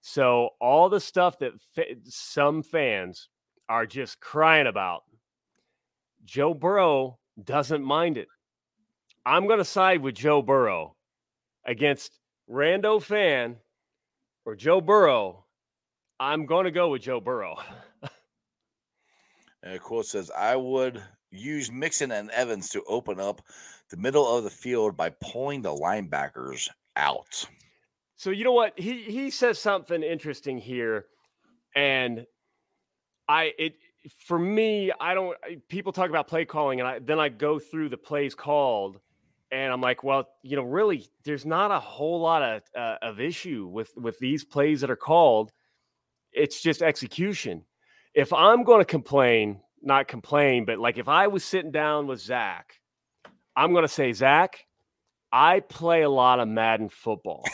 So 0.00 0.50
all 0.62 0.88
the 0.88 0.98
stuff 0.98 1.38
that 1.40 1.52
fa- 1.74 1.94
some 2.04 2.62
fans 2.62 3.28
are 3.68 3.84
just 3.84 4.18
crying 4.18 4.66
about, 4.66 5.02
Joe 6.24 6.54
Burrow 6.54 7.18
doesn't 7.44 7.84
mind 7.84 8.16
it. 8.16 8.28
I'm 9.26 9.46
going 9.46 9.58
to 9.58 9.64
side 9.64 10.00
with 10.00 10.14
Joe 10.14 10.40
Burrow 10.40 10.96
against 11.66 12.18
Rando 12.50 13.02
fan 13.02 13.56
or 14.46 14.56
Joe 14.56 14.80
Burrow. 14.80 15.44
I'm 16.18 16.46
going 16.46 16.64
to 16.64 16.70
go 16.70 16.88
with 16.88 17.02
Joe 17.02 17.20
Burrow. 17.20 17.56
and 19.62 19.80
quote 19.80 20.06
says, 20.06 20.30
I 20.36 20.56
would 20.56 21.02
use 21.30 21.70
Mixon 21.70 22.12
and 22.12 22.30
Evans 22.30 22.68
to 22.70 22.82
open 22.84 23.20
up 23.20 23.42
the 23.90 23.96
middle 23.96 24.36
of 24.36 24.44
the 24.44 24.50
field 24.50 24.96
by 24.96 25.10
pulling 25.20 25.62
the 25.62 25.74
linebackers 25.74 26.68
out. 26.96 27.46
So 28.16 28.30
you 28.30 28.44
know 28.44 28.52
what? 28.52 28.78
He 28.78 29.02
he 29.04 29.30
says 29.30 29.58
something 29.58 30.02
interesting 30.02 30.58
here, 30.58 31.06
and 31.74 32.26
I 33.28 33.52
it 33.58 33.74
for 34.26 34.38
me 34.38 34.92
I 35.00 35.14
don't 35.14 35.36
people 35.68 35.92
talk 35.92 36.10
about 36.10 36.28
play 36.28 36.44
calling 36.44 36.80
and 36.80 36.88
I 36.88 36.98
then 36.98 37.20
I 37.20 37.28
go 37.28 37.58
through 37.58 37.90
the 37.90 37.96
plays 37.96 38.34
called 38.34 38.98
and 39.52 39.72
I'm 39.72 39.80
like 39.80 40.02
well 40.02 40.26
you 40.42 40.56
know 40.56 40.62
really 40.62 41.06
there's 41.24 41.44
not 41.44 41.70
a 41.70 41.78
whole 41.78 42.20
lot 42.20 42.42
of 42.42 42.62
uh, 42.76 42.96
of 43.02 43.20
issue 43.20 43.66
with 43.66 43.90
with 43.96 44.18
these 44.18 44.44
plays 44.44 44.80
that 44.80 44.90
are 44.90 44.96
called. 44.96 45.52
It's 46.32 46.62
just 46.62 46.82
execution 46.82 47.64
if 48.14 48.32
I'm 48.32 48.64
going 48.64 48.80
to 48.80 48.84
complain 48.84 49.60
not 49.82 50.08
complain 50.08 50.64
but 50.64 50.78
like 50.78 50.98
if 50.98 51.08
I 51.08 51.26
was 51.26 51.44
sitting 51.44 51.70
down 51.70 52.06
with 52.06 52.20
Zac 52.20 52.80
I'm 53.56 53.72
going 53.72 53.82
to 53.82 53.88
say, 53.88 54.12
Zac, 54.12 54.66
I 55.32 55.60
play 55.60 56.02
a 56.02 56.08
lot 56.08 56.40
of 56.40 56.48
Madden 56.48 56.88
football. 56.88 57.44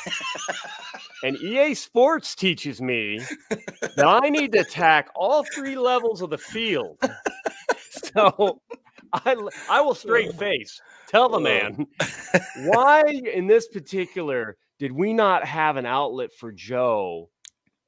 and 1.23 1.37
EA 1.39 1.75
Sports 1.75 2.35
teaches 2.35 2.81
me 2.81 3.21
that 3.97 4.07
I 4.23 4.29
need 4.29 4.53
to 4.53 4.61
attack 4.61 5.09
all 5.15 5.45
three 5.55 5.77
levels 5.77 6.23
of 6.23 6.31
the 6.31 6.39
field. 6.39 6.99
so 7.91 8.61
I, 9.13 9.37
I 9.69 9.81
will 9.81 9.95
straight 9.95 10.33
face 10.35 10.81
tell 11.09 11.29
the 11.29 11.41
man 11.41 11.87
why 12.65 13.03
in 13.03 13.47
this 13.47 13.69
particular 13.69 14.57
did 14.79 14.93
we 14.93 15.13
not 15.13 15.45
have 15.45 15.77
an 15.77 15.87
outlet 15.87 16.31
for 16.33 16.53
Joe 16.53 17.31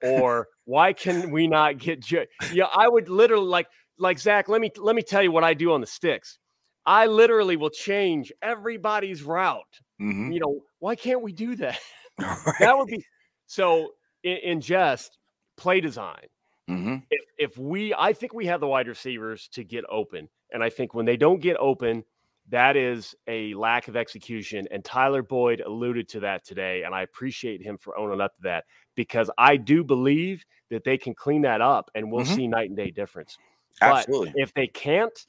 or 0.03 0.49
why 0.65 0.93
can 0.93 1.31
we 1.31 1.47
not 1.47 1.79
get 1.79 2.01
Joe? 2.01 2.25
Yeah, 2.53 2.67
I 2.75 2.89
would 2.89 3.09
literally 3.09 3.47
like 3.47 3.67
like 3.99 4.19
Zac. 4.19 4.49
Let 4.49 4.61
me 4.61 4.71
let 4.77 4.95
me 4.95 5.03
tell 5.03 5.23
you 5.23 5.33
what 5.33 5.45
I 5.45 5.55
do 5.55 5.73
on 5.73 5.81
the 5.81 5.87
sticks. 5.87 6.39
I 6.87 7.07
literally 7.07 7.57
will 7.57 7.71
change 7.71 8.33
everybody's 8.41 9.23
route. 9.23 9.63
Mm-hmm. 10.01 10.33
You 10.33 10.41
know, 10.41 10.61
why 10.79 10.97
can't 10.97 11.23
we 11.23 11.33
do 11.33 11.57
that? 11.57 11.79
Right. 12.21 12.55
that 12.59 12.77
would 12.77 12.89
be 12.89 13.05
so 13.47 13.93
in, 14.25 14.39
in 14.39 14.61
just 14.61 15.17
play 15.57 15.81
design. 15.81 16.27
Mm-hmm. 16.69 16.97
If, 17.09 17.25
if 17.39 17.57
we, 17.57 17.95
I 17.95 18.13
think 18.13 18.35
we 18.35 18.47
have 18.47 18.59
the 18.59 18.67
wide 18.67 18.89
receivers 18.89 19.49
to 19.53 19.63
get 19.63 19.85
open. 19.89 20.29
And 20.53 20.61
I 20.61 20.69
think 20.69 20.95
when 20.95 21.07
they 21.07 21.17
don't 21.17 21.41
get 21.41 21.57
open, 21.61 22.03
that 22.51 22.77
is 22.77 23.15
a 23.27 23.53
lack 23.55 23.89
of 23.89 23.97
execution. 23.97 24.67
And 24.71 24.85
Tyler 24.85 25.23
Boyd 25.23 25.61
alluded 25.61 26.09
to 26.11 26.21
that 26.21 26.45
today. 26.45 26.83
And 26.85 26.95
I 26.95 27.03
appreciate 27.03 27.63
him 27.63 27.77
for 27.77 27.99
owning 27.99 28.21
up 28.21 28.35
to 28.37 28.43
that 28.43 28.65
because 28.95 29.31
I 29.37 29.57
do 29.57 29.85
believe 29.85 30.45
that 30.71 30.85
they 30.85 30.99
can 30.99 31.15
clean 31.15 31.43
that 31.43 31.61
up 31.61 31.91
and 31.95 32.11
we'll 32.11 32.25
mm-hmm. 32.25 32.35
see 32.35 32.47
night 32.49 32.69
and 32.69 32.77
day 32.77 32.91
difference. 32.91 33.39
Absolutely. 33.81 34.31
But 34.31 34.43
if 34.43 34.55
they 34.55 34.67
can't, 34.67 35.27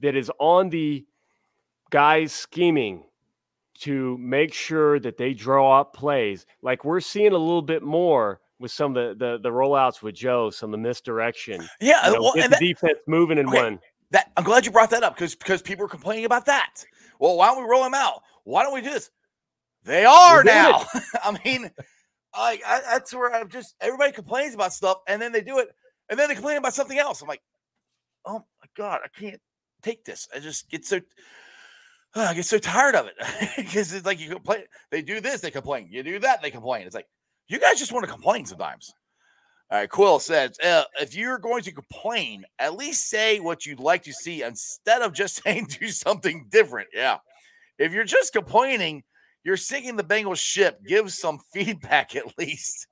that 0.00 0.14
is 0.14 0.30
on 0.38 0.70
the 0.70 1.04
guys 1.90 2.32
scheming 2.32 3.04
to 3.80 4.18
make 4.18 4.52
sure 4.52 4.98
that 5.00 5.16
they 5.16 5.34
draw 5.34 5.80
up 5.80 5.94
plays. 5.94 6.46
Like 6.62 6.84
we're 6.84 7.00
seeing 7.00 7.32
a 7.32 7.38
little 7.38 7.62
bit 7.62 7.82
more 7.82 8.40
with 8.58 8.72
some 8.72 8.96
of 8.96 9.18
the 9.18 9.24
the, 9.24 9.38
the 9.38 9.50
rollouts 9.50 10.02
with 10.02 10.14
Joe, 10.14 10.50
some 10.50 10.70
of 10.70 10.72
the 10.72 10.88
misdirection. 10.88 11.66
Yeah, 11.80 12.06
you 12.06 12.14
know, 12.14 12.22
well, 12.22 12.32
get 12.34 12.44
the 12.44 12.48
that, 12.50 12.60
defense 12.60 12.98
moving 13.06 13.38
and 13.38 13.48
okay, 13.48 13.62
win. 13.62 13.78
That 14.10 14.30
I'm 14.36 14.44
glad 14.44 14.64
you 14.64 14.72
brought 14.72 14.90
that 14.90 15.02
up 15.02 15.14
because 15.14 15.34
because 15.34 15.62
people 15.62 15.84
are 15.84 15.88
complaining 15.88 16.24
about 16.24 16.46
that. 16.46 16.84
Well, 17.18 17.36
why 17.36 17.48
don't 17.48 17.62
we 17.62 17.68
roll 17.68 17.82
them 17.82 17.94
out? 17.94 18.22
Why 18.44 18.62
don't 18.62 18.74
we 18.74 18.80
do 18.80 18.90
this? 18.90 19.10
They 19.84 20.04
are 20.04 20.42
now. 20.44 20.84
I 21.24 21.38
mean, 21.44 21.70
I, 22.34 22.60
I, 22.66 22.80
that's 22.92 23.12
where 23.14 23.34
I'm 23.34 23.48
just 23.48 23.74
everybody 23.80 24.12
complains 24.12 24.54
about 24.54 24.72
stuff 24.72 24.98
and 25.06 25.20
then 25.20 25.32
they 25.32 25.40
do 25.40 25.58
it 25.58 25.68
and 26.08 26.18
then 26.18 26.28
they 26.28 26.34
complain 26.34 26.56
about 26.56 26.74
something 26.74 26.98
else. 26.98 27.20
I'm 27.20 27.28
like, 27.28 27.42
oh 28.24 28.38
my 28.38 28.68
god, 28.76 29.00
I 29.04 29.08
can't 29.18 29.40
take 29.82 30.04
this. 30.04 30.28
I 30.34 30.38
just 30.38 30.70
get 30.70 30.84
so 30.84 31.00
oh, 32.14 32.22
I 32.24 32.34
get 32.34 32.46
so 32.46 32.58
tired 32.58 32.94
of 32.94 33.06
it 33.06 33.14
because 33.56 33.92
it's 33.92 34.06
like 34.06 34.20
you 34.20 34.30
complain. 34.30 34.64
They 34.90 35.02
do 35.02 35.20
this, 35.20 35.40
they 35.40 35.50
complain. 35.50 35.88
You 35.90 36.02
do 36.02 36.18
that, 36.20 36.42
they 36.42 36.50
complain. 36.50 36.86
It's 36.86 36.94
like 36.94 37.08
you 37.48 37.58
guys 37.58 37.78
just 37.78 37.92
want 37.92 38.06
to 38.06 38.12
complain 38.12 38.46
sometimes. 38.46 38.92
All 39.70 39.78
right, 39.78 39.90
Quill 39.90 40.18
says 40.18 40.58
uh, 40.64 40.84
if 40.98 41.14
you're 41.14 41.38
going 41.38 41.62
to 41.64 41.72
complain, 41.72 42.44
at 42.58 42.76
least 42.76 43.10
say 43.10 43.38
what 43.38 43.66
you'd 43.66 43.80
like 43.80 44.02
to 44.04 44.12
see 44.14 44.42
instead 44.42 45.02
of 45.02 45.12
just 45.12 45.42
saying 45.44 45.68
do 45.78 45.88
something 45.88 46.46
different. 46.48 46.88
Yeah, 46.94 47.18
if 47.78 47.92
you're 47.92 48.04
just 48.04 48.32
complaining, 48.32 49.02
you're 49.44 49.58
sinking 49.58 49.96
the 49.96 50.04
Bengals 50.04 50.38
ship. 50.38 50.80
Give 50.86 51.12
some 51.12 51.38
feedback 51.52 52.16
at 52.16 52.38
least. 52.38 52.86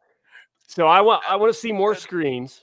So 0.68 0.86
I 0.86 1.00
want 1.00 1.22
I 1.28 1.36
want 1.36 1.52
to 1.52 1.58
see 1.58 1.72
more 1.72 1.94
screens. 1.94 2.62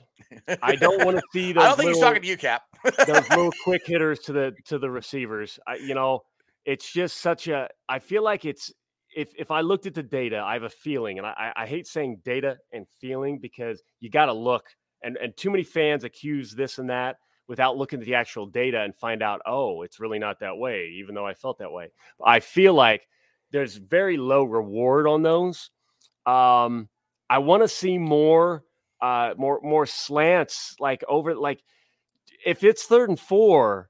I 0.61 0.75
don't 0.75 1.03
want 1.05 1.17
to 1.17 1.23
see 1.31 1.51
those. 1.51 1.63
I 1.63 1.67
don't 1.67 1.77
think 1.77 1.87
little, 1.87 1.93
he's 1.93 2.03
talking 2.03 2.21
to 2.21 2.27
you, 2.27 2.37
Cap. 2.37 2.63
those 2.83 3.29
little 3.29 3.53
quick 3.63 3.81
hitters 3.85 4.19
to 4.21 4.33
the 4.33 4.53
to 4.65 4.77
the 4.77 4.89
receivers. 4.91 5.59
I, 5.65 5.75
you 5.75 5.95
know, 5.95 6.21
it's 6.65 6.91
just 6.91 7.17
such 7.17 7.47
a. 7.47 7.69
I 7.89 7.97
feel 7.97 8.23
like 8.23 8.45
it's 8.45 8.71
if 9.15 9.33
if 9.37 9.51
I 9.51 9.61
looked 9.61 9.85
at 9.85 9.93
the 9.93 10.03
data, 10.03 10.39
I 10.39 10.53
have 10.53 10.63
a 10.63 10.69
feeling, 10.69 11.17
and 11.17 11.27
I, 11.27 11.51
I 11.55 11.65
hate 11.65 11.87
saying 11.87 12.21
data 12.23 12.57
and 12.71 12.85
feeling 12.99 13.39
because 13.39 13.81
you 13.99 14.09
got 14.09 14.27
to 14.27 14.33
look, 14.33 14.65
and 15.01 15.17
and 15.17 15.35
too 15.35 15.49
many 15.51 15.63
fans 15.63 16.03
accuse 16.03 16.51
this 16.51 16.79
and 16.79 16.89
that 16.89 17.17
without 17.47 17.77
looking 17.77 17.99
at 17.99 18.05
the 18.05 18.15
actual 18.15 18.45
data 18.45 18.81
and 18.81 18.95
find 18.95 19.21
out, 19.21 19.41
oh, 19.45 19.81
it's 19.81 19.99
really 19.99 20.19
not 20.19 20.39
that 20.39 20.57
way, 20.57 20.93
even 20.97 21.13
though 21.13 21.27
I 21.27 21.33
felt 21.33 21.59
that 21.59 21.71
way. 21.71 21.91
I 22.23 22.39
feel 22.39 22.73
like 22.73 23.07
there's 23.51 23.75
very 23.75 24.17
low 24.17 24.43
reward 24.43 25.07
on 25.07 25.23
those. 25.23 25.69
Um, 26.25 26.87
I 27.29 27.39
want 27.39 27.61
to 27.63 27.67
see 27.67 27.97
more 27.97 28.63
uh, 29.01 29.33
more 29.37 29.59
more 29.61 29.85
slants 29.85 30.75
like 30.79 31.03
over 31.07 31.35
like 31.35 31.61
if 32.45 32.63
it's 32.63 32.85
third 32.85 33.09
and 33.09 33.19
four, 33.19 33.89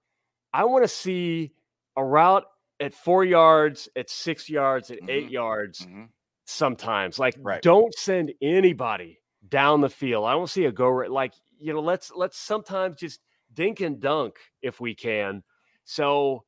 I 0.53 0.65
want 0.65 0.83
to 0.83 0.87
see 0.87 1.53
a 1.95 2.03
route 2.03 2.45
at 2.79 2.93
four 2.93 3.23
yards, 3.23 3.89
at 3.95 4.09
six 4.09 4.49
yards, 4.49 4.91
at 4.91 4.99
mm-hmm. 4.99 5.09
eight 5.09 5.29
yards. 5.29 5.81
Mm-hmm. 5.81 6.03
Sometimes, 6.45 7.17
like, 7.19 7.35
right. 7.39 7.61
don't 7.61 7.93
send 7.95 8.33
anybody 8.41 9.19
down 9.47 9.81
the 9.81 9.89
field. 9.89 10.25
I 10.25 10.33
don't 10.33 10.49
see 10.49 10.65
a 10.65 10.71
go 10.71 10.89
like 10.89 11.33
you 11.59 11.73
know. 11.73 11.79
Let's 11.79 12.11
let's 12.13 12.37
sometimes 12.37 12.97
just 12.97 13.19
dink 13.53 13.79
and 13.79 13.99
dunk 13.99 14.35
if 14.61 14.79
we 14.79 14.95
can. 14.95 15.43
So, 15.85 16.43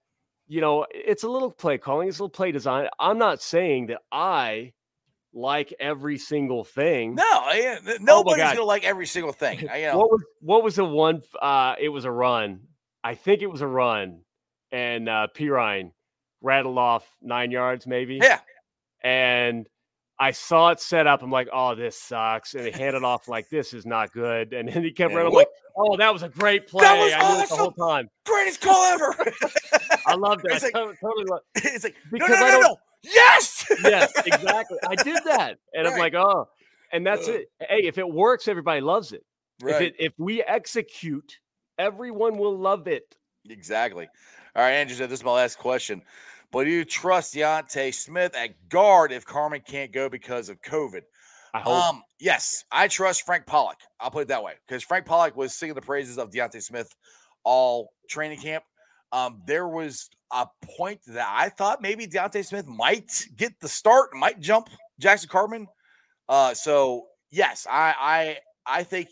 you 0.47 0.61
know, 0.61 0.85
it's 0.91 1.23
a 1.23 1.30
little 1.30 1.52
play 1.52 1.77
calling, 1.77 2.07
it's 2.07 2.19
a 2.19 2.23
little 2.23 2.30
play 2.30 2.52
design. 2.52 2.88
I'm 2.99 3.18
not 3.18 3.41
saying 3.41 3.88
that 3.88 4.02
I 4.11 4.73
like 5.34 5.73
every 5.80 6.18
single 6.18 6.64
thing. 6.64 7.15
No, 7.15 7.23
I, 7.23 7.77
oh 7.85 7.97
nobody's 7.99 8.43
oh 8.45 8.53
gonna 8.53 8.64
like 8.64 8.85
every 8.85 9.06
single 9.06 9.34
thing. 9.34 9.69
I, 9.69 9.77
you 9.77 9.88
know. 9.91 9.97
what 9.97 10.11
was 10.11 10.23
what 10.39 10.64
was 10.64 10.76
the 10.76 10.85
one? 10.85 11.22
Uh, 11.39 11.76
it 11.80 11.89
was 11.89 12.06
a 12.06 12.11
run. 12.11 12.61
I 13.03 13.15
think 13.15 13.41
it 13.41 13.47
was 13.47 13.61
a 13.61 13.68
run, 13.68 14.22
and 14.72 15.07
uh, 15.07 15.27
Perine 15.35 15.91
rattled 16.46 16.78
off 16.78 17.06
nine 17.22 17.52
yards, 17.52 17.88
maybe. 17.88 18.20
Yeah, 18.22 18.40
and 19.04 19.68
I 20.20 20.32
saw 20.32 20.70
it 20.70 20.80
set 20.80 21.08
up. 21.08 21.24
I'm 21.24 21.32
like, 21.32 21.50
oh, 21.52 21.76
this 21.76 22.00
sucks. 22.00 22.54
And 22.54 22.66
he 22.66 22.72
handed 22.72 23.04
off 23.04 23.28
like 23.28 23.50
this 23.50 23.74
is 23.74 23.86
not 23.86 24.14
good. 24.14 24.54
And 24.54 24.70
then 24.70 24.84
he 24.84 24.92
kept 24.92 25.14
running. 25.14 25.28
I'm 25.28 25.34
like, 25.34 25.50
oh, 25.76 25.98
that 25.98 26.14
was 26.14 26.24
a 26.24 26.30
great 26.30 26.68
play. 26.68 26.82
That 26.84 26.98
was 26.98 27.12
I 27.14 27.44
it 27.44 27.50
the 27.50 27.56
whole 27.56 27.72
time. 27.74 28.10
Greatest 28.26 28.62
call 28.62 28.84
ever. 28.94 29.14
I 30.08 30.16
loved 30.16 30.46
it. 30.46 30.52
It's 30.54 30.64
I 30.64 30.68
like- 30.68 30.74
to- 30.74 30.98
totally 31.02 31.26
loved 31.26 31.44
it's 31.56 31.84
like 31.84 31.96
Because 32.12 32.30
no, 32.30 32.36
no, 32.36 32.46
I 32.46 32.52
no, 32.52 32.52
don't- 32.52 32.64
no. 32.64 32.78
Yes. 33.04 33.66
Yes, 33.84 34.12
exactly. 34.26 34.78
I 34.88 34.96
did 34.96 35.20
that. 35.26 35.58
And 35.74 35.88
I'm 35.88 36.00
like, 36.00 36.16
oh, 36.16 36.48
and 36.92 37.06
that's 37.06 37.28
Ugh. 37.28 37.36
it. 37.36 37.48
Hey, 37.60 37.84
if 37.84 37.98
it 37.98 38.10
works, 38.10 38.48
everybody 38.48 38.82
loves 38.82 39.12
it. 39.12 39.24
If 39.60 39.66
right. 39.68 39.82
it 39.84 39.96
if 40.00 40.14
we 40.18 40.42
execute, 40.44 41.40
everyone 41.78 42.38
will 42.38 42.58
love 42.58 42.88
it. 42.88 43.16
Exactly. 43.50 44.08
All 44.56 44.64
right, 44.64 44.72
Andrew 44.72 44.96
said 44.96 45.10
this 45.10 45.20
is 45.20 45.26
my 45.26 45.34
last 45.34 45.60
question. 45.60 46.02
But 46.52 46.66
do 46.66 46.70
you 46.70 46.86
trust 46.86 47.34
D'Ante 47.34 47.92
Smith 47.92 48.36
at 48.36 48.70
guard 48.70 49.12
if 49.12 49.26
Carman 49.26 49.62
can't 49.68 49.92
go 49.92 50.10
because 50.10 50.50
of 50.50 50.62
COVID? 50.62 51.02
I 51.54 51.60
hope. 51.60 51.74
Um, 51.74 52.04
yes, 52.20 52.66
I 52.72 52.88
trust 52.88 53.26
Frank 53.26 53.46
Pollack. 53.46 53.80
I'll 54.00 54.12
put 54.12 54.24
it 54.24 54.28
that 54.28 54.44
way 54.44 54.54
because 54.68 54.84
Frank 54.84 55.06
Pollack 55.06 55.38
was 55.38 55.54
singing 55.54 55.76
the 55.76 55.82
praises 55.82 56.18
of 56.18 56.32
D'Ante 56.32 56.60
Smith 56.60 56.94
all 57.44 57.92
training 58.10 58.40
camp. 58.40 58.64
Um, 59.12 59.42
there 59.48 59.68
was 59.68 60.10
a 60.32 60.48
point 60.78 61.00
that 61.08 61.28
I 61.30 61.50
thought 61.50 61.82
maybe 61.82 62.08
D'Ante 62.08 62.42
Smith 62.44 62.68
might 62.68 63.28
get 63.38 63.60
the 63.62 63.70
start, 63.70 64.10
might 64.14 64.40
jump 64.40 64.68
Jackson 65.00 65.30
Carman. 65.30 65.68
Uh, 66.28 66.54
so 66.54 67.06
yes, 67.32 67.66
I 67.70 68.38
I 68.66 68.80
I 68.80 68.84
think 68.84 69.10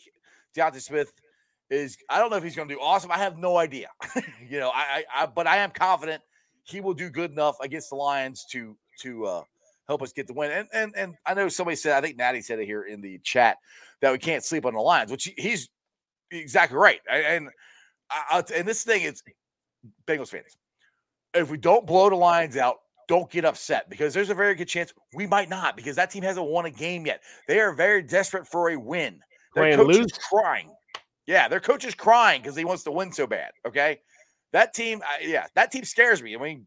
D'Ante 0.53 0.79
Smith 0.79 1.13
is. 1.69 1.97
I 2.09 2.19
don't 2.19 2.29
know 2.29 2.37
if 2.37 2.43
he's 2.43 2.55
going 2.55 2.67
to 2.67 2.75
do 2.75 2.81
awesome. 2.81 3.11
I 3.11 3.19
have 3.19 3.37
no 3.37 3.57
idea. 3.57 3.87
you 4.49 4.59
know, 4.59 4.69
I, 4.73 5.05
I 5.15 5.23
I 5.23 5.25
but 5.27 5.47
I 5.47 5.57
am 5.57 5.71
confident 5.71 6.21
he 6.63 6.81
will 6.81 6.93
do 6.93 7.09
good 7.09 7.31
enough 7.31 7.57
against 7.61 7.89
the 7.89 7.95
Lions 7.95 8.45
to 8.51 8.75
to 9.01 9.25
uh 9.25 9.43
help 9.87 10.01
us 10.01 10.13
get 10.13 10.27
the 10.27 10.33
win. 10.33 10.51
And 10.51 10.67
and 10.73 10.93
and 10.95 11.15
I 11.25 11.33
know 11.33 11.49
somebody 11.49 11.75
said, 11.75 11.93
I 11.93 12.01
think 12.01 12.17
Natty 12.17 12.41
said 12.41 12.59
it 12.59 12.65
here 12.65 12.83
in 12.83 13.01
the 13.01 13.19
chat 13.19 13.57
that 14.01 14.11
we 14.11 14.17
can't 14.17 14.43
sleep 14.43 14.65
on 14.65 14.73
the 14.73 14.79
Lions, 14.79 15.11
which 15.11 15.31
he's 15.37 15.69
exactly 16.31 16.77
right. 16.77 16.99
And 17.09 17.49
I'll 18.09 18.43
and 18.53 18.67
this 18.67 18.83
thing 18.83 19.03
is 19.03 19.21
Bengals 20.07 20.29
fans. 20.29 20.57
If 21.33 21.49
we 21.49 21.57
don't 21.57 21.85
blow 21.85 22.09
the 22.09 22.15
Lions 22.15 22.57
out, 22.57 22.77
don't 23.07 23.29
get 23.29 23.43
upset 23.43 23.89
because 23.89 24.13
there's 24.13 24.29
a 24.29 24.35
very 24.35 24.55
good 24.55 24.67
chance 24.67 24.93
we 25.13 25.27
might 25.27 25.49
not 25.49 25.75
because 25.75 25.95
that 25.95 26.09
team 26.09 26.23
hasn't 26.23 26.45
won 26.45 26.65
a 26.65 26.71
game 26.71 27.05
yet. 27.05 27.21
They 27.47 27.59
are 27.59 27.73
very 27.73 28.01
desperate 28.01 28.47
for 28.47 28.69
a 28.69 28.77
win. 28.77 29.19
Their 29.55 29.75
coach 29.75 29.97
is 29.97 30.11
crying. 30.31 30.71
Yeah, 31.25 31.47
their 31.47 31.59
coach 31.59 31.85
is 31.85 31.95
crying 31.95 32.41
because 32.41 32.55
he 32.55 32.65
wants 32.65 32.83
to 32.83 32.91
win 32.91 33.11
so 33.11 33.27
bad. 33.27 33.51
Okay, 33.67 33.99
that 34.53 34.73
team, 34.73 35.01
I- 35.03 35.23
yeah, 35.25 35.47
that 35.55 35.71
team 35.71 35.83
scares 35.83 36.23
me. 36.23 36.35
I 36.35 36.39
mean, 36.39 36.65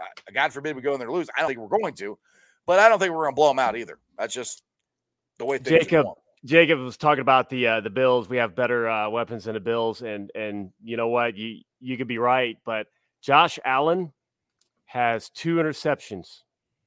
uh, 0.00 0.04
God 0.34 0.52
forbid 0.52 0.74
we 0.76 0.82
go 0.82 0.92
in 0.92 0.98
there 0.98 1.08
and 1.08 1.16
lose. 1.16 1.28
I 1.36 1.40
don't 1.40 1.48
think 1.48 1.60
we're 1.60 1.78
going 1.78 1.94
to, 1.94 2.18
but 2.66 2.78
I 2.80 2.88
don't 2.88 2.98
think 2.98 3.12
we're 3.12 3.22
going 3.24 3.32
to 3.32 3.36
blow 3.36 3.48
them 3.48 3.58
out 3.60 3.76
either. 3.76 3.98
That's 4.18 4.34
just 4.34 4.62
the 5.38 5.44
way 5.44 5.58
things 5.58 5.68
are 5.76 5.78
Jacob. 5.84 6.06
Jacob 6.44 6.78
was 6.80 6.96
talking 6.96 7.22
about 7.22 7.48
the 7.50 7.66
uh, 7.66 7.80
the 7.80 7.90
Bills. 7.90 8.28
We 8.28 8.36
have 8.36 8.54
better 8.54 8.88
uh, 8.88 9.08
weapons 9.08 9.44
than 9.44 9.54
the 9.54 9.60
Bills, 9.60 10.02
and 10.02 10.30
and 10.34 10.70
you 10.84 10.96
know 10.96 11.08
what? 11.08 11.36
You 11.36 11.62
you 11.80 11.96
could 11.96 12.08
be 12.08 12.18
right, 12.18 12.56
but 12.64 12.86
Josh 13.22 13.58
Allen 13.64 14.12
has 14.84 15.30
two 15.30 15.56
interceptions. 15.56 16.42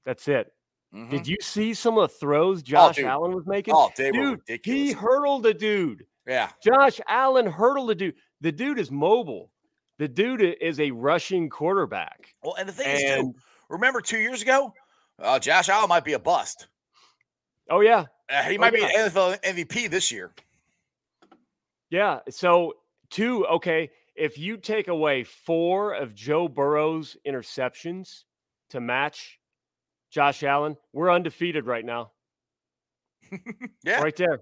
That's 0.05 0.27
it. 0.27 0.53
Mhm. 0.93 1.09
Did 1.09 1.27
you 1.27 1.37
see 1.41 1.73
some 1.73 1.97
of 1.97 2.09
the 2.09 2.15
throws 2.17 2.63
Josh 2.63 2.95
dude. 2.95 3.05
Allen 3.05 3.33
was 3.33 3.45
making? 3.45 3.73
Oh, 3.75 3.91
they 3.97 4.11
dude, 4.11 4.39
he 4.63 4.91
hurdled 4.91 5.45
a 5.45 5.53
dude. 5.53 6.05
yeah, 6.25 6.49
Josh 6.63 6.99
Allen 7.07 7.45
hurdled 7.45 7.91
a 7.91 7.95
dude. 7.95 8.15
The 8.41 8.51
dude 8.51 8.79
is 8.79 8.89
mobile. 8.89 9.51
The 9.99 10.07
dude 10.07 10.41
is 10.41 10.79
a 10.79 10.89
rushing 10.91 11.49
quarterback. 11.49 12.33
well, 12.43 12.55
and 12.55 12.67
the 12.67 12.73
thing 12.73 12.87
is, 12.89 13.01
too, 13.21 13.35
remember 13.69 14.01
two 14.01 14.17
years 14.17 14.41
ago, 14.41 14.73
uh, 15.19 15.37
Josh 15.39 15.69
Allen 15.69 15.89
might 15.89 16.03
be 16.05 16.13
a 16.13 16.19
bust. 16.19 16.67
oh 17.69 17.81
yeah, 17.81 18.05
Uh, 18.29 18.41
he 18.43 18.57
Oh, 18.57 18.61
might 18.61 18.73
be 18.73 18.79
yeah. 18.79 19.05
an 19.05 19.11
NFL 19.11 19.39
MVP 19.43 19.89
this 19.91 20.11
year. 20.11 20.33
Yeah. 21.89 22.19
So, 22.29 22.73
two, 23.09 23.45
okay, 23.47 23.89
if 24.15 24.37
you 24.37 24.57
take 24.57 24.87
away 24.87 25.23
four 25.23 25.93
of 25.93 26.13
Joe 26.15 26.47
Burrow's 26.47 27.17
interceptions 27.27 28.23
to 28.69 28.79
match 28.79 29.39
Josh 30.11 30.43
Allen, 30.43 30.77
we're 30.93 31.11
undefeated 31.11 31.65
right 31.65 31.85
now. 31.85 32.11
Yeah. 33.83 34.01
Right 34.01 34.15
there. 34.15 34.39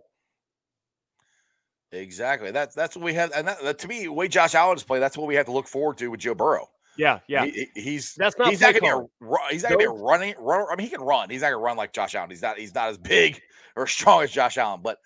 Exactly. 1.92 2.52
That's 2.52 2.76
that's 2.76 2.96
what 2.96 3.06
we 3.06 3.14
have, 3.14 3.32
and 3.36 3.48
that, 3.48 3.62
that- 3.64 3.80
to 3.80 3.88
me, 3.88 4.04
the 4.04 4.12
way 4.12 4.28
Josh 4.28 4.56
Allen 4.56 4.76
is 4.78 4.84
playing, 4.84 5.02
that's 5.02 5.18
what 5.18 5.28
we 5.28 5.36
have 5.36 5.46
to 5.46 5.52
look 5.54 5.68
forward 5.68 5.98
to 6.00 6.08
with 6.10 6.20
Joe 6.20 6.36
Burrow. 6.36 6.68
Yeah. 6.98 7.20
Yeah. 7.28 7.46
He- 7.46 7.70
he- 7.76 7.82
he's 7.82 8.14
That's 8.16 8.38
not 8.38 8.50
he's 8.50 8.60
not 8.62 8.74
gonna 8.74 9.04
be 9.04 9.26
a 9.28 9.38
he's 9.52 9.64
not 9.64 9.70
gonna 9.70 9.80
be 9.80 9.86
a 9.86 9.90
running 9.90 10.34
runner. 10.40 10.66
I 10.72 10.76
mean, 10.76 10.86
he 10.88 10.92
can 10.92 11.02
run. 11.02 11.30
He's 11.30 11.42
not 11.42 11.48
gonna 11.52 11.60
run 11.60 11.78
like 11.78 11.94
Josh 11.94 12.16
Allen. 12.16 12.30
He's 12.30 12.42
not 12.42 12.58
he's 12.58 12.74
not 12.76 12.90
as 12.90 12.98
big 12.98 13.40
or 13.76 13.88
strong 13.88 14.24
as 14.24 14.32
Josh 14.32 14.58
Allen, 14.58 14.82
but 14.84 14.98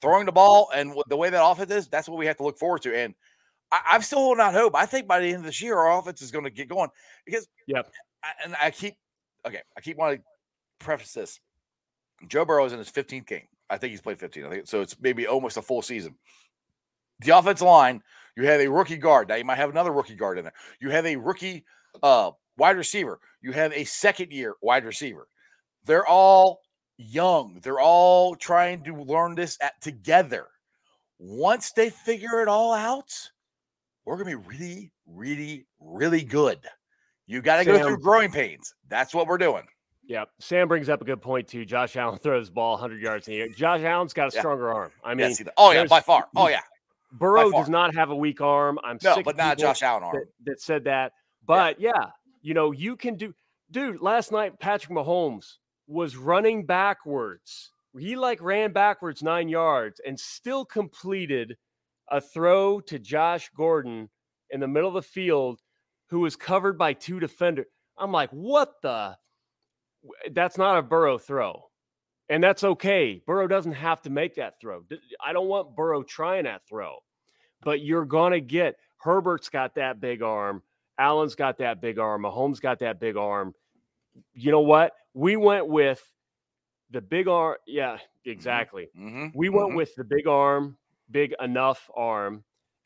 throwing 0.00 0.24
the 0.26 0.32
ball 0.32 0.70
and 0.74 0.94
the 1.08 1.16
way 1.16 1.28
that 1.28 1.44
offense 1.44 1.70
is, 1.70 1.88
that's 1.88 2.08
what 2.08 2.18
we 2.18 2.26
have 2.26 2.36
to 2.38 2.42
look 2.42 2.58
forward 2.58 2.80
to. 2.82 2.96
And 2.96 3.14
I, 3.70 3.80
I'm 3.90 4.02
still 4.02 4.20
holding 4.20 4.40
out 4.40 4.54
hope. 4.54 4.74
I 4.74 4.86
think 4.86 5.06
by 5.06 5.20
the 5.20 5.26
end 5.26 5.38
of 5.38 5.42
this 5.44 5.60
year, 5.60 5.76
our 5.76 5.98
offense 5.98 6.22
is 6.22 6.30
going 6.30 6.44
to 6.44 6.50
get 6.50 6.68
going 6.68 6.88
because 7.26 7.46
Yep. 7.66 7.90
I, 8.24 8.28
and 8.44 8.56
I 8.62 8.70
keep 8.70 8.94
okay. 9.46 9.60
I 9.76 9.80
keep 9.82 9.96
wanting 9.98 10.18
to 10.18 10.24
preface 10.78 11.12
this. 11.12 11.38
Joe 12.28 12.44
Burrow 12.44 12.64
is 12.64 12.72
in 12.72 12.78
his 12.78 12.90
15th 12.90 13.26
game. 13.26 13.46
I 13.70 13.78
think 13.78 13.92
he's 13.92 14.00
played 14.00 14.18
15. 14.18 14.44
I 14.44 14.50
think 14.50 14.66
so. 14.66 14.80
It's 14.80 14.96
maybe 15.00 15.26
almost 15.26 15.56
a 15.56 15.62
full 15.62 15.82
season. 15.82 16.16
The 17.20 17.36
offensive 17.36 17.66
line, 17.66 18.02
you 18.36 18.46
have 18.46 18.60
a 18.60 18.68
rookie 18.68 18.96
guard. 18.96 19.28
Now 19.28 19.36
you 19.36 19.44
might 19.44 19.58
have 19.58 19.70
another 19.70 19.92
rookie 19.92 20.16
guard 20.16 20.38
in 20.38 20.44
there. 20.44 20.54
You 20.80 20.90
have 20.90 21.06
a 21.06 21.16
rookie 21.16 21.64
uh, 22.02 22.32
wide 22.56 22.76
receiver. 22.76 23.20
You 23.42 23.52
have 23.52 23.72
a 23.72 23.84
second 23.84 24.32
year 24.32 24.54
wide 24.62 24.84
receiver. 24.84 25.28
They're 25.84 26.06
all 26.06 26.60
young. 26.98 27.60
They're 27.62 27.80
all 27.80 28.34
trying 28.34 28.84
to 28.84 28.94
learn 28.94 29.34
this 29.34 29.56
at, 29.60 29.80
together. 29.80 30.48
Once 31.18 31.72
they 31.72 31.90
figure 31.90 32.40
it 32.42 32.48
all 32.48 32.72
out, 32.72 33.12
we're 34.04 34.16
gonna 34.16 34.36
be 34.36 34.56
really, 34.56 34.92
really, 35.06 35.66
really 35.80 36.22
good. 36.22 36.58
You 37.26 37.40
got 37.42 37.58
to 37.58 37.64
go 37.64 37.78
through 37.78 37.98
growing 37.98 38.32
pains. 38.32 38.74
That's 38.88 39.14
what 39.14 39.28
we're 39.28 39.38
doing. 39.38 39.62
Yeah. 40.10 40.24
Sam 40.40 40.66
brings 40.66 40.88
up 40.88 41.00
a 41.00 41.04
good 41.04 41.22
point, 41.22 41.46
too. 41.46 41.64
Josh 41.64 41.94
Allen 41.94 42.18
throws 42.22 42.48
the 42.48 42.52
ball 42.52 42.72
100 42.72 43.00
yards 43.00 43.28
in 43.28 43.34
the 43.34 43.40
air. 43.42 43.48
Josh 43.48 43.82
Allen's 43.82 44.12
got 44.12 44.32
a 44.32 44.34
Yeah. 44.34 44.40
stronger 44.40 44.72
arm. 44.72 44.90
I 45.04 45.14
mean, 45.14 45.32
oh 45.56 45.70
yeah, 45.70 45.86
by 45.86 46.00
far. 46.00 46.26
Oh 46.34 46.48
yeah, 46.48 46.62
Burrow 47.12 47.52
does 47.52 47.68
not 47.68 47.94
have 47.94 48.10
a 48.10 48.16
weak 48.16 48.40
arm. 48.40 48.80
I'm 48.82 48.98
no, 49.04 49.22
but 49.22 49.36
not 49.36 49.56
Josh 49.56 49.82
Allen 49.82 50.02
arm. 50.02 50.16
that, 50.16 50.26
that 50.46 50.60
said 50.60 50.82
that. 50.84 51.12
But 51.46 51.80
yeah. 51.80 52.08
you 52.42 52.54
know, 52.54 52.72
you 52.72 52.96
can 52.96 53.14
do, 53.14 53.32
dude. 53.70 54.00
Last 54.00 54.32
night, 54.32 54.58
Patrick 54.58 54.92
Mahomes 54.92 55.58
was 55.86 56.16
running 56.16 56.66
backwards. 56.66 57.70
He 57.96 58.16
like 58.16 58.42
ran 58.42 58.72
backwards 58.72 59.22
nine 59.22 59.48
yards 59.48 60.00
and 60.04 60.18
still 60.18 60.64
completed 60.64 61.56
a 62.08 62.20
throw 62.20 62.80
to 62.80 62.98
Josh 62.98 63.48
Gordon 63.56 64.10
in 64.50 64.58
the 64.58 64.66
middle 64.68 64.88
of 64.88 64.94
the 64.94 65.02
field, 65.02 65.60
who 66.08 66.18
was 66.18 66.34
covered 66.34 66.76
by 66.76 66.94
two 66.94 67.20
defenders. 67.20 67.66
I'm 67.96 68.10
like, 68.10 68.30
what 68.30 68.74
the? 68.82 69.16
That's 70.32 70.58
not 70.58 70.78
a 70.78 70.82
Burrow 70.82 71.18
throw. 71.18 71.70
And 72.28 72.42
that's 72.42 72.62
okay. 72.62 73.20
Burrow 73.26 73.48
doesn't 73.48 73.72
have 73.72 74.00
to 74.02 74.10
make 74.10 74.36
that 74.36 74.60
throw. 74.60 74.84
I 75.24 75.32
don't 75.32 75.48
want 75.48 75.74
Burrow 75.74 76.04
trying 76.04 76.44
that 76.44 76.62
throw, 76.68 76.98
but 77.62 77.80
you're 77.80 78.04
going 78.04 78.32
to 78.32 78.40
get 78.40 78.76
Herbert's 78.98 79.48
got 79.48 79.74
that 79.74 80.00
big 80.00 80.22
arm. 80.22 80.62
Allen's 80.96 81.34
got 81.34 81.58
that 81.58 81.80
big 81.80 81.98
arm. 81.98 82.22
Mahomes 82.22 82.60
got 82.60 82.78
that 82.80 83.00
big 83.00 83.16
arm. 83.16 83.54
You 84.32 84.52
know 84.52 84.60
what? 84.60 84.92
We 85.12 85.36
went 85.36 85.66
with 85.66 86.02
the 86.90 87.00
big 87.00 87.26
arm. 87.26 87.56
Yeah, 87.66 87.98
exactly. 88.24 88.88
Mm-hmm. 88.96 89.36
We 89.36 89.48
went 89.48 89.74
with 89.74 89.94
the 89.96 90.04
big 90.04 90.26
arm, 90.28 90.76
big 91.10 91.34
enough 91.40 91.90
arm, 91.96 92.44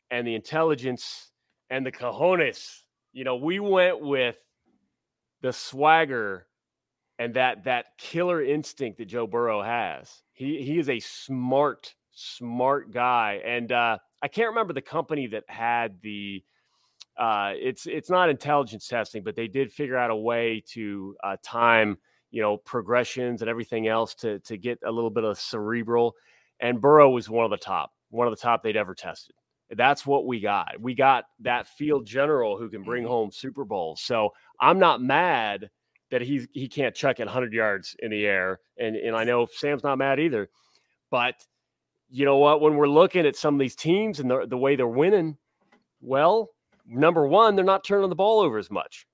and 0.09 0.25
the 0.25 0.33
intelligence 0.33 1.31
and 1.69 1.85
the 1.85 1.91
cojones. 1.91 2.81
You 3.13 3.25
know, 3.25 3.35
we 3.35 3.59
went 3.59 3.99
with 3.99 4.37
the 5.41 5.53
swagger 5.53 6.47
and 7.19 7.33
that 7.35 7.63
that 7.63 7.97
killer 7.97 8.43
instinct 8.43 8.97
that 8.97 9.05
Joe 9.05 9.27
Burrow 9.27 9.61
has. 9.61 10.21
He 10.33 10.61
he 10.61 10.79
is 10.79 10.89
a 10.89 10.99
smart, 10.99 11.95
smart 12.11 12.91
guy. 12.91 13.41
And 13.45 13.71
uh, 13.71 13.97
I 14.21 14.27
can't 14.27 14.49
remember 14.49 14.73
the 14.73 14.81
company 14.81 15.27
that 15.27 15.43
had 15.47 16.01
the 16.01 16.43
uh, 17.17 17.53
it's 17.55 17.85
it's 17.85 18.09
not 18.09 18.29
intelligence 18.29 18.87
testing, 18.87 19.23
but 19.23 19.35
they 19.35 19.47
did 19.47 19.71
figure 19.71 19.97
out 19.97 20.11
a 20.11 20.15
way 20.15 20.61
to 20.67 21.15
uh, 21.23 21.37
time 21.43 21.97
you 22.31 22.41
know 22.41 22.57
progressions 22.57 23.41
and 23.41 23.49
everything 23.49 23.87
else 23.87 24.13
to 24.15 24.39
to 24.39 24.57
get 24.57 24.79
a 24.85 24.91
little 24.91 25.09
bit 25.09 25.23
of 25.23 25.39
cerebral. 25.39 26.15
And 26.59 26.81
Burrow 26.81 27.09
was 27.09 27.29
one 27.29 27.45
of 27.45 27.51
the 27.51 27.57
top, 27.57 27.91
one 28.09 28.27
of 28.27 28.31
the 28.31 28.41
top 28.41 28.63
they'd 28.63 28.77
ever 28.77 28.95
tested. 28.95 29.35
That's 29.71 30.05
what 30.05 30.25
we 30.27 30.39
got. 30.41 30.79
We 30.79 30.93
got 30.93 31.25
that 31.39 31.67
field 31.67 32.05
general 32.05 32.57
who 32.57 32.69
can 32.69 32.83
bring 32.83 33.03
Mhm. 33.03 33.07
home 33.07 33.31
Super 33.31 33.65
Bowls. 33.65 34.01
So 34.01 34.31
I'm 34.59 34.77
not 34.79 35.01
mad 35.01 35.69
that 36.11 36.21
he 36.21 36.47
he 36.53 36.67
can't 36.67 36.95
chuck 36.95 37.19
at 37.19 37.27
100 37.27 37.53
yards 37.53 37.95
in 37.99 38.11
the 38.11 38.25
air, 38.25 38.59
and 38.77 38.95
and 38.95 39.15
I 39.15 39.23
know 39.23 39.47
Sam's 39.51 39.83
not 39.83 39.97
mad 39.97 40.19
either. 40.19 40.49
But 41.11 41.35
you 42.09 42.25
know 42.25 42.37
what? 42.37 42.61
When 42.61 42.75
we're 42.75 42.87
looking 42.87 43.25
at 43.25 43.35
some 43.35 43.55
of 43.55 43.59
these 43.59 43.75
teams 43.75 44.19
and 44.19 44.29
the 44.29 44.45
the 44.47 44.57
way 44.57 44.75
they're 44.75 44.87
winning, 44.87 45.37
well, 46.01 46.51
number 46.85 47.27
one, 47.27 47.55
they're 47.55 47.65
not 47.65 47.83
turning 47.83 48.09
the 48.09 48.15
ball 48.15 48.41
over 48.41 48.57
as 48.57 48.69
much. 48.69 49.07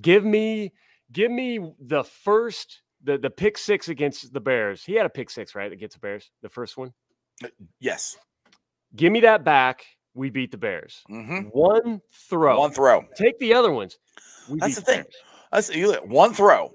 Give 0.00 0.24
me 0.24 0.72
give 1.12 1.30
me 1.30 1.72
the 1.80 2.04
first 2.04 2.82
the 3.02 3.18
the 3.18 3.30
pick 3.30 3.58
six 3.58 3.88
against 3.88 4.32
the 4.32 4.40
Bears. 4.40 4.84
He 4.84 4.94
had 4.94 5.06
a 5.06 5.10
pick 5.10 5.30
six, 5.30 5.54
right? 5.54 5.72
Against 5.72 5.94
the 5.94 6.00
Bears, 6.00 6.30
the 6.42 6.48
first 6.48 6.76
one. 6.76 6.92
Yes. 7.80 8.16
Give 8.96 9.12
me 9.12 9.20
that 9.20 9.44
back. 9.44 9.84
We 10.14 10.30
beat 10.30 10.50
the 10.50 10.58
Bears. 10.58 11.02
hmm 11.06 11.42
One 11.52 12.00
throw. 12.28 12.58
One 12.58 12.72
throw. 12.72 13.04
Take 13.16 13.38
the 13.38 13.54
other 13.54 13.70
ones. 13.70 13.98
We 14.50 14.58
That's 14.58 14.76
the 14.76 14.80
thing. 14.80 15.02
Bears. 15.02 15.14
That's 15.52 15.74
you 15.74 15.88
look, 15.88 16.06
one 16.06 16.32
throw, 16.34 16.72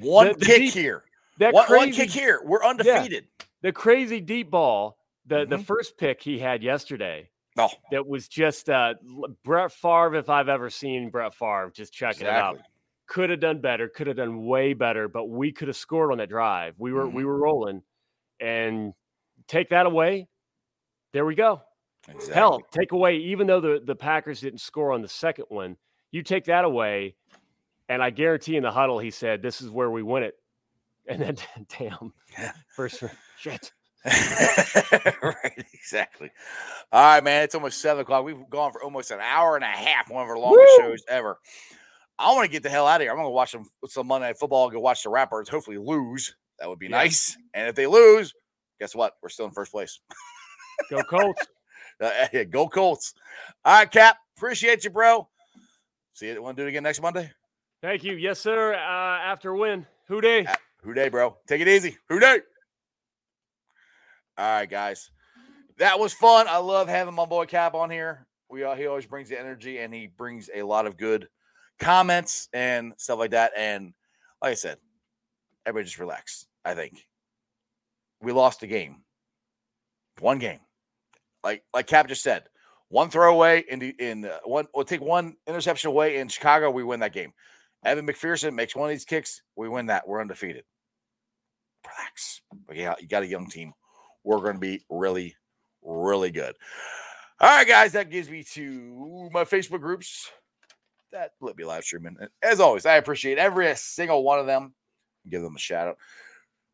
one 0.00 0.28
The- 0.28 0.34
the 0.34 0.44
kick 0.46 0.58
deep- 0.58 0.74
here, 0.74 1.04
That 1.38 1.54
one, 1.54 1.66
crazy, 1.66 1.78
one 1.86 1.92
kick 1.92 2.10
here. 2.10 2.40
We're 2.44 2.64
undefeated. 2.64 3.28
the 3.62 3.72
crazy 3.72 4.20
deep 4.20 4.50
ball, 4.50 4.98
the 5.26 5.44
the 5.46 5.56
Mhm. 5.56 5.64
first 5.64 5.96
pick 5.98 6.22
he 6.22 6.38
had 6.38 6.62
yesterday. 6.62 7.28
Oh, 7.58 7.68
That 7.90 8.06
was 8.06 8.28
just 8.28 8.70
uh, 8.70 8.94
Brett 9.42 9.72
Favre, 9.72 10.14
if 10.14 10.28
I've 10.28 10.48
ever 10.48 10.70
seen 10.70 11.10
Brett 11.10 11.34
Favre, 11.34 11.70
just 11.74 11.92
checking 11.92 12.26
it 12.26 12.32
out. 12.32 12.60
Could 13.06 13.28
have 13.30 13.40
done 13.40 13.60
better. 13.60 13.88
Could 13.88 14.06
have 14.06 14.16
done 14.16 14.44
way 14.46 14.72
better. 14.72 15.08
But 15.08 15.24
we 15.26 15.50
could 15.50 15.66
have 15.66 15.76
scored 15.76 16.12
on 16.12 16.18
that 16.18 16.28
drive. 16.28 16.76
We 16.78 16.92
were 16.92 17.08
we 17.08 17.22
Mhm. 17.22 17.26
were 17.26 17.38
rolling, 17.38 17.82
and 18.38 18.94
take 19.48 19.68
that 19.70 19.86
away. 19.86 20.28
There 21.12 21.24
we 21.26 21.34
go. 21.34 21.62
exactly. 22.08 22.34
Hell, 22.34 22.60
take 22.70 22.92
away 22.92 23.16
even 23.16 23.46
though 23.46 23.60
the 23.60 23.80
the 23.84 23.94
Packers 23.96 24.40
didn't 24.40 24.60
score 24.60 24.92
on 24.92 25.02
the 25.02 25.08
second 25.08 25.46
one, 25.48 25.76
you 26.12 26.22
take 26.22 26.44
that 26.44 26.64
away, 26.64 27.14
and 27.90 28.02
I 28.02 28.08
guarantee 28.10 28.56
in 28.56 28.62
the 28.62 28.70
huddle 28.70 28.98
he 28.98 29.10
said, 29.10 29.42
"This 29.42 29.60
is 29.60 29.68
where 29.68 29.90
we 29.90 30.02
win 30.02 30.22
it." 30.22 30.34
And 31.06 31.20
then, 31.20 31.36
damn, 31.78 32.12
Yeah. 32.38 32.52
first 32.74 33.02
shit. 33.38 33.72
right, 34.06 35.64
exactly. 35.74 36.30
All 36.92 37.02
right, 37.02 37.22
man. 37.24 37.42
It's 37.42 37.54
almost 37.54 37.80
seven 37.82 38.00
o'clock. 38.02 38.24
We've 38.24 38.48
gone 38.48 38.72
for 38.72 38.82
almost 38.82 39.10
an 39.10 39.20
hour 39.20 39.56
and 39.56 39.64
a 39.64 39.68
half, 39.68 40.08
one 40.10 40.22
of 40.22 40.28
our 40.30 40.38
longest 40.38 40.72
Woo! 40.78 40.84
shows 40.84 41.02
ever. 41.08 41.38
I 42.18 42.32
want 42.32 42.46
to 42.46 42.50
get 42.50 42.62
the 42.62 42.70
hell 42.70 42.86
out 42.86 43.00
of 43.00 43.04
here. 43.04 43.10
I'm 43.10 43.16
going 43.18 43.26
to 43.26 43.30
watch 43.30 43.50
some 43.50 43.68
some 43.88 44.06
Monday 44.06 44.28
Night 44.28 44.38
Football. 44.38 44.64
and 44.64 44.72
Go 44.72 44.80
watch 44.80 45.02
the 45.02 45.10
Rappers. 45.10 45.48
Hopefully, 45.48 45.76
lose. 45.78 46.34
That 46.58 46.68
would 46.68 46.78
be 46.78 46.86
Yeah. 46.86 46.96
nice. 46.98 47.36
And 47.54 47.68
if 47.68 47.74
they 47.74 47.86
lose, 47.86 48.32
guess 48.78 48.94
what? 48.94 49.14
We're 49.22 49.28
still 49.30 49.46
in 49.46 49.52
first 49.52 49.72
place. 49.72 50.00
Go 50.90 51.02
Colts. 51.02 51.42
Uh, 52.02 52.26
yeah, 52.32 52.44
go 52.44 52.66
Colts. 52.66 53.12
All 53.62 53.74
right, 53.74 53.90
Cap. 53.90 54.16
Appreciate 54.34 54.84
you, 54.84 54.88
bro. 54.90 55.28
See 56.14 56.28
you. 56.28 56.42
Want 56.42 56.56
to 56.56 56.62
do 56.62 56.66
it 56.66 56.70
again 56.70 56.82
next 56.82 57.02
Monday? 57.02 57.30
Thank 57.82 58.04
you. 58.04 58.14
Yes, 58.14 58.38
sir. 58.38 58.74
Uh, 58.74 58.76
after 58.76 59.54
win. 59.54 59.86
Who 60.08 60.20
Dey? 60.20 60.46
Who 60.82 60.92
Dey, 60.92 61.08
bro? 61.08 61.36
Take 61.46 61.62
it 61.62 61.68
easy. 61.68 61.96
Who 62.08 62.20
Dey? 62.20 62.40
All 64.36 64.52
right, 64.52 64.68
guys. 64.68 65.10
That 65.78 65.98
was 65.98 66.12
fun. 66.12 66.46
I 66.46 66.58
love 66.58 66.88
having 66.88 67.14
my 67.14 67.24
boy 67.24 67.46
Cap 67.46 67.74
on 67.74 67.90
here. 67.90 68.26
We 68.50 68.64
uh, 68.64 68.74
he 68.74 68.86
always 68.86 69.06
brings 69.06 69.30
the 69.30 69.38
energy 69.38 69.78
and 69.78 69.94
he 69.94 70.08
brings 70.08 70.50
a 70.54 70.62
lot 70.62 70.86
of 70.86 70.98
good 70.98 71.28
comments 71.78 72.48
and 72.52 72.92
stuff 72.98 73.18
like 73.18 73.30
that. 73.30 73.52
And 73.56 73.94
like 74.42 74.52
I 74.52 74.54
said, 74.54 74.76
everybody 75.64 75.86
just 75.86 75.98
relax. 75.98 76.46
I 76.64 76.74
think 76.74 77.06
we 78.20 78.32
lost 78.32 78.60
the 78.60 78.66
game, 78.66 78.96
one 80.18 80.38
game. 80.38 80.60
Like 81.42 81.62
like 81.72 81.86
Cap 81.86 82.08
just 82.08 82.22
said, 82.22 82.44
one 82.88 83.08
throw 83.08 83.32
away 83.32 83.64
in 83.68 83.78
the 83.78 83.94
in 83.98 84.26
uh, 84.26 84.40
one. 84.44 84.66
We'll 84.74 84.84
take 84.84 85.00
one 85.00 85.36
interception 85.46 85.88
away 85.88 86.18
in 86.18 86.28
Chicago. 86.28 86.70
We 86.70 86.84
win 86.84 87.00
that 87.00 87.14
game. 87.14 87.32
Evan 87.84 88.06
McPherson 88.06 88.54
makes 88.54 88.76
one 88.76 88.88
of 88.88 88.94
these 88.94 89.04
kicks. 89.04 89.42
We 89.56 89.68
win 89.68 89.86
that. 89.86 90.06
We're 90.06 90.20
undefeated. 90.20 90.64
Relax. 91.86 92.42
But 92.66 92.76
yeah, 92.76 92.94
you 93.00 93.08
got 93.08 93.22
a 93.22 93.28
young 93.28 93.48
team. 93.48 93.72
We're 94.22 94.38
going 94.38 94.54
to 94.54 94.60
be 94.60 94.84
really, 94.90 95.34
really 95.82 96.30
good. 96.30 96.54
All 97.40 97.48
right, 97.48 97.66
guys. 97.66 97.92
That 97.92 98.10
gives 98.10 98.28
me 98.28 98.44
to 98.52 99.30
my 99.32 99.44
Facebook 99.44 99.80
groups 99.80 100.30
that 101.12 101.32
let 101.40 101.56
me 101.56 101.64
live 101.64 101.84
streaming. 101.84 102.16
And 102.20 102.28
As 102.42 102.60
always, 102.60 102.86
I 102.86 102.96
appreciate 102.96 103.38
every 103.38 103.74
single 103.76 104.22
one 104.22 104.38
of 104.38 104.46
them. 104.46 104.74
Give 105.28 105.42
them 105.42 105.56
a 105.56 105.58
shout 105.58 105.88
out. 105.88 105.98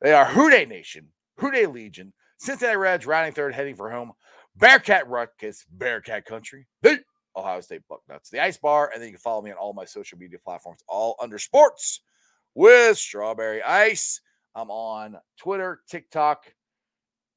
They 0.01 0.13
are 0.13 0.27
Who 0.27 0.51
Dey 0.51 0.67
Nation, 0.67 1.09
Who 1.39 1.51
Dey 1.51 1.67
Legion, 1.67 2.13
Cincinnati 2.39 2.77
Reds, 2.77 3.07
rounding 3.07 3.33
third, 3.33 3.55
heading 3.55 3.77
for 3.77 3.91
home. 3.91 4.13
Bearcat 4.57 5.09
Ruckus, 5.09 5.65
Bearcat 5.71 6.25
Country, 6.25 6.67
the 6.83 7.01
Ohio 7.37 7.61
State 7.61 7.83
Bucknuts, 7.91 8.31
the 8.31 8.43
Ice 8.43 8.57
Bar, 8.57 8.91
and 8.93 9.01
then 9.01 9.09
you 9.09 9.15
can 9.15 9.21
follow 9.21 9.43
me 9.43 9.51
on 9.51 9.57
all 9.57 9.73
my 9.73 9.85
social 9.85 10.19
media 10.19 10.39
platforms, 10.39 10.83
all 10.89 11.17
under 11.21 11.39
sports 11.39 12.01
with 12.55 12.97
Strawberry 12.97 13.63
Ice. 13.63 14.21
I'm 14.55 14.71
on 14.71 15.19
Twitter, 15.37 15.81
TikTok, 15.89 16.47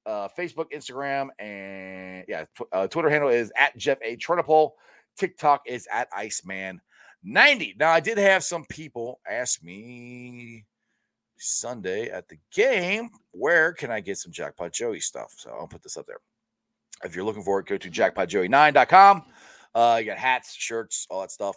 uh, 0.05 0.29
Facebook, 0.37 0.71
Instagram, 0.73 1.27
and 1.37 2.23
yeah, 2.27 2.45
tw- 2.55 2.69
uh, 2.71 2.87
Twitter 2.87 3.09
handle 3.09 3.29
is 3.29 3.51
at 3.57 3.75
Jeff 3.77 3.97
A. 4.01 4.15
Turnipole. 4.17 4.71
TikTok 5.17 5.63
is 5.67 5.87
at 5.91 6.09
Iceman90. 6.11 7.77
Now, 7.77 7.91
I 7.91 7.99
did 7.99 8.17
have 8.17 8.43
some 8.43 8.65
people 8.65 9.19
ask 9.29 9.61
me 9.61 10.65
Sunday 11.37 12.09
at 12.09 12.27
the 12.29 12.37
game, 12.53 13.09
where 13.31 13.73
can 13.73 13.91
I 13.91 13.99
get 13.99 14.17
some 14.17 14.31
Jackpot 14.31 14.71
Joey 14.71 14.99
stuff? 14.99 15.33
So 15.37 15.51
I'll 15.51 15.67
put 15.67 15.83
this 15.83 15.97
up 15.97 16.05
there. 16.05 16.19
If 17.03 17.15
you're 17.15 17.25
looking 17.25 17.43
for 17.43 17.59
it, 17.59 17.65
go 17.65 17.77
to 17.77 17.89
jackpotjoey9.com. 17.89 19.23
Uh, 19.75 19.97
you 19.99 20.05
got 20.05 20.17
hats, 20.17 20.55
shirts, 20.55 21.07
all 21.09 21.21
that 21.21 21.31
stuff. 21.31 21.55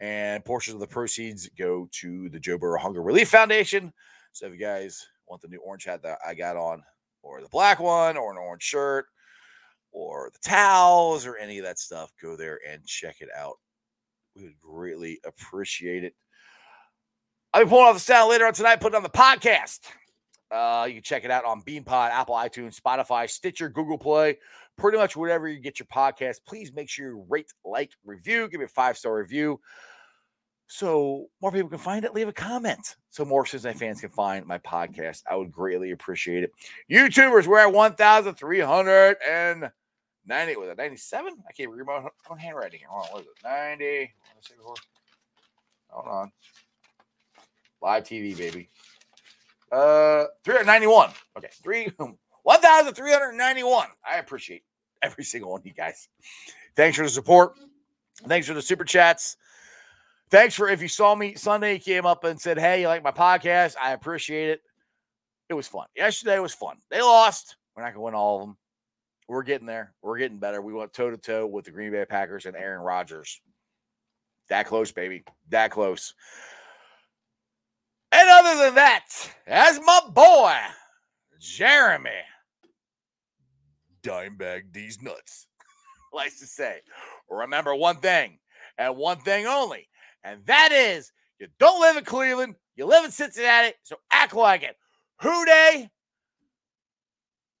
And 0.00 0.44
portions 0.44 0.74
of 0.74 0.80
the 0.80 0.86
proceeds 0.86 1.48
go 1.56 1.88
to 2.00 2.28
the 2.28 2.40
Joe 2.40 2.58
Burrow 2.58 2.80
Hunger 2.80 3.02
Relief 3.02 3.28
Foundation. 3.28 3.92
So 4.32 4.46
if 4.46 4.52
you 4.52 4.58
guys 4.58 5.06
want 5.28 5.42
the 5.42 5.48
new 5.48 5.60
orange 5.60 5.84
hat 5.84 6.02
that 6.02 6.18
I 6.26 6.34
got 6.34 6.56
on, 6.56 6.82
or 7.22 7.40
the 7.40 7.48
black 7.48 7.78
one, 7.78 8.16
or 8.16 8.32
an 8.32 8.38
orange 8.38 8.62
shirt, 8.62 9.06
or 9.92 10.30
the 10.32 10.48
towels, 10.48 11.24
or 11.24 11.36
any 11.36 11.58
of 11.58 11.64
that 11.64 11.78
stuff, 11.78 12.12
go 12.20 12.36
there 12.36 12.58
and 12.68 12.84
check 12.84 13.20
it 13.20 13.28
out. 13.36 13.58
We 14.34 14.44
would 14.44 14.58
greatly 14.58 15.20
appreciate 15.24 16.02
it. 16.02 16.14
I'll 17.52 17.64
be 17.64 17.68
pulling 17.68 17.84
off 17.84 17.94
the 17.94 18.00
sound 18.00 18.30
later 18.30 18.46
on 18.46 18.54
tonight, 18.54 18.80
putting 18.80 18.96
on 18.96 19.02
the 19.02 19.10
podcast. 19.10 19.80
Uh, 20.50 20.86
you 20.86 20.94
can 20.94 21.02
check 21.02 21.24
it 21.24 21.30
out 21.30 21.44
on 21.44 21.62
Beanpod, 21.62 22.10
Apple, 22.10 22.34
iTunes, 22.34 22.80
Spotify, 22.80 23.28
Stitcher, 23.28 23.68
Google 23.68 23.98
Play, 23.98 24.38
pretty 24.82 24.98
much 24.98 25.16
whatever 25.16 25.46
you 25.46 25.60
get 25.60 25.78
your 25.78 25.86
podcast. 25.86 26.38
Please 26.44 26.72
make 26.72 26.90
sure 26.90 27.06
you 27.06 27.24
rate, 27.28 27.52
like, 27.64 27.92
review, 28.04 28.48
give 28.48 28.58
me 28.58 28.64
a 28.64 28.68
five 28.68 28.98
star 28.98 29.14
review 29.14 29.60
so 30.66 31.28
more 31.40 31.52
people 31.52 31.68
can 31.68 31.78
find 31.78 32.04
it. 32.04 32.14
Leave 32.14 32.26
a 32.26 32.32
comment 32.32 32.96
so 33.10 33.24
more 33.24 33.46
Cincinnati 33.46 33.78
fans 33.78 34.00
can 34.00 34.10
find 34.10 34.44
my 34.44 34.58
podcast. 34.58 35.22
I 35.30 35.36
would 35.36 35.52
greatly 35.52 35.92
appreciate 35.92 36.42
it. 36.42 36.50
YouTubers, 36.90 37.46
we're 37.46 37.60
at 37.60 37.72
1,390. 37.72 40.56
Was 40.56 40.68
it 40.68 40.76
97? 40.76 41.32
I 41.48 41.52
can't 41.52 41.70
read 41.70 41.86
my 41.86 42.08
own 42.28 42.38
handwriting 42.38 42.80
here. 42.80 42.88
Hold 42.90 43.06
on. 43.06 43.12
What 43.12 43.20
is 43.20 43.28
it? 43.28 43.34
90. 43.44 44.12
Let's 44.34 44.48
see 44.48 44.54
before. 44.56 44.74
Hold 45.90 46.08
on. 46.08 46.32
Live 47.80 48.02
TV, 48.02 48.36
baby. 48.36 48.68
Uh, 49.70 50.24
391. 50.42 51.10
Okay, 51.38 51.50
three 51.62 51.84
1,391. 52.42 53.86
I 54.04 54.18
appreciate 54.18 54.64
every 55.02 55.24
single 55.24 55.52
one 55.52 55.60
of 55.60 55.66
you 55.66 55.72
guys. 55.72 56.08
Thanks 56.76 56.96
for 56.96 57.04
the 57.04 57.10
support. 57.10 57.54
Thanks 58.26 58.46
for 58.46 58.54
the 58.54 58.62
super 58.62 58.84
chats. 58.84 59.36
Thanks 60.30 60.54
for 60.54 60.68
if 60.68 60.80
you 60.80 60.88
saw 60.88 61.14
me 61.14 61.34
Sunday, 61.34 61.78
came 61.78 62.06
up 62.06 62.24
and 62.24 62.40
said, 62.40 62.58
Hey, 62.58 62.80
you 62.80 62.88
like 62.88 63.02
my 63.02 63.10
podcast? 63.10 63.74
I 63.80 63.92
appreciate 63.92 64.50
it. 64.50 64.62
It 65.48 65.54
was 65.54 65.68
fun. 65.68 65.86
Yesterday 65.94 66.38
was 66.38 66.54
fun. 66.54 66.76
They 66.90 67.02
lost. 67.02 67.56
We're 67.76 67.82
not 67.82 67.88
going 67.88 68.00
to 68.00 68.04
win 68.04 68.14
all 68.14 68.36
of 68.36 68.46
them. 68.46 68.56
We're 69.28 69.42
getting 69.42 69.66
there. 69.66 69.92
We're 70.02 70.18
getting 70.18 70.38
better. 70.38 70.62
We 70.62 70.72
went 70.72 70.92
toe 70.92 71.10
to 71.10 71.16
toe 71.16 71.46
with 71.46 71.64
the 71.64 71.70
Green 71.70 71.92
Bay 71.92 72.04
Packers 72.04 72.46
and 72.46 72.56
Aaron 72.56 72.80
Rodgers. 72.80 73.40
That 74.48 74.66
close, 74.66 74.92
baby. 74.92 75.24
That 75.50 75.70
close. 75.70 76.14
And 78.12 78.28
other 78.28 78.64
than 78.64 78.74
that, 78.74 79.06
as 79.46 79.80
my 79.84 80.00
boy, 80.12 80.54
Jeremy 81.38 82.10
Dimebag 84.02 84.72
D's 84.72 85.00
nuts 85.02 85.46
likes 86.12 86.40
to 86.40 86.46
say, 86.46 86.80
remember 87.30 87.74
one 87.74 87.96
thing 87.96 88.38
and 88.78 88.96
one 88.96 89.18
thing 89.18 89.46
only, 89.46 89.88
and 90.24 90.44
that 90.46 90.72
is 90.72 91.12
you 91.38 91.46
don't 91.58 91.80
live 91.80 91.96
in 91.96 92.04
Cleveland, 92.04 92.54
you 92.76 92.86
live 92.86 93.04
in 93.04 93.10
Cincinnati, 93.10 93.74
so 93.82 93.96
act 94.12 94.34
like 94.34 94.62
it. 94.62 94.76
Who 95.22 95.44
Dey? 95.44 95.90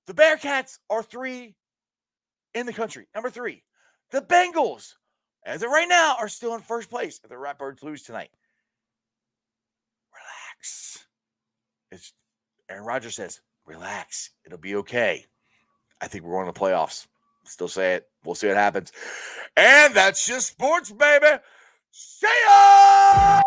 The 0.06 0.14
Bearcats 0.14 0.78
are 0.90 1.02
three 1.02 1.54
in 2.54 2.66
the 2.66 2.72
country. 2.72 3.06
Number 3.14 3.30
three, 3.30 3.62
the 4.10 4.20
Bengals, 4.20 4.94
as 5.44 5.62
of 5.62 5.70
right 5.70 5.88
now, 5.88 6.16
are 6.18 6.28
still 6.28 6.54
in 6.54 6.60
first 6.60 6.90
place 6.90 7.20
if 7.22 7.30
the 7.30 7.36
Ratbirds 7.36 7.82
lose 7.82 8.02
tonight. 8.02 8.30
Relax. 10.12 11.06
It's 11.90 12.12
Aaron 12.68 12.84
Rodgers 12.84 13.16
says, 13.16 13.40
relax. 13.64 14.30
It'll 14.44 14.58
be 14.58 14.76
okay. 14.76 15.26
I 16.02 16.08
think 16.08 16.24
we're 16.24 16.32
going 16.32 16.52
to 16.52 16.52
the 16.52 16.60
playoffs. 16.60 17.06
Still 17.44 17.68
say 17.68 17.94
it. 17.94 18.08
We'll 18.24 18.34
see 18.34 18.48
what 18.48 18.56
happens. 18.56 18.92
And 19.56 19.94
that's 19.94 20.26
just 20.26 20.48
sports, 20.48 20.90
baby. 20.92 21.38
See 21.92 22.26
ya! 22.46 23.42